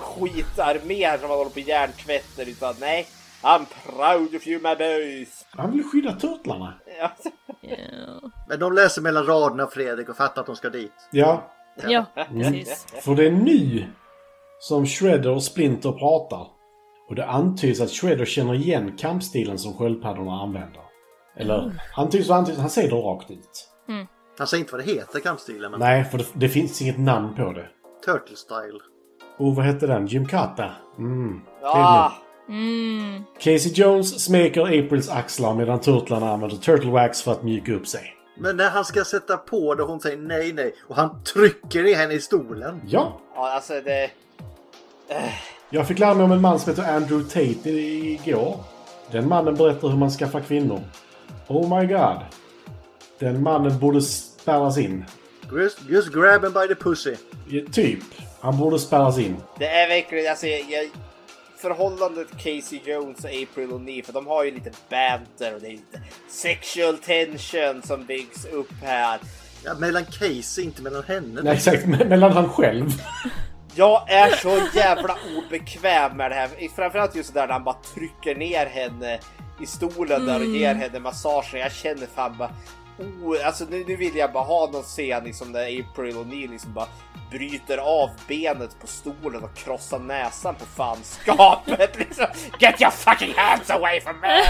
skitarmé 0.00 1.18
som 1.18 1.28
han 1.30 1.38
håller 1.38 1.50
på 1.50 1.60
och 1.60 1.68
hjärntvätter. 1.68 2.48
Utan 2.48 2.74
nej, 2.80 3.06
I'm 3.42 3.64
proud 3.86 4.34
of 4.36 4.46
you 4.46 4.62
my 4.62 4.74
boys. 4.74 5.44
Han 5.50 5.72
vill 5.72 5.84
skydda 5.84 6.12
turtlarna. 6.12 6.74
Ja. 7.00 7.10
Men 8.48 8.58
de 8.60 8.72
läser 8.72 9.02
mellan 9.02 9.26
raderna 9.26 9.66
Fredrik 9.66 10.08
och 10.08 10.16
fattar 10.16 10.40
att 10.40 10.46
de 10.46 10.56
ska 10.56 10.70
dit. 10.70 10.92
Ja. 11.12 11.50
Ja, 11.88 12.04
Mm. 12.16 12.52
precis. 12.52 12.86
För 13.00 13.14
det 13.14 13.26
är 13.26 13.30
nu 13.30 13.84
som 14.60 14.86
Shredder 14.86 15.30
och 15.30 15.42
Splinter 15.42 15.92
pratar. 15.92 16.46
Och 17.08 17.14
det 17.14 17.26
antyds 17.26 17.80
att 17.80 17.90
Shredder 17.90 18.24
känner 18.24 18.54
igen 18.54 18.96
kampstilen 18.96 19.58
som 19.58 19.74
sköldpaddorna 19.74 20.32
använder. 20.42 20.80
Eller 21.36 21.80
antyds 21.96 22.30
och 22.30 22.36
antyds, 22.36 22.58
han 22.58 22.70
säger 22.70 22.90
det 22.90 22.96
rakt 22.96 23.30
ut. 23.30 23.68
Han 24.38 24.46
säger 24.46 24.60
inte 24.64 24.72
vad 24.76 24.86
det 24.86 24.92
heter 24.92 25.20
kampstilen 25.20 25.70
men 25.70 25.80
Nej, 25.80 26.04
för 26.04 26.18
det, 26.18 26.24
det 26.32 26.48
finns 26.48 26.82
inget 26.82 26.98
namn 26.98 27.34
på 27.34 27.52
det. 27.52 27.66
Turtle 28.04 28.36
style. 28.36 28.80
Och 29.36 29.54
vad 29.56 29.64
hette 29.64 29.86
den? 29.86 30.06
Jim 30.06 30.26
Kata? 30.28 30.70
Mm. 30.98 31.40
Ah, 31.62 32.10
Mm. 32.48 33.22
Casey 33.40 33.72
Jones 33.72 34.24
smeker 34.24 34.62
Aprils 34.62 35.08
axlar 35.10 35.54
medan 35.54 35.80
turtlarna 35.80 36.32
använder 36.32 36.56
turtle 36.56 36.90
wax 36.90 37.22
för 37.22 37.32
att 37.32 37.42
mjuka 37.42 37.72
upp 37.74 37.86
sig. 37.86 38.14
Men 38.38 38.56
när 38.56 38.70
han 38.70 38.84
ska 38.84 39.04
sätta 39.04 39.36
på 39.36 39.74
det 39.74 39.82
och 39.82 39.88
hon 39.88 40.00
säger 40.00 40.16
nej 40.16 40.52
nej 40.52 40.74
och 40.88 40.96
han 40.96 41.22
trycker 41.22 41.82
ner 41.82 41.94
henne 41.96 42.14
i 42.14 42.20
stolen. 42.20 42.80
Ja, 42.86 43.20
ja, 43.34 43.50
alltså 43.50 43.72
det... 43.80 44.10
jag 45.70 45.88
fick 45.88 45.98
lära 45.98 46.14
mig 46.14 46.24
om 46.24 46.32
en 46.32 46.40
man 46.40 46.60
som 46.60 46.70
heter 46.72 46.94
Andrew 46.96 47.28
Tate 47.28 47.70
i- 47.70 48.20
igår. 48.24 48.56
Den 49.10 49.28
mannen 49.28 49.54
berättar 49.54 49.88
hur 49.88 49.96
man 49.96 50.10
skaffar 50.10 50.40
kvinnor. 50.40 50.80
Oh 51.48 51.78
my 51.80 51.86
god. 51.86 52.16
Den 53.18 53.42
mannen 53.42 53.78
borde 53.78 54.00
spärras 54.02 54.78
in. 54.78 55.04
Just, 55.52 55.78
just 55.88 56.12
grab 56.12 56.44
him 56.44 56.52
by 56.52 56.68
the 56.68 56.74
pussy. 56.74 57.14
Ja, 57.48 57.60
Typ. 57.72 57.98
Han 58.40 58.58
borde 58.58 58.78
spärras 58.78 59.18
in. 59.18 59.36
Det 59.58 59.66
är 59.68 59.88
verkligen, 59.88 60.30
alltså 60.30 60.46
jag, 60.46 60.60
jag, 60.70 60.90
förhållandet 61.56 62.30
Casey 62.30 62.80
Jones 62.84 63.24
och 63.24 63.30
April 63.30 63.68
O'Neil, 63.70 64.04
för 64.04 64.12
de 64.12 64.26
har 64.26 64.44
ju 64.44 64.50
lite 64.50 64.70
banter 64.90 65.54
och 65.54 65.60
det 65.60 65.66
är 65.66 65.70
lite 65.70 66.00
sexual 66.28 66.98
tension 66.98 67.82
som 67.82 68.06
byggs 68.06 68.44
upp 68.44 68.72
här. 68.82 69.18
Ja, 69.64 69.74
mellan 69.74 70.04
Casey, 70.04 70.64
inte 70.64 70.82
mellan 70.82 71.02
henne. 71.04 71.40
Nej, 71.42 71.52
exakt. 71.52 71.84
me- 71.86 72.08
Mellan 72.08 72.32
han 72.32 72.48
själv. 72.48 72.90
Jag 73.74 74.10
är 74.12 74.30
så 74.30 74.58
jävla 74.74 75.16
obekväm 75.38 76.16
med 76.16 76.30
det 76.30 76.34
här. 76.34 76.48
Framförallt 76.76 77.14
just 77.16 77.34
där 77.34 77.46
när 77.46 77.52
han 77.52 77.64
bara 77.64 77.76
trycker 77.94 78.34
ner 78.34 78.66
henne 78.66 79.18
i 79.62 79.66
stolen 79.66 80.26
där 80.26 80.40
och 80.40 80.46
ger 80.46 80.74
henne 80.74 80.98
massagen. 81.00 81.60
Jag 81.60 81.72
känner 81.72 82.06
fan 82.14 82.36
bara... 82.38 82.50
Oh, 82.98 83.46
alltså 83.46 83.64
nu, 83.70 83.84
nu 83.88 83.96
vill 83.96 84.16
jag 84.16 84.32
bara 84.32 84.44
ha 84.44 84.70
någon 84.72 84.82
scen 84.82 85.24
liksom 85.24 85.52
där 85.52 85.60
April 85.80 86.14
O'Neil 86.16 86.50
liksom 86.50 86.72
bara 86.72 86.86
bryter 87.30 87.78
av 87.78 88.10
benet 88.28 88.80
på 88.80 88.86
stolen 88.86 89.42
och 89.44 89.54
krossar 89.54 89.98
näsan 89.98 90.54
på 90.54 90.64
fanskapet. 90.64 91.98
Liksom. 91.98 92.26
Get 92.58 92.80
your 92.80 92.90
fucking 92.90 93.34
hands 93.36 93.70
away 93.70 94.00
from 94.00 94.20
me! 94.20 94.42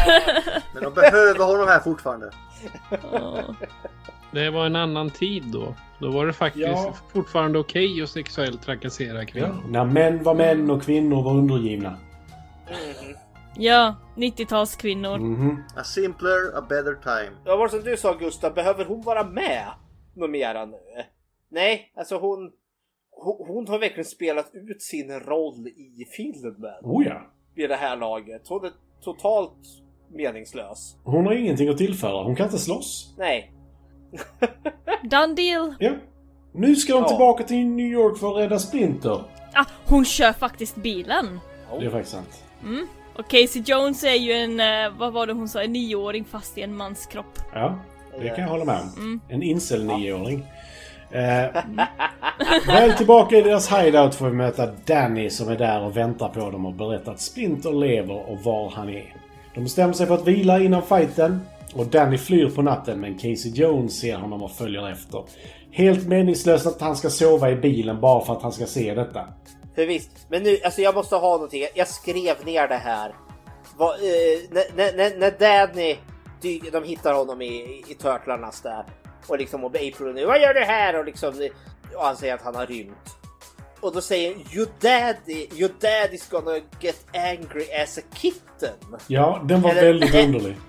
Men 0.74 0.82
de 0.82 0.94
behöver 0.94 1.44
honom 1.44 1.68
här 1.68 1.80
fortfarande. 1.80 2.30
Det 4.30 4.50
var 4.50 4.66
en 4.66 4.76
annan 4.76 5.10
tid 5.10 5.42
då. 5.46 5.74
Då 5.98 6.10
var 6.10 6.26
det 6.26 6.32
faktiskt 6.32 6.66
Ja. 6.66 6.94
fortfarande 7.12 7.58
okej 7.58 8.02
att 8.02 8.08
sexuellt 8.10 8.62
trakassera 8.62 9.24
kvinnor. 9.24 9.62
När 9.68 9.84
män 9.84 10.22
var 10.22 10.34
män 10.34 10.70
och 10.70 10.82
kvinnor 10.82 11.22
var 11.22 11.32
undergivna. 11.32 11.96
Ja, 13.56 13.94
90-talskvinnor. 14.16 15.18
Mhm. 15.18 15.62
A 15.76 15.84
simpler, 15.84 16.58
a 16.58 16.60
better 16.68 16.94
time. 17.02 17.36
Vad 17.44 17.58
var 17.58 17.64
det 17.66 17.70
som 17.70 17.80
du 17.84 17.96
sa 17.96 18.12
Gustav, 18.14 18.54
behöver 18.54 18.84
hon 18.84 19.02
vara 19.02 19.24
med 19.24 19.66
något 20.16 20.30
mera 20.30 20.64
nu? 20.64 20.76
Nej, 21.50 21.92
alltså 21.96 22.18
hon, 22.18 22.50
hon, 23.10 23.46
hon 23.48 23.68
har 23.68 23.78
verkligen 23.78 24.04
spelat 24.04 24.50
ut 24.54 24.82
sin 24.82 25.10
roll 25.20 25.68
i 25.68 26.04
filmen 26.16 26.74
Oh 26.82 27.06
ja. 27.06 27.20
vid 27.54 27.70
det 27.70 27.76
här 27.76 27.96
laget. 27.96 28.42
Hon 28.48 28.64
är 28.64 28.72
totalt 29.02 29.58
meningslös. 30.12 30.96
Hon 31.04 31.26
har 31.26 31.32
ingenting 31.32 31.68
att 31.68 31.78
tillföra. 31.78 32.24
Hon 32.24 32.36
kan 32.36 32.46
inte 32.46 32.58
slåss. 32.58 33.14
Nej. 33.18 33.52
Done 35.02 35.34
deal. 35.34 35.74
Ja. 35.80 35.92
Nu 36.52 36.76
ska 36.76 36.92
de 36.92 37.02
Ja. 37.02 37.08
tillbaka 37.08 37.44
till 37.44 37.66
New 37.66 37.86
York 37.86 38.18
för 38.18 38.30
att 38.30 38.36
rädda 38.36 38.58
Splinter. 38.58 39.24
Ah, 39.54 39.64
hon 39.86 40.04
kör 40.04 40.32
faktiskt 40.32 40.76
bilen. 40.76 41.40
Det 41.80 41.86
är 41.86 41.90
faktiskt 41.90 42.12
sant. 42.14 42.44
Och 43.18 43.28
Casey 43.28 43.62
Jones 43.66 44.04
är 44.04 44.14
ju 44.14 44.32
en, 44.32 44.60
eh, 44.60 44.98
vad 44.98 45.12
var 45.12 45.26
det 45.26 45.32
hon 45.32 45.48
sa, 45.48 45.62
en 45.62 45.72
nioåring 45.72 46.24
fast 46.24 46.58
i 46.58 46.62
en 46.62 46.76
mans 46.76 47.06
kropp. 47.06 47.38
Ja, 47.52 47.78
det 48.20 48.28
kan 48.28 48.38
jag 48.38 48.48
hålla 48.48 48.64
med 48.64 48.80
om. 48.80 49.20
En 49.28 49.42
incel 49.42 49.84
nioåring. 49.84 50.46
Eh, 51.10 51.62
väl 52.66 52.92
tillbaka 52.92 53.36
i 53.36 53.42
deras 53.42 53.72
hideout 53.72 54.14
får 54.14 54.26
vi 54.26 54.32
möta 54.32 54.66
Danny 54.84 55.30
som 55.30 55.48
är 55.48 55.56
där 55.56 55.82
och 55.82 55.96
väntar 55.96 56.28
på 56.28 56.50
dem 56.50 56.66
och 56.66 56.74
berättar 56.74 57.12
att 57.12 57.20
Splinter 57.20 57.72
lever 57.72 58.30
och 58.30 58.38
var 58.38 58.70
han 58.70 58.88
är. 58.88 59.14
De 59.54 59.64
bestämmer 59.64 59.92
sig 59.92 60.06
för 60.06 60.14
att 60.14 60.26
vila 60.26 60.60
innan 60.60 60.82
fighten 60.82 61.40
och 61.74 61.86
Danny 61.86 62.18
flyr 62.18 62.50
på 62.50 62.62
natten 62.62 63.00
men 63.00 63.14
Casey 63.14 63.52
Jones 63.54 64.00
ser 64.00 64.16
honom 64.16 64.42
och 64.42 64.52
följer 64.52 64.90
efter. 64.90 65.22
Helt 65.70 66.06
meningslöst 66.06 66.66
att 66.66 66.80
han 66.80 66.96
ska 66.96 67.10
sova 67.10 67.50
i 67.50 67.56
bilen 67.56 68.00
bara 68.00 68.24
för 68.24 68.32
att 68.32 68.42
han 68.42 68.52
ska 68.52 68.66
se 68.66 68.94
detta. 68.94 69.20
För 69.74 69.86
visst, 69.86 70.10
men 70.28 70.42
nu, 70.42 70.58
alltså 70.64 70.80
jag 70.80 70.94
måste 70.94 71.16
ha 71.16 71.32
någonting. 71.32 71.66
Jag 71.74 71.88
skrev 71.88 72.44
ner 72.44 72.68
det 72.68 72.76
här. 72.76 73.14
Vad, 73.76 73.94
eh, 73.94 74.00
när, 74.50 74.96
när, 74.96 75.16
när, 75.18 75.30
Danny, 75.30 75.98
de 76.72 76.84
hittar 76.84 77.14
honom 77.14 77.42
i, 77.42 77.84
i 77.88 77.94
Turtlarnas 77.94 78.60
där. 78.60 78.84
Och 79.26 79.38
liksom, 79.38 79.64
och 79.64 79.70
April 79.70 80.14
nu, 80.14 80.24
vad 80.26 80.40
gör 80.40 80.54
du 80.54 80.60
här? 80.60 80.98
Och 80.98 81.04
liksom, 81.04 81.48
och 81.94 82.04
han 82.04 82.16
säger 82.16 82.34
att 82.34 82.42
han 82.42 82.54
har 82.54 82.66
rymt. 82.66 83.16
Och 83.80 83.92
då 83.92 84.00
säger 84.00 84.30
your 84.30 84.68
daddy, 84.80 85.48
your 85.52 85.70
daddy's 85.80 86.30
gonna 86.30 86.60
get 86.80 87.06
angry 87.12 87.82
as 87.82 87.98
a 87.98 88.02
kitten. 88.14 88.98
Ja, 89.06 89.42
den 89.44 89.62
var 89.62 89.70
Eller- 89.70 89.82
väldigt 89.82 90.14
underlig. 90.14 90.56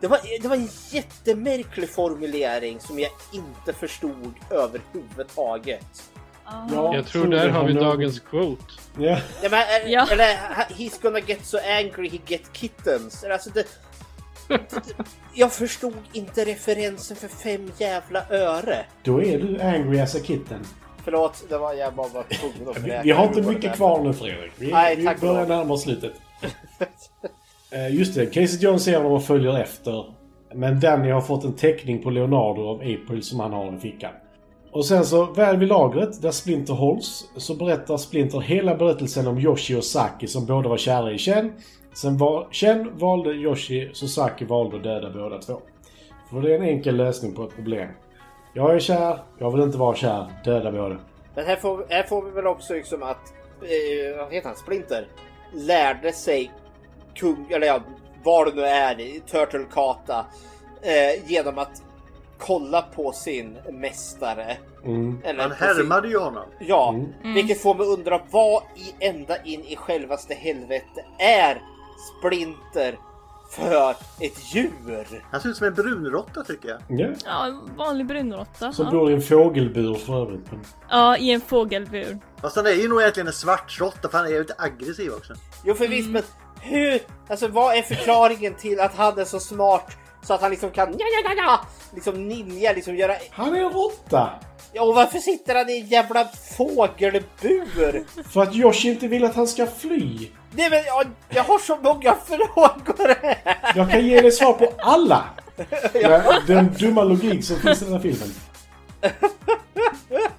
Det 0.00 0.06
var, 0.06 0.20
det 0.42 0.48
var 0.48 0.56
en 0.56 0.68
jättemärklig 0.90 1.90
formulering 1.90 2.80
som 2.80 2.98
jag 2.98 3.10
inte 3.32 3.72
förstod 3.72 4.34
överhuvudtaget. 4.50 6.02
Ja, 6.72 6.94
Jag 6.94 7.06
tror 7.06 7.26
där 7.26 7.48
har 7.48 7.64
vi 7.64 7.72
dagens 7.72 8.20
quote. 8.20 8.62
Ja. 8.98 9.18
Ja, 9.42 9.48
men, 9.50 9.52
eller, 9.52 9.88
Ja. 9.92 10.06
eller 10.12 10.24
he's 10.76 11.02
gonna 11.02 11.20
get 11.20 11.44
so 11.46 11.58
angry 11.78 12.08
he 12.08 12.18
get 12.26 12.42
kittens. 12.52 13.24
Alltså, 13.24 13.50
det, 13.50 13.66
jag 15.34 15.52
förstod 15.52 15.94
inte 16.12 16.44
referensen 16.44 17.16
för 17.16 17.28
fem 17.28 17.70
jävla 17.78 18.22
öre. 18.30 18.84
Då 19.02 19.22
är 19.22 19.38
du 19.38 19.60
angry 19.60 20.00
as 20.00 20.14
a 20.14 20.18
kitten. 20.24 20.64
Förlåt, 21.04 21.44
det 21.48 21.58
var 21.58 21.72
jag 21.74 21.94
bara 21.94 22.08
var 22.08 22.22
tvungen 22.22 22.68
att 22.68 22.78
Vi, 22.78 23.00
vi 23.02 23.10
har 23.10 23.24
inte 23.24 23.42
mycket 23.42 23.76
kvar 23.76 24.02
nu 24.04 24.12
Fredrik. 24.12 24.52
Vi, 24.56 24.72
Nej, 24.72 24.96
vi 24.96 25.08
börjar 25.20 25.46
närma 25.46 25.74
oss 25.74 25.82
slutet. 25.82 26.12
Eh, 27.70 27.94
Just 27.94 28.14
det, 28.14 28.26
Casey 28.26 28.58
Jones 28.60 28.84
ser 28.84 28.96
honom 28.96 29.12
och 29.12 29.24
följer 29.24 29.58
efter. 29.60 30.04
Men 30.54 30.80
Danny 30.80 31.10
har 31.10 31.20
fått 31.20 31.44
en 31.44 31.52
teckning 31.56 32.02
på 32.02 32.10
Leonardo 32.10 32.68
av 32.68 32.76
April 32.80 33.22
som 33.22 33.40
han 33.40 33.52
har 33.52 33.76
i 33.76 33.80
fickan. 33.80 34.12
Och 34.76 34.86
sen 34.86 35.04
så, 35.04 35.24
väl 35.24 35.56
vid 35.56 35.68
lagret 35.68 36.22
där 36.22 36.30
Splinter 36.30 36.74
hålls, 36.74 37.28
så 37.36 37.54
berättar 37.54 37.96
Splinter 37.96 38.40
hela 38.40 38.74
berättelsen 38.74 39.26
om 39.26 39.38
Yoshi 39.38 39.74
och 39.74 39.84
Saki 39.84 40.26
som 40.26 40.46
båda 40.46 40.68
var 40.68 40.76
kära 40.76 41.12
i 41.12 41.18
Chen. 41.18 41.52
Sen 41.94 42.18
var, 42.18 42.48
Chen 42.50 42.98
valde 42.98 43.30
Yoshi, 43.30 43.90
så 43.92 44.08
Saki 44.08 44.44
valde 44.44 44.76
att 44.76 44.82
döda 44.82 45.10
båda 45.10 45.38
två. 45.38 45.60
För 46.30 46.40
det 46.40 46.50
är 46.50 46.58
en 46.58 46.62
enkel 46.62 46.96
lösning 46.96 47.34
på 47.34 47.44
ett 47.44 47.54
problem. 47.54 47.88
Jag 48.52 48.74
är 48.74 48.78
kär, 48.78 49.18
jag 49.38 49.50
vill 49.50 49.62
inte 49.62 49.78
vara 49.78 49.96
kär, 49.96 50.26
döda 50.44 50.72
båda. 50.72 50.96
Men 51.34 51.46
här 51.46 51.56
får, 51.56 51.86
här 51.88 52.02
får 52.02 52.22
vi 52.22 52.30
väl 52.30 52.46
också 52.46 52.74
liksom 52.74 53.02
att, 53.02 53.32
eh, 53.62 54.18
vad 54.18 54.32
heter 54.32 54.48
han, 54.48 54.56
Splinter 54.56 55.06
lärde 55.52 56.12
sig 56.12 56.50
kung, 57.14 57.46
eller 57.50 57.66
ja, 57.66 57.80
vad 58.22 58.46
det 58.46 58.54
nu 58.54 58.62
är, 58.62 59.20
Turtle 59.20 59.64
Kata, 59.72 60.26
eh, 60.82 61.30
genom 61.30 61.58
att 61.58 61.82
kolla 62.38 62.82
på 62.82 63.12
sin 63.12 63.58
mästare. 63.72 64.56
Mm. 64.84 65.18
Eller 65.24 65.42
Han 65.42 65.52
härmade 65.52 66.08
ju 66.08 66.18
honom. 66.18 66.44
Ja, 66.58 66.88
Mm. 67.22 67.34
vilket 67.34 67.62
får 67.62 67.74
mig 67.74 67.86
undra 67.86 68.20
vad 68.30 68.62
i 68.76 69.04
ända 69.06 69.42
in 69.42 69.64
i 69.64 69.76
självaste 69.76 70.34
helvete 70.34 71.04
är 71.18 71.62
Splinter 72.18 72.98
för 73.50 73.90
ett 74.20 74.54
djur? 74.54 75.24
Han 75.30 75.40
ser 75.40 75.48
ut 75.48 75.56
som 75.56 75.66
en 75.66 75.74
brunråtta 75.74 76.44
tycker 76.44 76.68
jag. 76.68 77.00
Ja. 77.00 77.06
Ja, 77.24 77.46
en 77.46 77.76
vanlig 77.76 78.06
brunråtta. 78.06 78.72
Som 78.72 78.84
Ja. 78.86 78.92
bor 78.92 79.10
i 79.10 79.14
en 79.14 79.22
fågelbur 79.22 79.94
för 79.94 80.22
övrigt. 80.22 80.46
Ja, 80.90 81.16
i 81.16 81.32
en 81.32 81.40
fågelbur. 81.40 82.18
Fast 82.40 82.56
han 82.56 82.66
är 82.66 82.70
ju 82.70 82.88
nog 82.88 83.00
egentligen 83.00 83.26
en 83.26 83.32
svartråtta 83.32 84.08
för 84.08 84.18
han 84.18 84.26
är 84.26 84.30
ju 84.30 84.38
lite 84.38 84.54
aggressiv 84.58 85.12
också. 85.12 85.32
Jo 85.64 85.74
för 85.74 85.88
visst, 85.88 86.08
men 86.10 86.22
Hur? 86.60 87.00
Alltså 87.28 87.48
vad 87.48 87.76
är 87.76 87.82
förklaringen 87.82 88.54
till 88.54 88.80
att 88.80 88.94
han 88.94 89.18
är 89.18 89.24
så 89.24 89.40
smart 89.40 89.96
så 90.26 90.34
att 90.34 90.40
han 90.40 90.50
liksom 90.50 90.70
kan 90.70 90.88
ja, 90.98 91.06
ja, 91.24 91.30
ja, 91.30 91.42
ja, 91.42 91.60
liksom 91.94 92.28
ninja, 92.28 92.72
liksom 92.72 92.96
göra... 92.96 93.14
Han 93.30 93.54
är 93.54 93.60
en 93.60 93.72
råtta! 93.72 94.30
Ja, 94.72 94.82
och 94.82 94.94
varför 94.94 95.18
sitter 95.18 95.54
han 95.54 95.68
i 95.70 95.80
en 95.80 95.86
jävla 95.86 96.28
fågelbur? 96.56 98.04
För 98.30 98.42
att 98.42 98.54
Yoshi 98.54 98.88
inte 98.88 99.08
vill 99.08 99.24
att 99.24 99.34
han 99.34 99.46
ska 99.46 99.66
fly. 99.66 100.28
Nej 100.50 100.70
men 100.70 100.84
jag, 100.86 101.06
jag 101.28 101.44
har 101.44 101.58
så 101.58 101.76
många 101.82 102.14
frågor! 102.26 103.16
Jag 103.74 103.90
kan 103.90 104.06
ge 104.06 104.20
dig 104.20 104.32
svar 104.32 104.52
på 104.52 104.72
alla! 104.78 105.24
Ja, 105.94 106.22
Den 106.46 106.74
dumma 106.78 107.04
logik 107.04 107.44
som 107.44 107.56
finns 107.56 107.82
i 107.82 107.84
den 107.84 107.94
här 107.94 108.00
filmen. 108.00 108.34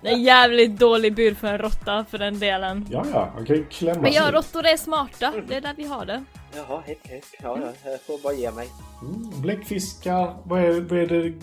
Det 0.01 0.07
är 0.09 0.13
en 0.13 0.23
jävligt 0.23 0.79
dålig 0.79 1.15
bur 1.15 1.33
för 1.33 1.47
en 1.47 1.57
råtta 1.57 2.05
för 2.09 2.17
den 2.17 2.39
delen. 2.39 2.87
Ja, 2.91 3.05
ja, 3.13 3.31
han 3.35 3.45
kan 3.45 3.55
ju 3.55 3.65
klämma 3.65 4.01
Men 4.01 4.13
ja, 4.13 4.23
sig. 4.23 4.31
råttor 4.31 4.65
är 4.65 4.77
smarta. 4.77 5.33
Det 5.47 5.55
är 5.55 5.61
där 5.61 5.73
vi 5.77 5.83
har 5.83 6.05
det. 6.05 6.23
Jaha, 6.55 6.83
hej, 6.85 6.99
hej. 7.03 7.21
Ja, 7.43 7.57
ja, 7.61 7.91
jag 7.91 8.01
får 8.01 8.23
bara 8.23 8.33
ge 8.33 8.51
mig. 8.51 8.67
Mm, 9.01 9.41
bläckfiskar, 9.41 10.35
vad 10.45 10.61
är, 10.61 10.81
vad 10.81 10.99
är 10.99 11.07
det? 11.07 11.33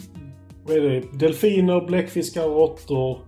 Vad 0.64 0.76
är 0.76 0.80
det? 0.80 1.00
Delfiner, 1.18 1.80
bläckfiskar, 1.86 2.42
råttor, 2.42 3.18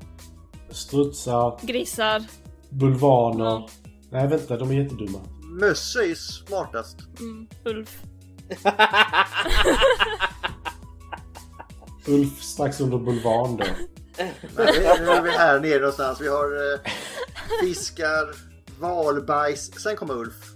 strutsar, 0.71 1.59
Grisar. 1.63 2.23
bulvaner. 2.69 3.63
Nej, 4.11 4.27
vänta, 4.29 4.57
de 4.57 4.71
är 4.71 4.75
jättedumma. 4.75 5.19
Mössa 5.61 6.05
är 6.05 6.15
smartast. 6.15 6.97
Mm, 7.21 7.47
ulf. 7.65 7.99
Ulf 12.09 12.43
strax 12.43 12.81
under 12.81 12.99
bulvan 12.99 13.57
då. 13.57 13.65
Nej, 14.19 14.33
nu 15.01 15.11
är 15.11 15.23
vi 15.23 15.31
här 15.31 15.61
nere 15.61 15.79
någonstans. 15.79 16.21
Vi 16.21 16.29
har 16.29 16.73
eh, 16.73 16.81
fiskar, 17.61 18.35
valbajs. 18.81 19.71
Sen 19.83 19.97
kommer 19.97 20.15
Ulf. 20.15 20.53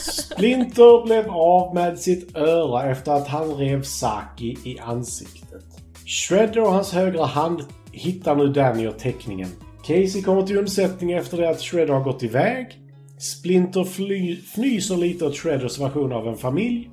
Splinter 0.00 1.06
blev 1.06 1.30
av 1.30 1.74
med 1.74 1.98
sitt 1.98 2.36
öra 2.36 2.90
efter 2.90 3.12
att 3.12 3.28
han 3.28 3.54
rev 3.54 3.82
Saki 3.82 4.58
i 4.64 4.78
ansiktet. 4.78 5.64
Shredder 6.06 6.60
och 6.60 6.72
hans 6.72 6.92
högra 6.92 7.24
hand 7.24 7.64
hittar 7.92 8.36
nu 8.36 8.48
Danny 8.48 8.86
och 8.86 8.98
teckningen. 8.98 9.48
Casey 9.82 10.22
kommer 10.22 10.42
till 10.42 10.58
undsättning 10.58 11.12
efter 11.12 11.36
det 11.36 11.50
att 11.50 11.60
Shredder 11.60 11.94
har 11.94 12.04
gått 12.04 12.22
iväg. 12.22 12.78
Splinter 13.18 13.84
fly, 13.84 14.32
fnyser 14.32 14.96
lite 14.96 15.24
åt 15.24 15.36
Shredders 15.36 15.78
version 15.78 16.12
av 16.12 16.28
en 16.28 16.36
familj. 16.36 16.90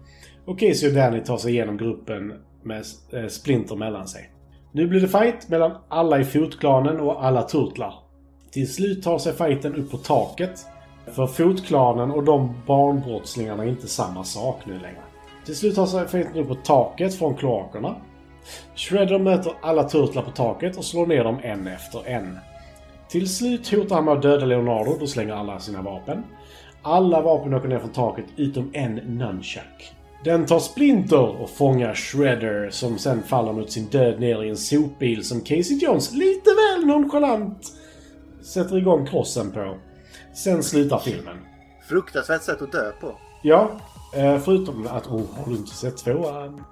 Och 0.50 0.60
Casey 0.60 0.90
och 0.90 0.96
Danny 0.96 1.24
tar 1.24 1.38
sig 1.38 1.52
igenom 1.52 1.78
gruppen 1.78 2.34
med 2.64 2.84
eh, 3.14 3.28
Splinter 3.28 3.76
mellan 3.76 4.08
sig. 4.08 4.30
Nu 4.72 4.88
blir 4.88 5.02
det 5.02 5.08
fight 5.08 5.50
mellan 5.50 5.72
alla 5.88 6.20
i 6.20 6.24
fotklanen 6.24 7.00
och 7.00 7.26
alla 7.26 7.42
turtlar. 7.42 7.94
Till 8.52 8.74
slut 8.74 9.04
tar 9.04 9.18
sig 9.18 9.34
fighten 9.34 9.76
upp 9.76 9.92
på 9.92 9.98
taket. 9.98 10.66
För 11.12 11.28
fotklanen 11.28 12.12
och 12.12 12.24
de 12.24 12.54
barnbrottslingarna 12.68 13.64
är 13.64 13.68
inte 13.68 13.88
samma 13.88 14.24
sak 14.24 14.62
nu 14.66 14.74
längre. 14.74 15.02
Till 15.46 15.56
slut 15.56 15.76
tar 15.76 15.86
sig 15.86 16.08
fighten 16.08 16.38
upp 16.38 16.48
på 16.48 16.56
taket 16.56 17.16
från 17.16 17.36
kloakerna. 17.36 17.96
Shredder 18.76 19.20
möter 19.20 19.54
alla 19.62 19.84
turtlar 19.84 20.24
på 20.24 20.32
taket 20.32 20.78
och 20.78 20.86
slår 20.86 21.08
ner 21.08 21.24
dem 21.24 21.38
en 21.44 21.68
efter 21.68 22.08
en. 22.08 22.38
Till 23.10 23.30
slut 23.30 23.72
hotar 23.72 23.96
han 23.96 24.06
med 24.06 24.14
att 24.14 24.22
döda 24.22 24.46
Leonardo, 24.46 24.98
då 25.00 25.08
slänger 25.08 25.34
alla 25.34 25.60
sina 25.60 25.82
vapen. 25.82 26.24
Alla 26.82 27.22
vapen 27.22 27.54
åker 27.54 27.68
ner 27.68 27.80
från 27.80 27.92
taket 27.92 28.26
utom 28.36 28.70
en 28.74 28.96
nunchuck. 28.96 29.99
Den 30.24 30.46
tar 30.46 30.60
Splinter 30.60 31.42
och 31.42 31.50
fångar 31.50 31.94
Shredder 31.94 32.70
som 32.70 32.98
sen 32.98 33.24
faller 33.24 33.54
mot 33.54 33.72
sin 33.72 33.86
död 33.86 34.20
ner 34.20 34.44
i 34.44 34.50
en 34.50 34.58
sopbil 34.58 35.28
som 35.28 35.42
Casey 35.42 35.78
Jones 35.78 36.12
lite 36.12 36.50
väl 36.50 36.88
nonchalant 36.88 37.74
sätter 38.42 38.78
igång 38.78 39.06
krossen 39.06 39.52
på. 39.52 39.78
Sen 40.36 40.64
slutar 40.64 41.00
filmen. 41.00 41.38
Fruktansvärt 41.90 42.44
sätt 42.44 42.62
att 42.62 42.72
dö 42.72 42.92
på. 42.92 43.16
Ja, 43.42 43.72
eh, 44.16 44.40
förutom 44.40 44.88
att... 44.88 45.08
Oh, 45.08 45.26
har 45.38 45.52
du 45.52 45.58
inte 45.58 45.76
sett 45.76 45.98
tvåan? 45.98 46.64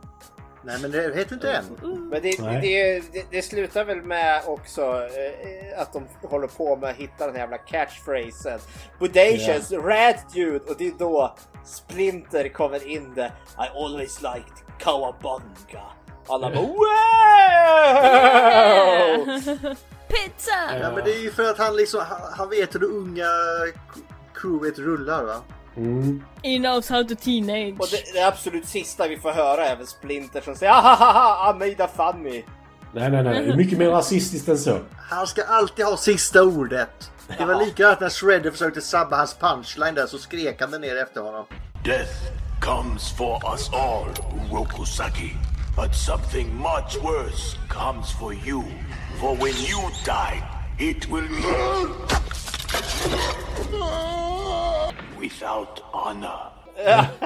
Nej, 0.68 0.78
men 0.82 0.92
det 0.92 1.16
heter 1.16 1.34
inte 1.34 1.52
än. 1.52 1.66
Men 2.10 2.22
det, 2.22 2.38
det, 2.62 3.04
det, 3.14 3.26
det 3.32 3.42
slutar 3.42 3.86
väl 3.86 4.02
med 4.02 4.42
också 4.46 4.82
eh, 4.82 5.82
att 5.82 5.94
de 5.94 6.08
håller 6.22 6.48
på 6.48 6.76
med 6.76 6.90
att 6.90 6.96
hitta 6.96 7.26
den 7.26 7.36
här 7.36 7.42
jävla 7.42 7.58
catchphrasen. 7.58 8.60
Bodacious, 9.00 9.72
rad 9.72 10.16
dude! 10.34 10.66
Och 10.66 10.76
det 10.78 10.88
är 10.88 10.94
då 11.00 11.36
Splinter 11.66 12.50
kommer 12.50 12.88
in 12.88 13.14
där. 13.16 13.32
I 13.58 13.78
always 13.78 14.22
liked 14.22 14.80
Kawabunga. 14.80 15.84
Alla 16.28 16.50
bara 16.50 16.62
wow! 16.62 16.76
Pizza! 20.08 20.80
Ja, 20.82 20.92
men 20.96 21.04
det 21.04 21.12
är 21.12 21.22
ju 21.22 21.32
för 21.32 21.50
att 21.50 21.58
han 21.58 21.76
liksom, 21.76 22.02
han, 22.10 22.34
han 22.34 22.50
vet 22.50 22.76
hur 22.76 22.80
det 22.80 22.86
unga 22.86 23.28
crewet 24.34 24.80
rullar 24.80 25.24
va? 25.24 25.42
Mm. 25.78 26.24
He 26.44 26.58
knows 26.58 26.90
how 26.90 27.04
to 27.04 27.16
teenage. 27.16 27.80
Och 27.80 27.88
det, 27.92 28.14
det 28.14 28.28
absolut 28.28 28.66
sista 28.68 29.08
vi 29.08 29.18
får 29.18 29.32
höra 29.32 29.66
är 29.66 29.76
väl 29.76 29.88
Splinter 29.88 30.42
som 30.42 30.56
säger 30.56 30.72
ahaha, 30.72 31.52
I 31.52 31.54
made 31.54 31.84
a 31.84 31.88
funny. 31.96 32.44
Nej, 32.94 33.12
nej, 33.12 33.24
nej. 33.24 33.46
Det 33.46 33.52
är 33.52 33.58
mycket 33.58 33.78
mer 33.78 33.90
rasistiskt 33.90 34.50
än 34.50 34.58
så. 34.58 34.80
Han 34.98 35.28
ska 35.28 35.44
alltid 35.44 35.86
ha 35.86 35.98
sista 35.98 36.44
ordet. 36.44 37.12
Det 37.38 37.46
var 37.46 37.66
likadant 37.66 38.00
när 38.00 38.10
Shredder 38.10 38.52
försökte 38.52 38.82
sabba 38.82 39.18
hans 39.18 39.34
punchline 39.34 39.96
där 39.96 40.08
så 40.08 40.18
skrek 40.18 40.62
han 40.62 40.72
det 40.72 40.80
ner 40.80 40.96
efter 40.96 41.22
honom. 41.22 41.46
Death 41.86 42.12
comes 42.62 43.18
for 43.18 43.42
us 43.54 43.70
all, 43.74 44.08
Urokusaki. 44.52 45.32
But 45.76 45.96
something 45.96 46.56
much 46.56 46.98
worse 47.04 47.58
comes 47.70 48.12
for 48.20 48.34
you. 48.34 48.64
For 49.20 49.36
when 49.36 49.54
you 49.70 49.82
die, 50.06 50.44
it 50.80 51.10
will 51.10 51.28
be 51.28 51.44
without 55.20 55.80
honor. 55.92 56.52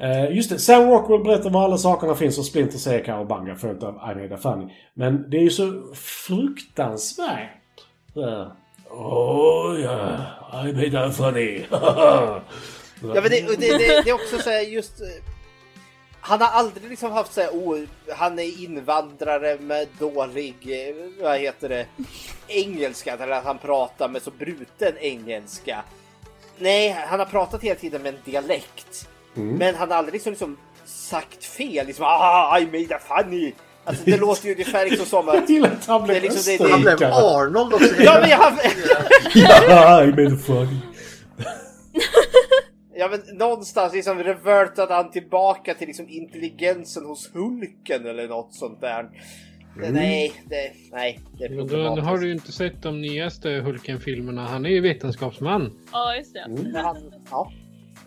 Eh, 0.00 0.36
just 0.36 0.50
det, 0.50 0.58
Sam 0.58 0.90
Rockwell 0.90 1.24
berättar 1.24 1.50
var 1.50 1.64
alla 1.64 1.78
sakerna 1.78 2.14
finns 2.14 2.38
och 2.38 2.44
Splinter 2.44 2.78
säger 2.78 3.04
Cowabunga 3.04 3.56
följt 3.56 3.82
av 3.82 3.94
I 3.94 4.14
made 4.14 4.34
a 4.34 4.38
funny. 4.38 4.72
Men 4.94 5.30
det 5.30 5.36
är 5.36 5.42
ju 5.42 5.50
så 5.50 5.94
fruktansvärt. 5.94 7.50
Uh, 8.16 8.46
oh 8.90 9.80
yeah, 9.80 10.20
I 10.66 10.72
made 10.72 11.06
a 11.06 11.10
funny. 11.10 11.64
Ja 11.70 12.42
men 13.00 13.22
det, 13.22 13.28
det, 13.28 13.56
det, 13.56 13.78
det 13.78 14.10
är 14.10 14.14
också 14.14 14.38
så 14.38 14.50
här 14.50 14.60
just... 14.60 15.00
Han 16.28 16.40
har 16.40 16.48
aldrig 16.48 16.90
liksom 16.90 17.12
haft 17.12 17.32
så 17.34 17.40
här, 17.40 17.50
oh, 17.50 17.78
han 18.16 18.38
är 18.38 18.62
invandrare 18.64 19.56
med 19.60 19.88
dålig, 19.98 20.56
eh, 20.62 20.94
vad 21.24 21.38
heter 21.38 21.68
det, 21.68 21.86
engelska. 22.48 23.12
Eller 23.12 23.32
att 23.36 23.44
han 23.44 23.58
pratar 23.58 24.08
med 24.08 24.22
så 24.22 24.30
bruten 24.30 24.98
engelska. 25.00 25.82
Nej, 26.58 26.96
han 27.08 27.18
har 27.18 27.26
pratat 27.26 27.62
hela 27.62 27.74
tiden 27.80 28.02
med 28.02 28.14
en 28.14 28.20
dialekt. 28.24 29.08
Mm. 29.36 29.54
Men 29.56 29.74
han 29.74 29.90
har 29.90 29.98
aldrig 29.98 30.12
liksom, 30.12 30.32
liksom 30.32 30.56
sagt 30.84 31.44
fel. 31.44 31.86
Liksom, 31.86 32.04
ah, 32.08 32.58
I 32.58 32.66
made 32.66 32.96
a 32.96 32.98
funny. 33.08 33.52
Alltså 33.84 34.02
det 34.06 34.16
låter 34.16 34.46
ju 34.46 34.52
ungefär 34.52 34.84
liksom 34.90 35.06
som 35.06 35.28
att... 35.28 35.44
Han 35.86 36.04
blev 36.04 36.22
liksom- 36.22 36.42
det- 36.46 36.64
det- 36.64 36.70
Han 36.70 36.80
blev. 36.80 37.02
Arnold 37.02 37.74
också. 37.74 38.02
Ja 38.02 38.18
men 38.20 38.30
jag... 38.30 38.52
Ja, 39.68 40.02
I 40.04 40.06
made 40.06 40.34
a 40.34 40.38
funny. 40.46 40.76
Ja 42.98 43.08
men 43.08 43.36
någonstans 43.38 43.94
liksom 43.94 44.18
revertade 44.18 44.94
han 44.94 45.10
tillbaka 45.10 45.74
till 45.74 45.86
liksom 45.86 46.08
intelligensen 46.08 47.04
hos 47.04 47.30
Hulken 47.34 48.06
eller 48.06 48.28
något 48.28 48.54
sånt 48.54 48.80
där. 48.80 49.08
Nej, 49.92 50.32
det, 50.46 50.72
nej, 50.92 51.20
det 51.38 51.44
är 51.44 51.48
Men 51.48 51.58
då, 51.58 51.62
då 51.64 51.68
problematiskt. 51.68 52.06
har 52.08 52.18
du 52.18 52.26
ju 52.26 52.32
inte 52.32 52.52
sett 52.52 52.82
de 52.82 53.00
nyaste 53.00 53.50
Hulken-filmerna. 53.50 54.46
Han 54.46 54.66
är 54.66 54.70
ju 54.70 54.80
vetenskapsman. 54.80 55.72
Ja, 55.92 56.16
just 56.16 56.34
det. 56.34 56.40
Mm. 56.40 56.62
Men 56.72 56.84
han, 56.84 56.96
ja. 57.30 57.52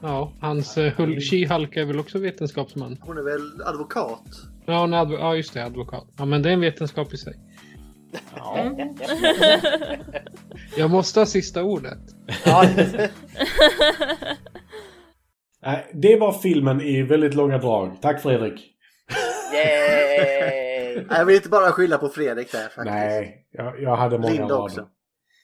Ja, 0.01 0.33
hans 0.39 0.77
uh, 0.77 0.83
She-Hulk 0.99 1.77
är 1.77 1.85
väl 1.85 1.99
också 1.99 2.19
vetenskapsman? 2.19 2.97
Hon 3.01 3.17
är 3.17 3.21
väl 3.21 3.61
advokat? 3.65 4.23
Ja, 4.65 4.83
en 4.83 4.93
adv- 4.93 5.19
ja, 5.19 5.35
just 5.35 5.53
det, 5.53 5.65
advokat. 5.65 6.07
Ja, 6.17 6.25
men 6.25 6.41
det 6.41 6.49
är 6.49 6.53
en 6.53 6.59
vetenskap 6.59 7.13
i 7.13 7.17
sig. 7.17 7.33
Jag 10.77 10.89
måste 10.89 11.19
ha 11.19 11.25
sista 11.25 11.63
ordet. 11.63 11.99
ja. 12.45 12.65
Nej, 15.61 15.91
det 15.93 16.15
var 16.19 16.31
filmen 16.31 16.81
i 16.81 17.01
väldigt 17.01 17.33
långa 17.33 17.57
drag. 17.57 18.01
Tack 18.01 18.21
Fredrik. 18.21 18.75
Yay! 19.53 20.95
Nej, 20.95 21.05
jag 21.09 21.25
vill 21.25 21.35
inte 21.35 21.49
bara 21.49 21.71
skylla 21.71 21.97
på 21.97 22.09
Fredrik 22.09 22.51
där 22.51 22.59
faktiskt. 22.63 22.85
Nej, 22.85 23.47
jag, 23.51 23.81
jag 23.81 23.95
hade 23.95 24.17
många 24.17 24.33
Linda 24.33 24.53
rader. 24.55 24.63
också. 24.63 24.87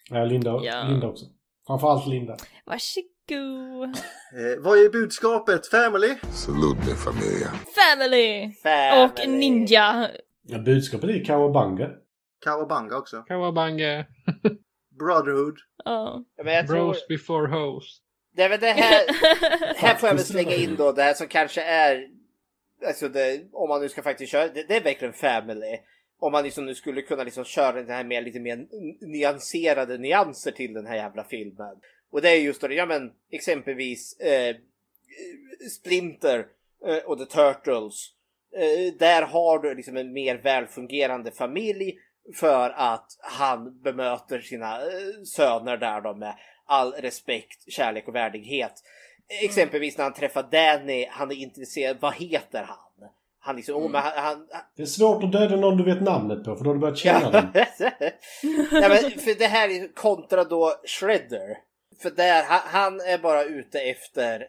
Ja, 0.10 0.26
Linda, 0.26 0.60
Ja. 0.64 0.84
Linda 0.90 1.08
också. 1.08 1.26
Framförallt 1.68 2.08
Linda. 2.08 2.36
Varsågod. 2.66 3.84
Eh, 4.36 4.60
vad 4.64 4.78
är 4.78 4.90
budskapet? 4.90 5.68
Family? 5.68 6.16
Salute 6.32 6.80
me, 6.88 6.96
familia. 6.96 7.48
Family! 7.76 8.52
Family. 8.64 9.06
Och 9.06 9.28
ninja. 9.40 10.08
Ja, 10.48 10.58
budskapet 10.60 11.10
är 11.10 11.26
Kawabanga. 11.26 11.90
Kawabanga 12.44 12.98
också. 12.98 13.22
Kawabange. 13.22 14.06
Brotherhood. 15.00 15.56
Ja. 15.86 16.24
Ja, 16.38 16.44
Men 16.44 16.54
jag 16.54 16.68
tror, 16.68 16.78
Bros 16.86 17.08
before 17.08 17.48
hoes. 17.48 17.84
Det 18.36 18.44
är 18.44 18.50
väl 18.50 18.60
det 18.60 18.72
här, 18.72 19.06
här 19.76 19.96
får 19.96 20.10
jag 20.10 20.16
väl 20.16 20.26
slänga 20.26 20.56
in 20.56 20.76
då, 20.76 20.92
det 20.92 21.04
här 21.04 21.14
som 21.14 21.28
kanske 21.28 21.62
är, 21.62 22.08
alltså 22.88 23.10
det, 23.10 23.42
om 23.52 23.70
man 23.70 23.82
nu 23.82 23.90
ska 23.90 24.02
faktiskt 24.02 24.32
köra, 24.32 24.48
det, 24.48 24.64
det 24.64 24.76
är 24.76 24.84
verkligen 24.84 25.14
family. 25.14 25.78
om 26.20 26.32
man 26.32 26.44
liksom 26.44 26.66
nu 26.66 26.76
skulle 26.76 27.02
kunna 27.02 27.24
liksom 27.24 27.44
köra 27.44 27.72
den 27.72 27.90
här 27.90 28.04
med 28.04 28.24
lite 28.24 28.40
mer 28.40 28.68
nyanserade 29.02 29.98
nyanser 29.98 30.52
till 30.52 30.74
den 30.74 30.86
här 30.86 30.96
jävla 30.96 31.24
filmen. 31.24 31.76
Och 32.12 32.22
det 32.22 32.30
är 32.30 32.36
just 32.36 32.62
då, 32.62 32.74
ja 32.74 32.86
men 32.86 33.12
exempelvis 33.32 34.20
eh, 34.20 34.56
Splinter 35.70 36.46
eh, 36.88 36.98
och 36.98 37.18
The 37.18 37.26
Turtles. 37.26 38.12
Eh, 38.56 38.94
där 39.00 39.22
har 39.22 39.60
du 39.60 39.76
liksom 39.76 39.98
en 39.98 40.14
mer 40.14 40.36
välfungerande 40.36 41.32
familj 41.32 41.98
för 42.36 42.70
att 42.70 43.08
han 43.22 43.82
bemöter 43.82 44.40
sina 44.40 44.82
eh, 44.82 45.24
söner 45.26 45.78
där 45.78 46.02
då 46.02 46.14
med 46.16 46.36
all 46.66 46.92
respekt, 46.92 47.72
kärlek 47.72 48.08
och 48.08 48.16
värdighet. 48.16 48.84
Exempelvis 49.44 49.98
när 49.98 50.04
han 50.04 50.14
träffar 50.14 50.44
Danny, 50.52 51.08
han 51.10 51.32
är 51.32 51.36
intresserad, 51.36 51.98
vad 52.00 52.14
heter 52.14 52.64
han? 52.64 53.10
Han 53.40 53.56
liksom, 53.56 53.76
oh, 53.76 53.92
men 53.92 54.02
han, 54.02 54.12
han, 54.16 54.48
Det 54.76 54.82
är 54.82 54.86
svårt 54.86 55.24
att 55.24 55.32
döda 55.32 55.56
någon 55.56 55.78
du 55.78 55.84
vet 55.84 56.02
namnet 56.02 56.44
på 56.44 56.56
för 56.56 56.64
då 56.64 56.70
har 56.70 56.76
du 56.76 56.80
börjat 56.80 56.98
känna 56.98 57.32
den. 57.32 57.48
Nej, 58.72 58.90
men 58.90 59.20
för 59.20 59.40
det 59.40 59.48
här 59.48 59.70
är 59.70 59.94
kontra 59.94 60.44
då 60.44 60.74
Shredder. 60.86 61.58
För 62.02 62.12
där, 62.12 62.44
han, 62.44 62.62
han 62.66 63.00
är 63.00 63.18
bara 63.18 63.44
ute 63.44 63.80
efter, 63.80 64.48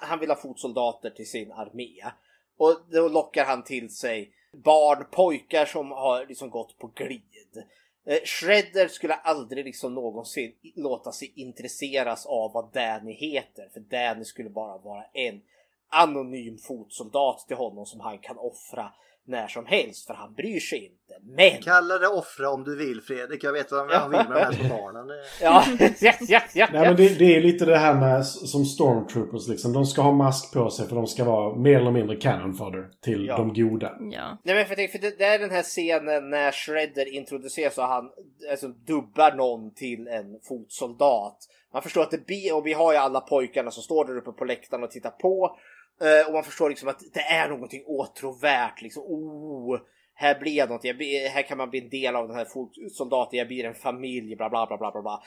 han 0.00 0.18
vill 0.18 0.28
ha 0.28 0.36
fotsoldater 0.36 1.10
till 1.10 1.30
sin 1.30 1.52
armé. 1.52 2.10
Och 2.58 2.80
då 2.92 3.08
lockar 3.08 3.44
han 3.44 3.64
till 3.64 3.90
sig 3.96 4.32
barn, 4.52 5.04
pojkar 5.10 5.64
som 5.64 5.90
har 5.90 6.26
liksom 6.26 6.50
gått 6.50 6.78
på 6.78 6.86
glid. 6.86 7.64
Eh, 8.10 8.20
Shredder 8.24 8.88
skulle 8.88 9.14
aldrig 9.14 9.64
liksom 9.64 9.94
någonsin 9.94 10.52
låta 10.76 11.12
sig 11.12 11.32
intresseras 11.36 12.26
av 12.26 12.52
vad 12.52 12.72
Danny 12.72 13.12
heter. 13.12 13.68
För 13.72 13.80
Danny 13.80 14.24
skulle 14.24 14.50
bara 14.50 14.78
vara 14.78 15.04
en 15.12 15.42
anonym 15.88 16.58
fotsoldat 16.58 17.44
till 17.48 17.56
honom 17.56 17.86
som 17.86 18.00
han 18.00 18.18
kan 18.18 18.38
offra 18.38 18.92
när 19.30 19.48
som 19.48 19.66
helst 19.66 20.06
för 20.06 20.14
han 20.14 20.34
bryr 20.34 20.60
sig 20.60 20.78
inte. 20.78 20.96
Men... 21.36 21.62
Kalla 21.62 21.98
det 21.98 22.08
offra 22.08 22.50
om 22.50 22.64
du 22.64 22.76
vill 22.76 23.00
Fredrik. 23.00 23.44
Jag 23.44 23.52
vet 23.52 23.72
vad 23.72 23.92
han 23.92 24.10
vill 24.10 24.18
med 24.18 24.36
de 24.36 24.56
här 24.56 24.68
barnen. 24.68 25.16
ja, 25.40 25.64
ja, 26.00 26.12
ja, 26.20 26.40
ja. 26.54 26.68
Nej, 26.72 26.82
men 26.82 26.96
det, 26.96 27.18
det 27.18 27.36
är 27.36 27.40
lite 27.40 27.64
det 27.64 27.78
här 27.78 27.94
med 27.94 28.26
som 28.26 28.64
stormtroopers 28.64 29.48
liksom. 29.48 29.72
De 29.72 29.86
ska 29.86 30.02
ha 30.02 30.12
mask 30.12 30.52
på 30.52 30.70
sig 30.70 30.88
för 30.88 30.96
de 30.96 31.06
ska 31.06 31.24
vara 31.24 31.56
mer 31.56 31.80
eller 31.80 31.90
mindre 31.90 32.16
cannon 32.16 32.54
fodder 32.54 32.88
till 33.04 33.26
Ja. 33.26 33.36
de 33.36 33.54
goda. 33.54 33.96
Ja. 34.00 34.38
Nej 34.44 34.54
men 34.54 34.66
för, 34.66 34.76
det, 34.76 34.88
för 34.88 34.98
det, 34.98 35.18
det 35.18 35.24
är 35.24 35.38
den 35.38 35.50
här 35.50 35.62
scenen 35.62 36.30
när 36.30 36.52
Shredder 36.52 37.14
introduceras 37.14 37.78
och 37.78 37.84
han 37.84 38.04
alltså, 38.50 38.68
dubbar 38.68 39.32
någon 39.32 39.74
till 39.74 40.08
en 40.08 40.40
fotsoldat. 40.48 41.38
Man 41.72 41.82
förstår 41.82 42.02
att 42.02 42.10
det 42.10 42.26
blir, 42.26 42.56
och 42.56 42.66
vi 42.66 42.72
har 42.72 42.92
ju 42.92 42.98
alla 42.98 43.20
pojkarna 43.20 43.70
som 43.70 43.82
står 43.82 44.04
där 44.04 44.16
uppe 44.16 44.32
på 44.32 44.44
läktaren 44.44 44.84
och 44.84 44.90
tittar 44.90 45.10
på. 45.10 45.56
Eh, 46.04 46.26
och 46.26 46.32
man 46.32 46.44
förstår 46.44 46.68
liksom 46.68 46.88
att 46.88 47.00
det 47.12 47.20
är 47.20 47.48
någonting 47.48 47.84
åtråvärt. 47.86 48.82
Liksom, 48.82 49.02
oh, 49.02 49.78
här 50.14 50.40
blir 50.40 50.56
jag 50.56 50.68
något. 50.68 50.82
Blir, 50.82 51.28
här 51.28 51.42
kan 51.42 51.58
man 51.58 51.70
bli 51.70 51.80
en 51.80 51.90
del 51.90 52.16
av 52.16 52.28
den 52.28 52.36
här 52.36 52.44
fotsoldaten. 52.44 53.38
Jag 53.38 53.48
blir 53.48 53.64
en 53.64 53.74
familj. 53.74 54.36
Bla 54.36 54.50
bla 54.50 54.66
bla 54.66 54.76
bla. 54.76 55.02
bla. 55.02 55.22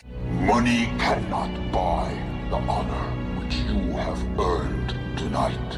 Money 0.54 0.86
cannot 1.00 1.54
buy 1.74 2.10
the 2.50 2.60
honor 2.72 3.06
which 3.40 3.56
you 3.56 3.92
have 3.92 4.22
earned 4.40 4.90
tonight. 5.18 5.78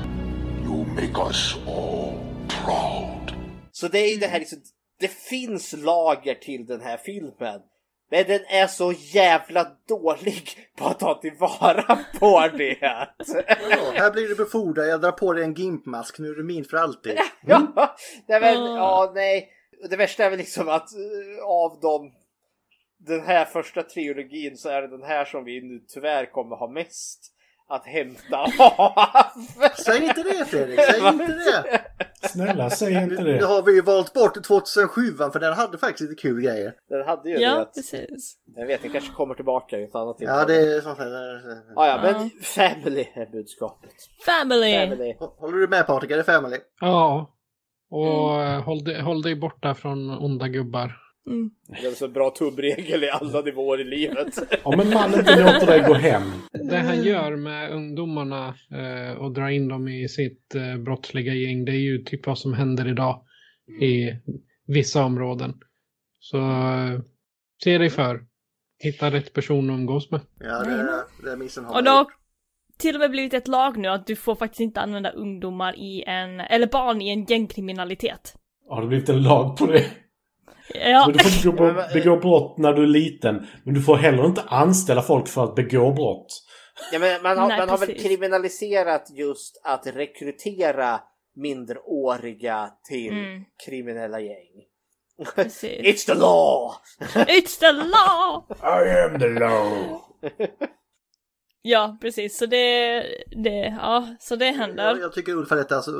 You 0.65 0.85
make 0.85 1.27
us 1.27 1.55
all 1.67 2.17
proud. 2.65 3.33
Så 3.71 3.87
det 3.87 3.99
är 3.99 4.13
ju 4.13 4.19
det 4.19 4.27
här 4.27 4.39
liksom, 4.39 4.59
det 4.99 5.11
finns 5.11 5.73
lager 5.73 6.35
till 6.35 6.65
den 6.65 6.81
här 6.81 6.97
filmen. 6.97 7.61
Men 8.09 8.25
den 8.27 8.45
är 8.47 8.67
så 8.67 8.91
jävla 8.91 9.67
dålig 9.87 10.67
på 10.77 10.85
att 10.85 10.99
ta 10.99 11.21
tillvara 11.21 11.99
på 12.19 12.47
det. 12.57 12.77
Ja, 12.81 13.07
här 13.93 14.11
blir 14.11 14.27
du 14.27 14.35
befordrad. 14.35 14.87
Jag 14.87 15.01
drar 15.01 15.11
på 15.11 15.33
dig 15.33 15.43
en 15.43 15.53
gimpmask. 15.53 16.19
Nu 16.19 16.29
är 16.29 16.35
du 16.35 16.43
min 16.43 16.65
för 16.65 16.77
alltid. 16.77 17.19
Ja, 17.47 17.95
nej 18.27 18.41
men, 18.41 18.53
ja, 18.53 19.11
nej. 19.15 19.49
Det 19.89 19.95
värsta 19.97 20.25
är 20.25 20.29
väl 20.29 20.39
liksom 20.39 20.69
att 20.69 20.93
eh, 20.93 21.45
av 21.45 21.79
dem 21.79 22.11
den 22.97 23.21
här 23.21 23.45
första 23.45 23.83
trilogin 23.83 24.57
så 24.57 24.69
är 24.69 24.81
det 24.81 24.87
den 24.87 25.03
här 25.03 25.25
som 25.25 25.43
vi 25.43 25.61
nu 25.61 25.85
tyvärr 25.87 26.25
kommer 26.25 26.55
ha 26.55 26.67
mest 26.67 27.34
att 27.69 27.85
hämta 27.85 28.37
av. 28.37 28.49
Säg 29.85 30.03
inte 30.03 30.23
det 30.23 30.45
Fredrik, 30.45 30.79
säg 30.79 31.07
inte 31.07 31.25
det. 31.27 31.81
Snälla, 32.27 32.69
säg 32.69 32.93
inte 32.93 33.23
Nu 33.23 33.37
det. 33.37 33.45
har 33.45 33.61
vi 33.63 33.71
ju 33.75 33.81
valt 33.81 34.13
bort 34.13 34.43
2007 34.43 35.01
för 35.33 35.39
den 35.39 35.53
hade 35.53 35.77
faktiskt 35.77 36.09
lite 36.09 36.21
kul 36.21 36.41
grejer. 36.41 36.73
Den 36.89 37.05
hade 37.07 37.29
ju 37.29 37.37
Ja, 37.37 37.55
det. 37.59 37.65
precis. 37.65 38.37
Jag 38.55 38.65
vet, 38.65 38.81
den 38.81 38.91
kanske 38.91 39.13
kommer 39.13 39.35
tillbaka 39.35 39.79
i 39.79 39.83
ett 39.83 39.95
annat 39.95 40.17
tillfälle. 40.17 40.39
Ja, 40.39 40.45
det 40.45 40.75
är 40.75 40.81
sånt 40.81 40.97
här. 40.99 41.41
Ja, 41.75 41.87
ja, 41.87 41.99
men 42.01 42.29
family 42.41 43.07
är 43.13 43.25
budskapet. 43.31 43.91
Family! 44.25 44.73
Family. 44.87 45.15
Håller 45.19 45.57
du 45.57 45.67
med 45.67 45.87
Patrik? 45.87 46.11
Är 46.11 46.17
det 46.17 46.23
family? 46.23 46.57
Ja. 46.81 47.31
Och 47.91 48.41
eh, 48.43 48.61
håll, 48.63 48.83
dig, 48.83 49.01
håll 49.01 49.21
dig 49.21 49.35
borta 49.35 49.73
från 49.73 50.09
onda 50.09 50.47
gubbar. 50.47 50.97
Mm. 51.27 51.49
Det 51.67 51.87
är 51.87 51.91
så 51.91 52.07
bra 52.07 52.29
tubbregel 52.29 53.03
i 53.03 53.09
alla 53.09 53.41
nivåer 53.41 53.81
i 53.81 53.83
livet. 53.83 54.63
Om 54.63 54.79
en 54.79 54.89
man 54.89 55.13
inte 55.13 55.43
låter 55.43 55.65
dig 55.67 55.83
gå 55.87 55.93
hem. 55.93 56.21
Det 56.51 56.77
han 56.77 57.03
gör 57.03 57.35
med 57.35 57.71
ungdomarna 57.71 58.55
eh, 58.71 59.17
och 59.17 59.31
drar 59.31 59.49
in 59.49 59.67
dem 59.67 59.87
i 59.87 60.09
sitt 60.09 60.55
eh, 60.55 60.77
brottsliga 60.77 61.33
gäng, 61.33 61.65
det 61.65 61.71
är 61.71 61.79
ju 61.79 62.03
typ 62.03 62.27
vad 62.27 62.37
som 62.37 62.53
händer 62.53 62.87
idag 62.87 63.21
i 63.81 64.11
vissa 64.67 65.03
områden. 65.03 65.53
Så 66.19 66.37
eh, 66.37 66.99
se 67.63 67.77
dig 67.77 67.89
för. 67.89 68.25
Hitta 68.79 69.11
rätt 69.11 69.33
person 69.33 69.69
att 69.69 69.73
umgås 69.73 70.11
med. 70.11 70.21
Ja, 70.39 70.63
det, 70.63 71.05
det 71.29 71.37
missen 71.37 71.65
har 71.65 71.75
Och 71.75 71.83
då 71.83 72.09
till 72.77 72.95
och 72.95 72.99
med 72.99 73.11
blivit 73.11 73.33
ett 73.33 73.47
lag 73.47 73.77
nu 73.77 73.87
att 73.87 74.07
du 74.07 74.15
får 74.15 74.35
faktiskt 74.35 74.59
inte 74.59 74.81
använda 74.81 75.09
ungdomar 75.09 75.79
i 75.79 76.03
en, 76.07 76.39
eller 76.39 76.67
barn 76.67 77.01
i 77.01 77.09
en 77.09 77.25
gängkriminalitet. 77.25 78.35
Har 78.69 78.81
det 78.81 78.87
blivit 78.87 79.09
en 79.09 79.23
lag 79.23 79.57
på 79.57 79.65
det? 79.65 79.85
Ja. 80.73 81.03
Så 81.05 81.11
du 81.11 81.19
får 81.19 81.31
inte 81.31 81.63
begå, 81.63 81.83
begå 81.93 82.17
brott 82.17 82.57
när 82.57 82.73
du 82.73 82.83
är 82.83 82.87
liten. 82.87 83.47
Men 83.63 83.73
du 83.73 83.81
får 83.81 83.95
heller 83.95 84.25
inte 84.25 84.41
anställa 84.41 85.01
folk 85.01 85.27
för 85.27 85.43
att 85.43 85.55
begå 85.55 85.91
brott. 85.91 86.27
Ja, 86.91 86.99
men 86.99 87.21
man 87.23 87.37
har, 87.37 87.47
Nej, 87.47 87.57
man 87.59 87.69
har 87.69 87.77
väl 87.77 87.99
kriminaliserat 87.99 89.07
just 89.13 89.61
att 89.63 89.87
rekrytera 89.87 90.99
minderåriga 91.35 92.69
till 92.89 93.11
Mm. 93.13 93.43
kriminella 93.65 94.19
gäng. 94.19 94.63
Precis. 95.35 95.79
It's 95.81 96.05
the 96.05 96.13
law! 96.13 96.71
It's 97.13 97.59
the 97.59 97.71
law! 97.71 98.43
I 98.83 98.89
am 98.99 99.19
the 99.19 99.29
law. 99.29 100.01
Ja, 101.61 101.97
precis. 102.01 102.37
Så 102.37 102.45
det, 102.45 102.99
det, 103.43 103.75
ja, 103.81 104.07
så 104.19 104.35
det 104.35 104.45
Jag, 104.45 104.53
händer. 104.53 104.97
jag 105.01 105.13
tycker 105.13 105.31
Ulf 105.31 105.49
har 105.49 105.57
rätt. 105.57 105.71
Alltså, 105.71 105.91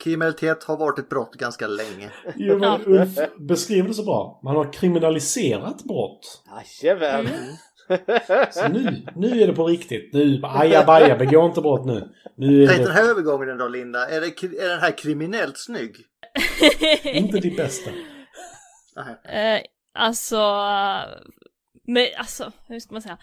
kriminalitet 0.00 0.64
har 0.64 0.76
varit 0.76 0.98
ett 0.98 1.08
brott 1.08 1.34
ganska 1.34 1.66
länge. 1.66 2.10
Jo, 2.36 2.58
men 2.58 2.80
Ulf 2.86 3.18
beskriver 3.38 3.88
det 3.88 3.94
så 3.94 4.04
bra. 4.04 4.40
Man 4.44 4.56
har 4.56 4.72
kriminaliserat 4.72 5.84
brott. 5.84 6.42
Jajamän! 6.82 7.28
Så 8.50 8.68
nu, 8.68 9.06
nu 9.16 9.42
är 9.42 9.46
det 9.46 9.52
på 9.52 9.66
riktigt. 9.66 10.12
Nu, 10.12 10.40
ajabaja, 10.42 11.16
begå 11.16 11.46
inte 11.46 11.60
brott 11.60 11.86
nu. 11.86 12.08
Nu 12.36 12.62
är 12.62 12.66
Tänk 12.66 12.78
den 12.78 12.88
det 12.88 12.94
här 12.94 13.10
övergången 13.10 13.58
då 13.58 13.68
Linda. 13.68 14.08
Är, 14.08 14.20
det, 14.20 14.42
är 14.42 14.68
den 14.68 14.80
här 14.80 14.98
kriminellt 14.98 15.58
snygg? 15.58 15.96
inte 17.04 17.38
ditt 17.38 17.56
bästa. 17.56 17.90
Nej. 18.96 19.56
Eh, 19.56 19.62
alltså, 19.94 20.36
men 21.86 22.06
alltså, 22.18 22.52
hur 22.68 22.80
ska 22.80 22.92
man 22.92 23.02
säga? 23.02 23.18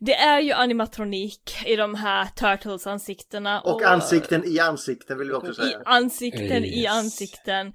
Det 0.00 0.14
är 0.14 0.40
ju 0.40 0.52
animatronik 0.52 1.50
i 1.66 1.76
de 1.76 1.94
här 1.94 2.26
Turtles-ansiktena. 2.26 3.60
Och 3.60 3.82
ansikten 3.82 4.44
i 4.46 4.58
ansikten 4.60 5.18
vill 5.18 5.28
vi 5.28 5.34
också 5.34 5.50
I 5.52 5.54
säga. 5.54 5.82
ansikten 5.84 6.64
i 6.64 6.82
Yes. 6.82 6.92
ansikten. 6.92 7.72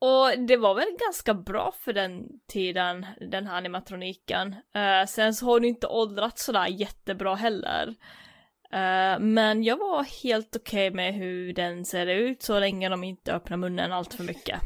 Och 0.00 0.46
det 0.48 0.56
var 0.56 0.74
väl 0.74 0.88
ganska 1.06 1.34
bra 1.34 1.74
för 1.84 1.92
den 1.92 2.22
tiden, 2.52 3.06
den 3.30 3.46
här 3.46 3.56
animatroniken. 3.56 4.52
Eh, 4.74 5.06
sen 5.08 5.34
så 5.34 5.46
har 5.46 5.60
den 5.60 5.68
inte 5.68 5.86
åldrats 5.86 6.44
sådär 6.44 6.66
jättebra 6.66 7.34
heller. 7.34 7.94
Eh, 8.72 9.18
men 9.20 9.62
jag 9.64 9.76
var 9.76 10.22
helt 10.22 10.56
okej 10.56 10.90
med 10.90 11.14
hur 11.14 11.52
den 11.54 11.84
ser 11.84 12.06
ut 12.06 12.42
så 12.42 12.58
länge 12.60 12.88
de 12.88 13.04
inte 13.04 13.32
öppnar 13.32 13.56
munnen 13.56 13.92
allt 13.92 14.14
för 14.14 14.24
mycket. 14.24 14.60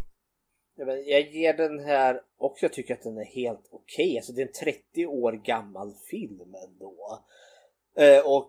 Jag 1.06 1.34
ger 1.34 1.56
den 1.56 1.78
här 1.78 2.20
och 2.38 2.56
jag 2.60 2.72
tycker 2.72 2.94
att 2.94 3.02
den 3.02 3.18
är 3.18 3.24
helt 3.24 3.68
okej. 3.70 4.16
Alltså 4.16 4.32
det 4.32 4.42
är 4.42 4.46
en 4.46 4.52
30 4.52 5.06
år 5.06 5.32
gammal 5.32 5.94
film 6.10 6.54
ändå. 6.68 7.18
Eh, 7.96 8.26
och 8.26 8.48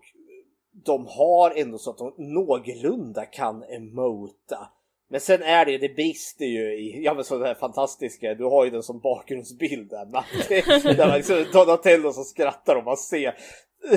de 0.85 1.07
har 1.07 1.51
ändå 1.51 1.77
så 1.77 1.89
att 1.89 1.97
de 1.97 2.13
någorlunda 2.17 3.25
kan 3.25 3.63
emota. 3.63 4.69
Men 5.09 5.21
sen 5.21 5.41
är 5.41 5.65
det 5.65 5.71
ju, 5.71 5.77
det 5.77 5.89
brister 5.89 6.45
ju 6.45 6.73
i, 6.73 7.03
ja 7.03 7.13
men 7.13 7.23
så 7.23 7.37
det 7.37 7.47
här 7.47 7.55
fantastiska, 7.55 8.33
du 8.33 8.43
har 8.43 8.65
ju 8.65 8.71
den 8.71 8.83
som 8.83 8.99
bakgrundsbild 8.99 9.89
där, 9.89 10.05
Matte. 10.05 10.93
Där 10.93 11.07
man 11.07 11.17
liksom, 11.17 11.45
Donatello 11.53 12.13
som 12.13 12.23
skrattar 12.23 12.75
och 12.75 12.83
man 12.83 12.97
ser 12.97 13.35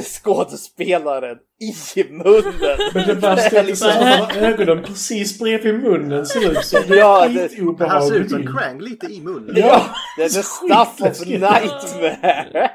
skådespelaren 0.03 1.39
i 1.61 2.03
munnen. 2.11 2.79
Men 2.95 3.07
det 3.07 3.15
värsta 3.15 3.59
är 3.59 3.65
liksom 3.65 3.89
att 3.89 3.95
han 3.95 4.21
har 4.21 4.37
ögonen 4.37 4.85
precis 4.85 5.39
bredvid 5.39 5.75
munnen 5.75 6.27
ser 6.27 6.51
ut 6.53 6.65
som. 6.65 6.81
Ja, 6.89 7.29
det- 7.29 7.87
han 7.87 8.07
ser 8.07 8.15
ut 8.21 8.31
som. 8.31 8.47
Krang 8.47 8.81
lite 8.81 9.07
i 9.07 9.21
munnen. 9.21 9.57
Ja! 9.57 9.85
Det 10.17 10.23
är 10.25 10.29
the 10.29 10.43
stuff 10.43 11.01
of 11.01 11.27
nightmare. 11.27 12.69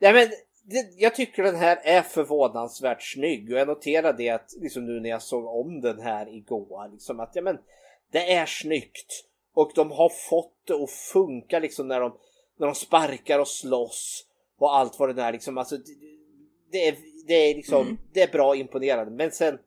Nej 0.00 0.12
men 0.12 0.28
det, 0.64 0.86
jag 0.98 1.14
tycker 1.14 1.42
den 1.42 1.56
här 1.56 1.78
är 1.84 2.02
förvånansvärt 2.02 3.02
snygg 3.02 3.52
och 3.52 3.58
jag 3.58 3.68
noterade 3.68 4.18
det 4.18 4.30
att 4.30 4.50
liksom 4.60 4.86
nu 4.86 5.00
när 5.00 5.10
jag 5.10 5.22
såg 5.22 5.46
om 5.46 5.80
den 5.80 6.00
här 6.00 6.36
igår 6.36 6.92
liksom 6.92 7.20
att 7.20 7.30
ja 7.34 7.42
men 7.42 7.58
det 8.12 8.32
är 8.32 8.46
snyggt 8.46 9.24
Och 9.54 9.72
de 9.74 9.90
har 9.90 10.08
fått 10.30 10.52
det 10.66 10.74
att 10.74 10.90
funka 10.90 11.58
liksom 11.58 11.88
när 11.88 12.00
de, 12.00 12.12
när 12.58 12.66
de 12.66 12.74
sparkar 12.74 13.38
och 13.38 13.48
slåss 13.48 14.24
och 14.58 14.76
allt 14.76 14.98
vad 14.98 15.16
det 15.16 15.22
är 15.22 15.32
liksom. 15.32 15.58
Alltså, 15.58 15.76
det, 16.72 16.88
är, 16.88 16.96
det 17.26 17.34
är 17.50 17.54
liksom, 17.54 17.82
Mm. 17.86 17.98
det 18.14 18.22
är 18.22 18.32
bra 18.32 18.56
imponerande. 18.56 19.12
Men 19.12 19.30
sen 19.30 19.58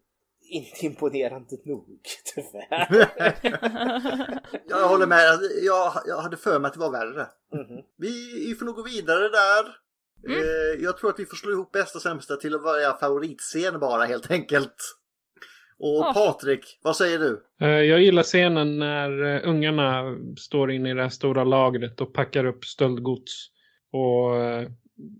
inte 0.49 0.85
imponerande 0.85 1.55
nog 1.65 1.85
tyvärr. 2.35 3.09
Jag 4.69 4.87
håller 4.87 5.07
med. 5.07 5.39
Jag, 5.63 5.93
jag 6.07 6.17
hade 6.21 6.37
för 6.37 6.59
mig 6.59 6.67
att 6.67 6.73
det 6.73 6.79
var 6.79 6.91
värre. 6.91 7.27
Mhm. 7.53 7.81
Vi, 7.97 8.45
vi 8.47 8.55
får 8.55 8.65
nog 8.65 8.75
gå 8.75 8.83
vidare 8.83 9.29
där. 9.29 9.65
Eh, 10.29 10.83
jag 10.83 10.97
tror 10.97 11.09
att 11.09 11.19
vi 11.19 11.25
får 11.25 11.35
slå 11.37 11.51
ihop 11.51 11.71
bästa 11.71 11.97
och 11.97 12.01
sämsta 12.01 12.35
till 12.35 12.55
att 12.55 12.63
vara 12.63 12.97
favoritscen 12.97 13.79
bara 13.79 14.03
helt 14.03 14.31
enkelt. 14.31 14.75
Och 15.79 16.05
Ah. 16.05 16.13
Patrik, 16.13 16.79
vad 16.83 16.95
säger 16.95 17.19
du? 17.19 17.43
Eh, 17.61 17.67
Jag 17.69 18.01
gillar 18.01 18.23
scenen 18.23 18.79
när 18.79 19.35
eh, 19.35 19.49
ungarna 19.49 20.03
står 20.37 20.71
inne 20.71 20.91
i 20.91 20.93
det 20.93 21.01
här 21.01 21.09
stora 21.09 21.43
lagret 21.43 22.01
och 22.01 22.13
packar 22.13 22.45
upp 22.45 22.65
stöldgods. 22.65 23.49
Och 23.97 24.35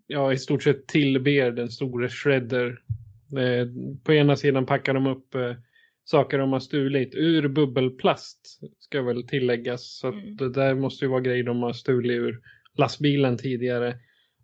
ja, 0.08 0.34
i 0.34 0.38
stort 0.38 0.64
sett 0.64 0.88
tillber 0.88 1.52
den 1.52 1.70
store 1.70 2.10
Shredder. 2.10 2.80
Eh, 3.38 3.68
På 4.04 4.14
ena 4.14 4.36
sidan 4.36 4.66
packar 4.66 4.94
de 4.94 5.08
upp 5.08 5.36
eh, 5.36 5.54
saker 6.04 6.38
de 6.38 6.54
har 6.54 6.60
stulit 6.60 7.16
ur 7.16 7.48
bubbelplast. 7.48 8.60
Ska 8.80 9.02
väl 9.02 9.28
tilläggas. 9.28 9.98
Så 10.00 10.08
att 10.08 10.38
det 10.38 10.50
där 10.50 10.76
måste 10.76 11.06
ju 11.06 11.12
vara 11.12 11.22
grejer 11.22 11.44
de 11.44 11.64
har 11.64 11.74
stulit 11.74 12.12
ur 12.12 12.40
lastbilen 12.78 13.38
tidigare. 13.38 13.96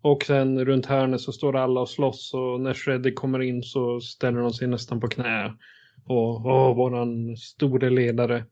Och 0.01 0.23
sen 0.23 0.65
runt 0.65 0.85
hörnet 0.85 1.21
så 1.21 1.31
står 1.31 1.55
alla 1.55 1.81
och 1.81 1.89
slåss 1.89 2.33
och 2.33 2.61
när 2.61 2.73
Shredder 2.73 3.11
kommer 3.11 3.41
in 3.41 3.63
så 3.63 4.01
ställer 4.01 4.39
de 4.39 4.53
sig 4.53 4.67
nästan 4.67 4.99
på 4.99 5.07
knä. 5.07 5.53
Och 6.05 6.45
åh, 6.45 6.75
våran 6.75 7.37
store 7.37 7.89
ledare. 7.89 8.45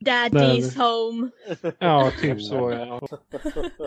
Daddy's 0.00 0.76
home. 0.76 1.30
Ja, 1.78 2.12
typ 2.20 2.42
så 2.42 2.70
ja. 2.70 3.00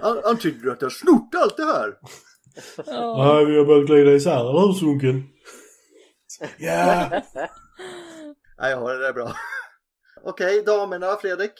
Han, 0.01 0.21
han 0.23 0.37
tycker 0.37 0.69
att 0.69 0.81
jag 0.81 0.85
har 0.85 0.89
snott 0.89 1.35
allt 1.35 1.57
det 1.57 1.65
här. 1.65 1.97
Nej, 3.17 3.45
vi 3.45 3.57
har 3.57 3.65
börjat 3.65 3.87
glida 3.87 4.11
isär, 4.11 4.49
eller 4.49 4.67
hur 4.67 4.73
Sunken? 4.73 5.29
Ja! 6.57 7.09
Nej, 8.59 8.71
jag 8.71 8.77
har 8.77 8.93
det 8.93 8.99
där 8.99 9.13
bra. 9.13 9.35
Okej, 10.23 10.63
damerna, 10.65 11.15
Fredrik. 11.15 11.51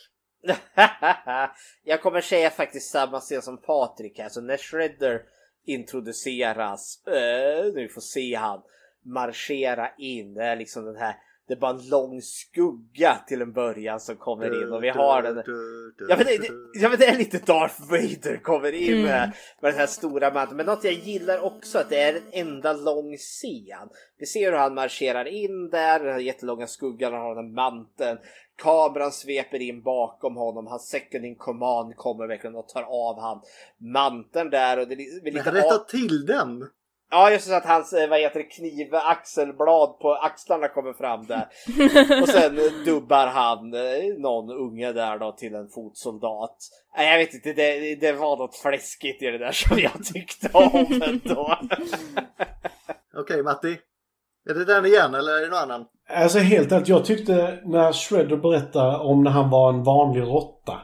jag 1.83 2.01
kommer 2.01 2.21
säga 2.21 2.49
faktiskt 2.49 2.91
samma 2.91 3.19
scen 3.19 3.41
som 3.41 3.61
Patrik 3.61 4.19
här. 4.19 4.29
Så 4.29 4.41
när 4.41 4.57
Shredder 4.57 5.21
introduceras, 5.65 7.07
eh, 7.07 7.73
vi 7.75 7.89
får 7.89 8.01
se 8.01 8.35
han 8.35 8.61
marschera 9.05 9.89
in, 9.97 10.33
det 10.33 10.43
är 10.43 10.55
liksom 10.55 10.85
den 10.85 10.95
här 10.95 11.15
det 11.49 11.55
är 11.55 11.59
bara 11.59 11.71
en 11.71 11.89
lång 11.89 12.21
skugga 12.21 13.17
till 13.27 13.41
en 13.41 13.51
början 13.53 13.99
som 13.99 14.15
kommer 14.15 14.63
in 14.63 14.73
och 14.73 14.83
vi 14.83 14.89
har 14.89 15.21
den. 15.21 15.43
Ja 16.09 16.15
men 16.17 16.25
det, 16.25 16.37
det, 16.37 16.49
ja, 16.73 16.89
men 16.89 16.99
det 16.99 17.05
är 17.05 17.17
lite 17.17 17.37
Darth 17.37 17.81
Vader 17.91 18.37
kommer 18.43 18.71
in 18.71 18.93
Mm. 18.93 19.03
med, 19.03 19.31
med 19.61 19.71
den 19.71 19.79
här 19.79 19.87
stora 19.87 20.33
manteln. 20.33 20.57
Men 20.57 20.65
något 20.65 20.83
jag 20.83 20.93
gillar 20.93 21.39
också 21.39 21.77
att 21.77 21.89
det 21.89 22.01
är 22.01 22.13
en 22.15 22.47
enda 22.47 22.73
lång 22.73 23.17
scen. 23.17 23.89
Vi 24.17 24.25
ser 24.25 24.51
hur 24.51 24.57
han 24.57 24.73
marscherar 24.73 25.25
in 25.25 25.69
där, 25.69 25.99
den 25.99 26.13
här 26.13 26.19
jättelånga 26.19 26.67
skuggan, 26.67 27.13
han 27.13 27.21
har 27.21 27.35
den 27.35 27.45
här 27.45 27.53
manteln. 27.53 28.17
Kameran 28.55 29.11
sveper 29.11 29.61
in 29.61 29.81
bakom 29.81 30.35
honom, 30.35 30.67
hans 30.67 30.89
second 30.89 31.25
in 31.25 31.35
command 31.35 31.95
kommer 31.95 32.27
verkligen 32.27 32.55
och 32.55 32.67
tar 32.67 32.83
av 32.83 33.21
han 33.21 33.41
manteln 33.77 34.49
där 34.49 34.79
och 34.79 34.87
det 34.87 34.93
är 34.93 35.23
Men 35.23 35.33
lite 35.33 35.49
han 35.49 35.53
rättar 35.53 35.77
till 35.77 36.25
den. 36.25 36.69
Ja, 37.11 37.31
just 37.31 37.47
så 37.47 37.53
att 37.53 37.65
hans 37.65 37.93
eh, 37.93 38.09
vad 38.09 38.19
heter 38.19 38.39
det, 38.39 38.45
kniv, 38.45 38.95
axelblad 38.95 39.99
på 39.99 40.13
axlarna 40.13 40.67
kommer 40.67 40.93
fram 40.93 41.25
där. 41.25 41.47
Och 42.21 42.29
sen 42.29 42.57
eh, 42.57 42.85
dubbar 42.85 43.27
han 43.27 43.73
eh, 43.73 44.17
någon 44.17 44.49
unge 44.51 44.93
där 44.93 45.19
då 45.19 45.31
till 45.31 45.55
en 45.55 45.69
fotsoldat. 45.69 46.57
Nej, 46.97 47.11
jag 47.11 47.17
vet 47.17 47.33
inte, 47.33 47.53
det, 47.53 47.95
det 47.95 48.11
var 48.11 48.37
något 48.37 48.55
fläskigt 48.55 49.23
i 49.23 49.25
det 49.25 49.37
där 49.37 49.51
som 49.51 49.79
jag 49.79 50.05
tyckte 50.13 50.49
om 50.53 51.01
ändå. 51.05 51.57
Okej, 53.17 53.43
Matti. 53.43 53.77
Är 54.49 54.53
det 54.53 54.65
den 54.65 54.85
igen 54.85 55.15
eller 55.15 55.31
är 55.31 55.41
det 55.41 55.47
någon 55.47 55.59
annan? 55.59 55.85
Alltså 56.09 56.39
helt 56.39 56.71
ärligt, 56.71 56.87
jag 56.87 57.05
tyckte 57.05 57.59
när 57.65 57.93
Shredder 57.93 58.37
berättade 58.37 58.97
om 58.97 59.23
när 59.23 59.31
han 59.31 59.49
var 59.49 59.69
en 59.73 59.83
vanlig 59.83 60.21
råtta. 60.21 60.81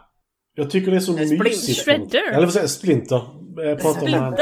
Jag 0.56 0.72
tycker 0.72 0.91
det 0.91 0.97
är 0.97 1.02
så 1.02 1.14
Splinter. 1.14 1.43
mysigt. 1.43 1.85
Shredder? 1.85 2.31
Eller 2.31 2.45
vad 2.45 2.53
säger 2.53 2.64
jag? 2.64 2.69
Splinter. 2.69 3.22
Jag 3.57 3.81
pratar 3.81 4.07
om 4.07 4.14
han. 4.14 4.38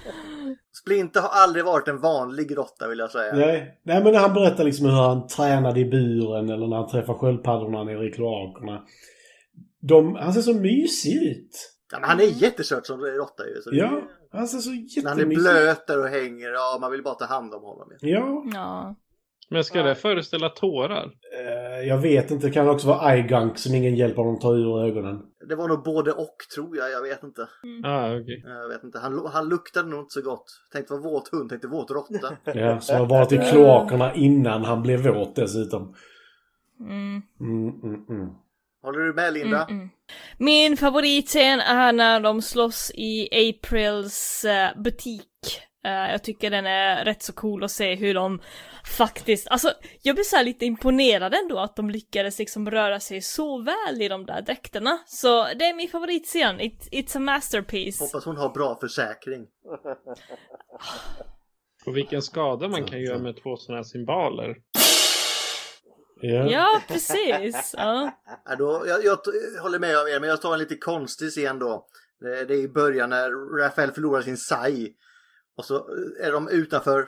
Splinter. 0.83 1.21
Har 1.21 1.29
aldrig 1.43 1.65
varit 1.65 1.87
en 1.87 1.99
vanlig 2.01 2.57
råtta 2.57 2.87
vill 2.87 2.99
jag 2.99 3.11
säga. 3.11 3.33
Nej. 3.35 3.79
Nej, 3.83 4.03
men 4.03 4.13
när 4.13 4.19
han 4.19 4.33
berättar 4.33 4.63
liksom 4.63 4.85
hur 4.85 4.93
han 4.93 5.27
tränade 5.27 5.79
i 5.79 5.85
buren 5.85 6.49
eller 6.49 6.67
när 6.67 6.75
han 6.77 6.87
träffar 6.87 7.13
sköldpaddorna 7.13 7.83
nere 7.83 8.07
i 8.07 8.11
kloakerna. 8.11 8.81
De, 9.81 10.15
han 10.15 10.33
ser 10.33 10.41
så 10.41 10.53
mysig 10.53 11.23
ut. 11.23 11.71
Ja, 11.91 11.99
men 11.99 12.09
han 12.09 12.19
är 12.19 12.23
jättesöt 12.43 12.85
som 12.85 12.99
råtta 13.01 13.47
ju. 13.47 13.61
Så 13.61 13.69
det- 13.69 13.77
Ja, 13.77 14.01
han 14.31 14.47
ser 14.47 14.57
så 14.57 14.69
När 14.69 14.75
han 14.77 15.17
är 15.19 15.21
jättemysig 15.21 15.35
ut. 15.39 15.43
blöt 15.43 15.87
där 15.87 15.99
och 15.99 16.07
hänger, 16.07 16.49
ja 16.49 16.77
man 16.81 16.91
vill 16.91 17.03
bara 17.03 17.13
ta 17.15 17.25
hand 17.25 17.53
om 17.53 17.61
honom. 17.63 17.87
Ja. 17.99 18.43
Ja. 18.53 18.95
Men 19.49 19.63
ska 19.63 19.83
det 19.83 19.95
föreställa 19.95 20.49
tårar? 20.49 21.11
Eh, 21.39 21.87
Jag 21.87 21.97
vet 21.97 22.31
inte, 22.31 22.47
det 22.47 22.53
kan 22.53 22.69
också 22.69 22.87
vara 22.87 23.13
eye-gunk 23.13 23.57
som 23.57 23.75
ingen 23.75 23.95
hjälper 23.95 24.17
honom 24.17 24.35
att 24.35 24.41
ta 24.41 24.53
ur 24.53 24.83
ögonen. 24.83 25.21
Det 25.49 25.55
var 25.55 25.67
nog 25.67 25.83
både 25.83 26.11
och 26.11 26.35
tror 26.55 26.77
jag, 26.77 26.91
jag 26.91 27.01
vet 27.01 27.23
inte. 27.23 27.47
Ja, 27.83 28.19
okej. 28.19 28.43
Jag 28.45 28.69
vet 28.69 28.83
inte. 28.83 28.99
Han, 28.99 29.25
han 29.33 29.49
luktade 29.49 29.89
nog 29.89 29.99
inte 29.99 30.13
så 30.13 30.21
gott. 30.21 30.45
Tänkte 30.73 30.93
var 30.93 30.99
våt 30.99 31.27
hund, 31.27 31.49
tänkte 31.49 31.67
våt 31.67 31.91
råtta. 31.91 32.37
Ja, 32.59 32.79
som 32.79 32.97
har 32.97 33.05
varit 33.05 33.31
i 33.31 33.37
kloakerna 33.37 34.13
innan 34.13 34.65
han 34.65 34.81
blev 34.81 34.99
våt 35.07 35.35
dessutom. 35.35 35.95
Mm. 36.79 37.21
Mm, 37.39 37.69
mm, 37.83 38.05
mm. 38.09 38.29
Håller 38.81 38.99
du 38.99 39.13
med 39.13 39.33
Linda? 39.33 39.63
Mm, 39.63 39.77
mm. 39.77 39.89
Min 40.37 40.77
favoritscen 40.77 41.59
är 41.59 41.93
när 41.93 42.19
de 42.19 42.41
slåss 42.41 42.91
i 42.95 43.29
Aprils 43.49 44.45
eh, 44.45 44.81
butik. 44.81 45.34
Eh, 45.85 46.11
jag 46.11 46.23
tycker 46.23 46.49
den 46.51 46.65
är 46.65 47.05
rätt 47.05 47.23
så 47.23 47.33
cool 47.33 47.63
att 47.63 47.71
se 47.71 47.95
hur 47.95 48.13
de 48.13 48.41
faktiskt, 48.97 49.47
alltså 49.47 49.73
jag 50.01 50.15
blir 50.15 50.23
så 50.23 50.35
här 50.35 50.43
lite 50.43 50.65
imponerad 50.65 51.33
ändå 51.33 51.59
att 51.59 51.75
de 51.75 51.89
lyckades 51.89 52.39
liksom 52.39 52.71
röra 52.71 52.99
sig 52.99 53.21
så 53.21 53.63
väl 53.63 54.01
i 54.01 54.07
de 54.07 54.25
där 54.25 54.41
dräkterna. 54.41 54.99
Så 55.05 55.43
det 55.43 55.65
är 55.65 55.75
min 55.75 55.89
favoritscen, 55.89 56.61
It, 56.61 56.89
it's 56.91 57.17
a 57.17 57.19
masterpiece. 57.19 57.99
Hoppas 57.99 58.25
hon 58.25 58.37
har 58.37 58.49
bra 58.49 58.77
försäkring. 58.81 59.47
Och 61.85 61.97
vilken 61.97 62.21
skada 62.21 62.67
man 62.67 62.83
kan 62.83 63.01
göra 63.01 63.19
med 63.19 63.43
två 63.43 63.57
sådana 63.57 63.77
här 63.77 63.83
symboler. 63.83 64.55
Ja. 66.21 66.51
Ja, 66.51 66.81
precis. 66.87 67.75
Ja. 67.77 68.11
Ja, 68.45 68.55
då, 68.55 68.83
jag, 68.87 69.05
jag 69.05 69.17
håller 69.61 69.79
med 69.79 69.89
er, 69.89 70.19
men 70.19 70.29
jag 70.29 70.41
tar 70.41 70.53
en 70.53 70.59
lite 70.59 70.75
konstig 70.75 71.29
scen 71.29 71.59
då. 71.59 71.87
Det, 72.19 72.45
det 72.45 72.53
är 72.53 72.63
i 72.63 72.67
början 72.67 73.09
när 73.09 73.57
Rafael 73.61 73.91
förlorar 73.91 74.21
sin 74.21 74.37
sai. 74.37 74.95
Och 75.57 75.65
så 75.65 75.87
är 76.19 76.31
de 76.31 76.47
utanför, 76.49 77.07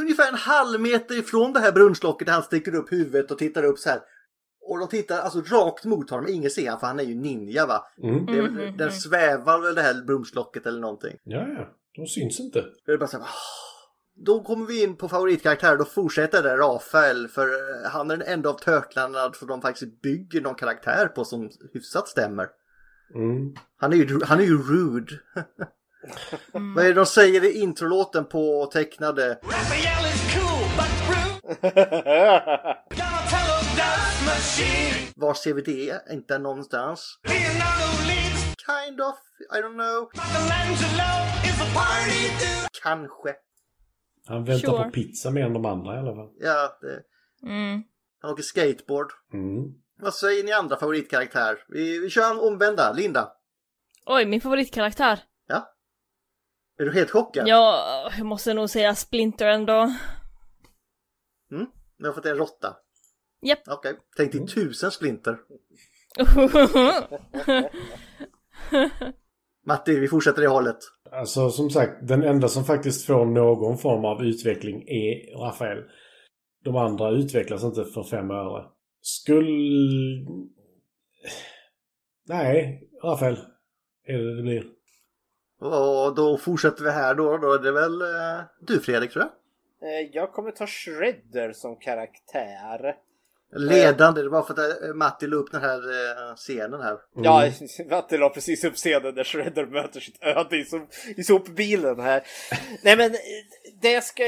ungefär 0.00 0.28
en 0.28 0.34
halv 0.34 0.80
meter 0.80 1.18
ifrån 1.18 1.52
det 1.52 1.60
här 1.60 1.72
brunnslocket 1.72 2.26
där 2.26 2.32
han 2.34 2.42
sticker 2.42 2.74
upp 2.74 2.92
huvudet 2.92 3.30
och 3.30 3.38
tittar 3.38 3.62
upp 3.64 3.78
så 3.78 3.88
här. 3.90 4.00
Och 4.60 4.78
de 4.78 4.88
tittar 4.88 5.18
alltså 5.20 5.40
rakt 5.40 5.84
mot 5.84 6.10
honom, 6.10 6.26
ingen 6.28 6.50
ser 6.50 6.70
han 6.70 6.80
för 6.80 6.86
han 6.86 7.00
är 7.00 7.04
ju 7.04 7.14
ninja 7.14 7.66
va. 7.66 7.84
Mm. 8.02 8.26
Det 8.26 8.32
är, 8.38 8.42
väl- 8.42 8.76
Den 8.76 8.92
svävar 8.92 9.60
väl 9.60 9.74
det 9.74 9.82
här 9.82 10.02
brunnslocket 10.04 10.66
eller 10.66 10.80
någonting. 10.80 11.16
Ja, 11.24 11.46
ja. 11.48 11.74
De 11.94 12.06
syns 12.06 12.40
inte. 12.40 12.64
Det 12.86 12.92
är 12.92 12.98
bara 12.98 13.06
så 13.08 13.16
här, 13.16 13.24
"Ah." 13.24 13.28
Då 14.24 14.42
kommer 14.42 14.66
vi 14.66 14.82
in 14.82 14.96
på 14.96 15.08
favoritkaraktär, 15.08 15.76
då 15.76 15.84
fortsätter 15.84 16.42
det 16.42 16.56
Rafael 16.56 17.28
för 17.28 17.46
eh, 17.46 17.90
han 17.90 18.10
är 18.10 18.16
den 18.16 18.28
enda 18.28 18.48
av 18.50 18.54
törtlarna 18.58 19.32
som 19.32 19.48
de 19.48 19.62
faktiskt 19.62 20.02
bygger 20.02 20.40
någon 20.40 20.54
karaktär 20.54 21.06
på 21.06 21.24
som 21.24 21.50
hyfsat 21.72 22.08
stämmer. 22.08 22.48
Mm. 23.14 23.54
Han 23.76 23.92
är 23.92 23.96
ju, 23.96 24.20
han 24.24 24.38
är 24.40 24.44
ju 24.44 24.58
rude. 24.62 25.12
Vad 26.52 26.84
är 26.84 26.88
det 26.88 26.94
de 26.94 27.06
säger 27.06 27.44
i 27.44 27.58
introlåten 27.58 28.24
på 28.24 28.66
tecknade? 28.72 29.38
Raphael 29.42 30.06
is 30.14 30.34
cool, 30.34 30.68
but 30.76 31.08
rude. 31.08 32.76
Donatello 32.90 33.58
does 33.76 34.26
machine. 34.26 35.12
Var 35.16 35.34
ser 35.34 35.54
vi 35.54 35.62
det? 35.62 36.12
Inte 36.12 36.38
någonstans. 36.38 37.18
Kind 37.26 39.00
of, 39.00 39.16
I 39.58 39.60
don't 39.62 39.74
know. 39.74 40.08
Michelangelo 40.14 41.10
is 41.44 41.60
a 41.60 41.66
party 41.74 42.28
dude. 42.38 42.68
Kanske. 42.82 43.34
Han 44.26 44.44
väntar 44.44 44.68
Sure. 44.72 44.84
på 44.84 44.90
pizza 44.90 45.30
mer 45.30 45.44
än 45.46 45.52
de 45.52 45.64
andra 45.66 45.94
i 45.94 45.98
alla 45.98 46.14
fall. 46.14 46.28
Ja, 46.40 46.78
det, 46.80 47.02
Mm. 47.48 47.82
han 48.22 48.30
åker 48.30 48.42
skateboard. 48.42 49.06
Mm. 49.32 49.64
Vad 50.00 50.14
säger 50.14 50.44
ni 50.44 50.52
andra 50.52 50.76
favoritkaraktär? 50.76 51.58
Vi, 51.68 51.98
vi 51.98 52.10
kör 52.10 52.30
en 52.30 52.38
omvända. 52.38 52.92
Linda, 52.92 53.32
Oj, 54.06 54.26
min 54.26 54.40
favoritkaraktär. 54.40 55.20
Är 56.78 56.84
du 56.84 56.92
helt 56.92 57.10
chockad? 57.10 57.48
Ja, 57.48 58.10
jag 58.16 58.26
måste 58.26 58.54
nog 58.54 58.70
säga 58.70 58.94
Splinter 58.94 59.46
ändå. 59.46 59.92
Mm? 61.52 61.66
Du 61.98 62.06
har 62.06 62.12
fått 62.12 62.26
en 62.26 62.36
råtta? 62.36 62.76
Japp. 63.42 63.58
Okej, 63.68 63.96
tänk 64.16 64.32
dig 64.32 64.46
tusen 64.46 64.90
splinter. 64.90 65.38
Matti, 69.66 70.00
vi 70.00 70.08
fortsätter 70.08 70.42
i 70.42 70.46
hållet. 70.46 70.78
Alltså 71.12 71.50
som 71.50 71.70
sagt, 71.70 72.08
den 72.08 72.22
enda 72.22 72.48
som 72.48 72.64
faktiskt 72.64 73.06
får 73.06 73.24
någon 73.24 73.78
form 73.78 74.04
av 74.04 74.24
utveckling 74.24 74.82
är 74.88 75.38
Rafael. 75.44 75.84
De 76.64 76.76
andra 76.76 77.10
utvecklas 77.10 77.64
inte 77.64 77.84
för 77.84 78.02
fem 78.02 78.30
öre. 78.30 78.64
Skulle... 79.00 80.26
Nej, 82.28 82.82
Rafael. 83.02 83.38
Är 84.04 84.18
det 84.18 84.36
det 84.36 84.42
blir. 84.42 84.77
Och 85.58 86.14
då 86.14 86.38
fortsätter 86.38 86.84
vi 86.84 86.90
här 86.90 87.14
då. 87.14 87.36
Då 87.36 87.52
är 87.52 87.58
det 87.58 87.72
väl 87.72 88.00
eh, 88.02 88.40
du 88.60 88.80
Fredrik 88.80 89.12
tror 89.12 89.24
jag. 89.24 89.32
Eh, 89.90 90.08
Jag 90.12 90.32
kommer 90.32 90.50
ta 90.50 90.66
Shredder 90.66 91.52
som 91.52 91.76
karaktär. 91.76 92.96
Ledande, 93.52 94.22
det 94.22 94.28
var 94.28 94.42
för 94.42 94.52
att 94.52 94.82
eh, 94.82 94.94
Matti 94.94 95.26
la 95.26 95.36
upp 95.36 95.52
den 95.52 95.60
här 95.60 95.78
eh, 95.78 96.34
scenen 96.34 96.80
här. 96.80 96.98
Ja, 97.14 97.50
Matti 97.90 98.18
la 98.18 98.28
precis 98.28 98.64
upp 98.64 98.76
scenen 98.76 99.14
där 99.14 99.24
Shredder 99.24 99.66
möter 99.66 100.00
sitt 100.00 100.22
öde 100.22 100.56
i, 100.56 100.64
sop, 100.64 100.82
i 101.16 101.22
sopbilen 101.22 102.00
här. 102.00 102.22
Nej 102.82 102.96
men 102.96 103.16
det 103.80 103.92
jag, 103.92 104.04
ska, 104.04 104.22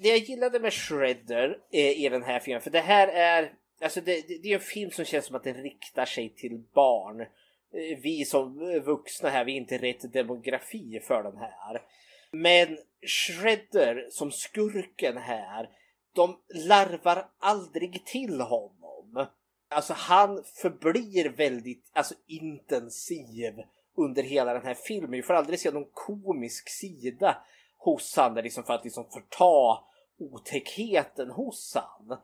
det 0.00 0.08
jag 0.08 0.18
gillade 0.18 0.60
med 0.60 0.72
Shredder 0.72 1.58
i 1.70 2.08
den 2.08 2.22
här 2.22 2.40
filmen, 2.40 2.62
för 2.62 2.70
det 2.70 2.80
här 2.80 3.08
är 3.08 3.52
Alltså 3.82 4.00
det, 4.00 4.28
det 4.28 4.38
det 4.42 4.48
är 4.48 4.54
en 4.54 4.60
film 4.60 4.90
som 4.90 5.04
känns 5.04 5.26
som 5.26 5.36
att 5.36 5.44
den 5.44 5.62
riktar 5.62 6.04
sig 6.04 6.34
till 6.36 6.62
barn. 6.74 7.26
Eh, 7.72 7.98
vi 8.02 8.24
som 8.24 8.58
vuxna 8.84 9.28
här, 9.28 9.44
vi 9.44 9.52
är 9.52 9.56
inte 9.56 9.78
rätt 9.78 10.12
demografi 10.12 11.00
för 11.00 11.22
den 11.22 11.36
här. 11.36 11.82
Men 12.30 12.78
Shredder 13.06 14.06
som 14.10 14.32
skurken 14.32 15.16
här, 15.16 15.68
de 16.12 16.36
larvar 16.54 17.28
aldrig 17.38 18.04
till 18.04 18.40
honom. 18.40 19.26
Alltså 19.68 19.92
han 19.92 20.44
förblir 20.62 21.28
väldigt 21.28 21.90
alltså, 21.92 22.14
intensiv 22.26 23.62
under 23.96 24.22
hela 24.22 24.52
den 24.52 24.66
här 24.66 24.74
filmen. 24.74 25.10
Vi 25.10 25.22
får 25.22 25.34
aldrig 25.34 25.60
se 25.60 25.70
någon 25.70 25.90
komisk 25.92 26.68
sida 26.68 27.36
hos 27.78 28.16
han, 28.16 28.34
där 28.34 28.42
liksom 28.42 28.64
för 28.64 28.74
att 28.74 28.84
liksom 28.84 29.04
förta 29.10 29.84
otäckheten 30.18 31.30
hos 31.30 31.74
han. 31.74 32.18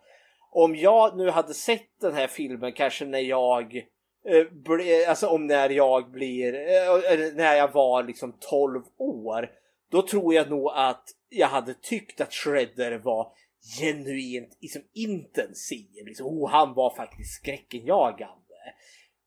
Om 0.50 0.76
jag 0.76 1.16
nu 1.16 1.30
hade 1.30 1.54
sett 1.54 2.00
den 2.00 2.14
här 2.14 2.26
filmen 2.26 2.72
kanske 2.72 3.04
när 3.04 3.18
jag 3.18 3.86
Eh, 4.24 4.44
ble, 4.50 5.06
alltså 5.08 5.26
om 5.26 5.46
när 5.46 5.70
jag 5.70 6.10
blir, 6.10 6.54
eh, 6.54 7.34
när 7.34 7.54
jag 7.54 7.72
var 7.72 8.02
liksom 8.02 8.36
12 8.40 8.82
år. 8.96 9.50
Då 9.90 10.02
tror 10.02 10.34
jag 10.34 10.50
nog 10.50 10.70
att 10.74 11.04
jag 11.28 11.48
hade 11.48 11.74
tyckt 11.74 12.20
att 12.20 12.34
Shredder 12.34 12.98
var 12.98 13.32
genuint 13.80 14.58
liksom, 14.60 14.82
intensiv. 14.94 16.06
Liksom, 16.06 16.26
oh, 16.26 16.50
han 16.50 16.74
var 16.74 16.96
faktiskt 16.96 17.34
skräckenjagande. 17.34 18.36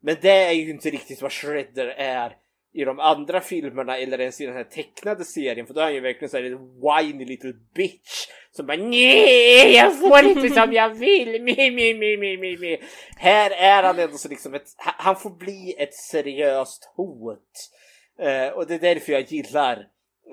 Men 0.02 0.16
det 0.22 0.44
är 0.44 0.52
ju 0.52 0.70
inte 0.70 0.90
riktigt 0.90 1.22
vad 1.22 1.32
Shredder 1.32 1.88
är 1.88 2.38
i 2.76 2.86
de 2.86 3.00
andra 3.00 3.42
filmerna 3.42 3.98
eller 3.98 4.20
ens 4.20 4.42
i 4.42 4.46
den 4.46 4.56
här 4.56 4.64
tecknade 4.64 5.26
serien 5.26 5.68
för 5.68 5.74
då 5.74 5.80
är 5.80 5.84
han 5.84 5.94
ju 5.94 6.00
verkligen 6.00 6.30
såhär 6.30 6.44
en 6.44 6.58
whiny 6.58 7.26
little 7.26 7.54
bitch 7.76 8.28
som 8.52 8.66
bara 8.66 8.78
nej 8.78 9.76
jag 9.76 10.00
får 10.00 10.26
inte 10.26 10.50
som 10.62 10.74
jag 10.74 10.90
vill 10.90 11.42
mi, 11.42 11.72
mi, 11.72 11.94
mi, 11.94 12.18
mi, 12.18 12.38
mi, 12.38 12.58
mi. 12.58 12.82
Här 13.18 13.52
är 13.52 13.84
han 13.84 14.00
ändå 14.00 14.18
så 14.18 14.30
liksom 14.30 14.54
ett, 14.54 14.68
han 14.78 15.16
får 15.16 15.30
bli 15.30 15.76
ett 15.80 15.94
seriöst 15.94 16.90
hot 16.96 17.72
Eh, 18.20 18.54
och 18.54 18.68
det 18.68 18.74
är 18.76 18.80
därför 18.80 19.12
jag 19.12 19.22
gillar 19.22 19.88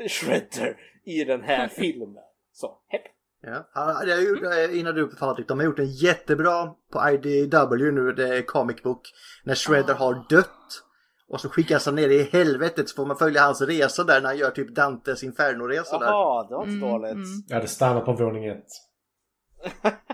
Shredder 0.09 0.77
i 1.05 1.25
den 1.25 1.43
här 1.43 1.69
filmen. 1.77 2.23
Så, 2.53 2.79
hepp. 2.89 3.03
Ja. 3.41 3.69
Han, 3.73 4.09
jag 4.09 4.25
gjorde, 4.25 4.77
innan 4.77 4.95
du 4.95 5.17
Patrik, 5.17 5.49
de 5.49 5.59
har 5.59 5.65
gjort 5.65 5.79
en 5.79 5.91
jättebra 5.91 6.75
på 6.93 7.11
IDW 7.11 7.93
nu, 7.93 8.13
det 8.13 8.37
är 8.37 8.43
comic 8.43 8.83
book, 8.83 9.03
när 9.45 9.55
Shredder 9.55 9.95
har 9.95 10.27
dött. 10.29 10.85
Och 11.33 11.41
så 11.41 11.49
skickas 11.49 11.87
han 11.87 11.95
ner 11.95 12.09
i 12.09 12.23
helvetet 12.23 12.89
så 12.89 12.97
får 12.97 13.07
man 13.07 13.17
följa 13.17 13.41
hans 13.43 13.63
resa 13.63 14.05
där 14.05 14.21
när 14.21 14.29
han 14.29 14.39
gör 14.39 14.51
typ 14.51 14.75
Dantes 14.75 15.23
Inferno-resa 15.23 15.99
där. 15.99 16.07
Jaha, 16.07 16.49
det 16.49 16.55
var 16.55 16.67
inte 16.67 16.87
dåligt. 16.87 17.29
Ja, 17.49 17.61
det 17.61 17.69
stannar 17.69 18.01
på 18.01 18.13
våning 18.13 18.47
ett. 18.47 18.67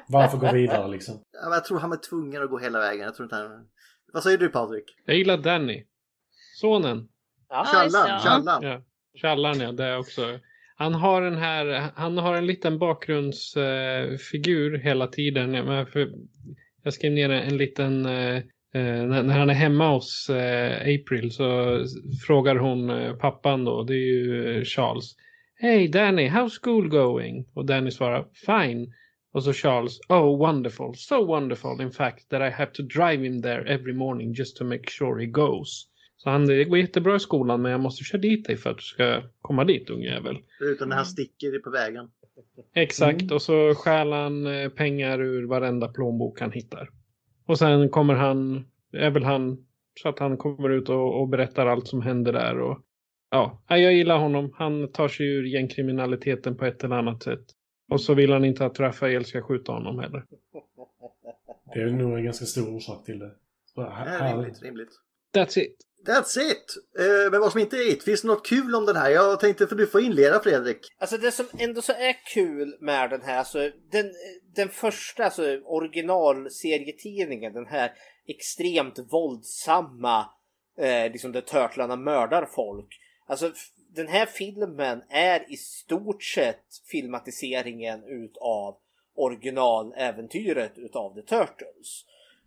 Varför 0.08 0.38
gå 0.38 0.52
vidare 0.52 0.88
liksom? 0.94 1.22
Ja, 1.32 1.54
jag 1.54 1.64
tror 1.64 1.78
han 1.78 1.90
var 1.90 1.96
tvungen 1.96 2.42
att 2.42 2.50
gå 2.50 2.58
hela 2.58 2.78
vägen. 2.78 3.04
Jag 3.04 3.14
tror 3.14 3.24
inte 3.24 3.36
han... 3.36 3.66
Vad 4.12 4.22
säger 4.22 4.38
du 4.38 4.48
Patrik? 4.48 4.84
Jag 5.04 5.16
gillar 5.16 5.36
Danny. 5.36 5.84
Sonen. 6.60 7.08
Challan, 7.48 8.20
Challan. 8.20 8.62
Ja, 8.62 8.82
Challan 9.22 9.60
ja, 9.60 9.72
det 9.72 9.84
är 9.84 9.98
också. 9.98 10.38
Han 10.76 10.94
har 10.94 11.22
den 11.22 11.36
här, 11.36 11.92
han 11.96 12.18
har 12.18 12.34
en 12.34 12.46
liten 12.46 12.78
bakgrundsfigur 12.78 14.74
eh, 14.74 14.80
hela 14.80 15.06
tiden. 15.06 15.54
Jag, 16.82 16.94
skrev 16.94 17.12
ner 17.12 17.30
en 17.30 17.56
liten, 17.56 18.06
eh, 18.06 18.42
när, 18.74 19.22
när 19.22 19.38
han 19.38 19.50
är 19.50 19.54
hemma 19.54 19.92
hos 19.92 20.30
eh, 20.30 20.80
April 20.80 21.30
så 21.30 21.78
frågar 22.26 22.56
hon 22.56 22.90
eh, 22.90 23.14
pappan 23.14 23.64
då, 23.64 23.82
det 23.82 23.94
är 23.94 24.06
ju 24.06 24.56
eh, 24.56 24.64
Charles. 24.64 25.16
Hey 25.60 25.88
Danny, 25.88 26.28
how's 26.28 26.58
school 26.62 26.88
going? 26.88 27.46
Och 27.54 27.66
Danny 27.66 27.90
svarar 27.90 28.26
fine. 28.46 28.92
Och 29.32 29.44
så 29.44 29.52
Charles, 29.52 30.00
oh 30.08 30.38
wonderful, 30.38 30.94
so 30.94 31.26
wonderful 31.26 31.80
in 31.80 31.90
fact 31.90 32.28
that 32.28 32.40
I 32.40 32.54
have 32.54 32.70
to 32.72 32.82
drive 32.82 33.24
him 33.24 33.42
there 33.42 33.74
every 33.74 33.92
morning 33.92 34.34
just 34.34 34.56
to 34.56 34.64
make 34.64 34.90
sure 34.90 35.20
he 35.20 35.26
goes. 35.26 35.88
Så 36.16 36.30
han, 36.30 36.46
det 36.46 36.64
går 36.64 36.78
jättebra 36.78 37.16
i 37.16 37.20
skolan 37.20 37.62
men 37.62 37.72
jag 37.72 37.80
måste 37.80 38.04
köra 38.04 38.20
dit 38.20 38.46
dig 38.46 38.56
för 38.56 38.70
att 38.70 38.76
du 38.76 38.82
ska 38.82 39.22
komma 39.40 39.64
dit 39.64 39.90
ungjävel. 39.90 40.36
Förutom 40.58 40.88
när 40.88 40.96
han 40.96 41.06
sticker 41.06 41.58
på 41.58 41.70
vägen. 41.70 42.10
Exakt, 42.74 43.32
och 43.32 43.42
så 43.42 43.74
stjäl 43.74 44.12
han 44.12 44.46
eh, 44.46 44.68
pengar 44.68 45.20
ur 45.20 45.46
varenda 45.46 45.88
plånbok 45.88 46.40
han 46.40 46.52
hittar. 46.52 46.88
Och 47.48 47.58
sen 47.58 47.88
kommer 47.88 48.14
han, 48.14 48.64
är 48.92 49.10
väl 49.10 49.24
han, 49.24 49.66
så 50.02 50.08
att 50.08 50.18
han 50.18 50.36
kommer 50.36 50.70
ut 50.70 50.88
och, 50.88 51.20
och 51.20 51.28
berättar 51.28 51.66
allt 51.66 51.86
som 51.88 52.02
händer 52.02 52.32
där. 52.32 52.58
Och, 52.60 52.78
ja, 53.30 53.62
jag 53.68 53.92
gillar 53.94 54.18
honom. 54.18 54.50
Han 54.54 54.92
tar 54.92 55.08
sig 55.08 55.26
ur 55.26 55.44
gängkriminaliteten 55.44 56.56
på 56.56 56.64
ett 56.64 56.84
eller 56.84 56.96
annat 56.96 57.22
sätt. 57.22 57.44
Och 57.90 58.00
så 58.00 58.14
vill 58.14 58.32
han 58.32 58.44
inte 58.44 58.66
att 58.66 58.80
Rafael 58.80 59.24
ska 59.24 59.42
skjuta 59.42 59.72
honom 59.72 59.98
heller. 59.98 60.24
Det 61.74 61.80
är 61.80 61.90
nog 61.90 62.18
en 62.18 62.24
ganska 62.24 62.44
stor 62.44 62.76
orsak 62.76 63.04
till 63.04 63.18
det. 63.18 63.30
Så, 63.74 63.80
Ja, 63.80 63.90
här- 63.90 64.36
rimligt, 64.36 64.62
rimligt. 64.62 64.90
That's 65.34 65.58
it. 65.58 65.76
That's 66.06 66.38
it! 66.38 66.64
Eh, 66.98 67.30
men 67.30 67.40
vad 67.40 67.52
som 67.52 67.60
inte 67.60 67.76
är 67.76 67.92
it, 67.92 68.02
finns 68.02 68.22
det 68.22 68.28
något 68.28 68.46
kul 68.46 68.74
om 68.74 68.86
den 68.86 68.96
här? 68.96 69.10
Jag 69.10 69.40
tänkte, 69.40 69.66
för 69.66 69.76
du 69.76 69.86
får 69.86 70.00
inleda 70.00 70.40
Fredrik. 70.40 70.78
Alltså 70.98 71.16
det 71.16 71.32
som 71.32 71.46
ändå 71.58 71.82
så 71.82 71.92
är 71.92 72.16
kul 72.34 72.76
med 72.80 73.10
den 73.10 73.22
här, 73.22 73.38
alltså 73.38 73.70
den, 73.90 74.12
den 74.54 74.68
första 74.68 75.24
alltså 75.24 75.60
originalserietidningen, 75.64 77.52
den 77.52 77.66
här 77.66 77.92
extremt 78.26 78.98
våldsamma, 78.98 80.26
eh, 80.78 81.12
liksom 81.12 81.32
där 81.32 81.40
Turtlarna 81.40 81.96
mördar 81.96 82.46
folk. 82.46 82.88
Alltså 83.26 83.52
den 83.94 84.08
här 84.08 84.26
filmen 84.26 85.02
är 85.10 85.52
i 85.52 85.56
stort 85.56 86.22
sett 86.22 86.64
filmatiseringen 86.90 88.04
utav 88.04 88.76
originaläventyret 89.14 90.72
utav 90.78 91.14
The 91.14 91.22
Turtles. 91.22 92.04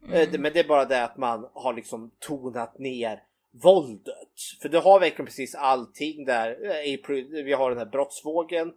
Eh, 0.09 0.29
det- 0.31 0.37
Men 0.39 0.53
det 0.53 0.59
är 0.59 0.67
bara 0.67 0.85
det 0.85 1.03
att 1.03 1.17
man 1.17 1.49
har 1.53 1.73
liksom 1.73 2.11
tonat 2.19 2.79
ner 2.79 3.23
våldet. 3.63 4.29
För 4.61 4.69
du 4.69 4.77
har 4.77 4.99
verkligen 4.99 5.25
precis 5.25 5.55
allting 5.55 6.25
där. 6.25 6.65
Eh, 6.65 6.93
April, 6.99 7.43
vi 7.45 7.53
har 7.53 7.69
den 7.69 7.79
här 7.79 7.85
brottsvågen. 7.85 8.67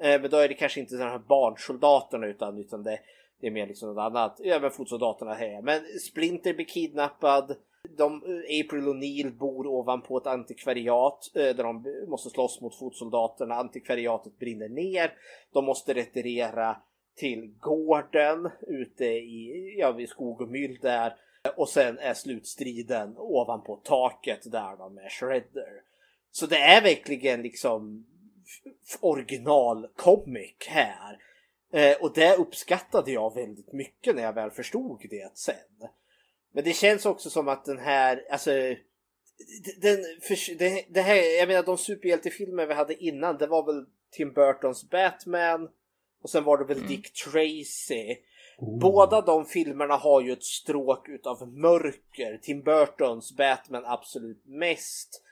Eh, 0.00 0.20
Men 0.20 0.30
då 0.30 0.36
är 0.36 0.48
det 0.48 0.54
kanske 0.54 0.80
inte 0.80 0.94
de 0.96 1.02
här 1.04 1.18
barnsoldaterna 1.18 2.26
utan, 2.26 2.58
utan 2.58 2.82
det, 2.82 2.98
det 3.40 3.46
är 3.46 3.50
mer 3.50 3.66
liksom 3.66 3.94
något 3.94 4.02
annat. 4.02 4.40
Men 4.60 4.70
fotsoldaterna 4.70 5.34
här. 5.34 5.62
Men 5.62 5.80
Splinter 6.10 6.54
blir 6.54 6.66
kidnappad. 6.66 7.56
De, 7.96 8.22
April 8.64 8.88
och 8.88 8.96
Neil 8.96 9.32
bor 9.32 9.66
ovanpå 9.66 10.18
ett 10.18 10.26
antikvariat 10.26 11.30
där 11.34 11.54
de 11.64 11.84
måste 12.08 12.30
slåss 12.30 12.60
mot 12.60 12.78
fotsoldaterna. 12.78 13.54
Antikvariatet 13.54 14.38
brinner 14.38 14.68
ner. 14.68 15.12
De 15.52 15.64
måste 15.64 15.94
retirera 15.94 16.76
till 17.14 17.54
gården 17.60 18.50
ute 18.68 19.04
i, 19.04 19.74
ja, 19.78 19.92
vid 19.92 20.08
skog 20.08 20.40
och 20.40 20.48
myll 20.48 20.78
där. 20.82 21.14
Och 21.56 21.68
sen 21.68 21.98
är 21.98 22.14
slutstriden 22.14 23.14
ovanpå 23.18 23.76
taket 23.76 24.52
där 24.52 24.76
då 24.76 24.88
med 24.88 25.12
Shredder. 25.12 25.82
Så 26.30 26.46
det 26.46 26.58
är 26.58 26.82
verkligen 26.82 27.42
liksom 27.42 28.06
original 29.00 29.88
comic 29.96 30.56
här. 30.68 31.18
Eh, 31.72 31.96
och 32.02 32.12
det 32.14 32.36
uppskattade 32.36 33.12
jag 33.12 33.34
väldigt 33.34 33.72
mycket 33.72 34.16
när 34.16 34.22
jag 34.22 34.32
väl 34.32 34.50
förstod 34.50 35.06
det 35.10 35.30
sen. 35.34 35.88
Men 36.52 36.64
det 36.64 36.72
känns 36.72 37.06
också 37.06 37.30
som 37.30 37.48
att 37.48 37.64
den 37.64 37.78
här, 37.78 38.24
alltså 38.30 38.50
den, 39.76 39.98
för, 40.20 40.58
det, 40.58 40.84
det 40.88 41.00
här, 41.00 41.38
jag 41.38 41.48
menar 41.48 41.62
de 41.62 41.78
superhjältefilmer 41.78 42.66
vi 42.66 42.74
hade 42.74 43.04
innan, 43.04 43.38
det 43.38 43.46
var 43.46 43.66
väl 43.66 43.86
Tim 44.10 44.32
Burtons 44.32 44.90
Batman 44.90 45.68
och 46.22 46.30
sen 46.30 46.44
var 46.44 46.58
det 46.58 46.64
väl 46.74 46.86
Dick 46.86 47.12
Tracy. 47.12 48.16
Båda 48.80 49.20
de 49.20 49.44
filmerna 49.46 49.96
har 49.96 50.20
ju 50.20 50.32
ett 50.32 50.44
stråk 50.44 51.08
utav 51.08 51.48
mörker. 51.48 52.38
Tim 52.42 52.62
Burtons 52.62 53.36
Batman 53.36 53.82
absolut 53.86 54.42
mest. 54.46 55.22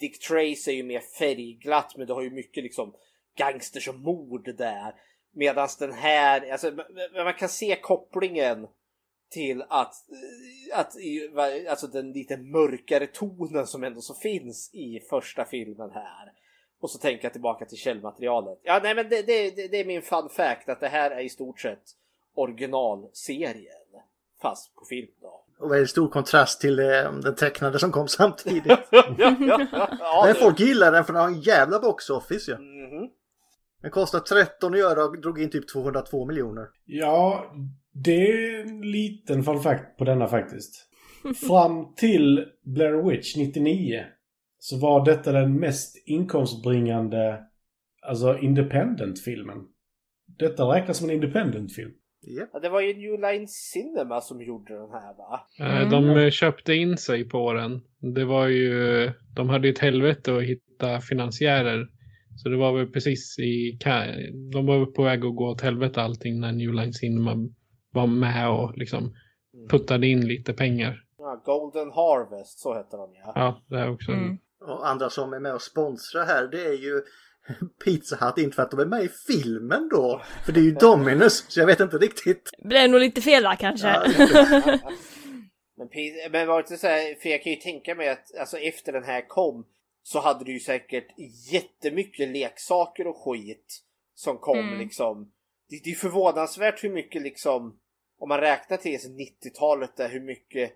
Dick 0.00 0.18
Tracy 0.28 0.70
är 0.70 0.74
ju 0.74 0.82
mer 0.82 1.02
färgglatt 1.18 1.96
men 1.96 2.06
det 2.06 2.12
har 2.14 2.22
ju 2.22 2.30
mycket 2.30 2.62
liksom 2.62 2.94
gangsters 3.36 3.88
och 3.88 3.94
mord 3.94 4.56
där. 4.56 4.94
Medan 5.34 5.68
den 5.78 5.92
här, 5.92 6.50
alltså 6.52 6.70
man 7.24 7.34
kan 7.34 7.48
se 7.48 7.76
kopplingen 7.82 8.66
till 9.30 9.62
att, 9.68 9.94
att 10.72 10.96
i- 10.96 11.28
va- 11.28 11.70
alltså 11.70 11.86
den 11.86 12.12
lite 12.12 12.36
mörkare 12.36 13.06
tonen 13.06 13.66
som 13.66 13.84
ändå 13.84 14.00
så 14.00 14.14
finns 14.14 14.70
i 14.74 15.00
första 15.10 15.44
filmen 15.44 15.90
här. 15.90 16.32
Och 16.80 16.90
så 16.90 16.98
tänker 16.98 17.24
jag 17.24 17.32
tillbaka 17.32 17.64
till 17.64 17.78
källmaterialet. 17.78 18.58
Ja, 18.62 18.80
nej 18.82 18.94
men 18.94 19.08
det, 19.08 19.22
det, 19.22 19.50
det, 19.56 19.68
det 19.68 19.76
är 19.80 19.84
min 19.84 20.02
fun 20.02 20.28
fact 20.28 20.68
att 20.68 20.80
det 20.80 20.88
här 20.88 21.10
är 21.10 21.20
i 21.20 21.28
stort 21.28 21.60
sett 21.60 21.82
originalserien 22.34 23.74
fast 24.42 24.74
på 24.74 24.84
film 24.84 25.08
då. 25.20 25.44
Och 25.58 25.72
väldigt 25.72 25.90
stor 25.90 26.08
kontrast 26.08 26.60
till 26.60 26.78
eh, 26.78 26.86
den 27.22 27.34
tecknade 27.34 27.78
som 27.78 27.92
kom 27.92 28.08
samtidigt. 28.08 28.66
ja, 28.90 29.04
ja, 29.18 29.36
ja, 29.40 30.22
Men 30.24 30.34
det- 30.34 30.40
folk 30.40 30.60
gillar 30.60 30.92
den 30.92 31.04
för 31.04 31.12
den 31.12 31.22
har 31.22 31.28
en 31.28 31.40
jävla 31.40 31.78
box 31.80 32.10
office 32.10 32.50
ju. 32.50 32.56
Mhm. 32.58 33.10
Den 33.82 33.90
kostar 33.90 34.20
13 34.20 34.72
att 34.74 34.78
göra 34.78 35.04
och 35.04 35.20
drog 35.20 35.42
in 35.42 35.50
typ 35.50 35.68
202 35.68 36.26
miljoner. 36.26 36.68
Ja, 36.84 37.44
det 37.92 38.30
är 38.30 38.60
en 38.60 38.80
liten 38.80 39.42
fun 39.44 39.60
fact 39.62 39.98
på 39.98 40.04
denna 40.04 40.28
faktiskt. 40.28 40.86
Fram 41.48 41.94
till 41.94 42.46
Blair 42.62 43.08
Witch 43.10 43.36
99 43.36 44.04
så 44.62 44.78
var 44.78 45.04
detta 45.04 45.32
den 45.32 45.54
mest 45.60 46.02
inkomstbringande, 46.06 47.38
alltså 48.02 48.38
independent-filmen. 48.38 49.58
Detta 50.38 50.64
räknas 50.64 50.96
som 50.98 51.08
en 51.08 51.14
independent-film. 51.14 51.90
Ja, 52.22 52.60
det 52.60 52.68
var 52.68 52.80
ju 52.80 52.94
New 52.94 53.20
Line 53.20 53.48
Cinema 53.48 54.20
som 54.20 54.42
gjorde 54.42 54.74
den 54.74 54.90
här 54.90 55.14
va? 55.16 55.40
Eh, 55.58 55.90
De 55.90 56.10
eh, 56.10 56.30
köpte 56.30 56.74
in 56.74 56.96
sig 56.96 57.28
på 57.28 57.52
den. 57.52 57.80
Det 58.14 58.24
var 58.24 58.46
ju, 58.46 59.10
de 59.36 59.48
hade 59.48 59.66
ju 59.66 59.72
ett 59.72 59.78
helvete 59.78 60.36
att 60.36 60.42
hitta 60.42 61.00
finansiärer. 61.00 61.88
Så 62.36 62.48
det 62.48 62.56
var 62.56 62.72
väl 62.72 62.86
precis 62.86 63.38
i, 63.38 63.78
de 64.52 64.66
var 64.66 64.78
väl 64.78 64.86
på 64.86 65.02
väg 65.02 65.24
att 65.24 65.36
gå 65.36 65.48
åt 65.48 65.60
helvete 65.60 66.02
allting 66.02 66.40
när 66.40 66.52
New 66.52 66.74
Line 66.74 66.92
Cinema 66.92 67.36
var 67.92 68.06
med 68.06 68.50
och 68.50 68.78
liksom 68.78 69.14
puttade 69.70 70.06
in 70.06 70.28
lite 70.28 70.52
pengar. 70.52 71.04
Ja, 71.18 71.42
Golden 71.44 71.90
Harvest, 71.90 72.58
så 72.58 72.74
hette 72.74 72.96
de 72.96 73.14
ja. 73.14 73.32
Ja, 73.34 73.60
det 73.66 73.78
är 73.78 73.90
också. 73.90 74.12
Och 74.60 74.88
andra 74.88 75.10
som 75.10 75.32
är 75.32 75.40
med 75.40 75.54
och 75.54 75.62
sponsrar 75.62 76.24
här 76.26 76.46
det 76.46 76.64
är 76.64 76.72
ju 76.72 77.02
Pizza 77.84 78.16
Hut, 78.16 78.38
inte 78.44 78.54
för 78.56 78.62
att 78.62 78.70
de 78.70 78.80
är 78.80 78.86
med 78.86 79.04
i 79.04 79.08
filmen 79.08 79.88
då. 79.88 80.22
För 80.44 80.52
det 80.52 80.60
är 80.60 80.64
ju 80.64 80.70
Dominus, 80.74 81.44
så 81.48 81.60
jag 81.60 81.66
vet 81.66 81.80
inte 81.80 81.98
riktigt. 81.98 82.50
Blev 82.64 82.90
nog 82.90 83.00
lite 83.00 83.20
fel 83.20 83.42
där 83.42 83.56
kanske. 83.56 83.88
Ja, 83.88 84.04
Men, 85.76 85.88
pi- 85.88 86.28
men 86.30 86.46
var 86.46 86.54
det 86.56 86.60
inte 86.60 86.76
så 86.76 86.86
här, 86.86 87.14
för 87.22 87.28
jag 87.28 87.42
kan 87.42 87.52
ju 87.52 87.58
tänka 87.58 87.94
mig 87.94 88.08
att 88.08 88.36
alltså, 88.40 88.56
efter 88.58 88.92
den 88.92 89.04
här 89.04 89.28
kom 89.28 89.66
så 90.02 90.20
hade 90.20 90.44
du 90.44 90.52
ju 90.52 90.60
säkert 90.60 91.06
jättemycket 91.52 92.28
leksaker 92.28 93.06
och 93.06 93.16
skit 93.24 93.80
som 94.14 94.38
kom 94.38 94.58
Mm. 94.58 94.78
liksom. 94.78 95.32
Det, 95.68 95.80
det 95.84 95.90
är 95.90 95.94
förvånansvärt 95.94 96.84
hur 96.84 96.90
mycket 96.90 97.22
liksom, 97.22 97.78
om 98.18 98.28
man 98.28 98.40
räknar 98.40 98.76
till 98.76 98.98
90-talet 98.98 99.96
där 99.96 100.08
hur 100.08 100.20
mycket 100.20 100.72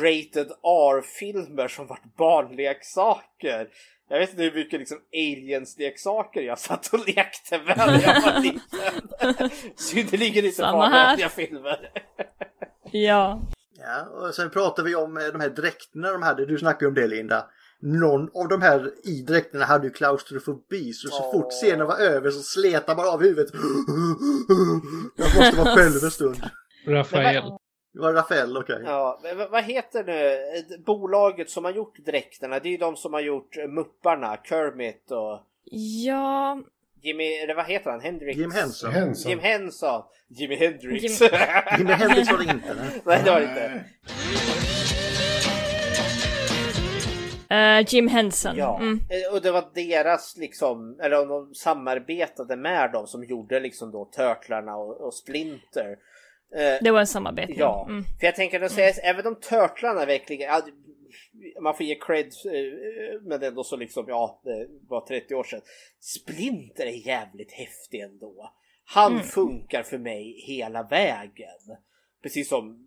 rated 0.00 0.46
R-filmer 0.64 1.68
som 1.68 1.86
vart 1.86 2.16
barnleksaker. 2.16 3.68
Jag 4.08 4.18
vet 4.18 4.30
inte 4.30 4.42
hur 4.42 4.54
mycket 4.54 4.80
liksom 4.80 4.98
aliens-leksaker 5.12 6.40
jag 6.40 6.58
satt 6.58 6.86
och 6.92 6.98
lekte 7.06 7.58
med 7.66 7.76
när 7.76 8.02
jag 8.02 8.20
var 8.22 8.40
liten. 8.42 9.50
Synnerligen 9.76 10.44
inte 10.44 10.64
här. 10.64 10.72
barnvänliga 10.72 11.28
filmer. 11.28 11.90
ja. 12.92 13.40
Ja, 13.82 14.02
och 14.28 14.34
sen 14.34 14.50
pratar 14.50 14.82
vi 14.82 14.94
om 14.94 15.16
eh, 15.16 15.24
de 15.24 15.40
här 15.40 15.48
dräkterna 15.48 16.12
de 16.12 16.22
hade. 16.22 16.46
Du 16.46 16.58
snackade 16.58 16.86
om 16.88 16.94
det 16.94 17.06
Linda. 17.06 17.46
Någon 17.82 18.30
av 18.34 18.48
de 18.48 18.62
här 18.62 18.90
i 19.04 19.22
dräkterna 19.22 19.64
hade 19.64 19.86
ju 19.86 19.92
klaustrofobi 19.92 20.92
så 20.92 21.08
så 21.08 21.32
fort 21.32 21.52
scenen 21.52 21.86
var 21.86 21.96
över 21.98 22.30
så 22.30 22.42
slet 22.42 22.84
han 22.86 22.96
bara 22.96 23.10
av 23.10 23.22
huvudet. 23.22 23.50
Jag 25.16 25.36
måste 25.36 25.56
vara 25.56 25.76
själv 25.76 26.04
en 26.04 26.10
stund. 26.10 26.42
Rafael. 26.86 27.44
Det 27.92 28.00
var 28.00 28.12
Rafael, 28.12 28.56
okej. 28.56 28.82
Ja, 28.84 29.20
men 29.22 29.50
vad- 29.50 29.64
heter 29.64 30.04
nu 30.04 30.32
eh, 30.32 30.80
bolaget 30.86 31.50
som 31.50 31.64
har 31.64 31.72
gjort 31.72 31.98
dräkterna? 31.98 32.58
Det 32.58 32.68
är 32.68 32.70
ju 32.70 32.76
de 32.76 32.96
som 32.96 33.12
har 33.12 33.20
gjort 33.20 33.56
eh, 33.56 33.66
Mupparna, 33.68 34.36
Kermit 34.44 35.10
och 35.10 35.40
Ja, 36.04 36.58
Jimmy, 37.02 37.24
eller 37.34 37.54
vad 37.54 37.66
heter 37.66 37.90
han? 37.90 38.00
Hendrix? 38.00 38.38
Jim 38.38 38.50
Henson. 38.50 38.90
Henson. 38.92 39.30
Jim 39.30 39.38
Henson. 39.40 40.02
Jimi 40.28 40.56
Hendrix. 40.56 41.20
Jim- 41.20 41.28
Jimi 41.78 41.92
Hendrix 41.92 42.30
var 42.30 42.38
det 42.38 42.44
inte. 42.44 42.74
nej. 42.74 43.00
Nej, 43.04 43.20
det 43.24 43.30
var 43.30 43.40
det 43.40 43.46
inte. 43.46 43.84
eh, 47.54 47.84
Jim 47.94 48.08
Henson. 48.08 48.56
Ja, 48.56 48.78
Mm. 48.80 49.00
och 49.32 49.42
det 49.42 49.50
var 49.52 49.64
deras 49.74 50.36
liksom, 50.36 51.00
eller 51.02 51.20
om 51.22 51.28
de 51.28 51.54
samarbetade 51.54 52.56
med 52.56 52.92
dem 52.92 53.06
som 53.06 53.24
gjorde 53.24 53.60
liksom 53.60 53.90
då 53.90 54.04
Turtlarna 54.04 54.76
och, 54.76 55.00
och 55.00 55.14
Splinter. 55.14 55.96
Eh, 56.54 56.78
Det 56.82 56.90
var 56.90 57.00
en 57.00 57.06
samarbete. 57.06 57.52
Ja, 57.56 57.86
Mm. 57.88 58.04
för 58.04 58.26
jag 58.26 58.34
tänker 58.36 58.60
att 58.60 58.72
säga, 58.72 58.92
även 59.02 59.26
om 59.26 59.34
Turtlarna 59.34 60.04
verkligen, 60.06 60.48
ja, 60.48 60.62
man 61.60 61.74
får 61.76 61.86
ge 61.86 61.94
cred, 61.94 62.26
eh, 62.26 63.20
men 63.22 63.42
ändå 63.42 63.64
så 63.64 63.76
liksom, 63.76 64.04
ja, 64.08 64.40
det 64.44 64.66
var 64.88 65.00
30 65.00 65.34
år 65.34 65.44
sedan. 65.44 65.60
Splinter 66.00 66.86
är 66.86 67.06
jävligt 67.06 67.52
häftig 67.52 68.00
ändå. 68.00 68.52
Han 68.84 69.12
Mm. 69.12 69.24
funkar 69.24 69.82
för 69.82 69.98
mig 69.98 70.40
hela 70.46 70.82
vägen. 70.82 71.76
Precis 72.22 72.48
som 72.48 72.86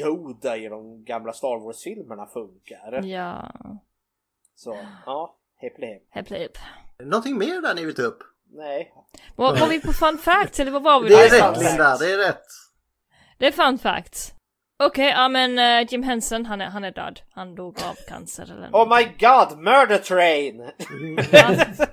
Yoda 0.00 0.56
i 0.56 0.68
de 0.68 1.04
gamla 1.04 1.32
Star 1.32 1.58
Wars-filmerna 1.64 2.26
funkar. 2.26 3.02
Ja, 3.04 3.52
Så, 4.54 4.76
ja, 5.06 5.36
hepp 5.56 5.78
hepp. 5.80 6.02
hepp 6.10 6.28
hepp. 6.30 6.52
Någonting 7.04 7.38
mer 7.38 7.62
där 7.62 7.74
ni 7.74 7.84
vill 7.84 7.94
ta 7.94 8.02
upp? 8.02 8.18
Nej. 8.50 8.92
Var, 9.36 9.60
var 9.60 9.68
vi 9.68 9.80
på 9.80 9.92
fun 9.92 10.18
facts 10.18 10.60
eller 10.60 10.70
vad 10.70 10.82
var 10.82 11.02
vi? 11.02 11.08
Det 11.08 11.14
är 11.14 11.52
rätt 11.52 11.62
Linda, 11.62 11.96
det 11.96 12.12
är 12.12 12.18
rätt. 12.18 12.46
Det 13.38 13.46
är 13.46 13.52
fun 13.52 13.78
facts. 13.78 14.34
Okej, 14.84 15.08
ja 15.10 15.28
men 15.28 15.58
eh, 15.58 15.86
Jim 15.92 16.02
Henson, 16.02 16.46
han 16.46 16.60
är, 16.60 16.66
han 16.66 16.84
är 16.84 16.90
död. 16.92 17.20
Han 17.30 17.54
dog 17.54 17.76
av 17.90 17.94
cancer 18.08 18.42
eller 18.42 18.68
Oh 18.72 18.96
my 18.96 19.04
god, 19.04 19.58
Murder 19.58 19.98
Train! 19.98 20.70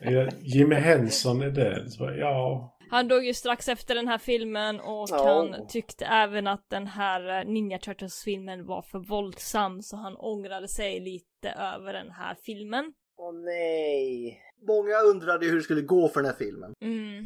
Ja, 0.00 0.28
Jimmy 0.42 0.74
Henson 0.74 1.42
är 1.42 1.50
död. 1.50 1.92
Så, 1.92 2.10
ja. 2.18 2.70
Han 2.90 3.08
dog 3.08 3.24
ju 3.24 3.34
strax 3.34 3.68
efter 3.68 3.94
den 3.94 4.08
här 4.08 4.18
filmen 4.18 4.80
och 4.80 5.06
Ja. 5.10 5.24
han 5.26 5.66
tyckte 5.68 6.04
även 6.06 6.46
att 6.46 6.66
den 6.70 6.86
här 6.86 7.38
eh, 7.40 7.44
Ninja 7.52 7.78
Turtles-filmen 7.78 8.66
var 8.66 8.82
för 8.82 8.98
våldsam 8.98 9.82
så 9.82 9.96
han 9.96 10.16
ångrade 10.16 10.68
sig 10.68 11.00
lite 11.00 11.48
över 11.58 11.92
den 11.92 12.10
här 12.10 12.36
filmen. 12.46 12.92
Åh 13.18 13.32
nej. 13.44 14.38
Många 14.68 14.96
undrade 15.14 15.46
hur 15.46 15.56
det 15.56 15.62
skulle 15.62 15.80
gå 15.82 16.08
för 16.08 16.20
den 16.20 16.30
här 16.30 16.38
filmen. 16.38 16.72
Mm. 16.82 17.24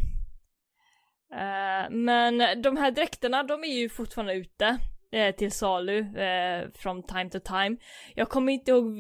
Eh, 1.33 1.91
men 1.91 2.63
de 2.63 2.77
här 2.77 2.91
dräkterna, 2.91 3.43
de 3.43 3.65
är 3.65 3.79
ju 3.79 3.89
fortfarande 3.89 4.35
ute 4.35 4.79
eh, 5.13 5.35
till 5.35 5.53
salu 5.53 5.99
eh, 5.99 6.69
from 6.75 7.03
time 7.03 7.31
to 7.31 7.39
time. 7.39 7.77
Jag 8.15 8.29
kommer 8.29 8.53
inte 8.53 8.71
ihåg 8.71 8.97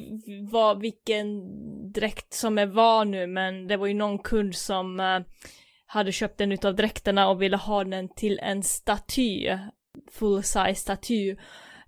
vad, 0.50 0.80
vilken 0.80 1.28
dräkt 1.92 2.34
som 2.34 2.58
är 2.58 2.66
var 2.66 3.04
nu, 3.04 3.26
men 3.26 3.66
det 3.66 3.76
var 3.76 3.86
ju 3.86 3.94
någon 3.94 4.18
kund 4.18 4.54
som 4.54 5.00
eh, 5.00 5.20
hade 5.86 6.12
köpt 6.12 6.40
en 6.40 6.52
utav 6.52 6.74
dräkterna 6.74 7.28
och 7.28 7.42
ville 7.42 7.56
ha 7.56 7.84
den 7.84 8.08
till 8.08 8.38
en 8.38 8.62
staty, 8.62 9.48
full 10.12 10.42
size 10.42 10.74
staty. 10.74 11.36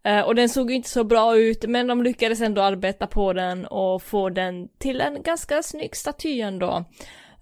Eh, 0.04 0.20
och 0.20 0.34
den 0.34 0.48
såg 0.48 0.70
ju 0.70 0.76
inte 0.76 0.88
så 0.88 1.04
bra 1.04 1.36
ut, 1.36 1.64
men 1.68 1.86
de 1.86 2.02
lyckades 2.02 2.40
ändå 2.40 2.62
arbeta 2.62 3.06
på 3.06 3.32
den 3.32 3.66
och 3.66 4.02
få 4.02 4.30
den 4.30 4.68
till 4.78 5.00
en 5.00 5.22
ganska 5.22 5.62
snygg 5.62 5.96
staty 5.96 6.40
ändå. 6.40 6.66
Uh, 6.66 6.84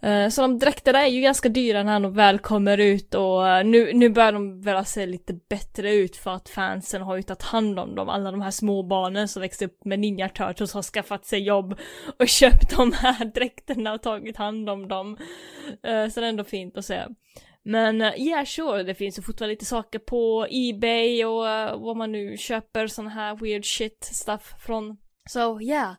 Eh, 0.01 0.29
så 0.29 0.43
de 0.43 0.59
dräkterna 0.59 1.07
är 1.07 1.11
ju 1.11 1.21
ganska 1.21 1.49
dyra 1.49 1.83
när 1.83 2.01
de 2.01 2.15
väl 2.15 2.39
kommer 2.39 2.79
ut 2.79 3.15
och 3.15 3.49
eh, 3.49 3.65
nu, 3.65 3.93
nu 3.95 4.09
börjar 4.09 4.33
de 4.33 4.61
väl 4.61 4.85
se 4.85 5.07
lite 5.07 5.35
bättre 5.49 5.95
ut 5.95 6.17
för 6.17 6.31
att 6.31 6.49
fansen 6.49 7.03
har 7.03 7.17
ju 7.17 7.23
tagit 7.23 7.43
hand 7.43 7.79
om 7.79 7.95
dem. 7.95 8.09
Alla 8.09 8.31
de 8.31 8.43
här 8.43 8.51
små 8.51 8.83
barnen 8.83 9.29
som 9.29 9.43
växte 9.43 9.65
upp 9.65 9.85
med 9.85 9.99
Ninja 9.99 10.29
Turtles 10.29 10.73
har 10.73 10.83
skaffat 10.83 11.27
sig 11.27 11.43
jobb 11.43 11.79
och 12.19 12.29
köpt 12.29 12.77
de 12.77 12.93
här 12.93 13.25
dräkterna 13.25 13.93
och 13.93 14.03
tagit 14.03 14.37
hand 14.37 14.71
om 14.71 14.89
dem. 14.89 15.17
Eh, 15.87 16.09
så 16.09 16.21
det 16.21 16.27
är 16.27 16.31
ändå 16.31 16.45
fint 16.45 16.79
att 16.79 16.85
se. 16.85 17.03
Men 17.63 18.01
ja, 18.01 18.17
yeah, 18.17 18.45
sure, 18.45 18.83
det 18.83 18.95
finns 18.95 19.19
ju 19.19 19.23
fortfarande 19.23 19.53
lite 19.53 19.65
saker 19.65 19.99
på 19.99 20.47
Ebay 20.51 21.25
och 21.25 21.45
vad 21.81 21.97
man 21.97 22.13
nu 22.13 22.37
köper 22.37 22.87
sån 22.87 23.07
här 23.07 23.37
weird 23.37 23.65
shit 23.65 24.05
stuff 24.05 24.55
från. 24.67 24.97
So 25.31 25.61
yeah. 25.61 25.95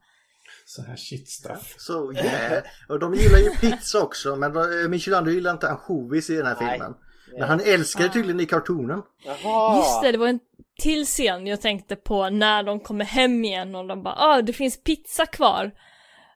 Så 0.70 0.82
här 0.82 0.96
shit 0.96 1.30
stuff. 1.30 1.76
Så 1.78 2.14
yeah. 2.14 2.64
Och 2.90 3.00
de 3.00 3.14
gillar 3.14 3.38
ju 3.38 3.50
pizza 3.50 4.02
också 4.02 4.36
men 4.36 4.56
eh, 4.56 4.90
Michelangelo 4.90 5.32
gillar 5.32 5.52
inte 5.52 5.70
ansjovis 5.70 6.30
i 6.30 6.36
den 6.36 6.46
här 6.46 6.58
Nej. 6.62 6.72
filmen. 6.72 6.94
Men 7.38 7.50
han 7.50 7.60
älskar 7.60 8.04
det 8.04 8.10
tydligen 8.10 8.40
i 8.40 8.46
kartonen. 8.46 9.02
Jaha. 9.26 9.78
Just 9.78 10.02
det, 10.02 10.12
det 10.12 10.18
var 10.18 10.28
en 10.28 10.40
till 10.80 11.06
scen 11.06 11.48
jag 11.48 11.62
tänkte 11.62 11.96
på 11.96 12.30
när 12.30 12.64
de 12.64 12.80
kommer 12.80 13.06
hem 13.06 13.46
igen 13.46 13.76
och 13.76 13.88
de 13.88 14.04
bara 14.04 14.16
ah 14.18 14.42
det 14.42 14.54
finns 14.54 14.84
pizza 14.84 15.26
kvar. 15.26 15.72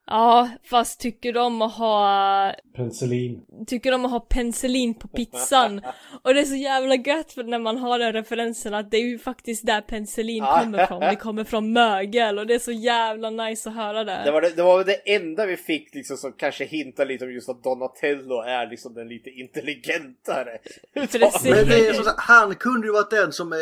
Ja, 0.08 0.50
fast 0.64 1.00
tycker 1.00 1.34
de 1.34 1.62
att 1.62 1.74
ha, 1.74 2.54
Penicillin. 2.76 3.42
tycker 3.68 3.92
de 3.92 4.06
att 4.06 4.12
ha 4.12 4.20
penicillin 4.20 4.94
på 5.00 5.08
pizzan. 5.08 5.82
Och 6.24 6.34
det 6.34 6.40
är 6.40 6.46
så 6.46 6.56
jävla 6.56 6.96
gött 6.96 7.32
för 7.32 7.44
när 7.44 7.60
man 7.60 7.78
har 7.78 8.00
den 8.00 8.14
referensen 8.14 8.74
att 8.74 8.92
det 8.92 8.98
är 8.98 9.02
ju 9.08 9.20
faktiskt 9.20 9.66
där 9.66 9.82
penicillin 9.82 10.44
kommer 10.44 10.86
från. 10.88 11.00
Det 11.00 11.16
kommer 11.16 11.44
från 11.44 11.74
mögel 11.74 12.40
och 12.40 12.48
det 12.48 12.54
är 12.56 12.60
så 12.60 12.72
jävla 12.72 13.30
nice 13.30 13.70
att 13.70 13.76
höra 13.76 14.04
det. 14.04 14.22
Det 14.26 14.32
var 14.32 14.42
det, 14.42 14.50
det 14.56 14.64
var 14.64 14.84
det 14.84 15.16
enda 15.16 15.46
vi 15.46 15.58
fick 15.58 15.96
liksom 15.96 16.18
som 16.18 16.34
kanske 16.34 16.66
hintar 16.66 17.06
lite 17.06 17.26
om 17.26 17.32
just 17.34 17.50
att 17.50 17.64
Donatello 17.64 18.42
är 18.42 18.68
liksom 18.70 18.94
den 18.94 19.08
lite 19.08 19.30
intelligentare. 19.30 20.58
Precis. 20.94 21.44
Men 21.44 21.68
det 21.68 21.88
är 21.88 21.94
som 21.94 22.04
sagt, 22.04 22.20
han 22.20 22.56
kunde 22.56 22.88
ju 22.88 22.94
varit 22.94 23.10
den 23.12 23.32
som 23.32 23.54
eh, 23.54 23.58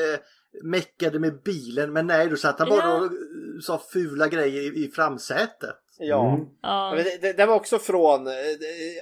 meckade 0.64 1.20
med 1.20 1.42
bilen 1.46 1.94
men 1.94 2.08
nej 2.08 2.28
då 2.30 2.36
satt 2.36 2.60
han 2.60 2.70
bara 2.70 2.80
Ja. 2.80 2.96
och 2.98 3.06
eh, 3.06 3.10
sa 3.62 3.82
fula 3.94 4.28
grejer 4.28 4.62
i, 4.62 4.86
i 4.86 4.92
framsätet. 4.96 5.76
Ja. 6.00 6.34
Mm. 6.34 6.46
Ja. 6.62 6.94
Men 6.96 7.04
det, 7.04 7.22
det, 7.22 7.34
det 7.34 7.46
var 7.46 7.56
också 7.56 7.80
från 7.80 8.28
eh, 8.28 8.34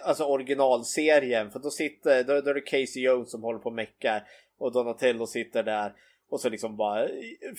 alltså 0.04 0.24
originalserien 0.24 1.52
för 1.52 1.60
då 1.60 1.70
sitter, 1.70 2.24
då, 2.24 2.42
då 2.42 2.50
är 2.50 2.54
det 2.54 2.62
Casey 2.62 3.04
Jones 3.04 3.32
som 3.32 3.44
håller 3.44 3.60
på 3.60 3.70
och 3.70 3.76
meckar. 3.76 4.24
och 4.60 4.72
Donatello 4.72 5.28
sitter 5.28 5.64
där 5.64 5.94
och 6.32 6.40
så 6.40 6.50
liksom 6.50 6.78
bara 6.78 7.08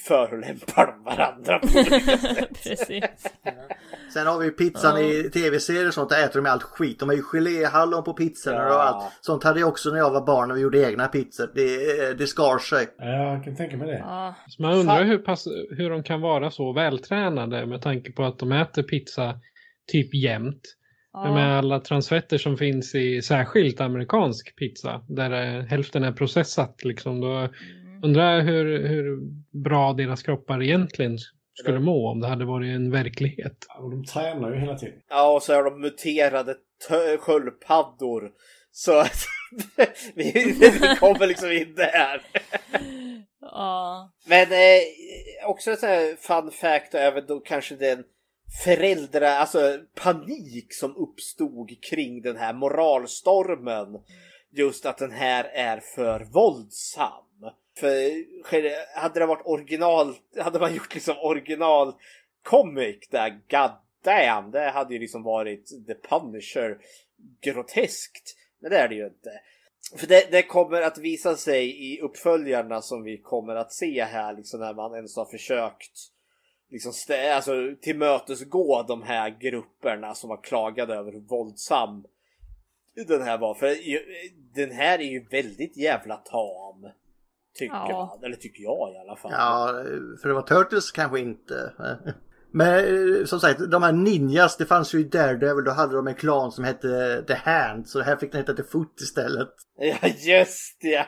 förolämpar 0.09 0.87
de 0.87 1.05
varandra 1.05 1.59
på. 1.59 1.67
Precis. 2.63 3.27
Sen 4.15 4.27
har 4.27 4.39
vi 4.39 4.45
ju 4.45 4.51
pizzan 4.51 5.01
Ja. 5.01 5.09
i 5.13 5.31
tv-serier 5.31 5.87
och 5.89 5.95
sånt, 5.95 6.11
där 6.11 6.25
äter 6.25 6.41
de 6.43 6.51
allt 6.51 6.63
skit. 6.63 6.99
De 7.01 7.09
har 7.09 7.17
ju 7.17 7.23
geléhallon 7.23 8.05
på 8.05 8.13
pizzorna 8.13 8.59
Ja. 8.59 8.75
och 8.75 8.83
allt. 8.83 9.13
Sånt 9.21 9.45
hade 9.45 9.61
jag 9.61 9.69
också 9.69 9.91
när 9.91 9.99
jag 9.99 10.11
var 10.11 10.27
barn 10.27 10.51
och 10.51 10.57
vi 10.57 10.61
gjorde 10.61 10.89
egna 10.91 11.09
pizzor. 11.09 11.51
Det, 11.55 12.19
det 12.19 12.27
skar 12.27 12.59
sig. 12.59 12.87
Ja, 12.99 13.35
jag 13.35 13.45
kan 13.45 13.57
tänka 13.57 13.77
mig 13.77 13.87
det. 13.87 13.99
Ja. 13.99 14.35
Så 14.49 14.63
man 14.63 14.75
undrar 14.75 15.05
hur, 15.05 15.19
pass, 15.19 15.47
hur 15.71 15.91
de 15.91 16.03
kan 16.03 16.21
vara 16.21 16.51
så 16.51 16.73
vältränade 16.73 17.67
med 17.67 17.83
tanke 17.83 18.13
på 18.13 18.25
att 18.25 18.39
de 18.39 18.53
äter 18.53 18.83
pizza 18.83 19.35
typ 19.93 20.15
jämt. 20.15 20.77
Ja. 21.13 21.35
Med 21.35 21.59
alla 21.59 21.81
transfetter 21.81 22.39
som 22.39 22.57
finns 22.57 22.95
i 22.95 23.23
särskilt 23.23 23.81
amerikansk 23.81 24.57
pizza 24.57 25.05
där 25.09 25.31
eh, 25.59 25.65
hälften 25.65 26.05
är 26.05 26.13
processat. 26.13 26.85
Liksom, 26.85 27.21
då 27.21 27.49
undrar 28.03 28.37
jag 28.37 28.43
hur, 28.43 28.89
hur 28.89 29.19
bra 29.63 29.93
deras 29.93 30.23
kroppar 30.23 30.63
egentligen 30.63 31.19
skulle 31.55 31.81
må 31.81 32.11
om 32.11 32.21
det 32.21 32.29
hade 32.29 32.45
varit 32.45 32.75
en 32.75 32.91
verklighet. 32.91 33.67
Och 33.79 33.91
de 33.91 34.05
tränar 34.05 34.53
ju 34.53 34.61
hela 34.61 34.79
tiden. 34.79 35.01
Ja, 35.09 35.33
och 35.33 35.43
så 35.43 35.53
är 35.53 35.65
de 35.65 35.81
muterade 35.81 36.57
sköldpaddor. 37.19 38.31
Så 38.73 38.99
att 38.99 39.27
vi, 40.15 40.33
vi 40.61 40.97
kommer 41.01 41.27
liksom 41.27 41.53
in 41.53 41.75
där. 41.75 42.23
Ja. 43.53 44.13
Men 44.27 44.53
eh, 44.53 45.49
också 45.49 45.71
en 45.71 45.77
sån 45.77 45.89
här 45.89 46.17
fun 46.17 46.51
fact 46.51 46.95
och 46.95 47.01
även 47.01 47.27
då 47.27 47.41
kanske 47.41 47.77
den 47.77 48.05
föräldrar, 48.65 49.37
alltså 49.37 49.79
panik 49.95 50.75
som 50.75 50.97
uppstod 50.97 51.71
kring 51.91 52.23
den 52.23 52.37
här 52.37 52.53
moralstormen. 52.53 53.87
Just 54.53 54.87
att 54.87 54.99
den 54.99 55.13
här 55.13 55.45
är 55.45 55.81
för 55.95 56.25
våldsam. 56.33 57.25
För 57.81 58.99
hade 59.01 59.21
det 59.21 59.27
varit 59.27 59.47
original, 59.47 60.15
hade 60.39 60.59
man 60.59 60.75
gjort 60.75 60.95
liksom 60.95 61.17
original 61.19 61.95
comic 62.43 63.09
där, 63.11 63.31
god 63.31 63.71
damn, 64.03 64.51
det 64.51 64.71
hade 64.71 64.95
ju 64.95 65.01
liksom 65.01 65.23
varit 65.23 65.87
The 65.87 65.95
Punisher 65.95 66.79
groteskt. 67.41 68.37
Men 68.59 68.71
det 68.71 68.79
är 68.79 68.89
det 68.89 68.95
ju 68.95 69.07
inte. 69.07 69.31
För 69.97 70.07
det, 70.07 70.31
det 70.31 70.43
kommer 70.43 70.83
att 70.83 70.99
visa 70.99 71.37
sig 71.37 71.93
i 71.93 72.01
uppföljarna 72.01 72.83
som 72.83 73.03
vi 73.03 73.19
kommer 73.19 73.55
att 73.55 73.73
se 73.73 74.05
här, 74.05 74.37
liksom 74.37 74.61
när 74.61 74.75
man 74.75 74.95
ens 74.95 75.17
har 75.17 75.25
försökt 75.25 76.11
liksom 76.71 76.93
stä- 76.93 77.35
alltså, 77.35 77.53
tillmötesgå 77.81 78.83
de 78.83 79.03
här 79.03 79.31
grupperna 79.41 80.15
som 80.15 80.31
har 80.31 80.43
klagat 80.43 80.89
över 80.89 81.13
hur 81.13 81.21
våldsam 81.21 82.05
den 82.95 83.23
här 83.23 83.39
var. 83.39 83.55
För 83.55 83.77
den 84.55 84.71
här 84.71 84.99
är 84.99 85.05
ju 85.05 85.25
väldigt 85.31 85.77
jävla 85.77 86.17
tam. 86.17 86.89
Tycker 87.61 87.75
Ja. 87.89 88.17
man, 88.17 88.25
eller 88.25 88.37
tycker 88.37 88.63
jag 88.63 88.93
i 88.95 88.99
alla 89.09 89.17
fall. 89.17 89.33
Ja, 89.35 89.73
för 90.23 90.29
det 90.29 90.35
var 90.35 90.43
Turtles 90.43 90.91
kanske 90.91 91.21
inte. 91.21 91.73
Men 92.53 92.75
eh, 92.75 93.25
som 93.25 93.41
sagt, 93.41 93.71
de 93.71 93.83
här 93.83 93.93
ninjas, 93.93 94.57
det 94.57 94.67
fanns 94.67 94.95
ju 94.95 94.99
i 95.01 95.05
Daredevil, 95.05 95.65
då 95.65 95.71
hade 95.71 95.95
de 95.97 96.07
en 96.07 96.15
klan 96.15 96.53
som 96.53 96.65
hette 96.65 97.23
The 97.27 97.35
Hand, 97.35 97.89
så 97.89 98.01
här 98.01 98.17
fick 98.17 98.33
den 98.33 98.41
heta 98.41 98.53
The 98.55 98.63
Foot 98.63 99.01
istället. 99.01 99.49
Ja, 99.79 100.09
just 100.09 100.81
det! 100.81 101.07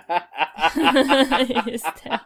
Just 1.72 1.86
det. 2.04 2.20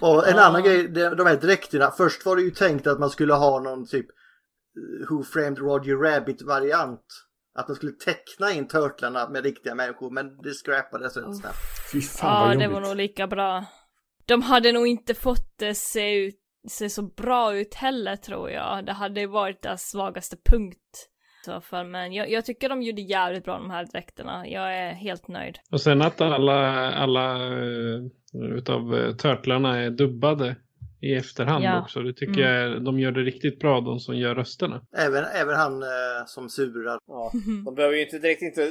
Och 0.00 0.28
en 0.28 0.36
Ja. 0.36 0.42
annan 0.44 0.62
grej, 0.62 0.88
de 0.88 1.26
här 1.26 1.36
dräkterna, 1.36 1.90
först 1.90 2.26
var 2.26 2.36
det 2.36 2.42
ju 2.42 2.50
tänkt 2.50 2.86
att 2.86 2.98
man 3.00 3.10
skulle 3.10 3.34
ha 3.34 3.60
någon 3.60 3.86
typ 3.86 4.06
eh, 4.06 5.08
Who 5.10 5.22
Framed 5.22 5.58
Roger 5.58 5.96
Rabbit-variant. 5.96 7.04
Att 7.54 7.68
man 7.68 7.74
skulle 7.76 7.92
teckna 7.92 8.52
in 8.52 8.68
turtlarna 8.68 9.28
med 9.28 9.44
riktiga 9.44 9.74
människor, 9.74 10.10
men 10.10 10.36
det 10.42 10.54
scrappades 10.54 11.16
rätt 11.16 11.36
snabbt. 11.36 11.92
Fy 11.92 12.00
fan 12.00 12.30
Ja, 12.30 12.40
vad 12.48 12.58
det 12.58 12.64
jobbigt. 12.64 12.74
var 12.74 12.80
nog 12.88 12.96
lika 12.96 13.26
bra. 13.26 13.64
De 14.26 14.42
hade 14.42 14.72
nog 14.72 14.86
inte 14.86 15.14
fått 15.14 15.58
det 15.58 15.74
se, 15.74 16.14
ut, 16.14 16.38
se 16.68 16.90
så 16.90 17.02
bra 17.02 17.56
ut 17.56 17.74
heller 17.74 18.16
tror 18.16 18.50
jag. 18.50 18.86
Det 18.86 18.92
hade 18.92 19.26
varit 19.26 19.62
deras 19.62 19.82
svagaste 19.90 20.36
punkt. 20.50 21.06
Så 21.44 21.60
fall, 21.60 21.86
men 21.86 22.12
jag, 22.12 22.30
jag 22.30 22.44
tycker 22.44 22.68
de 22.68 22.82
gjorde 22.82 23.02
jävligt 23.02 23.44
bra 23.44 23.58
de 23.58 23.70
här 23.70 23.84
dräkterna. 23.92 24.48
Jag 24.48 24.76
är 24.76 24.92
helt 24.92 25.28
nöjd. 25.28 25.58
Och 25.70 25.80
sen 25.80 26.02
att 26.02 26.20
alla, 26.20 26.92
alla 26.94 27.36
eh, 27.36 28.00
utav 28.56 28.94
uh, 28.94 29.16
turtlarna 29.16 29.78
är 29.78 29.90
dubbade 29.90 30.56
i 31.00 31.14
efterhand 31.14 31.64
Ja. 31.64 31.80
också. 31.82 32.00
Det 32.02 32.12
tycker 32.12 32.40
Mm. 32.42 32.72
jag 32.72 32.84
de 32.84 32.98
gör 33.00 33.12
det 33.12 33.20
riktigt 33.20 33.58
bra, 33.60 33.80
de 33.80 33.98
som 34.00 34.16
gör 34.16 34.34
rösterna. 34.34 34.80
Även, 34.96 35.24
även 35.24 35.56
han 35.56 35.82
eh, 35.82 35.88
som 36.26 36.48
surar. 36.48 36.98
Ja, 37.06 37.32
de 37.64 37.74
behöver 37.74 37.96
ju 37.96 38.02
inte 38.04 38.18
direkt 38.18 38.42
inte, 38.42 38.68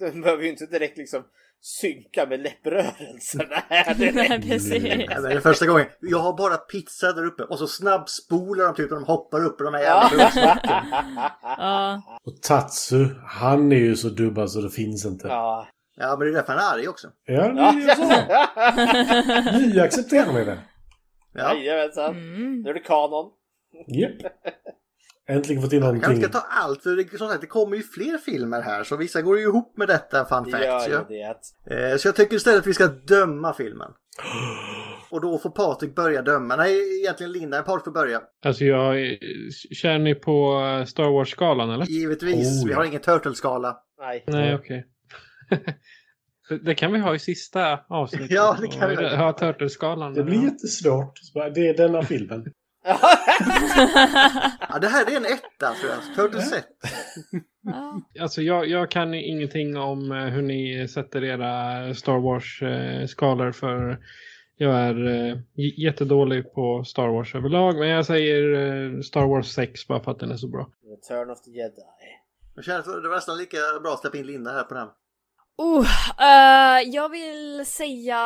de 0.00 0.20
behöver 0.20 0.42
ju 0.42 0.48
inte 0.48 0.66
direkt 0.66 0.98
liksom 0.98 1.22
synka 1.64 2.26
med 2.26 2.40
läpprörelserna 2.40 3.62
här 3.68 3.94
Nej, 4.14 4.42
precis. 4.42 4.82
Det 4.82 5.32
är 5.32 5.40
första 5.40 5.66
gången. 5.66 5.86
Jag 6.00 6.18
har 6.18 6.36
bara 6.36 6.56
pizza 6.56 7.12
där 7.12 7.26
uppe 7.26 7.42
och 7.42 7.58
så 7.58 7.66
snabbspolar 7.66 8.64
de 8.64 8.74
typ 8.74 8.90
när 8.90 8.96
de 8.96 9.04
hoppar 9.06 9.44
upp 9.44 9.60
i 9.60 9.64
de 9.64 9.74
här 9.74 9.80
jävla. 9.82 10.30
Ja, 11.42 12.02
Och 12.24 12.42
Tatsu, 12.42 13.06
han 13.26 13.72
är 13.72 13.76
ju 13.76 13.96
så 13.96 14.08
dubbad 14.08 14.50
så 14.50 14.60
det 14.60 14.70
finns 14.70 15.04
inte. 15.06 15.28
Ja, 15.28 15.34
Ja. 15.34 15.68
Ja, 15.96 16.16
men 16.18 16.26
det 16.26 16.32
är 16.32 16.34
därför 16.34 16.52
han 16.52 16.62
är 16.62 16.74
arg 16.78 16.88
också. 16.88 17.08
det 17.26 17.32
är 17.34 17.72
ju 17.72 17.88
så. 17.88 19.68
Ni 19.74 19.80
accepterar 19.80 20.32
mig 20.32 20.44
väl? 20.44 20.58
Ja. 21.34 21.54
Jajamensan. 21.54 22.10
mm. 22.16 22.62
Nu 22.62 22.70
är 22.70 22.74
det 22.74 22.80
kanon. 22.80 23.30
Japp. 23.88 24.32
Äntligen 25.28 25.62
fått 25.62 25.72
in 25.72 25.78
Jag 25.82 25.88
kanske 25.92 26.08
någonting. 26.08 26.30
ska 26.30 26.40
ta 26.40 26.46
allt, 26.50 26.82
för 26.82 26.96
det, 26.96 27.18
som 27.18 27.28
sagt, 27.28 27.40
det 27.40 27.46
kommer 27.46 27.76
ju 27.76 27.82
fler 27.82 28.18
filmer 28.18 28.60
här, 28.60 28.84
så 28.84 28.96
vissa 28.96 29.22
går 29.22 29.38
ju 29.38 29.42
ihop 29.44 29.76
med 29.76 29.88
detta, 29.88 30.24
fun 30.24 30.44
Det 30.44 30.50
facts. 30.50 30.64
gör 30.88 30.88
ju 31.10 31.16
Ja. 31.18 31.34
det. 31.66 31.90
Eh, 31.92 31.96
så 31.96 32.08
jag 32.08 32.16
tycker 32.16 32.36
istället 32.36 32.58
att 32.60 32.66
vi 32.66 32.74
ska 32.74 32.86
döma 32.86 33.54
filmen. 33.54 33.90
Och 35.10 35.20
då 35.20 35.38
får 35.38 35.50
Patrik 35.50 35.94
börja 35.94 36.22
döma. 36.22 36.56
Nej, 36.56 37.00
egentligen 37.00 37.32
Linda, 37.32 37.62
Patrik 37.62 37.84
får 37.84 37.92
börja. 37.92 38.20
Alltså 38.44 38.64
jag, 38.64 39.18
kör 39.74 39.98
ni 39.98 40.14
på 40.14 40.60
eh, 40.78 40.84
Star 40.84 41.10
Wars-skalan 41.12 41.70
eller? 41.70 41.84
Givetvis, 41.86 42.62
Oh, 42.62 42.66
vi 42.66 42.72
ja. 42.72 42.78
har 42.78 42.84
ingen 42.84 43.00
turtle-skala. 43.00 43.76
Nej. 43.98 44.24
Nej, 44.26 44.54
okej. 44.54 44.86
det, 45.50 45.56
det 46.58 46.74
kan 46.74 46.92
vi 46.92 46.98
ha 46.98 47.14
i 47.14 47.18
sista 47.18 47.80
avsnittet. 47.88 48.30
Ja, 48.30 48.56
det 48.60 48.68
kan 48.68 48.90
vi. 48.90 49.16
Ha 49.16 49.32
Turtleskalan. 49.32 50.14
Det 50.14 50.24
blir 50.24 50.42
jättesvårt. 50.44 51.12
Det 51.54 51.68
är 51.68 51.76
denna 51.76 52.02
filmen. 52.02 52.44
Ja, 54.68 54.78
det 54.78 54.88
här 54.88 55.10
är 55.12 55.16
en 55.16 55.24
etta, 55.24 55.74
tror 55.74 55.92
jag. 55.92 56.14
Turtles 56.16 56.52
1. 56.52 56.64
ja. 57.62 58.00
Alltså 58.20 58.42
jag, 58.42 58.66
jag 58.66 58.90
kan 58.90 59.14
ingenting 59.14 59.76
om 59.76 60.12
eh, 60.12 60.18
hur 60.18 60.42
ni 60.42 60.88
sätter 60.88 61.24
era 61.24 61.94
Star 61.94 62.18
Wars-skalor 62.18 63.52
för 63.52 63.98
jag 64.56 64.74
är 64.74 65.06
eh, 65.06 65.36
jättedålig 65.76 66.54
på 66.54 66.84
Star 66.84 67.08
Wars 67.08 67.34
överlag. 67.34 67.78
Men 67.78 67.88
jag 67.88 68.06
säger 68.06 68.52
eh, 68.52 69.00
Star 69.00 69.26
Wars 69.26 69.46
6 69.52 69.86
bara 69.88 70.00
för 70.00 70.10
att 70.10 70.18
den 70.18 70.30
är 70.30 70.36
så 70.36 70.48
bra. 70.48 70.70
Return 70.90 71.30
of 71.30 71.42
the 71.42 71.50
Jedi. 71.50 71.82
Jag 72.54 72.64
känner 72.64 72.78
att 72.78 73.02
det 73.02 73.08
var 73.08 73.14
nästan 73.14 73.38
lika 73.38 73.56
bra 73.82 73.92
att 73.92 74.00
släppa 74.00 74.18
in 74.18 74.26
Linda 74.26 74.50
här 74.52 74.62
på 74.62 74.74
den. 74.74 74.88
Oh, 75.56 75.86
eh, 76.20 76.80
jag 76.88 77.08
vill 77.08 77.66
säga... 77.66 78.16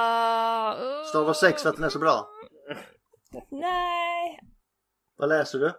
uh, 0.80 1.04
Star 1.04 1.24
Wars 1.24 1.36
6 1.36 1.62
för 1.62 1.70
att 1.70 1.76
den 1.76 1.84
är 1.84 1.88
så 1.88 1.98
bra. 1.98 2.28
Nej. 3.50 4.40
Vad 5.16 5.28
läser 5.28 5.58
du? 5.58 5.72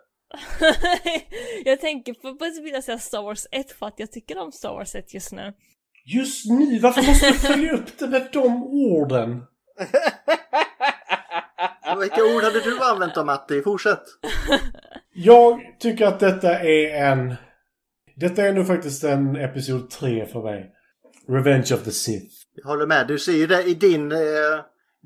jag 1.65 1.81
tänker 1.81 2.13
på 2.13 2.35
på 2.35 2.45
vilja 2.63 2.81
säga 2.81 2.99
Star 2.99 3.21
Wars 3.21 3.45
1 3.51 3.71
för 3.71 3.85
att 3.85 3.99
jag 3.99 4.11
tycker 4.11 4.37
om 4.37 4.51
Star 4.51 4.73
Wars 4.73 4.95
1 4.95 5.13
just 5.13 5.31
nu. 5.31 5.53
Just 6.05 6.45
nu, 6.45 6.79
varför 6.79 7.01
måste 7.01 7.27
du 7.27 7.33
följa 7.33 7.73
upp 7.73 7.97
det 7.99 8.07
med 8.07 8.29
de 8.33 8.63
orden? 8.63 9.43
Vilka 11.99 12.23
ord 12.23 12.43
hade 12.43 12.59
du 12.59 12.79
använt 12.83 13.15
då, 13.15 13.23
Matti? 13.23 13.61
Fortsätt. 13.61 14.03
Jag 15.13 15.59
tycker 15.79 16.05
att 16.05 16.19
detta 16.19 16.59
är 16.59 17.11
en... 17.11 17.35
Detta 18.15 18.41
är 18.41 18.53
nog 18.53 18.67
faktiskt 18.67 19.03
en 19.03 19.35
Episod 19.35 19.89
3 19.89 20.25
för 20.25 20.43
mig. 20.43 20.73
Revenge 21.29 21.73
of 21.73 21.83
the 21.83 21.91
Sith. 21.91 22.35
Jag 22.53 22.67
håller 22.67 22.87
med. 22.87 23.07
Du 23.07 23.19
ser 23.19 23.31
ju 23.31 23.47
det 23.47 23.63
i 23.63 23.73
din 23.73 24.11
eh, 24.11 24.17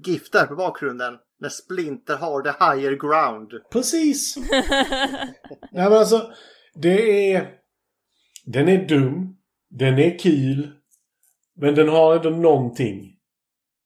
GIF 0.06 0.32
där 0.32 0.46
på 0.46 0.56
bakgrunden. 0.56 1.18
När 1.40 1.50
Splinter 1.50 2.16
har 2.16 2.42
the 2.42 2.50
higher 2.50 2.96
ground. 2.96 3.52
Precis! 3.72 4.38
Nej 5.72 5.90
men 5.90 5.94
alltså, 5.94 6.34
det 6.74 7.34
är... 7.34 7.58
Den 8.46 8.68
är 8.68 8.88
dum. 8.88 9.38
Den 9.70 10.00
är 10.00 10.20
kul. 10.20 10.72
Men 11.56 11.76
den 11.76 11.90
har 11.90 12.16
ändå 12.16 12.30
någonting. 12.30 13.18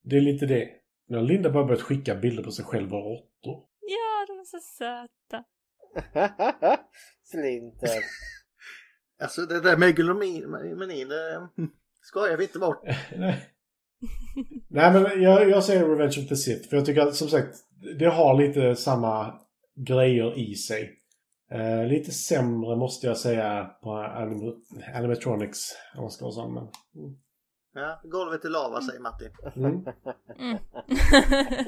Det 0.03 0.17
är 0.17 0.21
lite 0.21 0.45
det. 0.45 0.69
Nu 1.07 1.17
har 1.17 1.23
Linda 1.23 1.49
bara 1.49 1.65
börjat 1.65 1.81
skicka 1.81 2.15
bilder 2.15 2.43
på 2.43 2.51
sig 2.51 2.65
själv 2.65 2.93
och 2.93 3.03
råttor. 3.03 3.65
ja, 3.81 4.25
de 4.27 4.39
är 4.39 4.45
så 4.45 4.59
söta. 4.59 5.43
Splinter. 7.23 8.03
Alltså 9.21 9.41
det 9.41 9.61
där 9.61 9.77
megalomanin, 9.77 11.07
det 11.07 11.49
skojar 12.05 12.37
vi 12.37 12.43
inte 12.43 12.59
bort. 12.59 12.83
Nej. 13.15 13.49
Nej 14.69 14.93
men 14.93 15.21
jag, 15.21 15.49
jag 15.49 15.63
säger 15.63 15.87
Revenge 15.87 16.15
of 16.19 16.27
the 16.27 16.35
Sith. 16.35 16.69
För 16.69 16.77
jag 16.77 16.85
tycker 16.85 17.01
att 17.01 17.15
som 17.15 17.27
sagt, 17.27 17.55
det 17.99 18.05
har 18.05 18.37
lite 18.37 18.75
samma 18.75 19.33
grejer 19.75 20.39
i 20.39 20.55
sig. 20.55 20.99
Eh, 21.51 21.85
lite 21.85 22.11
sämre 22.11 22.75
måste 22.75 23.07
jag 23.07 23.17
säga 23.17 23.65
på 23.81 23.91
anim 23.91 24.63
animatronics. 24.95 25.59
Om 25.95 26.01
man 26.01 26.11
ska 26.11 26.25
vara 26.25 26.33
sån. 26.33 26.53
Men, 26.53 26.63
mm. 26.63 27.17
Ja, 27.73 28.01
golvet 28.03 28.45
är 28.45 28.49
lava 28.49 28.81
säger 28.81 28.99
Matti. 28.99 29.29
Mm. 29.55 29.83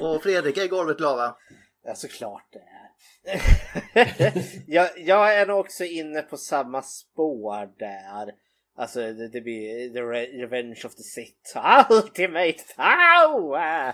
Och 0.00 0.22
Fredrik, 0.22 0.56
är 0.56 0.68
golvet 0.68 1.00
lava? 1.00 1.36
Ja, 1.84 1.94
såklart 1.94 2.48
det 2.52 2.58
är. 2.58 2.88
jag, 4.66 4.88
jag 4.96 5.40
är 5.40 5.46
nog 5.46 5.58
också 5.58 5.84
inne 5.84 6.22
på 6.22 6.36
samma 6.36 6.82
spår 6.82 7.78
där. 7.78 8.34
Alltså 8.78 9.00
det, 9.00 9.28
det 9.28 9.40
blir 9.40 9.92
The 9.92 10.00
Re- 10.00 10.40
Revenge 10.40 10.82
of 10.84 10.94
the 10.94 11.02
Sith. 11.02 11.56
Ultimate 11.90 12.64
power! 12.76 13.88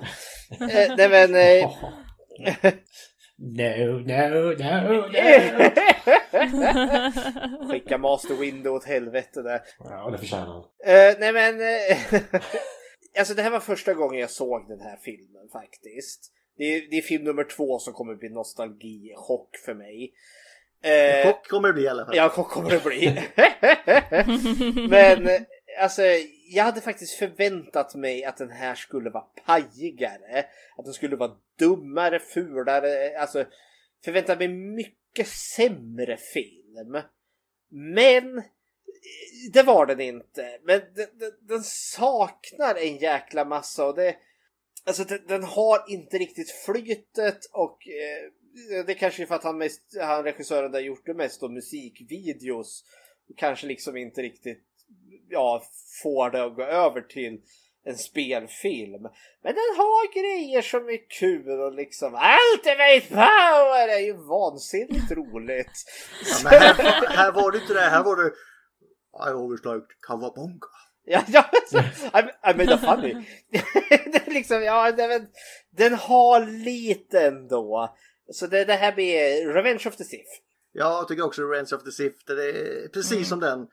Eh, 0.61 0.97
nej 0.97 1.09
men... 1.09 1.35
Eh, 1.35 1.71
No, 3.37 3.99
no, 3.99 4.55
no, 4.55 5.09
no. 5.09 5.11
Skicka 7.73 7.99
Master 7.99 8.35
Window 8.35 8.75
åt 8.75 8.85
helvete 8.85 9.43
där. 9.43 9.61
Ja, 9.79 10.11
det 10.11 10.19
förtjänar 10.19 10.47
han. 10.47 10.63
Eh, 10.85 11.15
nej 11.19 11.33
men... 11.33 11.55
alltså 13.19 13.35
det 13.35 13.43
här 13.43 13.51
var 13.51 13.61
första 13.61 13.95
gången 13.95 14.21
jag 14.21 14.31
såg 14.31 14.69
den 14.69 14.81
här 14.81 14.97
filmen 14.97 15.49
faktiskt. 15.53 16.33
Det 16.57 16.65
är, 16.65 16.91
det 16.91 16.99
är 16.99 17.03
film 17.03 17.25
nummer 17.25 17.45
två 17.45 17.79
som 17.79 17.93
kommer 17.93 18.15
bli 18.15 18.29
nostalgichock 18.29 19.57
för 19.65 19.75
mig. 19.75 20.13
Eh, 20.85 21.27
Chock 21.27 21.49
kommer 21.49 21.69
det 21.69 21.75
bli 21.75 21.83
i 21.83 21.89
alla 21.89 22.07
fall. 22.07 22.17
Ja, 22.17 22.29
chock 22.29 22.51
kommer 22.51 22.71
det 22.71 22.85
bli. 22.85 23.29
Men 24.89 25.29
eh, 25.29 25.41
alltså, 25.81 26.03
jag 26.51 26.65
hade 26.65 26.81
faktiskt 26.81 27.15
förväntat 27.15 27.95
mig 27.95 28.25
att 28.25 28.37
den 28.37 28.51
här 28.51 28.75
skulle 28.75 29.11
vara 29.11 29.25
pajigare. 29.47 30.45
Att 30.77 30.85
den 30.85 30.95
skulle 30.95 31.17
vara 31.17 31.37
dummare, 31.59 32.19
fulare. 32.19 33.19
Alltså, 33.19 33.45
förväntat 34.05 34.39
mig 34.39 34.49
mycket 34.49 35.29
sämre 35.29 36.17
film. 36.17 37.03
Men 37.69 38.39
eh, 38.39 38.45
det 39.53 39.63
var 39.63 39.87
den 39.87 40.01
inte. 40.01 40.59
Men 40.63 40.81
den, 40.95 41.09
den, 41.19 41.33
den 41.41 41.63
saknar 41.63 42.75
en 42.75 42.97
jäkla 42.97 43.45
massa 43.45 43.87
och 43.87 43.95
det... 43.95 44.17
Alltså 44.87 45.05
den, 45.05 45.27
den 45.27 45.45
har 45.45 45.85
inte 45.89 46.19
riktigt 46.19 46.51
flytet 46.51 47.45
och 47.53 47.89
eh, 47.89 48.31
det 48.87 48.95
kanske 48.95 49.23
är 49.23 49.27
för 49.27 49.35
att 49.35 49.45
han, 49.45 49.59
mest, 49.59 49.83
han 50.01 50.25
regissören 50.25 50.73
där 50.73 50.81
gjort 50.81 51.07
det 51.07 51.15
mest 51.15 51.41
då 51.41 51.49
musikvideos. 51.49 52.85
Kanske 53.37 53.67
liksom 53.67 53.97
inte 53.97 54.23
riktigt 54.23 54.65
ja, 55.29 55.63
får 56.03 56.31
det 56.31 56.45
att 56.45 56.57
gå 56.57 56.63
över 56.63 57.01
till 57.01 57.41
en 57.85 57.99
spelfilm. 57.99 59.03
Men 59.43 59.55
den 59.55 59.77
har 59.77 60.15
grejer 60.15 60.63
som 60.63 60.89
är 60.89 61.11
kul 61.11 61.61
och 61.61 61.75
liksom 61.75 62.19
Ultimate 62.55 63.09
Power 63.09 63.89
är 63.89 63.99
ju 63.99 64.13
vansinnigt 64.13 65.11
roligt. 65.11 65.85
Ja, 66.45 66.49
här, 66.51 67.07
här 67.17 67.33
var 67.33 67.53
det 67.53 67.59
inte 67.59 67.75
det, 67.75 67.81
här 67.81 68.05
var 68.05 68.17
det 68.17 68.29
I 68.29 69.31
always 69.31 69.65
liked 69.65 70.01
Kawabonga. 70.07 70.69
Ja, 71.05 71.23
ja 71.27 71.45
I, 72.15 72.51
I 72.51 72.55
made 72.55 72.75
a 72.75 72.79
funny. 72.79 73.13
det 74.13 74.27
är 74.27 74.35
liksom, 74.35 74.63
ja, 74.63 74.93
det, 74.93 75.09
men, 75.09 75.27
den 75.71 75.95
har 75.95 76.47
lite 76.47 77.27
ändå. 77.27 77.97
Så 78.33 78.47
det, 78.47 78.65
det 78.65 78.73
här 78.75 78.93
blir 78.95 79.47
Revenge 79.53 79.83
of 79.87 79.97
the 79.97 80.05
Sith. 80.05 80.31
Jag 80.73 81.09
tycker 81.09 81.23
också 81.25 81.43
Revenge 81.43 81.69
of 81.77 81.85
the 81.85 81.91
Sith, 81.93 82.17
det 82.27 82.33
är 82.51 82.89
precis 82.89 83.13
Mm. 83.13 83.25
som 83.25 83.41
den. 83.41 83.67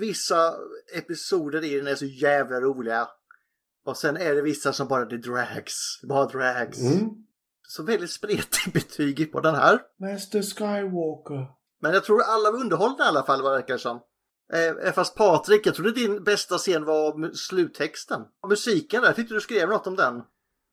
Vissa 0.00 0.54
episoder 0.94 1.64
i 1.64 1.76
den 1.76 1.86
är 1.86 1.94
så 1.94 2.04
jävla 2.04 2.60
roliga. 2.60 3.08
Och 3.84 3.96
sen 3.96 4.16
är 4.16 4.34
det 4.34 4.42
vissa 4.42 4.72
som 4.72 4.88
bara 4.88 5.04
det 5.04 5.18
drags. 5.18 6.00
Bara 6.08 6.26
drags. 6.26 6.80
Mm. 6.80 7.08
Så 7.68 7.82
väldigt 7.82 8.10
spretigt 8.10 8.72
betyg 8.72 9.32
på 9.32 9.40
den 9.40 9.54
här. 9.54 9.80
Master 10.00 10.42
Skywalker. 10.42 11.46
Men 11.82 11.92
jag 11.94 12.04
tror 12.04 12.22
alla 12.22 12.50
var 12.50 12.58
underhållna 12.60 13.04
i 13.04 13.08
alla 13.08 13.22
fall 13.26 13.42
vad 13.42 13.52
det 13.52 13.56
verkar 13.56 13.76
som. 13.78 14.00
Eh, 14.52 14.92
fast 14.92 15.14
Patrik, 15.16 15.66
jag 15.66 15.74
trodde 15.74 15.92
din 15.92 16.24
bästa 16.24 16.58
scen 16.58 16.84
var 16.84 17.34
sluttexten. 17.34 18.20
Musiken 18.48 19.00
där, 19.00 19.08
jag 19.08 19.16
tyckte 19.16 19.34
du 19.34 19.40
skrev 19.40 19.68
något 19.68 19.86
om 19.86 19.96
den. 19.96 20.22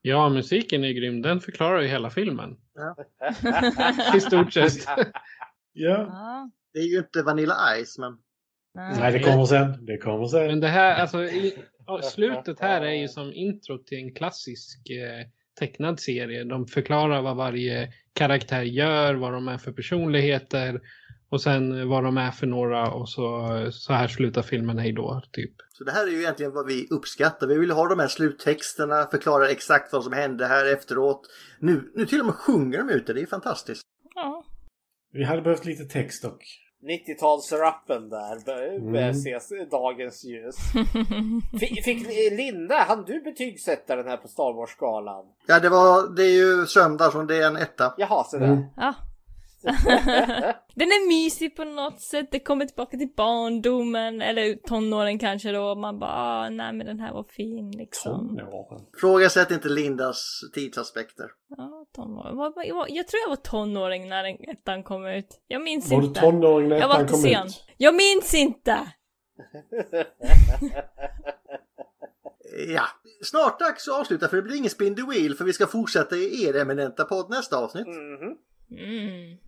Ja, 0.06 0.28
musiken 0.28 0.84
är 0.84 0.92
grym. 0.92 1.22
Den 1.22 1.40
förklarar 1.40 1.80
ju 1.80 1.88
hela 1.88 2.10
filmen. 2.10 2.56
Ja. 2.74 2.96
I 4.16 4.20
stort 4.20 4.52
sett. 4.52 4.88
Ja. 5.72 6.50
Det 6.72 6.78
är 6.78 6.84
ju 6.84 6.98
inte 6.98 7.22
Vanilla 7.22 7.54
Ice, 7.54 7.98
men... 7.98 8.18
Nej, 8.74 9.12
det 9.12 9.18
kommer 9.18 9.44
sen. 9.44 9.86
Det 9.86 9.98
kommer 9.98 10.26
sen. 10.26 10.46
Men 10.46 10.60
det 10.60 10.68
här, 10.68 11.00
alltså 11.00 11.22
i, 11.24 11.54
slutet 12.02 12.60
här 12.60 12.82
är 12.82 12.92
ju 12.92 13.08
som 13.08 13.32
intro 13.32 13.78
till 13.78 13.98
en 13.98 14.14
klassisk 14.14 14.90
eh, 14.90 15.26
tecknad 15.58 16.00
serie. 16.00 16.44
De 16.44 16.66
förklarar 16.66 17.22
vad 17.22 17.36
varje 17.36 17.92
karaktär 18.12 18.62
gör, 18.62 19.14
vad 19.14 19.32
de 19.32 19.48
är 19.48 19.58
för 19.58 19.72
personligheter 19.72 20.80
och 21.28 21.40
sen 21.40 21.88
vad 21.88 22.04
de 22.04 22.18
är 22.18 22.30
för 22.30 22.46
några 22.46 22.90
och 22.90 23.08
så, 23.08 23.48
så 23.72 23.92
här 23.92 24.08
slutar 24.08 24.42
filmen 24.42 24.78
hej 24.78 24.92
då, 24.92 25.22
typ. 25.32 25.54
Så 25.78 25.84
det 25.84 25.92
här 25.92 26.06
är 26.06 26.10
ju 26.10 26.18
egentligen 26.18 26.52
vad 26.52 26.66
vi 26.66 26.88
uppskattar. 26.90 27.46
Vi 27.46 27.58
vill 27.58 27.70
ha 27.70 27.88
de 27.88 27.98
här 27.98 28.08
sluttexterna, 28.08 29.06
förklara 29.10 29.48
exakt 29.48 29.92
vad 29.92 30.04
som 30.04 30.12
hände 30.12 30.46
här 30.46 30.66
efteråt. 30.72 31.20
Nu, 31.58 31.92
nu 31.94 32.06
till 32.06 32.20
och 32.20 32.26
med 32.26 32.34
sjunger 32.34 32.78
de 32.78 32.90
ut 32.90 33.06
det, 33.06 33.12
det 33.12 33.20
är 33.22 33.26
fantastiskt. 33.26 33.82
Ja. 34.14 34.44
Vi 35.12 35.24
hade 35.24 35.42
behövt 35.42 35.64
lite 35.64 35.84
text 35.84 36.22
dock. 36.22 36.44
90-talsrappen 36.82 38.10
där 38.10 38.76
Mm. 38.76 39.10
ses 39.10 39.48
dagens 39.70 40.24
ljus. 40.24 40.56
Fick, 41.60 41.84
fick 41.84 42.06
Linda, 42.32 42.74
han 42.88 43.04
du 43.04 43.20
betygsätta 43.20 43.96
den 43.96 44.08
här 44.08 44.16
på 44.16 44.28
Star 44.28 44.56
Wars-skalan? 44.56 45.24
Ja, 45.46 45.60
det 45.60 45.68
var, 45.68 46.16
det 46.16 46.22
är 46.22 46.36
ju 46.36 46.66
söndag 46.66 47.10
så 47.10 47.22
det 47.22 47.36
är 47.36 47.46
en 47.46 47.56
etta. 47.56 47.94
Jaha, 47.96 48.24
så 48.24 48.38
där. 48.38 48.46
Mm. 48.46 48.64
Ja. 48.76 48.94
Den 50.74 50.88
är 50.88 51.08
mysig 51.08 51.56
på 51.56 51.64
något 51.64 52.00
sätt, 52.00 52.28
det 52.30 52.40
kommer 52.40 52.66
tillbaka 52.66 52.96
till 52.96 53.12
barndomen, 53.16 54.22
eller 54.22 54.54
tonåren 54.54 55.18
kanske 55.18 55.52
då, 55.52 55.74
man 55.74 55.98
bara 55.98 56.10
ah, 56.12 56.48
nej 56.50 56.72
men 56.72 56.86
den 56.86 57.00
här 57.00 57.12
var 57.12 57.24
fin 57.24 57.70
liksom. 57.70 58.28
Tonåren. 58.38 58.86
Frågasätt 59.00 59.50
inte 59.50 59.68
Lindas 59.68 60.40
tidsaspekter. 60.54 61.26
Ja, 61.56 61.86
tonåren. 61.94 62.36
Jag 62.88 63.08
tror 63.08 63.20
jag 63.24 63.28
var 63.28 63.36
tonåring 63.36 64.08
när 64.08 64.22
den 64.22 64.36
ettan 64.50 64.82
kom 64.82 65.06
ut. 65.06 65.40
Jag 65.46 65.62
minns 65.62 65.90
Var 65.90 66.00
du 66.00 66.06
inte. 66.06 66.20
tonåring 66.20 66.68
när 66.68 66.76
Jag 66.76 66.88
var 66.88 66.94
ettan 66.94 67.08
kom 67.08 67.20
sen. 67.20 67.46
ut? 67.46 67.64
Jag 67.76 67.94
minns 67.94 68.34
inte! 68.34 68.78
Ja, 72.68 72.82
snart 73.22 73.58
dags 73.60 73.88
att 73.88 74.00
avsluta 74.00 74.28
för 74.28 74.36
det 74.36 74.42
blir 74.42 74.56
ingen 74.56 74.70
spin 74.70 74.96
the 74.96 75.02
wheel 75.02 75.34
för 75.34 75.44
vi 75.44 75.52
ska 75.52 75.66
fortsätta 75.66 76.16
i 76.16 76.44
er 76.44 76.56
eminenta 76.56 77.04
podd 77.04 77.30
nästa 77.30 77.56
avsnitt. 77.56 77.86
Mhm. 77.86 78.36
Mm. 78.70 79.38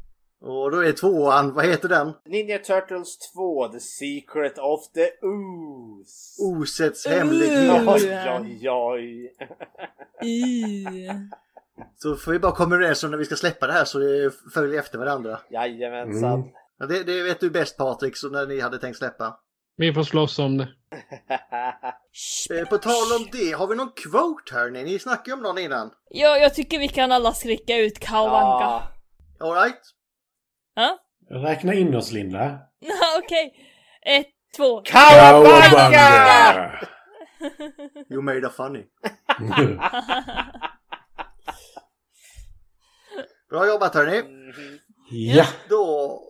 Och 0.40 0.70
då 0.70 0.84
är 0.84 0.92
tvåan, 0.92 1.54
vad 1.54 1.66
heter 1.66 1.88
den? 1.88 2.12
Ninja 2.24 2.58
Turtles 2.58 3.18
2, 3.18 3.68
The 3.68 3.80
Secret 3.80 4.58
of 4.58 4.92
the 4.92 5.26
Ooze. 5.26 6.42
Osets 6.42 7.06
hemlighet. 7.06 7.88
Oj, 7.88 8.30
oj, 8.68 9.32
oj. 10.20 11.20
Så 11.96 12.16
får 12.16 12.32
vi 12.32 12.38
bara 12.38 12.52
komma 12.52 12.74
överens 12.74 13.04
om 13.04 13.10
när 13.10 13.18
vi 13.18 13.24
ska 13.24 13.36
släppa 13.36 13.66
det 13.66 13.72
här 13.72 13.84
så 13.84 13.98
det 13.98 14.32
följer 14.54 14.78
efter 14.80 14.98
varandra. 14.98 15.38
Jajamensan. 15.50 16.34
Mm. 16.34 16.48
Ja, 16.78 16.86
det, 16.86 17.02
det 17.02 17.22
vet 17.22 17.40
du 17.40 17.50
bäst 17.50 17.76
Patrik, 17.76 18.16
så 18.16 18.28
när 18.28 18.46
ni 18.46 18.60
hade 18.60 18.78
tänkt 18.78 18.96
släppa. 18.96 19.38
Vi 19.76 19.92
får 19.92 20.02
slåss 20.02 20.38
om 20.38 20.56
det. 20.58 20.68
Eh, 22.50 22.68
på 22.68 22.78
tal 22.78 23.12
om 23.20 23.28
det, 23.32 23.52
har 23.52 23.66
vi 23.66 23.76
någon 23.76 23.90
quote 23.90 24.54
hörni? 24.54 24.82
Ni 24.84 24.98
snackade 24.98 25.30
ju 25.30 25.34
om 25.34 25.42
någon 25.42 25.58
innan. 25.58 25.90
Ja, 26.10 26.36
jag 26.36 26.54
tycker 26.54 26.78
vi 26.78 26.88
kan 26.88 27.12
alla 27.12 27.32
skrika 27.32 27.76
ut 27.76 27.98
Kawanka. 27.98 28.64
Ja. 28.64 28.82
Alright? 29.40 29.80
Ja? 30.76 30.98
Räkna 31.30 31.74
in 31.74 31.94
oss 31.94 32.12
Linda. 32.12 32.58
Okej. 33.18 33.52
Ett, 34.02 34.26
två. 34.56 34.80
Kawabanga! 34.84 36.80
You 38.10 38.22
made 38.22 38.46
a 38.46 38.50
funny. 38.56 38.84
Bra 43.50 43.66
jobbat 43.66 43.94
hörni. 43.94 44.22
ja. 45.10 45.46
Då 45.68 46.20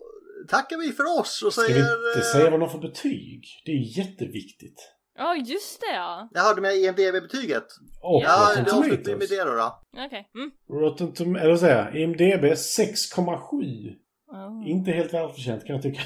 tackar 0.49 0.77
vi 0.77 0.91
för 0.91 1.19
oss 1.19 1.43
och 1.45 1.53
Ska 1.53 1.61
vi 1.61 1.67
säger... 1.67 2.13
inte 2.15 2.27
säga 2.27 2.49
vad 2.49 2.59
de 2.59 2.69
får 2.69 2.79
betyg? 2.79 3.43
Det 3.65 3.71
är 3.71 3.97
jätteviktigt. 3.97 4.93
Ja, 5.17 5.35
just 5.35 5.81
det 5.81 5.93
ja. 5.95 6.29
Jag 6.33 6.41
hörde 6.41 6.61
med 6.61 6.75
IMDB-betyget. 6.75 7.65
Och 8.01 8.21
Ja, 8.23 8.53
det 8.55 8.61
avslutar 8.61 8.83
vi 8.83 8.89
med 8.89 9.03
Tomatoes. 9.03 9.29
det 9.29 9.43
då. 9.43 9.55
då. 9.55 9.81
Okej. 10.05 10.29
Mm. 10.35 10.51
Rotten 10.81 11.13
Tom- 11.13 11.35
eller 11.35 11.49
vad 11.49 11.59
säger 11.59 11.85
jag? 11.85 11.95
IMDB 12.01 12.43
6,7. 12.45 13.93
Oh. 14.27 14.69
Inte 14.69 14.91
helt 14.91 15.13
välförtjänt 15.13 15.65
kan 15.65 15.75
jag 15.75 15.83
tycka. 15.83 16.01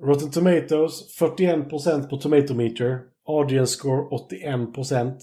Rotten 0.00 0.30
Tomatoes 0.30 1.20
41% 1.20 2.08
på 2.08 2.16
Tomatometer. 2.16 3.00
Audience 3.26 3.72
score 3.72 4.02
81%. 4.02 5.18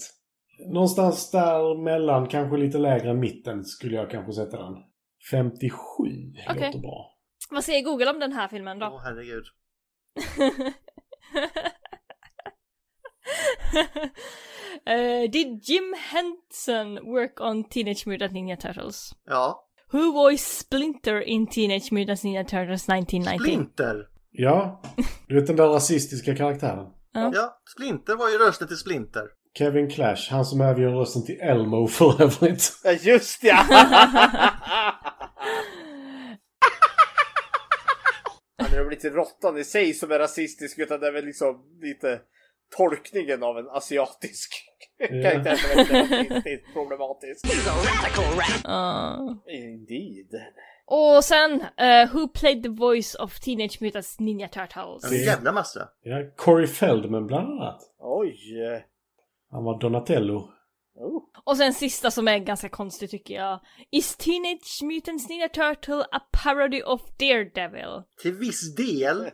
Någonstans 0.72 1.30
där 1.30 1.82
mellan, 1.82 2.28
kanske 2.28 2.56
lite 2.56 2.78
lägre 2.78 3.10
än 3.10 3.20
mitten 3.20 3.64
skulle 3.64 3.96
jag 3.96 4.10
kanske 4.10 4.32
sätta 4.32 4.62
den. 4.62 4.74
57 5.30 5.76
Okej. 6.48 6.66
låter 6.66 6.78
bra. 6.78 7.12
Vad 7.50 7.64
säger 7.64 7.84
Google 7.84 8.10
om 8.10 8.18
den 8.18 8.32
här 8.32 8.48
filmen 8.48 8.78
då? 8.78 8.86
Åh 8.86 9.00
herregud. 9.04 9.44
Eh, 14.86 15.30
did 15.30 15.60
Jim 15.62 15.94
Henson 15.98 16.94
work 16.94 17.40
on 17.40 17.64
Teenage 17.64 18.06
Mutant 18.06 18.32
Ninja 18.32 18.56
Turtles? 18.56 19.10
Ja. 19.24 19.68
Who 19.92 20.12
voiced 20.12 20.58
Splinter 20.58 21.20
in 21.20 21.46
Teenage 21.46 21.92
Mutant 21.92 22.24
Ninja 22.24 22.44
Turtles 22.44 22.88
1919? 22.88 23.38
Splinter. 23.38 24.06
Ja, 24.30 24.82
du 25.28 25.34
vet 25.34 25.46
den 25.46 25.56
där 25.56 25.68
rasistiska 25.68 26.36
karaktären. 26.36 26.86
Ja, 27.12 27.62
Splinter 27.76 28.16
var 28.16 28.28
ju 28.28 28.38
rösten 28.38 28.68
till 28.68 28.76
Splinter. 28.76 29.22
Kevin 29.58 29.90
Clash, 29.90 30.30
han 30.30 30.44
som 30.44 30.60
även 30.60 30.82
gör 30.82 30.90
rösten 30.90 31.24
till 31.24 31.40
Elmo 31.40 31.86
för 31.86 32.22
övrigt. 32.22 32.80
Ja, 32.84 32.92
just 32.92 33.44
ja! 33.44 33.64
Han 38.58 38.72
är 38.72 38.84
väl 38.84 38.92
inte 38.92 39.10
råttan 39.10 39.58
i 39.58 39.64
sig 39.64 39.94
som 39.94 40.10
är 40.10 40.18
rasistisk 40.18 40.78
utan 40.78 41.00
det 41.00 41.06
är 41.06 41.12
väl 41.12 41.24
liksom 41.24 41.56
lite 41.82 42.20
tolkningen 42.76 43.42
av 43.42 43.58
en 43.58 43.68
asiatisk 43.68 44.52
karaktär 45.22 45.56
som 45.56 45.96
är 46.36 46.72
problematisk. 46.72 47.46
Indeed. 49.48 50.42
Och 50.86 51.24
sen, 51.24 51.64
eh, 51.76 52.14
Who 52.14 52.28
played 52.28 52.62
the 52.62 52.68
voice 52.68 53.14
of 53.14 53.40
Teenage 53.40 53.78
Mutant 53.82 54.06
Ninja 54.18 54.48
Turtles? 54.48 55.04
En 55.04 55.18
jävla 55.18 55.52
massa. 55.52 55.88
Ja, 56.02 56.16
Corey 56.36 56.66
Feldman 56.66 57.26
bland 57.26 57.48
annat. 57.48 57.80
Oj! 57.98 58.36
Han 59.50 59.64
var 59.64 59.80
Donatello. 59.80 60.48
Och 61.44 61.56
sen 61.56 61.72
sista 61.72 62.10
som 62.10 62.28
är 62.28 62.38
ganska 62.38 62.68
konstig 62.68 63.10
tycker 63.10 63.34
jag. 63.34 63.60
Is 63.90 64.16
Teenage 64.16 64.80
Mutant 64.82 65.28
Ninja 65.28 65.48
Turtle 65.48 66.04
a 66.10 66.20
parody 66.44 66.82
of 66.82 67.00
Daredevil? 67.18 68.02
Till 68.22 68.34
viss 68.34 68.74
del. 68.74 69.16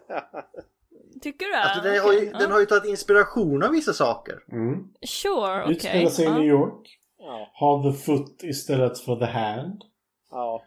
Tycker 1.23 1.47
du? 1.47 1.55
Alltså, 1.55 1.83
det 1.89 1.99
har 1.99 2.13
ju, 2.13 2.31
Den 2.33 2.51
har 2.53 2.61
ju 2.61 2.67
tagit 2.67 2.85
inspiration 2.85 3.63
av 3.63 3.71
vissa 3.71 3.93
saker. 3.93 4.39
Mm. 4.53 4.89
Sure, 5.07 5.63
okej. 5.63 5.73
Utspelar 5.77 6.11
sig 6.11 6.27
i. 6.27 6.31
New 6.31 6.45
York. 6.45 6.99
Ja. 7.19 7.51
Har 7.55 7.93
the 7.93 7.99
foot 7.99 8.43
istället 8.43 8.99
för 9.01 9.17
the 9.17 9.25
hand. 9.25 9.83
Ja. 10.31 10.63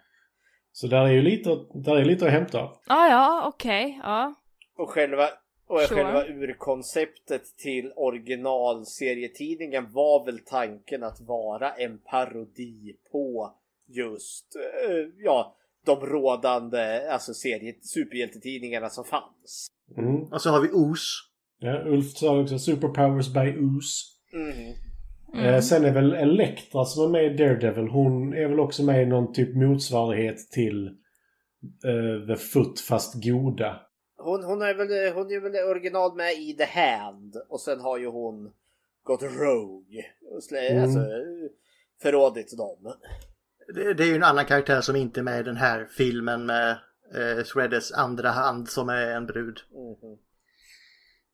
Så 0.72 0.88
där 0.88 1.02
är 1.02 1.12
ju 1.12 1.22
lite, 1.22 1.50
där 1.74 1.96
är 1.96 2.06
lite 2.06 2.26
att 2.26 2.32
hämta. 2.32 2.60
Ah, 2.88 3.08
ja, 3.08 3.44
okej, 3.48 4.00
ja. 4.04 4.34
Och 4.78 4.90
själva, 4.90 5.30
och 5.68 5.80
Sure. 5.82 5.96
själva 6.04 6.26
urkonceptet 6.26 7.58
till 7.58 7.92
originalserietidningen 7.96 9.92
var 9.92 10.26
väl 10.26 10.40
tanken 10.40 11.04
att 11.04 11.22
vara 11.22 11.72
en 11.72 11.98
parodi 11.98 12.96
på 13.12 13.54
just, 13.88 14.56
eh, 14.56 15.06
ja, 15.18 15.56
de 15.86 16.06
rådande 16.06 17.12
alltså 17.12 17.34
serie, 17.34 17.76
superhjältetidningarna 17.82 18.90
som 18.90 19.04
fanns. 19.06 19.68
Mm. 19.98 20.22
Och 20.24 20.42
så 20.42 20.50
har 20.50 20.62
vi 20.62 20.70
Os. 20.74 21.18
Ja, 21.60 21.84
Ulf 21.86 22.18
sa 22.18 22.42
också 22.42 22.60
Superpowers 22.60 23.34
by 23.34 23.40
Ooze. 23.40 24.06
Mm. 24.34 24.74
Eh, 25.36 25.62
sen 25.62 25.86
är 25.86 25.92
väl 25.92 26.14
Elektra 26.14 26.86
som 26.86 27.06
är 27.06 27.10
med 27.10 27.26
i 27.26 27.38
Daredevil, 27.38 27.88
hon 27.88 28.34
är 28.34 28.48
väl 28.48 28.60
också 28.60 28.84
med 28.84 29.04
i 29.04 29.06
någon 29.06 29.34
typ 29.34 29.56
motsvarighet 29.56 30.52
till 30.52 30.88
eh, 30.88 32.28
The 32.28 32.36
Foot 32.36 32.80
fast 32.80 33.24
goda. 33.24 33.82
Hon, 34.18 34.44
hon, 34.44 34.62
är 34.62 34.74
väl, 34.74 35.14
hon 35.14 35.32
är 35.32 35.40
väl 35.40 35.70
original 35.70 36.16
med 36.16 36.34
i 36.34 36.54
The 36.54 36.66
Hand 36.66 37.36
och 37.50 37.60
sen 37.60 37.80
har 37.80 37.98
ju 37.98 38.08
hon 38.08 38.52
gått 39.04 39.24
Rogue. 39.24 40.06
Och 40.36 40.44
slä, 40.44 40.70
Mm. 40.70 40.84
Alltså 40.84 41.00
förrådit 42.02 42.58
dem. 42.58 42.94
Det, 43.76 43.94
det 43.94 44.04
är 44.04 44.08
ju 44.08 44.16
en 44.16 44.24
annan 44.24 44.46
karaktär 44.46 44.82
som 44.82 44.96
inte 44.96 45.20
är 45.20 45.24
med 45.24 45.40
i 45.40 45.44
den 45.44 45.58
här 45.58 45.88
filmen 45.98 46.46
med 46.46 46.70
eh, 47.16 47.44
Shredders 47.44 47.92
andra 47.92 48.30
hand 48.30 48.70
som 48.70 48.90
är 48.90 49.08
en 49.08 49.26
brud. 49.26 49.58
Mhm. 49.72 50.18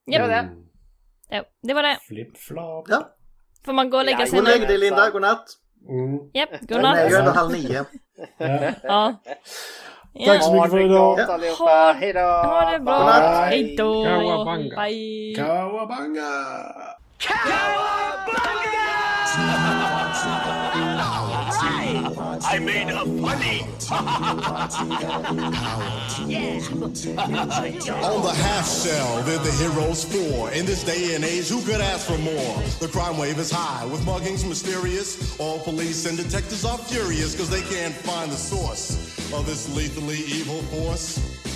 Ja, 0.06 0.20
Mm. 0.20 0.30
det. 0.30 0.50
Ja, 1.36 1.44
det 1.64 1.74
var 1.74 1.84
det. 1.84 1.98
Flip-flop. 2.08 2.86
Ja, 2.90 3.10
Får 3.66 3.74
man 3.74 3.90
gå 3.90 3.98
och 3.98 4.06
lägga 4.06 4.18
gå 4.18 4.26
sig 4.26 4.40
och 4.40 4.46
lägg 4.46 4.62
nu? 4.62 4.68
dig 4.68 4.78
Linda, 4.78 5.10
godnatt. 5.10 5.46
Mm. 5.90 6.20
Japp, 6.34 6.50
Den 6.62 6.86
är 6.86 7.04
ju 7.10 7.10
godnatt. 7.10 7.20
ändå 7.20 7.32
halv 7.32 7.52
nio. 7.52 7.86
Ja. 8.38 8.72
Ja. 10.20 10.26
Tack 10.26 10.44
så 10.44 10.54
mycket 10.54 10.72
för 10.72 10.80
idag. 10.86 11.16
Ha- 11.58 11.92
Hejdå! 11.94 12.20
Ha 12.20 12.72
det 12.72 12.80
bra. 12.80 12.98
Godnatt. 13.00 13.50
Hej 13.50 13.76
då. 13.78 14.04
Kawabanga. 14.06 14.76
Bye. 14.88 15.36
Kawabanga! 15.36 16.32
I 22.50 22.60
made 22.60 22.88
a 22.88 23.04
funny. 23.04 23.62
On 28.08 28.22
the 28.24 28.34
half 28.34 28.68
shell, 28.70 29.22
they're 29.24 29.38
the 29.40 29.52
heroes 29.52 30.06
for. 30.06 30.50
In 30.52 30.66
this 30.66 30.82
day 30.84 31.14
and 31.16 31.26
age, 31.26 31.50
who 31.50 31.62
could 31.64 31.82
ask 31.82 32.08
for 32.08 32.18
more? 32.18 32.64
The 32.80 32.88
crime 32.88 33.18
wave 33.18 33.38
is 33.38 33.52
high, 33.52 33.86
with 33.88 34.00
muggings 34.06 34.48
mysterious. 34.48 35.38
All 35.42 35.60
police 35.60 36.06
and 36.06 36.16
detectives 36.16 36.64
are 36.64 36.78
furious 36.78 37.34
because 37.34 37.50
they 37.50 37.64
can't 37.64 37.94
find 37.94 38.32
the 38.32 38.38
source 38.38 38.96
of 39.34 39.46
this 39.46 39.76
lethally 39.76 40.20
evil 40.20 40.62
force. 40.64 41.47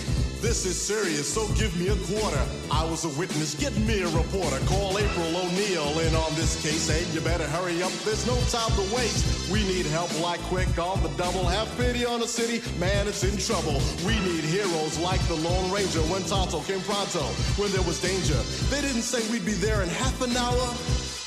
This 0.41 0.65
is 0.65 0.75
serious, 0.75 1.31
so 1.31 1.47
give 1.53 1.79
me 1.79 1.89
a 1.89 1.95
quarter. 2.09 2.43
I 2.71 2.83
was 2.83 3.05
a 3.05 3.09
witness, 3.09 3.53
get 3.53 3.77
me 3.77 4.01
a 4.01 4.07
reporter. 4.09 4.57
Call 4.65 4.97
April 4.97 5.37
O'Neil 5.37 5.99
in 5.99 6.15
on 6.15 6.33
this 6.33 6.59
case, 6.63 6.89
and 6.89 7.05
you 7.13 7.21
better 7.21 7.47
hurry 7.47 7.83
up, 7.83 7.91
there's 8.03 8.25
no 8.25 8.35
time 8.49 8.71
to 8.75 8.95
waste. 8.95 9.51
We 9.51 9.63
need 9.63 9.85
help 9.85 10.09
like 10.19 10.39
quick 10.49 10.79
on 10.79 11.01
the 11.03 11.09
double. 11.09 11.45
Have 11.45 11.69
pity 11.77 12.05
on 12.05 12.21
the 12.21 12.27
city, 12.27 12.59
man, 12.79 13.07
it's 13.07 13.23
in 13.23 13.37
trouble. 13.37 13.79
We 14.03 14.19
need 14.21 14.43
heroes 14.43 14.97
like 14.97 15.21
the 15.27 15.35
Lone 15.35 15.71
Ranger 15.71 16.01
when 16.09 16.23
Tonto 16.23 16.61
came 16.61 16.81
pronto, 16.81 17.21
when 17.61 17.71
there 17.71 17.83
was 17.83 18.01
danger. 18.01 18.41
They 18.73 18.81
didn't 18.81 19.03
say 19.03 19.21
we'd 19.31 19.45
be 19.45 19.53
there 19.53 19.83
in 19.83 19.89
half 19.89 20.19
an 20.21 20.35
hour, 20.35 20.67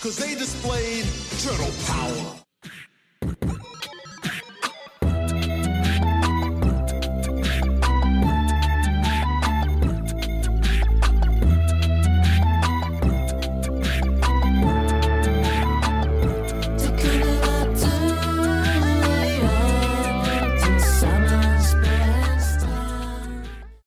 cause 0.03 0.17
they 0.17 0.35
displayed 0.35 1.07
turtle 1.39 1.71
power. 1.87 2.44